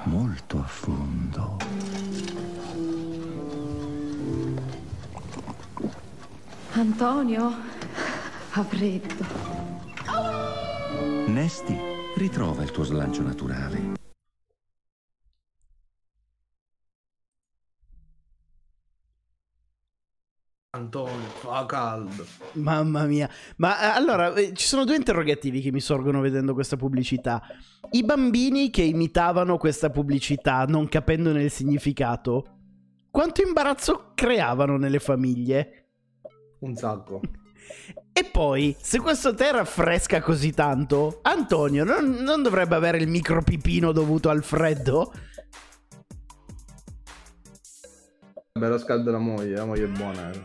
Molto 0.05 0.59
a 0.59 0.64
fondo. 0.64 1.57
Antonio, 6.72 7.53
fa 8.47 8.64
freddo. 8.64 9.26
Nesti, 11.27 11.77
ritrova 12.15 12.64
il 12.64 12.72
tuo 12.72 12.85
slancio 12.85 13.23
naturale. 13.23 13.97
Antonio, 20.78 21.28
fa 21.40 21.66
caldo. 21.66 22.26
Mamma 22.54 23.06
mia. 23.06 23.30
Ma 23.58 23.80
eh, 23.80 23.98
allora, 23.98 24.34
eh, 24.36 24.54
ci 24.54 24.66
sono 24.66 24.86
due 24.86 24.95
interrogativi 24.95 25.60
che 25.60 25.72
mi 25.72 25.80
sorgono 25.80 26.22
vedendo 26.22 26.54
questa 26.54 26.78
pubblicità. 26.78 27.41
I 27.91 28.04
bambini 28.04 28.70
che 28.70 28.84
imitavano 28.84 29.58
questa 29.58 29.90
pubblicità, 29.90 30.66
non 30.66 30.88
capendone 30.88 31.44
il 31.44 31.52
significato, 31.52 32.58
quanto 33.10 33.41
imbarazzo 33.41 34.12
creavano 34.14 34.78
nelle 34.78 34.99
famiglie? 34.99 35.90
Un 36.60 36.76
sacco. 36.76 37.22
E 38.14 38.24
poi, 38.24 38.76
se 38.80 38.99
questo 38.99 39.34
tè 39.34 39.52
raffresca 39.52 40.22
così 40.22 40.52
tanto, 40.52 41.20
Antonio 41.24 41.84
non, 41.84 42.12
non 42.20 42.41
dovrebbe 42.41 42.76
avere 42.76 42.98
il 42.99 43.08
micropipino 43.08 43.91
dovuto 43.91 44.30
al 44.30 44.44
freddo? 44.44 45.12
Vabbè, 48.58 48.70
lo 48.72 48.80
scalda 48.80 49.12
la 49.12 49.20
moglie, 49.20 49.56
la 49.56 49.66
moglie 49.66 49.84
è 49.84 49.88
buona. 49.88 50.32
eh. 50.32 50.42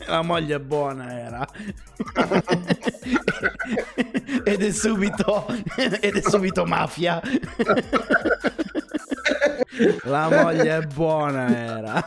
La 0.08 0.22
moglie 0.22 0.58
buona 0.60 1.18
era. 1.20 1.46
ed 4.44 4.62
è 4.62 4.70
subito 4.72 5.46
ed 5.76 6.16
è 6.16 6.22
subito 6.22 6.64
mafia. 6.64 7.20
La 10.04 10.28
moglie 10.30 10.86
buona 10.86 11.54
era. 11.54 12.02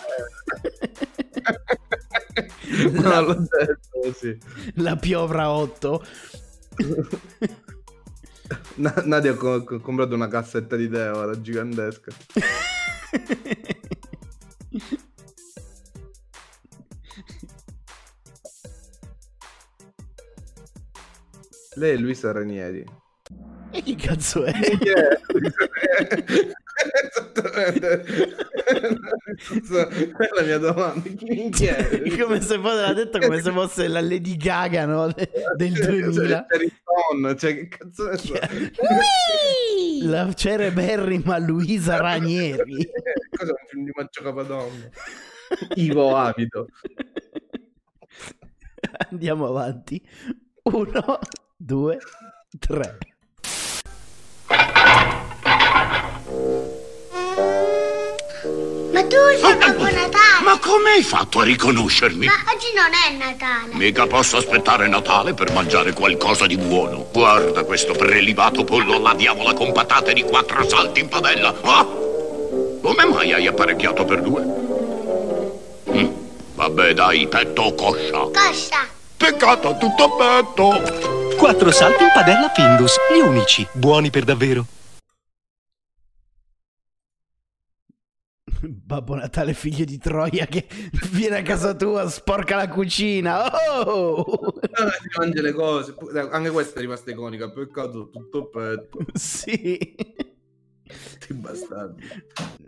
No, 2.92 3.22
l'ho 3.22 3.36
detto, 3.36 4.14
sì. 4.18 4.36
La 4.76 4.96
piovra 4.96 5.52
8. 5.52 6.04
Na- 8.76 9.04
Nadia 9.06 9.32
ha 9.32 9.36
co- 9.36 9.64
co- 9.64 9.80
comprato 9.80 10.16
una 10.16 10.28
cassetta 10.28 10.76
di 10.76 10.88
ora 10.94 11.40
gigantesca. 11.40 12.12
Lei 21.76 21.96
è 21.96 21.98
Luisa 21.98 22.32
Ranieri. 22.32 22.86
E 23.72 23.82
chi 23.82 23.96
cazzo 23.96 24.44
è? 24.44 24.52
Chi 24.52 24.90
è? 24.90 25.20
Esattamente. 27.04 28.04
Quella 30.14 30.30
è 30.30 30.36
la 30.36 30.42
mia 30.44 30.58
domanda. 30.60 31.10
Chi 31.10 31.50
chi 31.50 31.66
è? 31.66 32.02
come 32.22 32.40
se 32.42 32.60
fosse, 32.60 32.82
l'ha 32.82 32.94
detto 32.94 33.18
come 33.18 33.42
se 33.42 33.52
fosse 33.52 33.88
la 33.88 34.02
Lady 34.02 34.38
Gaga 34.38 34.86
no? 34.86 35.08
De- 35.08 35.30
del 35.56 35.72
2000. 35.72 36.46
Terry 36.46 36.70
Stone, 36.70 37.36
cioè 37.36 37.56
che 37.56 37.68
cazzo 37.70 38.10
ne 38.10 38.18
so. 38.18 38.34
La 40.04 40.32
cereberrima 40.34 41.40
Luisa 41.40 41.98
Ranieri. 41.98 42.88
Cos'è 43.36 43.50
un 43.50 43.68
film 43.70 43.86
di 43.86 43.92
Maccio 43.96 44.22
Capadonna? 44.22 44.90
Ivo 45.76 46.16
Avido. 46.16 46.68
Andiamo 49.10 49.48
avanti. 49.48 50.00
Uno, 50.64 51.20
due, 51.64 51.98
tre. 52.60 52.98
Ma 58.92 59.02
tu 59.04 59.16
sei 59.42 59.56
Babbo 59.56 59.84
Natale! 59.84 60.44
Ma 60.44 60.60
come 60.60 60.92
hai 60.92 61.04
fatto 61.04 61.40
a 61.40 61.44
riconoscermi? 61.44 62.26
Ma 62.26 62.34
oggi 62.54 62.68
non 62.76 62.92
è 62.94 63.18
Natale! 63.18 63.74
Mica 63.74 64.06
posso 64.06 64.38
aspettare 64.38 64.88
Natale 64.88 65.34
per 65.34 65.52
mangiare 65.52 65.94
qualcosa 65.94 66.46
di 66.46 66.58
buono. 66.58 67.08
Guarda 67.12 67.64
questo 67.64 67.94
prelibato 67.94 68.64
pollo 68.64 68.96
alla 68.98 69.14
diavola 69.14 69.54
con 69.54 69.72
patate 69.72 70.14
di 70.14 70.24
quattro 70.24 70.68
salti 70.68 71.00
in 71.00 71.08
padella. 71.08 71.56
Ah! 71.62 71.86
Come 71.86 73.06
mai 73.06 73.32
hai 73.34 73.48
apparecchiato 73.48 74.04
per 74.06 74.22
due? 74.22 74.44
Mm, 75.92 76.08
Vabbè, 76.56 76.94
dai, 76.94 77.28
petto 77.28 77.62
o 77.64 77.74
coscia. 77.74 78.20
Coscia! 78.20 78.86
Peccato 79.16 79.70
a 79.70 79.76
tutto 79.76 80.16
petto. 80.16 81.23
Quattro 81.38 81.72
salti 81.72 82.04
in 82.04 82.10
padella 82.14 82.50
Findus, 82.50 82.96
gli 83.14 83.20
unici, 83.20 83.68
buoni 83.74 84.10
per 84.10 84.24
davvero. 84.24 84.66
Babbo 88.62 89.16
Natale, 89.16 89.54
figlio 89.54 89.84
di 89.84 89.98
Troia, 89.98 90.46
che 90.46 90.66
viene 91.12 91.38
a 91.40 91.42
casa 91.42 91.76
tua, 91.76 92.08
sporca 92.08 92.56
la 92.56 92.70
cucina. 92.70 93.52
Oh! 93.86 94.22
Ah, 94.72 94.90
si 94.90 95.10
mangia 95.18 95.42
le 95.42 95.52
cose. 95.52 95.94
Anche 96.32 96.50
questa 96.50 96.80
è 96.80 96.82
rimasta 96.82 97.12
iconica. 97.12 97.52
Peccato 97.52 98.10
tutto 98.10 98.50
petto. 98.50 99.00
Sì. 99.14 99.96
Ti 101.20 101.34
bastardi. 101.34 102.04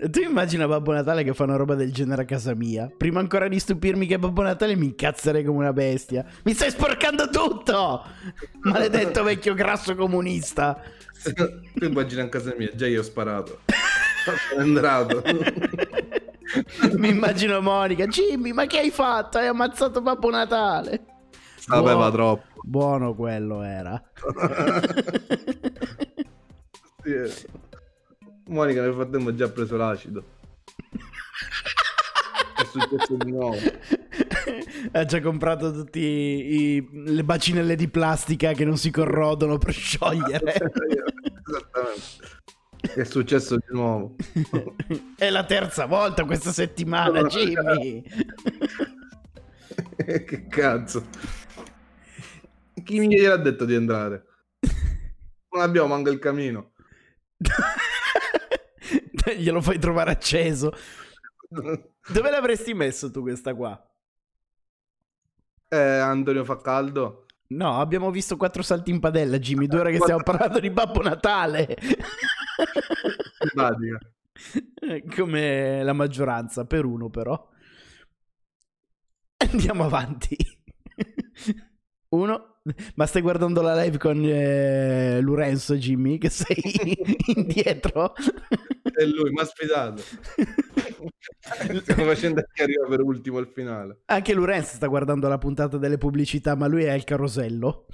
Tu 0.09 0.21
immagina 0.21 0.67
Babbo 0.67 0.91
Natale 0.93 1.23
che 1.23 1.33
fa 1.33 1.43
una 1.43 1.55
roba 1.55 1.75
del 1.75 1.91
genere 1.91 2.23
a 2.23 2.25
casa 2.25 2.53
mia. 2.53 2.89
Prima 2.95 3.19
ancora 3.19 3.47
di 3.47 3.59
stupirmi 3.59 4.07
che 4.07 4.17
Babbo 4.19 4.41
Natale 4.41 4.75
mi 4.75 4.85
incazzerei 4.87 5.43
come 5.43 5.59
una 5.59 5.73
bestia. 5.73 6.25
Mi 6.43 6.53
stai 6.53 6.71
sporcando 6.71 7.29
tutto! 7.29 8.03
Maledetto 8.63 9.23
vecchio 9.23 9.53
grasso 9.53 9.95
comunista. 9.95 10.79
Tu 11.75 11.85
immagina 11.85 12.23
a 12.23 12.29
casa 12.29 12.53
mia, 12.57 12.71
già 12.75 12.87
io 12.87 12.99
ho 12.99 13.03
sparato. 13.03 13.61
Sono 14.49 14.61
entrato. 14.63 15.21
Mi 16.97 17.09
immagino 17.09 17.59
Monica. 17.61 18.05
Jimmy, 18.05 18.51
ma 18.51 18.65
che 18.67 18.79
hai 18.79 18.91
fatto? 18.91 19.37
Hai 19.37 19.47
ammazzato 19.47 20.01
Babbo 20.01 20.29
Natale. 20.29 21.03
Sapeva 21.57 21.93
Buono- 21.95 22.11
troppo. 22.11 22.43
Buono 22.63 23.13
quello 23.15 23.61
era. 23.63 24.01
Sì, 27.03 27.13
eh. 27.13 27.31
Monica 28.47 28.81
nel 28.81 28.93
frattempo 28.93 29.29
ha 29.29 29.35
già 29.35 29.49
preso 29.49 29.75
l'acido. 29.75 30.23
È 32.55 32.63
successo 32.63 33.15
di 33.17 33.31
nuovo. 33.31 33.57
ha 34.91 35.05
già 35.05 35.19
comprato 35.21 35.71
tutte 35.71 35.99
le 35.99 37.23
bacinelle 37.23 37.75
di 37.75 37.87
plastica 37.87 38.53
che 38.53 38.65
non 38.65 38.77
si 38.77 38.91
corrodono 38.91 39.57
per 39.57 39.73
sciogliere. 39.73 40.53
Esattamente. 41.47 42.43
È 42.93 43.03
successo 43.03 43.55
di 43.55 43.65
nuovo. 43.69 44.15
È 45.17 45.29
la 45.29 45.43
terza 45.43 45.85
volta 45.85 46.23
questa 46.25 46.51
settimana, 46.51 47.23
Jimmy. 47.23 48.03
che 49.95 50.47
cazzo. 50.47 51.07
Chi 52.83 52.99
mi 52.99 53.07
gliel'ha 53.07 53.37
detto 53.37 53.65
di 53.65 53.73
entrare? 53.73 54.25
Non 55.49 55.63
abbiamo 55.63 55.87
manco 55.87 56.11
il 56.11 56.19
camino. 56.19 56.73
Glielo 59.37 59.61
fai 59.61 59.79
trovare 59.79 60.11
acceso. 60.11 60.71
Dove 61.49 62.29
l'avresti 62.29 62.73
messo 62.73 63.09
tu 63.11 63.21
questa 63.21 63.53
qua? 63.55 63.79
Eh, 65.67 65.77
Antonio 65.77 66.43
fa 66.43 66.57
caldo. 66.57 67.25
No, 67.47 67.79
abbiamo 67.79 68.11
visto 68.11 68.37
quattro 68.37 68.61
salti 68.61 68.91
in 68.91 68.99
padella, 68.99 69.37
Jimmy. 69.37 69.67
Due 69.67 69.79
ore 69.79 69.91
che 69.91 69.99
stiamo 69.99 70.21
parlando 70.23 70.59
di 70.59 70.69
Babbo 70.69 71.01
Natale. 71.01 71.75
Come 75.15 75.83
la 75.83 75.93
maggioranza, 75.93 76.65
per 76.65 76.85
uno 76.85 77.09
però. 77.09 77.49
Andiamo 79.37 79.83
avanti. 79.83 80.35
Uno. 82.09 82.54
Ma 82.95 83.05
stai 83.05 83.21
guardando 83.21 83.61
la 83.61 83.79
live 83.83 83.99
con 83.99 84.19
eh, 84.25 85.21
Lorenzo, 85.21 85.75
Jimmy, 85.75 86.17
che 86.17 86.29
sei 86.29 86.57
indietro? 87.35 88.15
È 88.15 89.05
lui, 89.05 89.29
mi 89.29 89.39
ha 89.39 89.45
sfidato. 89.45 90.01
Stiamo 91.81 92.05
facendo 92.05 92.43
che 92.51 92.63
arriva 92.63 92.87
per 92.87 93.01
ultimo 93.01 93.37
al 93.37 93.47
finale. 93.47 94.01
Anche 94.05 94.33
Lorenzo 94.33 94.75
sta 94.75 94.87
guardando 94.87 95.27
la 95.27 95.37
puntata 95.37 95.77
delle 95.77 95.99
pubblicità, 95.99 96.55
ma 96.55 96.65
lui 96.65 96.85
è 96.85 96.89
al 96.89 97.03
carosello. 97.03 97.85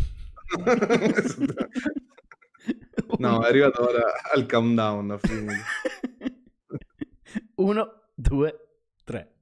No, 3.17 3.43
è 3.43 3.47
arrivato 3.47 3.83
ora 3.83 4.03
al 4.33 4.45
countdown. 4.45 5.19
Uno, 7.55 8.03
due, 8.15 8.59
tre. 9.03 9.39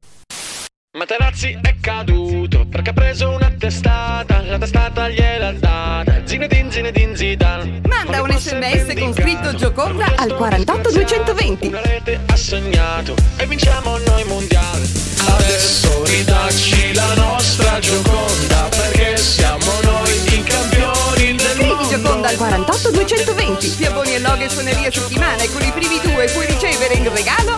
Materazzi 0.99 1.57
è 1.61 1.75
caduto 1.79 2.65
perché 2.65 2.89
ha 2.89 2.93
preso 2.93 3.29
una 3.29 3.49
testata, 3.57 4.41
la 4.41 4.57
testata 4.57 5.07
gliel'ha 5.07 5.53
data, 5.53 6.23
Zinedine 6.25 6.69
Zinedine 6.69 7.15
Zidane. 7.15 7.81
Manda 7.87 8.21
un 8.21 8.29
sms 8.37 8.99
con 8.99 9.13
scritto 9.13 9.55
Gioconda 9.55 10.11
al 10.17 10.35
48220. 10.35 11.67
Una 11.67 11.79
rete 11.79 12.19
ha 12.25 12.35
segnato 12.35 13.15
e 13.37 13.47
vinciamo 13.47 13.97
noi 13.97 14.25
mondiale. 14.25 14.85
Adesso 15.25 16.03
ridacci 16.03 16.93
la 16.93 17.13
nostra 17.13 17.79
Gioconda 17.79 18.67
perché 18.69 19.15
siamo 19.15 19.71
noi 19.81 20.11
i 20.33 20.43
campioni 20.43 21.35
del 21.37 21.39
Scrivi 21.39 21.69
mondo. 21.69 21.87
Gioconda 21.87 22.27
al 22.27 22.35
48220. 22.35 23.75
Ti 23.77 23.85
abboni 23.85 24.15
a 24.15 24.19
Loghe 24.19 24.49
Suoneria 24.49 24.91
Settimana 24.91 25.41
e 25.43 25.49
con 25.49 25.61
i 25.61 25.71
primi 25.71 25.97
due 26.01 26.27
puoi 26.33 26.45
ricevere 26.45 26.95
in 26.95 27.09
regalo 27.09 27.57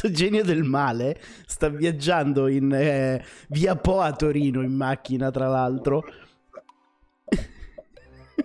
Sto 0.00 0.10
genio 0.10 0.42
del 0.42 0.62
male 0.62 1.20
sta 1.44 1.68
viaggiando 1.68 2.48
in 2.48 2.72
eh, 2.72 3.22
via 3.48 3.76
Po 3.76 4.00
a 4.00 4.10
Torino 4.12 4.62
in 4.62 4.72
macchina, 4.72 5.30
tra 5.30 5.46
l'altro. 5.46 6.02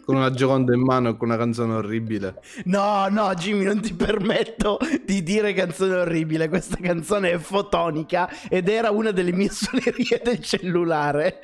Con 0.04 0.18
una 0.18 0.32
gioconda 0.32 0.74
in 0.74 0.82
mano 0.82 1.08
e 1.08 1.16
con 1.16 1.30
una 1.30 1.38
canzone 1.38 1.76
orribile. 1.76 2.42
No, 2.66 3.08
no, 3.08 3.34
Jimmy, 3.36 3.64
non 3.64 3.80
ti 3.80 3.94
permetto 3.94 4.80
di 5.06 5.24
dire 5.24 5.54
canzone 5.54 5.96
orribile. 5.96 6.50
Questa 6.50 6.76
canzone 6.76 7.32
è 7.32 7.38
fotonica 7.38 8.30
ed 8.50 8.68
era 8.68 8.92
una 8.92 9.12
delle 9.12 9.32
mie 9.32 9.50
suonerie 9.50 10.20
del 10.22 10.42
cellulare. 10.42 11.40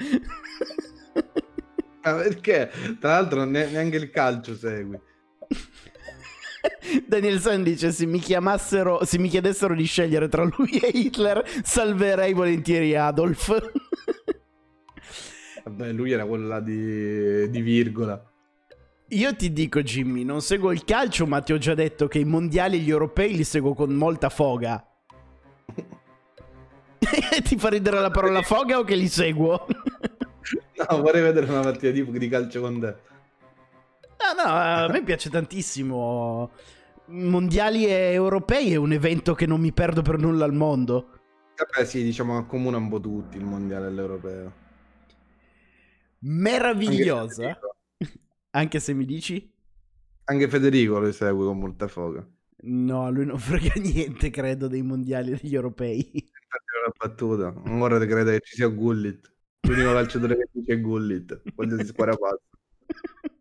Ma 2.04 2.14
perché? 2.16 2.70
Tra 3.00 3.12
l'altro 3.12 3.46
ne- 3.46 3.70
neanche 3.70 3.96
il 3.96 4.10
calcio 4.10 4.56
segui. 4.56 5.00
Daniel 7.06 7.40
San 7.40 7.64
dice: 7.64 7.92
se 7.92 8.06
mi 8.06 8.20
chiamassero, 8.20 9.04
se 9.06 9.18
mi 9.20 9.30
chiedessero 9.30 9.76
di 9.76 9.86
scegliere 9.86 10.28
tra 10.28 10.44
lui 10.44 10.80
e 10.80 10.90
Hitler, 10.94 11.44
salverei 11.64 12.34
volentieri 12.34 12.96
Adolf. 12.96 13.50
Vabbè, 15.64 15.92
lui 15.92 16.12
era 16.12 16.26
quello 16.26 16.48
là 16.48 16.60
di, 16.60 17.50
di 17.50 17.62
virgola. 17.62 18.22
Io 19.10 19.36
ti 19.36 19.52
dico, 19.52 19.82
Jimmy, 19.82 20.24
non 20.24 20.42
seguo 20.42 20.72
il 20.72 20.86
calcio, 20.86 21.28
ma 21.28 21.42
ti 21.42 21.52
ho 21.52 21.58
già 21.58 21.74
detto 21.74 22.08
che 22.08 22.20
i 22.20 22.24
mondiali 22.24 22.78
e 22.78 22.80
gli 22.80 22.90
europei 22.90 23.36
li 23.36 23.44
seguo 23.44 23.74
con 23.74 23.92
molta 23.92 24.30
foga. 24.30 24.84
ti 27.44 27.58
fa 27.58 27.70
ridere 27.70 28.00
la 28.00 28.10
parola 28.10 28.42
foga 28.42 28.80
o 28.80 28.84
che 28.84 28.96
li 28.96 29.08
seguo? 29.08 29.66
No, 30.90 31.02
vorrei 31.02 31.22
vedere 31.22 31.46
una 31.46 31.62
partita 31.62 31.92
di, 31.92 32.04
di 32.04 32.28
calcio 32.28 32.60
con 32.60 32.80
te. 32.80 32.96
No, 34.22 34.44
no, 34.44 34.50
a 34.50 34.88
me 34.90 35.04
piace 35.04 35.30
tantissimo. 35.30 36.52
Mondiali 37.08 37.86
e 37.88 38.12
europei 38.14 38.72
è 38.72 38.76
un 38.76 38.94
evento 38.94 39.34
che 39.34 39.46
non 39.46 39.60
mi 39.60 39.74
perdo 39.74 40.02
per 40.02 40.18
nulla 40.18 40.46
al 40.46 40.54
mondo. 40.54 41.20
Vabbè, 41.58 41.86
sì, 41.86 42.04
diciamo 42.04 42.38
accomuna 42.38 42.78
un 42.78 42.88
po' 42.88 43.00
tutti 43.00 43.38
il 43.38 43.44
mondiale 43.44 43.88
e 43.88 43.92
l'europeo. 43.92 44.54
Meravigliosa. 46.20 47.60
Anche 48.52 48.80
se 48.80 48.94
mi 48.94 49.06
dici? 49.06 49.52
Anche 50.26 50.48
Federico 50.48 51.00
lo 51.00 51.12
segue 51.12 51.46
con 51.46 51.58
molta 51.58 51.88
foga. 51.88 52.26
No, 52.64 53.10
lui 53.10 53.26
non 53.26 53.40
frega 53.40 53.74
niente, 53.82 54.30
credo, 54.30 54.68
dei 54.68 54.84
mondiali 54.84 55.32
e 55.32 55.40
degli 55.42 55.56
europei. 55.56 56.12
Una 56.14 56.94
battuta. 56.98 57.54
Ora 57.68 58.00
ti 58.00 58.06
crede 58.06 58.34
che 58.34 58.46
ci 58.46 58.56
sia 58.56 58.68
Gullit. 58.68 59.32
L'unico 59.68 59.94
calciatore 59.94 60.36
che 60.36 60.48
dice 60.52 60.80
Gullit. 60.80 61.42
Qualsiasi 61.54 61.86
squadra 61.86 62.16
passa. 62.16 62.40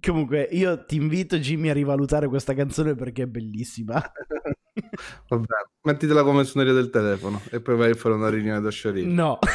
Comunque, 0.00 0.48
io 0.50 0.84
ti 0.84 0.96
invito, 0.96 1.36
Jimmy, 1.38 1.68
a 1.68 1.74
rivalutare 1.74 2.26
questa 2.28 2.54
canzone 2.54 2.94
perché 2.94 3.24
è 3.24 3.26
bellissima. 3.26 4.00
Vabbè, 5.28 5.46
mettitela 5.82 6.22
come 6.22 6.44
suoneria 6.44 6.74
del 6.74 6.88
telefono 6.88 7.42
e 7.50 7.60
poi 7.60 7.76
vai 7.76 7.90
a 7.90 7.94
fare 7.94 8.14
una 8.14 8.30
riunione 8.30 8.60
da 8.60 8.70
Sciorino. 8.70 9.12
No. 9.12 9.38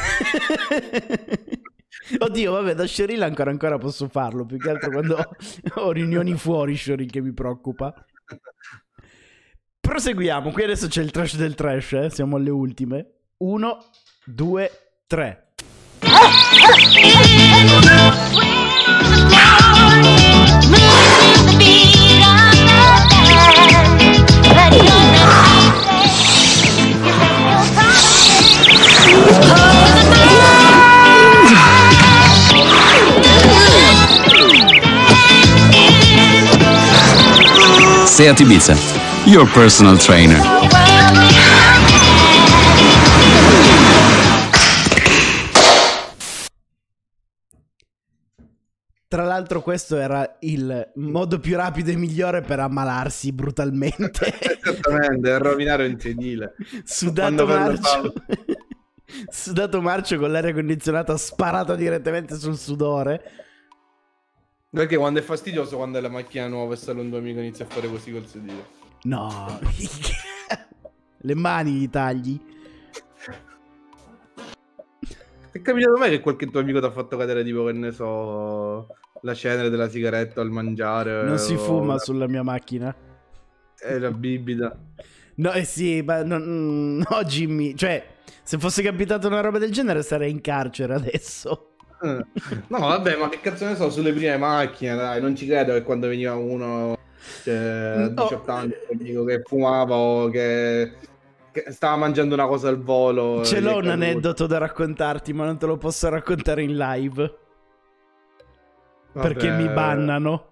Oddio, 2.18 2.52
vabbè, 2.52 2.74
da 2.74 2.86
Sheryl 2.86 3.22
ancora 3.22 3.50
ancora 3.50 3.76
posso 3.78 4.08
farlo, 4.08 4.46
più 4.46 4.56
che 4.56 4.70
altro 4.70 4.90
quando 4.90 5.18
ho 5.74 5.90
riunioni 5.90 6.34
fuori 6.34 6.76
Sheryl 6.76 7.10
che 7.10 7.20
mi 7.20 7.32
preoccupa. 7.32 7.92
Proseguiamo. 9.80 10.52
Qui 10.52 10.62
adesso 10.62 10.86
c'è 10.86 11.02
il 11.02 11.10
trash 11.10 11.36
del 11.36 11.54
trash. 11.54 11.92
eh. 11.94 12.10
Siamo 12.10 12.36
alle 12.36 12.50
ultime. 12.50 13.10
Uno, 13.38 13.84
due, 14.24 14.70
tre. 15.06 15.52
Seat 38.18 38.40
Ibiza, 38.40 38.74
your 39.26 39.46
personal 39.46 39.96
trainer. 39.96 40.40
Tra 49.08 49.24
l'altro, 49.24 49.62
questo 49.62 49.96
era 49.96 50.36
il 50.40 50.92
modo 50.96 51.40
più 51.40 51.56
rapido 51.56 51.90
e 51.90 51.96
migliore 51.96 52.42
per 52.42 52.60
ammalarsi 52.60 53.32
brutalmente. 53.32 54.34
Esattamente, 54.38 55.38
rovinare 55.38 55.86
un 55.86 55.98
sedile. 55.98 56.54
Sudato 56.84 57.46
marcio. 57.46 58.12
Sudato 59.30 59.80
marcio 59.80 60.18
con 60.18 60.30
l'aria 60.30 60.52
condizionata 60.52 61.16
sparato 61.16 61.74
direttamente 61.74 62.36
sul 62.36 62.58
sudore. 62.58 63.22
Perché 64.68 64.98
quando 64.98 65.20
è 65.20 65.22
fastidioso 65.22 65.76
quando 65.76 65.96
è 65.96 66.02
la 66.02 66.10
macchina 66.10 66.46
nuova 66.46 66.74
e 66.74 66.76
sale 66.76 67.00
un 67.00 67.08
tuo 67.08 67.16
amico 67.16 67.38
inizia 67.38 67.64
a 67.64 67.68
fare 67.68 67.88
così 67.88 68.12
col 68.12 68.26
sedile. 68.26 68.66
No. 69.04 69.58
Le 71.20 71.34
mani 71.34 71.72
gli 71.72 71.88
tagli. 71.88 72.38
È 75.50 75.60
capitato 75.62 75.96
mai 75.96 76.10
che 76.10 76.20
qualche 76.20 76.46
tuo 76.46 76.60
amico 76.60 76.78
ti 76.80 76.86
ha 76.86 76.90
fatto 76.90 77.16
cadere 77.16 77.42
tipo 77.42 77.64
che 77.64 77.72
ne 77.72 77.90
so 77.92 78.86
la 79.22 79.34
cenere 79.34 79.70
della 79.70 79.88
sigaretta 79.88 80.40
al 80.40 80.50
mangiare? 80.50 81.22
Non 81.24 81.38
si 81.38 81.54
o 81.54 81.58
fuma 81.58 81.94
la- 81.94 81.98
sulla 81.98 82.26
mia 82.28 82.42
macchina. 82.42 82.94
È 83.78 83.98
la 83.98 84.10
bibita. 84.10 84.76
No, 85.36 85.52
eh 85.52 85.64
sì, 85.64 86.02
ma 86.02 86.22
non- 86.22 86.42
mm, 86.42 87.02
no, 87.08 87.24
Jimmy. 87.24 87.74
Cioè, 87.74 88.04
se 88.42 88.58
fosse 88.58 88.82
capitato 88.82 89.26
una 89.28 89.40
roba 89.40 89.58
del 89.58 89.70
genere 89.72 90.02
sarei 90.02 90.30
in 90.30 90.40
carcere 90.40 90.94
adesso. 90.94 91.72
Eh. 92.02 92.24
No, 92.68 92.78
vabbè, 92.78 93.16
ma 93.16 93.28
che 93.28 93.40
cazzo 93.40 93.64
ne 93.64 93.74
so 93.74 93.90
sulle 93.90 94.12
prime 94.12 94.36
macchine, 94.36 94.94
dai, 94.94 95.20
non 95.20 95.34
ci 95.34 95.46
credo 95.46 95.72
che 95.72 95.82
quando 95.82 96.06
veniva 96.08 96.34
uno 96.34 96.96
cioè, 97.42 97.54
a 97.56 98.08
No. 98.08 98.22
18 98.22 98.50
anni 98.52 98.72
che 99.26 99.42
fumava 99.44 99.96
o 99.96 100.28
che 100.28 100.92
stava 101.70 101.96
mangiando 101.96 102.34
una 102.34 102.46
cosa 102.46 102.68
al 102.68 102.80
volo. 102.80 103.44
Ce 103.44 103.60
l'ho 103.60 103.76
un 103.78 103.88
aneddoto 103.88 104.46
da 104.46 104.58
raccontarti, 104.58 105.32
ma 105.32 105.44
non 105.44 105.58
te 105.58 105.66
lo 105.66 105.76
posso 105.76 106.08
raccontare 106.08 106.62
in 106.62 106.76
live. 106.76 107.38
Perché 109.12 109.48
Vabbè, 109.48 109.62
mi 109.62 109.68
bannano. 109.72 110.46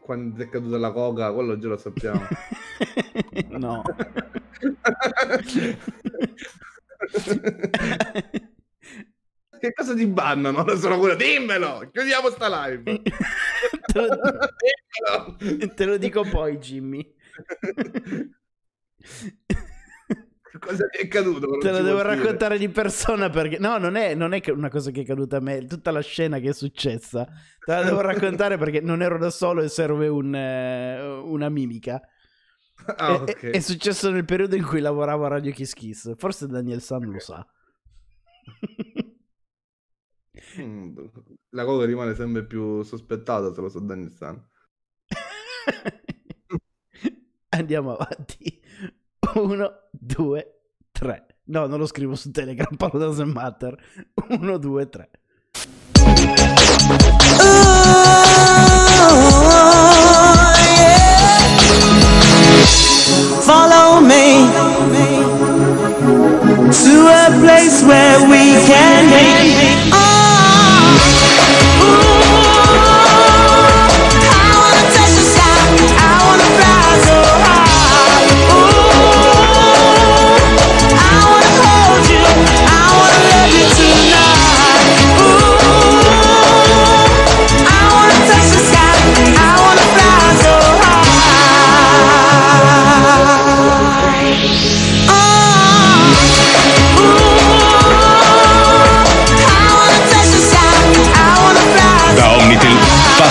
Quando 0.00 0.42
è 0.42 0.48
caduta 0.48 0.78
la 0.78 0.90
coca, 0.92 1.32
quello 1.32 1.58
già 1.58 1.68
lo 1.68 1.76
sappiamo. 1.76 2.26
no. 3.50 3.82
che 9.58 9.72
cosa 9.72 9.94
ti 9.94 10.06
bannano? 10.06 10.62
Non 10.62 10.78
sono 10.78 10.98
quello, 10.98 11.14
dimmelo! 11.14 11.90
Chiudiamo 11.92 12.30
sta 12.30 12.66
live! 12.66 13.02
te, 13.92 14.00
lo... 14.00 15.74
te 15.74 15.84
lo 15.84 15.96
dico 15.98 16.22
poi, 16.22 16.56
Jimmy. 16.58 17.14
Cosa 20.58 20.86
ti 20.88 20.98
è 20.98 21.08
caduto? 21.08 21.58
Te 21.58 21.70
lo 21.70 21.82
devo 21.82 22.02
dire. 22.02 22.04
raccontare 22.16 22.58
di 22.58 22.68
persona 22.70 23.28
perché... 23.28 23.58
No, 23.58 23.76
non 23.78 23.96
è, 23.96 24.14
non 24.14 24.32
è 24.32 24.42
una 24.50 24.70
cosa 24.70 24.90
che 24.90 25.02
è 25.02 25.04
caduta 25.04 25.36
a 25.36 25.40
me, 25.40 25.58
è 25.58 25.66
tutta 25.66 25.90
la 25.90 26.00
scena 26.00 26.38
che 26.38 26.50
è 26.50 26.54
successa. 26.54 27.24
Te 27.24 27.72
la 27.72 27.82
devo 27.82 28.00
raccontare 28.00 28.56
perché 28.58 28.80
non 28.80 29.02
ero 29.02 29.18
da 29.18 29.30
solo 29.30 29.62
e 29.62 29.68
serve 29.68 30.08
un, 30.08 30.34
eh, 30.34 31.00
una 31.02 31.48
mimica. 31.50 32.00
Ah, 32.96 33.16
È- 33.24 33.30
ok. 33.30 33.40
è, 33.50 33.52
è 33.52 33.60
successo 33.60 34.10
nel 34.10 34.24
periodo 34.24 34.56
in 34.56 34.64
cui 34.64 34.80
lavoravo 34.80 35.24
a 35.24 35.28
Radio 35.28 35.52
Kiss 35.52 35.74
Kiss. 35.74 36.14
Forse 36.16 36.46
Daniel 36.46 36.80
San 36.80 37.04
lo 37.10 37.18
sa. 37.18 37.46
Mm, 40.58 40.96
La 41.50 41.64
coca 41.64 41.84
rimane 41.84 42.14
sempre 42.14 42.44
più 42.46 42.82
sospettata 42.82 43.52
se 43.52 43.60
lo 43.60 43.68
so 43.68 43.80
Daniel 43.80 44.12
San. 44.12 44.42
Andiamo 47.50 47.96
avanti. 47.96 48.57
Uno, 49.34 49.72
due, 49.90 50.60
tre. 50.92 51.26
No, 51.44 51.66
non 51.66 51.78
lo 51.78 51.86
scrivo 51.86 52.14
su 52.14 52.30
Telegram, 52.30 52.68
Paolo 52.76 52.98
doesn't 52.98 53.32
matter. 53.32 53.76
Uno, 54.28 54.58
due, 54.58 54.88
tre. 54.88 55.08
Follow 63.44 64.00
me 64.00 64.46
to 66.70 67.08
a 67.08 67.38
place 67.40 67.82
where 67.82 68.20
we 68.28 68.52
can 68.66 69.08
be. 69.10 70.17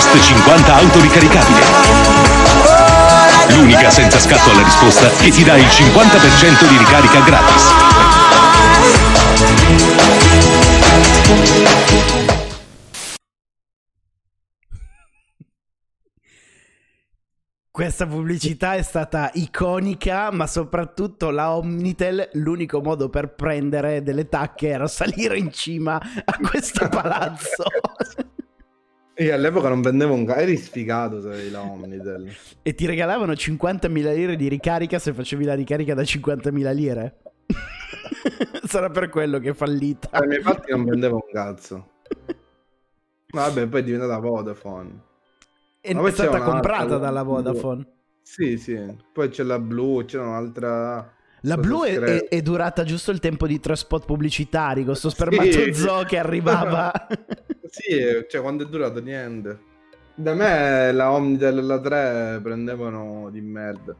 Fast 0.08 0.22
50 0.22 0.74
auto 0.74 1.00
ricaricabile. 1.02 1.60
L'unica 3.50 3.90
senza 3.90 4.18
scatto 4.18 4.50
alla 4.50 4.62
risposta 4.62 5.10
che 5.10 5.30
ti 5.30 5.44
dà 5.44 5.56
il 5.58 5.66
50% 5.66 6.66
di 6.66 6.78
ricarica 6.78 7.20
gratis. 7.20 7.62
Questa 17.70 18.06
pubblicità 18.06 18.76
è 18.76 18.82
stata 18.82 19.30
iconica, 19.34 20.30
ma 20.32 20.46
soprattutto 20.46 21.30
la 21.30 21.54
Omnitel, 21.54 22.30
l'unico 22.32 22.80
modo 22.80 23.10
per 23.10 23.34
prendere 23.34 24.02
delle 24.02 24.26
tacche 24.28 24.68
era 24.68 24.86
salire 24.88 25.36
in 25.36 25.52
cima 25.52 26.00
a 26.24 26.38
questo 26.40 26.88
palazzo. 26.88 27.64
Io 29.18 29.34
all'epoca 29.34 29.68
non 29.68 29.80
vendevo 29.80 30.14
un 30.14 30.24
cazzo, 30.24 30.40
eri 30.40 30.56
sfigato 30.56 31.20
se 31.20 31.28
avevi 31.28 31.50
la 31.50 31.62
Omnitel. 31.62 32.30
e 32.62 32.74
ti 32.74 32.86
regalavano 32.86 33.32
50.000 33.32 34.14
lire 34.14 34.36
di 34.36 34.46
ricarica 34.46 35.00
se 35.00 35.12
facevi 35.12 35.44
la 35.44 35.54
ricarica 35.54 35.94
da 35.94 36.02
50.000 36.02 36.74
lire. 36.74 37.22
Sarà 38.64 38.90
per 38.90 39.08
quello 39.08 39.40
che 39.40 39.50
è 39.50 39.54
fallita. 39.54 40.10
Ai 40.12 40.28
miei 40.28 40.40
fatti 40.40 40.70
non 40.70 40.84
vendevo 40.84 41.16
un 41.16 41.32
cazzo. 41.32 41.90
Vabbè, 43.30 43.66
poi 43.66 43.80
è 43.80 43.84
diventata 43.84 44.18
Vodafone. 44.18 45.02
È 45.80 45.92
Ma 45.94 46.00
poi 46.00 46.12
stata 46.12 46.40
comprata 46.40 46.86
la 46.86 46.98
dalla 46.98 47.24
blu. 47.24 47.32
Vodafone. 47.32 47.86
Sì, 48.22 48.56
sì. 48.56 48.96
Poi 49.12 49.28
c'è 49.30 49.42
la 49.42 49.58
blu, 49.58 50.04
c'è 50.04 50.20
un'altra... 50.20 51.12
La 51.48 51.56
blu 51.56 51.82
è, 51.84 51.98
è- 51.98 52.28
è 52.28 52.42
durata 52.42 52.84
giusto 52.84 53.10
il 53.10 53.18
tempo 53.20 53.46
di 53.46 53.58
tre 53.60 53.74
spot 53.76 54.04
pubblicitari 54.04 54.84
con 54.84 54.94
sto 54.94 55.08
spermatozoo 55.10 56.02
che 56.08 56.18
arrivava. 56.18 56.92
Sì, 57.68 57.96
cioè 58.28 58.40
quando 58.40 58.64
è 58.64 58.68
durato 58.68 59.00
niente. 59.00 59.58
Da 60.14 60.34
me 60.34 60.90
la 60.92 61.12
Omnitel 61.12 61.58
e 61.58 61.62
la 61.62 61.80
3 61.80 62.40
prendevano 62.42 63.28
di 63.30 63.40
merda. 63.40 63.94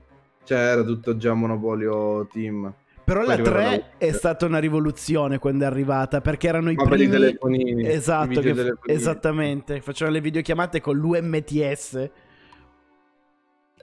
Cioè 0.45 0.59
era 0.59 0.83
tutto 0.83 1.17
già 1.17 1.33
monopolio 1.35 2.27
team. 2.33 2.73
Però 3.05 3.21
Poi 3.21 3.29
la 3.29 3.35
arrivava 3.35 3.57
3 3.61 3.77
la- 3.77 3.85
è 4.07 4.13
stata 4.13 4.45
una 4.47 4.59
rivoluzione 4.59 5.39
quando 5.39 5.65
è 5.65 5.67
arrivata 5.67 6.21
perché 6.21 6.49
erano 6.49 6.71
i 6.71 6.75
Ma 6.75 6.83
i 6.85 6.89
primi 6.89 7.09
telefonini, 7.11 7.83
i 7.83 7.87
Esatto, 7.87 8.29
che- 8.29 8.41
videotelefonini. 8.41 8.99
esattamente, 8.99 9.81
facevano 9.81 10.17
le 10.17 10.23
videochiamate 10.23 10.81
con 10.81 10.97
l'UMTS. 10.97 12.11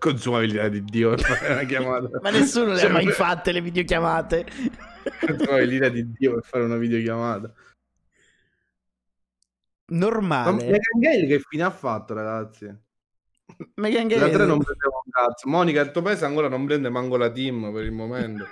Consumavi 0.06 0.46
l'idea 0.46 0.70
di 0.70 0.84
Dio 0.84 1.10
per 1.10 1.20
fare 1.26 1.54
una 1.54 1.64
chiamata. 1.64 2.20
Ma 2.22 2.30
nessuno 2.30 2.74
le 2.74 2.78
Cioè, 2.78 2.90
ha 2.90 2.94
mai 2.94 3.08
fatte 3.08 3.52
le 3.52 3.62
videochiamate. 3.62 4.46
Consumavi 5.26 5.66
l'idea 5.66 5.90
di 5.90 6.12
Dio 6.12 6.36
per 6.36 6.44
fare 6.44 6.64
una 6.64 6.78
videochiamata. 6.78 7.52
Ma 9.88 9.98
Normale. 9.98 10.64
Megan 10.64 11.00
Gale 11.00 11.26
che 11.26 11.40
fine 11.40 11.64
ha 11.64 11.72
fatto, 11.72 12.14
ragazzi? 12.14 12.72
Megan 13.76 14.08
La 14.10 14.16
Gale 14.16 14.32
3 14.32 14.46
non 14.46 14.60
prendeva 14.60 15.02
un 15.04 15.12
cazzo. 15.12 15.50
Monica, 15.50 15.82
il 15.82 15.90
tuo 15.90 16.04
paese 16.04 16.26
ancora 16.26 16.50
non 16.50 16.66
prende 16.66 16.90
manco 16.90 17.18
la 17.18 17.32
team 17.32 17.74
per 17.74 17.84
il 17.84 17.92
momento. 17.92 18.46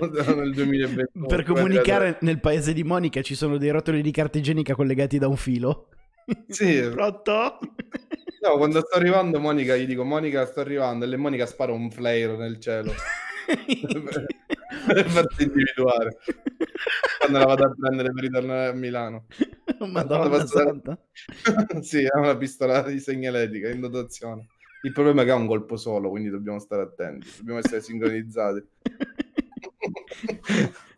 Nel 0.00 0.54
2021. 0.54 1.26
Per 1.26 1.42
comunicare 1.42 2.16
nel 2.22 2.40
paese 2.40 2.72
di 2.72 2.82
Monica 2.82 3.20
ci 3.20 3.34
sono 3.34 3.58
dei 3.58 3.70
rotoli 3.70 4.00
di 4.00 4.10
carta 4.10 4.38
igienica 4.38 4.74
collegati 4.74 5.18
da 5.18 5.28
un 5.28 5.36
filo. 5.36 5.88
Sì. 6.48 6.80
Pronto? 6.90 7.58
No, 8.40 8.56
quando 8.56 8.80
sto 8.80 8.96
arrivando, 8.96 9.40
Monica, 9.40 9.76
gli 9.76 9.86
dico 9.86 10.04
Monica, 10.04 10.46
sto 10.46 10.60
arrivando. 10.60 11.04
E 11.04 11.16
Monica 11.16 11.46
spara 11.46 11.72
un 11.72 11.90
flare 11.90 12.36
nel 12.36 12.60
cielo. 12.60 12.92
per, 14.86 15.08
farsi 15.08 15.44
individuare. 15.44 16.18
Quando 17.18 17.38
la 17.38 17.46
vado 17.46 17.64
a 17.64 17.74
prendere 17.78 18.12
per 18.12 18.22
ritornare 18.22 18.68
a 18.68 18.72
Milano. 18.72 19.26
Madonna 19.86 20.28
passo- 20.28 20.58
santa. 20.58 20.98
sì, 21.80 22.06
ha 22.06 22.18
una 22.18 22.36
pistola 22.36 22.82
di 22.82 23.00
segnaletica 23.00 23.68
in 23.68 23.80
dotazione. 23.80 24.48
Il 24.82 24.92
problema 24.92 25.22
è 25.22 25.24
che 25.24 25.32
ha 25.32 25.36
un 25.36 25.46
colpo 25.46 25.76
solo, 25.76 26.08
quindi 26.08 26.30
dobbiamo 26.30 26.58
stare 26.58 26.82
attenti. 26.82 27.28
Dobbiamo 27.38 27.58
essere 27.58 27.80
sincronizzati. 27.80 28.66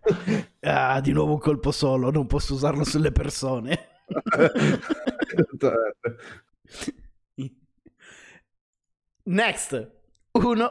Ah, 0.60 1.00
di 1.00 1.12
nuovo 1.12 1.34
un 1.34 1.38
colpo 1.38 1.70
solo, 1.70 2.10
non 2.10 2.26
posso 2.26 2.54
usarlo 2.54 2.84
sulle 2.84 3.12
persone. 3.12 3.88
Next. 9.24 9.90
Uno. 10.32 10.70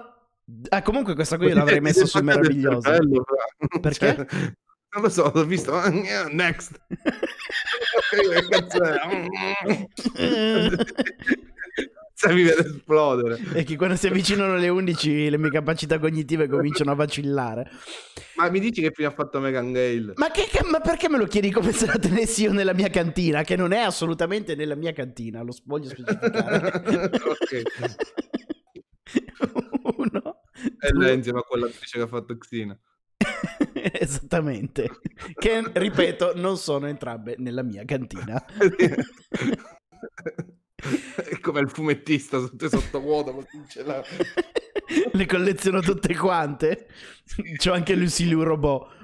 Ah, 0.70 0.82
comunque 0.82 1.16
questa 1.16 1.38
qui 1.38 1.50
l'avrei 1.54 1.82
messa 1.82 2.06
sul 2.06 2.24
meraviglioso. 2.24 2.82
Cervello. 2.82 3.26
Perché? 3.82 4.16
Cioè, 4.16 4.26
non 4.92 5.04
lo 5.04 5.10
so, 5.10 5.32
l'ho 5.34 5.46
visto. 5.46 5.80
Next. 6.32 6.80
È? 12.20 12.26
Stavi 12.26 12.44
per 12.44 12.60
esplodere. 12.60 13.40
E 13.54 13.64
che 13.64 13.78
quando 13.78 13.96
si 13.96 14.08
avvicinano 14.08 14.58
le 14.58 14.68
11 14.68 15.30
le 15.30 15.38
mie 15.38 15.52
capacità 15.52 16.00
cognitive 16.00 16.50
cominciano 16.50 16.92
a 16.92 16.96
vacillare. 16.96 17.72
Ma 18.36 18.50
mi 18.50 18.60
dici 18.60 18.82
che 18.82 18.92
fine 18.92 19.08
ha 19.08 19.12
fatto 19.12 19.40
Megan 19.40 19.72
Gale? 19.72 20.14
Ma, 20.16 20.30
che, 20.30 20.46
che- 20.52 20.66
ma 20.70 20.82
perché 20.82 21.08
me 21.08 21.18
lo 21.18 21.26
chiedi 21.26 21.50
come 21.50 21.72
se 21.72 21.86
la 21.86 21.98
tenessi 21.98 22.44
io 22.44 22.52
nella 22.52 22.74
mia 22.74 22.90
cantina? 22.90 23.44
Che 23.44 23.56
non 23.56 23.72
è 23.72 23.80
assolutamente 23.80 24.56
nella 24.56 24.76
mia 24.76 24.92
cantina, 24.92 25.42
lo 25.42 25.56
voglio 25.64 25.88
specificare. 25.88 26.68
ok. 27.24 27.64
Uno. 29.96 30.42
E 30.78 30.94
lei 30.94 31.16
insieme 31.16 31.40
a 31.40 31.44
quell'attrice 31.44 32.00
che 32.00 32.04
ha 32.04 32.08
fatto 32.08 32.38
Xina. 32.38 32.78
Esattamente. 33.94 34.90
Che, 35.36 35.72
ripeto, 35.74 36.34
non 36.36 36.58
sono 36.58 36.88
entrambe 36.88 37.36
nella 37.38 37.64
mia 37.64 37.86
cantina. 37.86 38.44
È 41.16 41.40
come 41.40 41.60
il 41.60 41.70
fumettista 41.70 42.40
sotto 42.40 42.70
sottovuoto 42.70 43.46
ce 43.68 43.84
l'ha. 43.84 44.04
Le 45.12 45.26
colleziono 45.26 45.82
tutte 45.82 46.16
quante. 46.16 46.88
C'ho 47.58 47.74
anche 47.74 47.96
Lucy 47.96 48.26
Liu 48.26 48.44
Robot. 48.44 48.98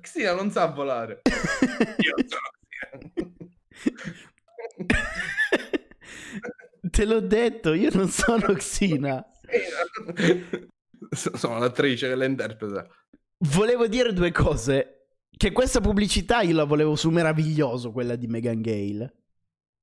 Xina 0.00 0.34
non 0.34 0.50
sa 0.50 0.66
volare. 0.66 1.22
Io 1.98 2.14
sono 2.26 2.52
Te 6.80 7.04
l'ho 7.04 7.20
detto, 7.20 7.72
io 7.72 7.90
non 7.92 8.08
sono 8.08 8.52
Xina. 8.54 9.24
Xina. 10.14 10.46
Sono 11.10 11.58
l'attrice 11.58 12.08
che 12.08 12.14
la 12.14 12.24
interpreta. 12.24 12.86
Volevo 13.38 13.88
dire 13.88 14.12
due 14.12 14.30
cose. 14.30 15.06
Che 15.36 15.50
questa 15.50 15.80
pubblicità 15.80 16.42
io 16.42 16.54
la 16.54 16.64
volevo 16.64 16.94
su 16.94 17.10
meraviglioso, 17.10 17.90
quella 17.90 18.14
di 18.14 18.28
Megan 18.28 18.60
Gale. 18.60 19.23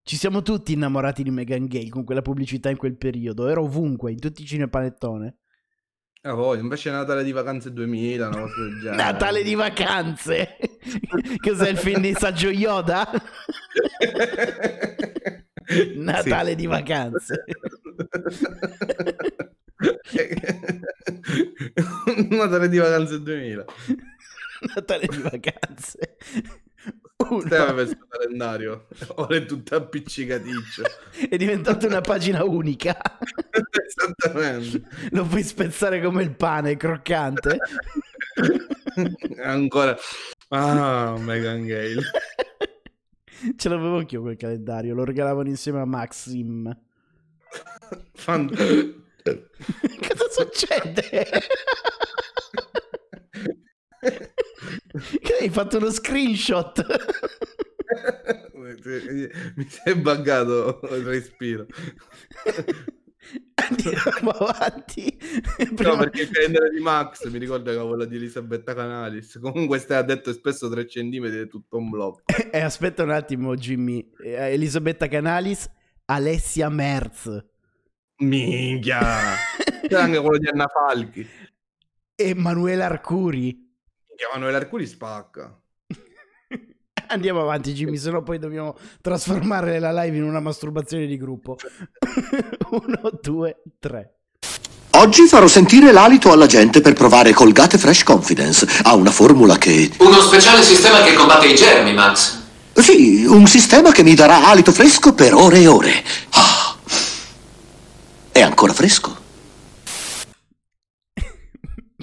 Ci 0.03 0.17
siamo 0.17 0.41
tutti 0.41 0.73
innamorati 0.73 1.21
di 1.21 1.29
Megan 1.29 1.67
Gale 1.67 1.89
con 1.89 2.03
quella 2.03 2.23
pubblicità 2.23 2.69
in 2.69 2.77
quel 2.77 2.97
periodo. 2.97 3.47
Era 3.47 3.61
ovunque, 3.61 4.11
in 4.11 4.19
tutti 4.19 4.41
i 4.41 4.45
cinepanettone. 4.45 5.35
Ah, 6.23 6.35
poi, 6.35 6.59
invece 6.59 6.91
Natale 6.91 7.23
di 7.23 7.31
vacanze 7.31 7.71
2000, 7.71 8.27
una 8.27 8.41
cosa 8.41 8.61
del 8.61 8.79
genere. 8.79 8.95
Natale 8.95 9.43
di 9.43 9.55
vacanze. 9.55 10.57
Cos'è 11.41 11.69
il 11.69 11.77
film 11.77 12.01
di 12.01 12.13
Saggio 12.13 12.49
Yoda? 12.49 13.09
Natale 15.95 16.55
di 16.55 16.65
vacanze. 16.65 17.43
Natale 22.29 22.69
di 22.69 22.77
vacanze 22.77 23.21
2000. 23.21 23.65
Natale 24.75 25.07
di 25.07 25.21
vacanze. 25.21 26.17
Stai 27.45 27.59
aveva 27.59 27.81
il 27.81 27.87
suo 27.87 28.05
calendario. 28.07 28.87
Ora 29.15 29.35
è 29.35 29.45
tutto 29.45 29.75
appiccicaticcio. 29.75 30.83
È 31.29 31.37
diventata 31.37 31.87
una 31.87 32.01
pagina 32.01 32.43
unica. 32.43 32.97
Esattamente. 33.85 34.83
Lo 35.11 35.25
puoi 35.25 35.43
spezzare 35.43 36.01
come 36.01 36.23
il 36.23 36.35
pane, 36.35 36.77
croccante. 36.77 37.57
Ancora. 39.41 39.95
Ah, 40.49 41.15
Megan 41.17 41.65
Gale. 41.65 42.01
Ce 43.55 43.69
l'avevo 43.69 43.97
anch'io 43.97 44.21
quel 44.21 44.37
calendario, 44.37 44.93
lo 44.93 45.03
regalavano 45.03 45.47
insieme 45.49 45.79
a 45.79 45.85
Maxim. 45.85 46.77
Fan- 48.13 48.49
Cosa 49.23 50.29
succede? 50.29 51.27
Che 54.01 55.33
hai 55.39 55.49
fatto 55.49 55.77
uno 55.77 55.91
screenshot? 55.91 56.83
Mi 58.55 59.67
è 59.83 59.95
buggato 59.95 60.79
il 60.91 61.03
respiro. 61.03 61.65
Andiamo 63.55 64.31
avanti. 64.47 65.17
No, 65.59 65.73
Prima- 65.75 65.97
perché 65.97 66.21
il 66.23 66.29
calendario 66.31 66.69
di 66.71 66.79
Max 66.79 67.27
mi 67.29 67.37
ricorda 67.37 67.71
che 67.71 67.77
quella 67.77 68.05
di 68.05 68.15
Elisabetta 68.15 68.73
Canalis. 68.73 69.39
Comunque 69.41 69.77
stai 69.79 69.97
a 69.97 70.01
detto 70.03 70.31
spesso 70.33 70.69
3 70.69 70.85
cm 70.85 71.25
è 71.27 71.47
tutto 71.47 71.77
un 71.77 71.89
blocco. 71.89 72.21
Eh, 72.51 72.59
aspetta 72.59 73.03
un 73.03 73.11
attimo, 73.11 73.55
Jimmy. 73.55 74.11
Eh, 74.23 74.53
Elisabetta 74.53 75.07
Canalis, 75.07 75.69
Alessia 76.05 76.69
Merz. 76.69 77.45
Minchia! 78.17 78.99
C'è 79.87 79.95
anche 79.95 80.19
quello 80.19 80.37
di 80.37 80.47
Anna 80.47 80.67
Falchi. 80.67 81.27
Emanuele 82.15 82.83
Arcuri. 82.83 83.69
Manuel 84.31 84.55
Arcuri 84.55 84.85
spacca. 84.85 85.57
Andiamo 87.07 87.41
avanti, 87.41 87.73
Jimmy, 87.73 87.97
sennò 87.97 88.21
poi 88.21 88.39
dobbiamo 88.39 88.77
trasformare 89.01 89.79
la 89.79 89.91
live 90.03 90.17
in 90.17 90.23
una 90.23 90.39
masturbazione 90.39 91.05
di 91.05 91.17
gruppo. 91.17 91.57
Uno, 92.71 93.19
due, 93.21 93.61
tre. 93.79 94.15
Oggi 94.93 95.25
farò 95.27 95.47
sentire 95.47 95.91
l'alito 95.91 96.31
alla 96.31 96.47
gente 96.47 96.81
per 96.81 96.93
provare 96.93 97.33
Colgate 97.33 97.77
Fresh 97.77 98.03
Confidence. 98.03 98.67
Ha 98.83 98.93
una 98.93 99.11
formula 99.11 99.57
che... 99.57 99.89
Uno 99.99 100.19
speciale 100.19 100.61
sistema 100.61 101.01
che 101.01 101.13
combatte 101.13 101.47
i 101.47 101.55
germi, 101.55 101.93
Max. 101.93 102.39
Sì, 102.73 103.25
un 103.25 103.47
sistema 103.47 103.91
che 103.91 104.03
mi 104.03 104.15
darà 104.15 104.47
alito 104.47 104.71
fresco 104.71 105.13
per 105.13 105.33
ore 105.33 105.59
e 105.59 105.67
ore. 105.67 106.03
Ah. 106.31 106.75
È 108.31 108.41
ancora 108.41 108.73
fresco? 108.73 109.20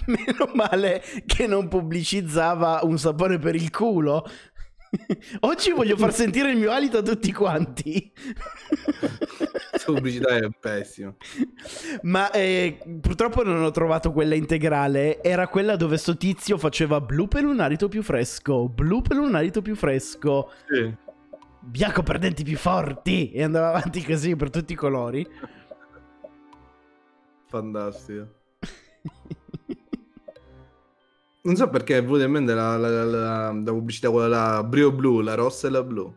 Meno 0.16 0.51
male 0.55 1.02
che 1.26 1.47
non 1.47 1.68
pubblicizzava 1.68 2.80
un 2.82 2.98
sapone 2.98 3.39
per 3.39 3.55
il 3.55 3.70
culo. 3.70 4.24
Oggi 5.40 5.70
voglio 5.72 5.98
far 5.98 6.14
sentire 6.14 6.51
il 6.51 6.56
mio 6.56 6.70
alito 6.70 6.98
a 6.98 7.02
tutti 7.02 7.30
quanti. 7.30 8.10
Pubblicità 9.85 10.36
è 10.36 10.48
pessima. 10.59 11.14
Ma 12.02 12.30
eh, 12.30 12.78
purtroppo 13.01 13.43
non 13.43 13.62
ho 13.62 13.70
trovato 13.70 14.12
quella 14.12 14.35
integrale. 14.35 15.22
Era 15.22 15.47
quella 15.48 15.76
dove 15.76 15.98
sto 15.98 16.16
tizio 16.16 16.56
faceva 16.59 17.01
blu 17.01 17.28
per 17.28 17.44
un 17.44 17.60
alito 17.60 17.89
più 17.89 18.02
fresco, 18.02 18.68
blu 18.68 19.02
per 19.02 19.18
un 19.18 19.35
alito 19.35 19.60
più 19.62 19.74
fresco, 19.76 20.51
Sì. 20.70 20.94
bianco 21.60 22.02
per 22.02 22.18
denti 22.18 22.43
più 22.43 22.56
forti. 22.56 23.30
E 23.32 23.43
andava 23.43 23.68
avanti 23.68 24.02
così 24.05 24.36
per 24.36 24.48
tutti 24.51 24.72
i 24.72 24.76
colori. 24.76 25.26
Fantastico. 27.47 28.36
Non 31.48 31.56
so 31.56 31.66
perché 31.70 31.96
è 31.96 32.02
venuta 32.02 32.24
in 32.24 32.30
mente 32.30 32.52
la, 32.52 32.76
la- 32.76 33.04
la- 33.04 33.50
la- 33.52 33.72
pubblicità, 33.72 34.10
quella 34.10 34.28
la 34.56 34.62
Brio 34.62 34.92
Blu, 34.92 35.20
la 35.20 35.34
rossa 35.34 35.66
e 35.66 35.70
la 35.70 35.82
blu. 35.82 36.14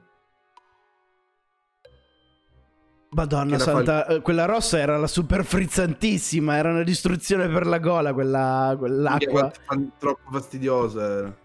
Madonna 3.11 3.51
la 3.57 3.63
fa 3.63 3.71
santa, 3.71 4.07
eh, 4.07 4.19
quella 4.21 4.43
rossa 4.43 4.77
era 4.77 4.97
la 4.97 5.07
super 5.07 5.45
frizzantissima, 5.45 6.55
era 6.57 6.71
una 6.71 6.83
distruzione 6.83 7.47
per 7.47 7.65
la 7.65 7.77
gola 7.79 8.13
quella, 8.13 8.75
quell'acqua. 8.77 9.49
fan- 9.65 9.93
troppo 9.97 10.31
fastidiosa 10.31 11.01
era. 11.09 11.37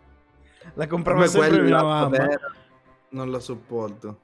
La 0.74 0.86
comprava 0.88 1.24
sempre 1.28 1.62
mia 1.62 1.80
mamma. 1.80 2.08
vera, 2.08 2.52
non 3.10 3.30
la 3.30 3.38
sopporto. 3.38 4.20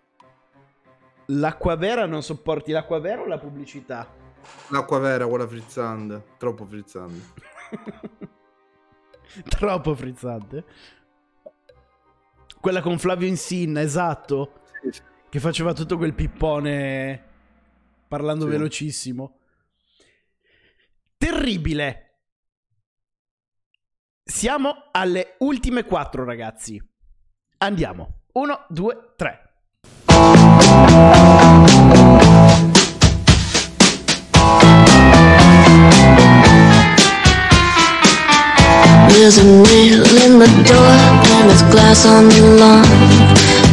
L'acqua 1.26 1.76
vera 1.76 2.04
non 2.06 2.24
sopporti 2.24 2.72
l'acqua 2.72 2.98
vera 2.98 3.22
o 3.22 3.26
la 3.26 3.38
pubblicità? 3.38 4.08
L'acqua 4.70 4.98
vera, 4.98 5.28
quella 5.28 5.46
frizzante, 5.46 6.24
troppo 6.36 6.66
frizzante. 6.66 7.20
Troppo 9.48 9.94
frizzante. 9.94 10.64
Quella 12.60 12.80
con 12.80 12.98
Flavio 12.98 13.26
Insinna, 13.26 13.80
esatto. 13.80 14.60
Che 15.28 15.40
faceva 15.40 15.72
tutto 15.72 15.96
quel 15.96 16.14
pippone 16.14 17.30
parlando 18.06 18.44
Sì. 18.44 18.50
velocissimo. 18.50 19.38
Terribile. 21.16 22.08
Siamo 24.22 24.88
alle 24.92 25.36
ultime 25.38 25.84
quattro, 25.84 26.24
ragazzi. 26.24 26.80
Andiamo. 27.58 28.22
Uno, 28.32 28.66
due, 28.68 29.14
tre. 29.16 29.50
There's 39.34 39.46
a 39.46 39.48
nail 39.48 40.04
in 40.26 40.32
the 40.40 40.50
door 40.68 40.92
and 41.32 41.48
there's 41.48 41.62
glass 41.72 42.04
on 42.04 42.28
the 42.28 42.42
lawn. 42.60 42.84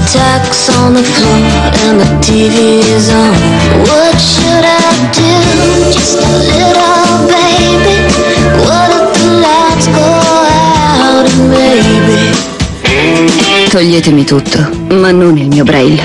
Tacks 0.08 0.70
on 0.78 0.94
the 0.94 1.04
floor 1.04 1.44
and 1.84 2.00
the 2.00 2.06
TV 2.24 2.80
is 2.80 3.10
on. 3.10 3.36
What 3.84 4.16
should 4.16 4.64
I 4.64 5.12
do? 5.12 5.36
Just 5.92 6.16
a 6.16 6.32
little 6.48 7.28
baby. 7.28 8.08
What 8.64 8.90
if 8.96 9.12
the 9.20 9.28
lights 9.44 9.88
go 9.88 10.08
out 11.04 11.28
and 11.28 11.52
maybe? 11.52 12.20
Toglietemi 13.70 14.24
tutto, 14.24 14.62
ma 14.96 15.12
non 15.12 15.38
il 15.38 15.50
mio 15.50 15.66
braille. 15.66 16.02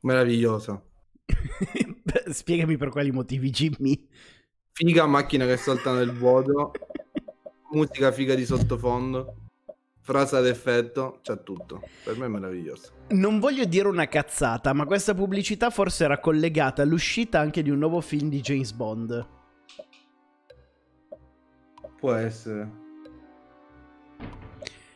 Meravigliosa. 0.00 0.80
Spiegami 2.30 2.76
per 2.76 2.90
quali 2.90 3.10
motivi, 3.10 3.50
Jimmy. 3.50 4.08
Figa, 4.72 5.06
macchina 5.06 5.46
che 5.46 5.56
salta 5.56 5.92
nel 5.92 6.12
vuoto. 6.12 6.72
Musica 7.72 8.12
figa 8.12 8.34
di 8.34 8.44
sottofondo. 8.44 9.34
Frase 10.00 10.36
ad 10.36 10.46
effetto, 10.46 11.20
c'è 11.22 11.42
tutto. 11.42 11.82
Per 12.02 12.16
me 12.18 12.26
è 12.26 12.28
meraviglioso. 12.28 12.92
Non 13.10 13.38
voglio 13.38 13.64
dire 13.64 13.86
una 13.86 14.08
cazzata, 14.08 14.72
ma 14.72 14.84
questa 14.84 15.14
pubblicità 15.14 15.70
forse 15.70 16.04
era 16.04 16.18
collegata 16.18 16.82
all'uscita 16.82 17.38
anche 17.38 17.62
di 17.62 17.70
un 17.70 17.78
nuovo 17.78 18.00
film 18.00 18.28
di 18.28 18.40
James 18.40 18.72
Bond. 18.72 19.26
Può 21.98 22.12
essere. 22.14 22.78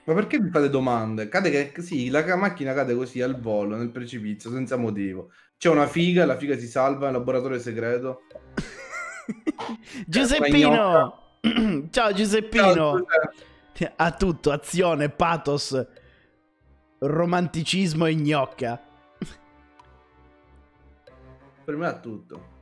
Ma 0.04 0.12
perché 0.12 0.40
mi 0.40 0.50
fate 0.50 0.68
domande? 0.68 1.28
Cade 1.28 1.70
che 1.72 1.82
sì, 1.82 2.08
la 2.10 2.24
ca- 2.24 2.36
macchina 2.36 2.74
cade 2.74 2.94
così 2.94 3.22
al 3.22 3.40
volo 3.40 3.76
nel 3.76 3.90
precipizio 3.90 4.50
senza 4.50 4.76
motivo. 4.76 5.30
C'è 5.56 5.68
una 5.68 5.86
figa, 5.86 6.26
la 6.26 6.36
figa 6.36 6.58
si 6.58 6.66
salva, 6.66 7.10
laboratorio 7.10 7.58
segreto. 7.58 8.22
Giuseppino! 10.06 11.38
Ciao 11.90 12.12
Giuseppino! 12.12 12.74
Ciao, 12.74 12.98
Giuseppe. 13.72 13.92
Ha 13.96 14.12
tutto, 14.12 14.52
azione, 14.52 15.08
pathos, 15.08 15.86
romanticismo 16.98 18.06
e 18.06 18.14
gnocca. 18.14 18.80
Per 21.64 21.76
me 21.76 21.86
ha 21.86 21.98
tutto. 21.98 22.52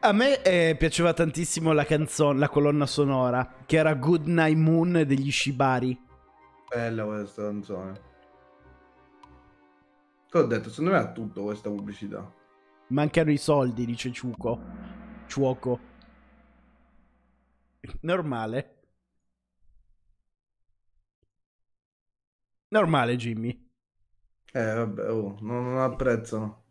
A 0.00 0.12
me 0.12 0.42
eh, 0.42 0.76
piaceva 0.78 1.12
tantissimo 1.12 1.72
la 1.72 1.84
canzone, 1.84 2.38
la 2.38 2.48
colonna 2.48 2.86
sonora, 2.86 3.56
che 3.66 3.76
era 3.76 3.94
Good 3.94 4.26
Night 4.26 4.56
Moon 4.56 5.04
degli 5.06 5.30
Shibari. 5.30 5.98
Bella 6.68 7.04
questa 7.04 7.42
canzone. 7.42 8.00
Te 10.36 10.42
l'ho 10.42 10.48
detto, 10.48 10.68
secondo 10.68 10.90
me 10.90 10.98
ha 10.98 11.12
tutto 11.12 11.44
questa 11.44 11.70
pubblicità. 11.70 12.30
Mancano 12.88 13.30
i 13.30 13.38
soldi, 13.38 13.86
dice 13.86 14.12
Ciuco. 14.12 14.60
Ciuoco. 15.26 15.80
Normale. 18.02 18.82
Normale, 22.68 23.16
Jimmy. 23.16 23.70
Eh, 24.52 24.74
vabbè, 24.74 25.10
oh, 25.10 25.38
non, 25.40 25.70
non 25.70 25.78
apprezzano. 25.78 26.64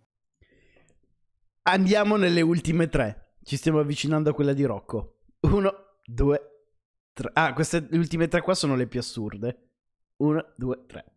Andiamo 1.63 2.17
nelle 2.17 2.41
ultime 2.41 2.87
tre. 2.87 3.37
Ci 3.41 3.57
stiamo 3.57 3.79
avvicinando 3.79 4.29
a 4.29 4.33
quella 4.35 4.53
di 4.53 4.63
Rocco. 4.63 5.21
Uno, 5.39 5.73
due, 6.05 6.67
tre. 7.13 7.31
Ah, 7.33 7.51
queste 7.53 7.87
ultime 7.93 8.27
tre 8.27 8.41
qua 8.41 8.53
sono 8.53 8.75
le 8.75 8.85
più 8.85 8.99
assurde. 8.99 9.69
Uno, 10.17 10.53
due, 10.55 10.85
tre. 10.85 11.13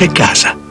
C'è 0.00 0.10
casa. 0.12 0.56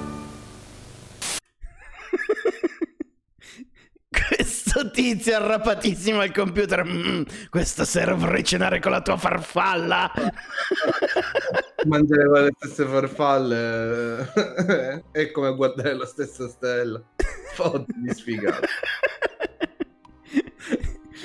Questo 4.09 4.89
tizio 4.89 5.35
arrapatissimo 5.35 6.19
al 6.19 6.31
computer. 6.31 6.83
Mm, 6.83 7.21
questa 7.51 7.85
sera 7.85 8.15
vorrei 8.15 8.43
cenare 8.43 8.79
con 8.79 8.89
la 8.89 9.03
tua 9.03 9.17
farfalla. 9.17 10.11
Mangiare 11.85 12.25
con 12.25 12.41
le 12.41 12.49
stesse 12.57 12.85
farfalle 12.85 14.33
è 15.11 15.29
come 15.29 15.55
guardare 15.55 15.93
la 15.93 16.07
stessa 16.07 16.47
stella. 16.47 16.99
Fotti 17.53 17.93
di 17.97 18.11
sfigato. 18.11 18.65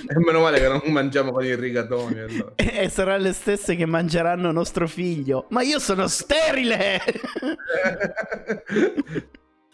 E 0.07 0.19
meno 0.21 0.41
male 0.41 0.61
che 0.61 0.69
non 0.69 0.83
mangiamo 0.87 1.33
con 1.33 1.45
i 1.45 1.55
rigatoni. 1.55 2.19
Allora. 2.19 2.53
E 2.85 2.89
saranno 2.89 3.23
le 3.23 3.33
stesse 3.33 3.77
che 3.77 3.87
mangeranno 3.87 4.51
nostro 4.53 4.87
figlio. 4.87 5.47
Ma 5.51 5.63
io 5.63 5.79
sono 5.79 6.07
sterile! 6.09 7.01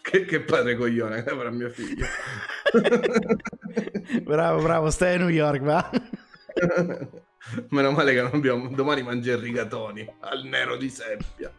che, 0.01 0.25
che 0.25 0.41
padre 0.41 0.75
coglione 0.75 1.23
che 1.23 1.29
avrà 1.29 1.49
mio 1.49 1.69
figlio. 1.69 2.05
bravo, 4.23 4.61
bravo, 4.61 4.89
stai 4.89 5.15
a 5.15 5.17
New 5.17 5.29
York, 5.29 5.61
va? 5.61 5.89
Meno 7.69 7.91
male 7.91 8.13
che 8.13 8.21
non 8.21 8.31
abbiamo. 8.33 8.69
Domani 8.69 9.03
mangia 9.03 9.33
i 9.33 9.39
rigatoni 9.39 10.07
al 10.19 10.43
nero 10.45 10.77
di 10.77 10.89
seppia. 10.89 11.51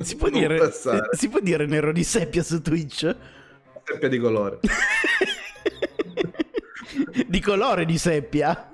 Si 0.00 0.16
può, 0.16 0.30
dire, 0.30 0.72
si 1.12 1.28
può 1.28 1.40
dire 1.40 1.66
nero 1.66 1.92
di 1.92 2.04
seppia 2.04 2.42
su 2.42 2.62
Twitch? 2.62 3.14
Seppia 3.90 4.08
di 4.08 4.18
colore. 4.18 4.58
Di 7.26 7.40
colore 7.40 7.86
di 7.86 7.96
seppia? 7.96 8.70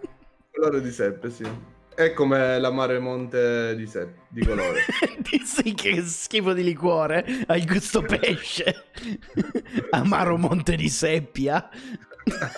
Colore 0.51 0.81
di 0.81 0.91
seppia, 0.91 1.31
sì. 1.31 1.49
È 1.95 2.13
come 2.13 2.59
l'amare 2.59 2.99
monte 2.99 3.77
di 3.77 3.87
seppia, 3.87 4.23
di 4.29 4.45
colore. 4.45 4.81
sì, 5.45 5.73
che 5.75 6.03
schifo 6.03 6.53
di 6.53 6.65
liquore. 6.65 7.25
Ha 7.47 7.57
il 7.57 7.65
gusto 7.65 8.03
pesce. 8.03 8.87
Amaro 9.91 10.37
monte 10.37 10.75
di 10.75 10.89
seppia. 10.89 11.69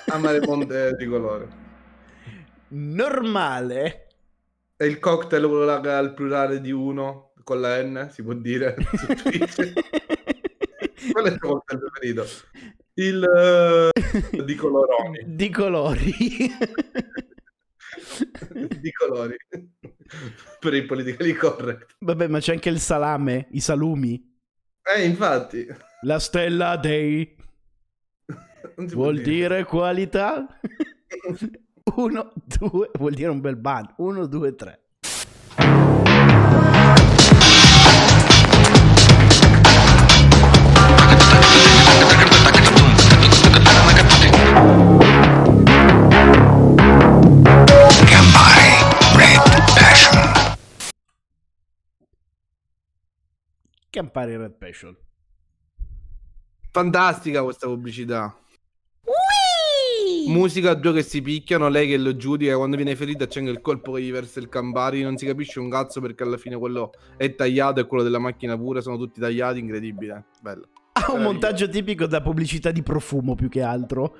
Amare 0.07 0.41
monte 0.41 0.95
di 0.97 1.07
colore. 1.07 1.49
Normale. 2.69 4.07
È 4.77 4.85
il 4.85 4.99
cocktail 4.99 5.45
il 5.45 6.13
plurale 6.15 6.61
di 6.63 6.71
uno 6.71 7.33
con 7.45 7.61
la 7.61 7.83
N, 7.83 8.09
si 8.11 8.23
può 8.23 8.33
dire. 8.33 8.77
Quello 11.17 11.31
è 11.31 11.33
il 11.33 11.39
tuo 11.39 11.49
cocktail 11.49 11.81
preferito. 11.81 12.27
Il 12.93 13.25
eh, 13.25 14.45
di 14.45 14.55
coloroni. 14.55 15.23
Di 15.35 15.51
colori. 15.51 16.13
di 18.53 18.93
colori. 18.93 19.35
per 20.61 20.75
il 20.75 20.85
politically 20.85 21.33
correct. 21.33 21.97
Vabbè, 22.01 22.27
ma 22.27 22.39
c'è 22.39 22.53
anche 22.53 22.69
il 22.69 22.81
salame, 22.81 23.49
i 23.53 23.61
salumi. 23.61 24.39
Eh, 24.95 25.07
infatti. 25.07 25.67
La 26.03 26.19
stella 26.19 26.77
dei... 26.77 27.35
Vuol 28.75 29.23
dire 29.23 29.65
qualità? 29.65 30.47
Uno, 31.97 32.33
due, 32.45 32.91
vuol 32.93 33.15
dire 33.15 33.31
un 33.31 33.41
bel 33.41 33.57
ban. 33.57 33.95
Uno, 33.97 34.27
due, 34.27 34.55
tre. 34.55 34.83
Campari 48.07 48.71
Red 49.15 49.45
Passion. 49.75 50.17
Campari 53.91 54.37
Red 54.37 54.53
Passion. 54.53 54.97
Fantastica 56.71 57.43
questa 57.43 57.67
pubblicità. 57.67 58.35
Musica, 60.29 60.73
due 60.73 60.95
che 60.95 61.03
si 61.03 61.21
picchiano, 61.21 61.69
lei 61.69 61.87
che 61.87 61.99
lo 61.99 62.17
giudica, 62.17 62.57
quando 62.57 62.77
viene 62.77 62.97
ferita 62.97 63.27
c'è 63.27 63.41
anche 63.41 63.51
il 63.51 63.61
colpo 63.61 63.93
che 63.93 64.01
gli 64.01 64.11
versa 64.11 64.41
il 64.41 64.49
Campari, 64.49 65.03
non 65.03 65.19
si 65.19 65.27
capisce 65.27 65.61
un 65.61 65.69
cazzo 65.69 66.01
perché 66.01 66.23
alla 66.23 66.39
fine 66.39 66.57
quello 66.57 66.93
è 67.19 67.35
tagliato 67.35 67.81
e 67.81 67.87
quello 67.87 68.03
della 68.03 68.19
macchina 68.19 68.57
pure, 68.57 68.81
sono 68.81 68.97
tutti 68.97 69.21
tagliati, 69.21 69.59
incredibile, 69.59 70.25
bello. 70.41 70.69
Ha 70.93 71.13
un 71.13 71.21
montaggio 71.21 71.69
tipico 71.69 72.07
da 72.07 72.23
pubblicità 72.23 72.71
di 72.71 72.83
profumo 72.83 73.35
più 73.35 73.51
che 73.51 73.61
altro. 73.61 74.17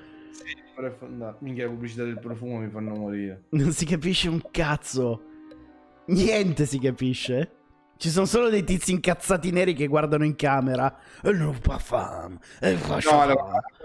Fondato. 0.97 1.37
Minchia, 1.41 1.63
le 1.65 1.71
pubblicità 1.71 2.03
del 2.03 2.19
profumo 2.19 2.59
mi 2.59 2.69
fanno 2.69 2.95
morire. 2.95 3.43
Non 3.49 3.71
si 3.71 3.85
capisce 3.85 4.29
un 4.29 4.41
cazzo. 4.51 5.23
Niente 6.07 6.65
si 6.65 6.79
capisce. 6.79 7.51
Ci 7.97 8.09
sono 8.09 8.25
solo 8.27 8.49
dei 8.49 8.63
tizi 8.63 8.91
incazzati 8.91 9.49
neri 9.51 9.73
che 9.73 9.87
guardano 9.87 10.23
in 10.23 10.35
camera. 10.35 10.99
E 11.23 11.31
non 11.31 11.55
fa 11.55 11.79
fame. 11.79 12.37
E 12.61 12.75
fa 12.75 12.99
No, 13.11 13.25
le, 13.25 13.33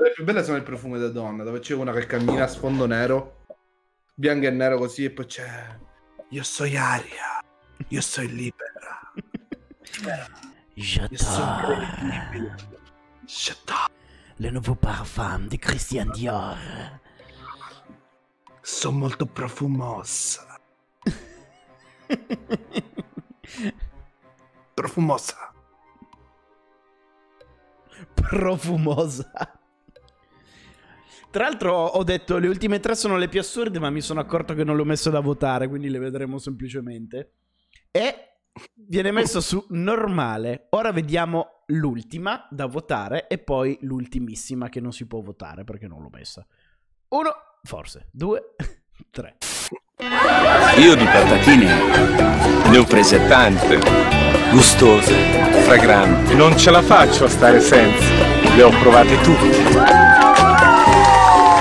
le 0.02 0.12
più 0.14 0.22
belle 0.24 0.44
sono 0.44 0.58
il 0.58 0.62
profumo 0.62 0.98
da 0.98 1.08
donna, 1.08 1.42
dove 1.44 1.60
c'è 1.60 1.74
una 1.74 1.92
che 1.92 2.04
cammina 2.06 2.44
a 2.44 2.48
sfondo 2.48 2.84
nero, 2.86 3.44
bianco 4.14 4.46
e 4.46 4.50
nero 4.50 4.76
così, 4.76 5.04
e 5.04 5.10
poi 5.10 5.24
c'è... 5.24 5.78
Io 6.28 6.42
sono 6.42 6.68
aria, 6.78 7.42
io 7.88 8.00
sono 8.02 8.28
libera. 8.28 9.12
Je 10.74 11.08
Io 11.10 11.18
sono 11.18 11.56
t'aime. 11.60 11.84
incredibile. 12.02 12.54
Le 14.36 14.50
nouveau 14.50 14.74
parfum 14.74 15.46
di 15.46 15.58
Christian 15.58 16.10
Dior. 16.10 16.56
Sono 18.60 18.98
molto 18.98 19.26
profumosa. 19.26 20.58
Profumosa. 24.74 25.52
Profumosa. 28.14 29.60
Tra 31.30 31.44
l'altro 31.44 31.74
ho 31.74 32.02
detto 32.04 32.38
le 32.38 32.48
ultime 32.48 32.80
tre 32.80 32.94
sono 32.94 33.16
le 33.16 33.28
più 33.28 33.40
assurde, 33.40 33.78
ma 33.78 33.90
mi 33.90 34.00
sono 34.00 34.20
accorto 34.20 34.54
che 34.54 34.64
non 34.64 34.76
le 34.76 34.82
ho 34.82 34.86
messo 34.86 35.10
da 35.10 35.20
votare, 35.20 35.68
quindi 35.68 35.88
le 35.88 35.98
vedremo 35.98 36.38
semplicemente. 36.38 37.32
E 37.90 38.31
viene 38.74 39.10
messo 39.10 39.40
su 39.40 39.64
normale. 39.70 40.66
Ora 40.70 40.92
vediamo 40.92 41.62
l'ultima 41.66 42.46
da 42.50 42.66
votare 42.66 43.26
e 43.26 43.38
poi 43.38 43.78
l'ultimissima 43.82 44.68
che 44.68 44.80
non 44.80 44.92
si 44.92 45.06
può 45.06 45.20
votare 45.20 45.64
perché 45.64 45.86
non 45.86 46.02
l'ho 46.02 46.10
messa. 46.10 46.46
Uno, 47.08 47.30
forse. 47.62 48.08
Due, 48.10 48.54
tre. 49.10 49.36
Io 50.78 50.96
di 50.96 51.04
patatine 51.04 52.70
ne 52.70 52.76
ho 52.76 52.84
prese 52.84 53.26
tante, 53.28 53.78
gustose, 54.50 55.14
fragranti. 55.62 56.34
Non 56.34 56.58
ce 56.58 56.70
la 56.70 56.82
faccio 56.82 57.24
a 57.24 57.28
stare 57.28 57.60
senza. 57.60 58.30
Le 58.54 58.62
ho 58.62 58.70
provate 58.80 59.20
tutte. 59.20 60.10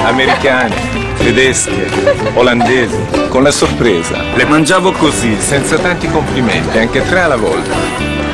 Americane, 0.06 1.11
tedesche, 1.23 1.88
olandesi, 2.34 3.27
con 3.30 3.43
la 3.43 3.52
sorpresa. 3.52 4.22
Le 4.35 4.45
mangiavo 4.45 4.91
così, 4.91 5.35
senza 5.39 5.77
tanti 5.77 6.07
complimenti, 6.07 6.77
anche 6.77 7.02
tre 7.03 7.22
alla 7.22 7.38
volta. 7.38 7.76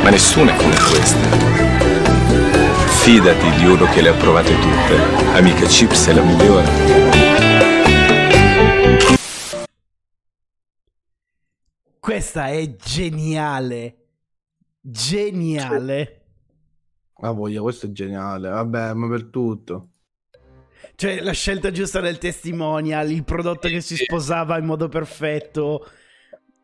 Ma 0.01 0.09
nessuna 0.09 0.53
è 0.53 0.55
come 0.55 0.75
questa. 0.89 1.45
Fidati 3.03 3.49
di 3.57 3.65
uno 3.65 3.85
che 3.85 4.01
le 4.01 4.09
ha 4.09 4.13
provate 4.13 4.53
tutte. 4.59 4.95
Amica 5.33 5.65
Chips 5.65 6.07
è 6.07 6.13
la 6.13 6.21
migliore. 6.23 6.65
Questa 11.99 12.47
è 12.47 12.75
geniale. 12.77 13.95
Geniale. 14.79 16.21
Ah 17.19 17.31
voglia, 17.31 17.61
questo 17.61 17.87
è 17.87 17.91
geniale. 17.91 18.47
Vabbè, 18.49 18.93
ma 18.93 19.09
per 19.09 19.25
tutto. 19.25 19.89
Cioè, 20.99 21.21
la 21.21 21.31
scelta 21.31 21.69
giusta 21.69 21.99
del 21.99 22.17
testimonial, 22.17 23.11
il 23.11 23.23
prodotto 23.23 23.67
che 23.67 23.81
si 23.81 23.95
sposava 23.95 24.57
in 24.57 24.65
modo 24.65 24.89
perfetto. 24.89 25.87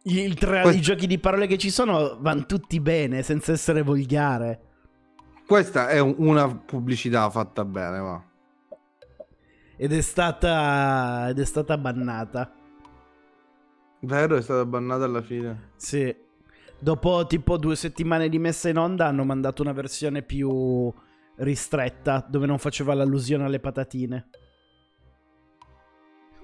Il 0.05 0.33
tra 0.33 0.61
Que- 0.61 0.73
i 0.73 0.81
giochi 0.81 1.05
di 1.05 1.19
parole 1.19 1.45
che 1.45 1.59
ci 1.59 1.69
sono 1.69 2.17
vanno 2.19 2.47
tutti 2.47 2.79
bene, 2.79 3.21
senza 3.21 3.51
essere 3.51 3.83
volgare. 3.83 4.59
Questa 5.45 5.87
è 5.87 5.99
un- 5.99 6.15
una 6.17 6.47
pubblicità 6.51 7.29
fatta 7.29 7.63
bene, 7.63 7.99
va. 7.99 8.23
Ed 9.77 9.93
è 9.93 10.01
stata. 10.01 11.27
ed 11.29 11.37
è 11.37 11.45
stata 11.45 11.77
bannata. 11.77 12.51
Vero, 13.99 14.35
è 14.35 14.41
stata 14.41 14.65
bannata 14.65 15.03
alla 15.03 15.21
fine. 15.21 15.73
Sì. 15.75 16.11
Dopo 16.79 17.27
tipo 17.27 17.57
due 17.57 17.75
settimane 17.75 18.29
di 18.29 18.39
messa 18.39 18.67
in 18.67 18.77
onda 18.77 19.05
hanno 19.05 19.23
mandato 19.25 19.61
una 19.61 19.73
versione 19.73 20.23
più 20.23 20.91
ristretta, 21.37 22.25
dove 22.27 22.45
non 22.45 22.57
faceva 22.59 22.93
l'allusione 22.93 23.43
alle 23.45 23.59
patatine. 23.59 24.29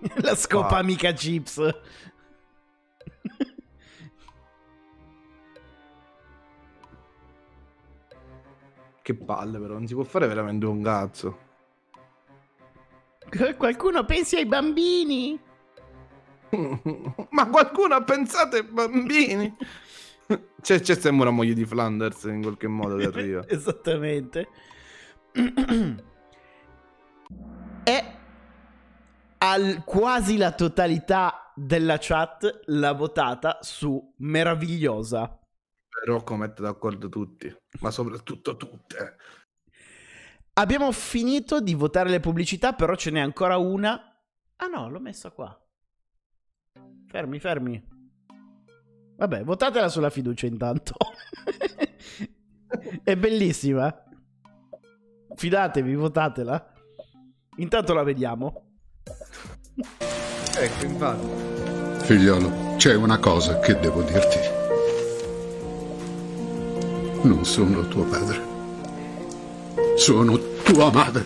La 0.22 0.36
scopa 0.36 0.76
Ah. 0.76 0.80
amica 0.80 1.12
chips. 1.12 1.60
Che 9.02 9.16
palle, 9.16 9.58
però, 9.60 9.74
non 9.74 9.88
si 9.88 9.94
può 9.94 10.04
fare 10.04 10.28
veramente 10.28 10.66
un 10.66 10.84
cazzo. 10.84 11.38
Qualcuno 13.58 14.06
pensi 14.06 14.36
ai 14.38 14.46
bambini? 14.46 15.40
Ma 17.30 17.48
qualcuno 17.50 17.96
ha 17.96 18.04
pensato 18.04 18.56
ai 18.56 18.64
bambini? 18.64 19.56
C'è, 20.62 20.80
c'è 20.82 20.94
sempre 20.96 21.22
una 21.24 21.32
moglie 21.32 21.54
di 21.54 21.66
Flanders 21.66 22.24
in 22.26 22.42
qualche 22.42 22.68
modo 22.68 22.98
che 22.98 23.06
arriva. 23.06 23.48
Esattamente. 23.48 24.48
E 27.84 28.04
al 29.38 29.84
quasi 29.86 30.38
la 30.38 30.52
totalità 30.52 31.52
della 31.56 31.98
chat 32.00 32.62
l'ha 32.66 32.94
votata 32.94 33.60
su 33.62 34.14
meravigliosa. 34.18 35.40
Rocco 36.06 36.36
mette 36.36 36.62
d'accordo 36.62 37.10
tutti, 37.10 37.54
ma 37.82 37.92
soprattutto 37.92 38.56
tutte. 38.56 39.16
Abbiamo 40.54 40.92
finito 40.92 41.62
di 41.62 41.74
votare 41.74 42.10
le 42.10 42.20
pubblicità, 42.20 42.74
però 42.74 42.96
ce 42.96 43.12
n'è 43.12 43.20
ancora 43.20 43.58
una. 43.58 44.02
Ah 44.58 44.68
no, 44.68 44.90
l'ho 44.90 45.00
messa 45.00 45.32
qua. 45.32 45.58
Fermi, 47.08 47.40
fermi. 47.40 47.98
Vabbè, 49.18 49.44
votatela 49.44 49.90
sulla 49.90 50.10
fiducia 50.10 50.48
intanto. 50.48 50.94
È 53.04 53.18
bellissima. 53.18 54.09
Fidatevi, 55.40 55.96
votatela. 55.96 56.74
Intanto 57.60 57.94
la 57.94 58.04
vediamo. 58.04 58.62
Ecco, 60.58 60.86
infatti. 60.86 61.28
Figliolo, 62.04 62.76
c'è 62.76 62.94
una 62.94 63.18
cosa 63.20 63.58
che 63.60 63.80
devo 63.80 64.02
dirti. 64.02 64.38
Non 67.22 67.46
sono 67.46 67.88
tuo 67.88 68.04
padre. 68.04 68.42
Sono 69.96 70.38
tua 70.62 70.92
madre. 70.92 71.24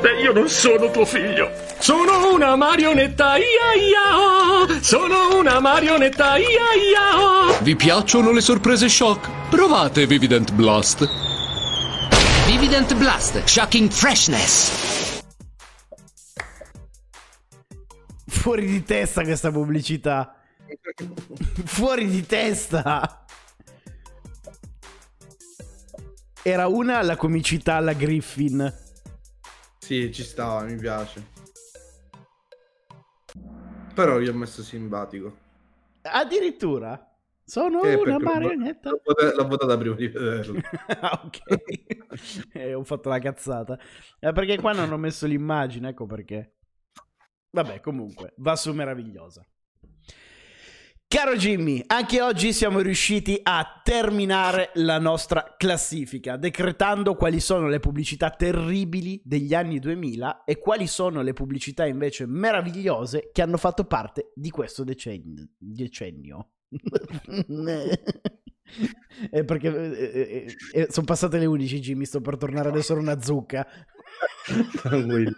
E 0.00 0.22
io 0.22 0.32
non 0.32 0.48
sono 0.48 0.90
tuo 0.90 1.04
figlio. 1.04 1.50
Sono 1.78 2.32
una 2.32 2.56
marionetta, 2.56 3.36
ia 3.36 3.74
ia. 3.76 4.80
Sono 4.80 5.36
una 5.38 5.60
marionetta, 5.60 6.38
ia 6.38 6.46
ia. 6.46 7.58
Vi 7.60 7.76
piacciono 7.76 8.32
le 8.32 8.40
sorprese 8.40 8.88
shock? 8.88 9.28
Provate 9.50 10.06
Vivident 10.06 10.54
Blast. 10.54 11.31
Vivident 12.72 12.98
Blast, 12.98 13.44
shocking 13.44 13.90
freshness. 13.90 15.22
Fuori 18.26 18.64
di 18.64 18.82
testa 18.82 19.24
questa 19.24 19.50
pubblicità. 19.50 20.34
Fuori 21.66 22.06
di 22.06 22.24
testa. 22.24 23.26
Era 26.42 26.66
una 26.68 27.02
la 27.02 27.16
comicità 27.16 27.74
alla 27.74 27.92
Griffin. 27.92 28.74
Sì, 29.78 30.10
ci 30.10 30.22
stava, 30.22 30.62
mi 30.62 30.76
piace. 30.76 31.26
Però 33.92 34.18
gli 34.18 34.28
ho 34.28 34.34
messo 34.34 34.62
simpatico. 34.62 35.36
Addirittura. 36.04 37.11
Sono 37.52 37.82
Eh, 37.82 37.96
una 37.96 38.18
marionetta. 38.18 38.88
L'ho 38.88 39.46
votata 39.46 39.76
prima 39.76 39.94
di 39.94 40.08
vederlo. 40.08 40.58
Ah, 40.88 41.20
ok. 41.22 41.40
Eh, 42.54 42.72
ho 42.72 42.82
fatto 42.82 43.10
la 43.10 43.18
cazzata. 43.18 43.78
Eh, 44.18 44.32
perché 44.32 44.58
qua 44.58 44.72
non 44.72 44.90
ho 44.90 44.96
messo 44.96 45.26
l'immagine, 45.26 45.90
ecco 45.90 46.06
perché. 46.06 46.54
Vabbè, 47.50 47.80
comunque, 47.80 48.32
va 48.38 48.56
su 48.56 48.72
meravigliosa. 48.72 49.46
Caro 51.06 51.36
Jimmy, 51.36 51.82
anche 51.88 52.22
oggi 52.22 52.54
siamo 52.54 52.80
riusciti 52.80 53.38
a 53.42 53.82
terminare 53.84 54.70
la 54.76 54.98
nostra 54.98 55.54
classifica, 55.58 56.38
decretando 56.38 57.16
quali 57.16 57.38
sono 57.38 57.68
le 57.68 57.80
pubblicità 57.80 58.30
terribili 58.30 59.20
degli 59.22 59.52
anni 59.52 59.78
2000 59.78 60.44
e 60.44 60.56
quali 60.56 60.86
sono 60.86 61.20
le 61.20 61.34
pubblicità 61.34 61.84
invece 61.84 62.24
meravigliose 62.24 63.28
che 63.30 63.42
hanno 63.42 63.58
fatto 63.58 63.84
parte 63.84 64.32
di 64.34 64.48
questo 64.48 64.84
decennio. 64.84 66.51
Decennio. 66.82 67.90
Eh, 69.30 69.44
perché 69.44 69.68
eh, 69.68 70.56
eh, 70.72 70.86
sono 70.90 71.04
passate 71.04 71.38
le 71.38 71.44
11 71.44 71.80
Jimmy, 71.80 72.06
sto 72.06 72.20
per 72.20 72.38
tornare 72.38 72.70
ad 72.70 72.76
essere 72.76 73.00
una 73.00 73.20
zucca. 73.20 73.66
Tranquillo. 74.80 75.32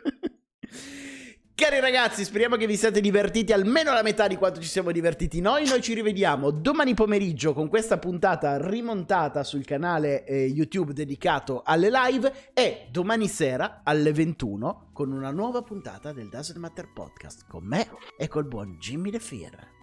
Cari 1.57 1.79
ragazzi, 1.79 2.25
speriamo 2.25 2.57
che 2.57 2.67
vi 2.67 2.77
siate 2.77 3.01
divertiti 3.01 3.53
almeno 3.53 3.93
la 3.93 4.03
metà 4.03 4.27
di 4.27 4.35
quanto 4.35 4.61
ci 4.61 4.67
siamo 4.67 4.91
divertiti 4.91 5.41
noi. 5.41 5.65
Noi 5.69 5.81
ci 5.83 5.95
rivediamo 5.95 6.51
domani 6.51 6.95
pomeriggio 6.95 7.53
con 7.53 7.69
questa 7.69 7.97
puntata 7.97 8.59
rimontata 8.59 9.45
sul 9.45 9.65
canale 9.65 10.25
eh, 10.25 10.47
YouTube 10.47 10.93
dedicato 10.93 11.63
alle 11.65 11.91
live 11.91 12.51
e 12.53 12.89
domani 12.91 13.29
sera 13.29 13.83
alle 13.85 14.13
21 14.13 14.91
con 14.93 15.13
una 15.13 15.31
nuova 15.31 15.63
puntata 15.63 16.13
del 16.13 16.29
Doesn't 16.29 16.59
Matter 16.59 16.93
Podcast 16.93 17.45
con 17.47 17.65
me 17.65 17.89
e 18.19 18.27
col 18.27 18.49
buon 18.49 18.77
Jimmy 18.81 19.11
De 19.11 19.21
Fiera. 19.21 19.74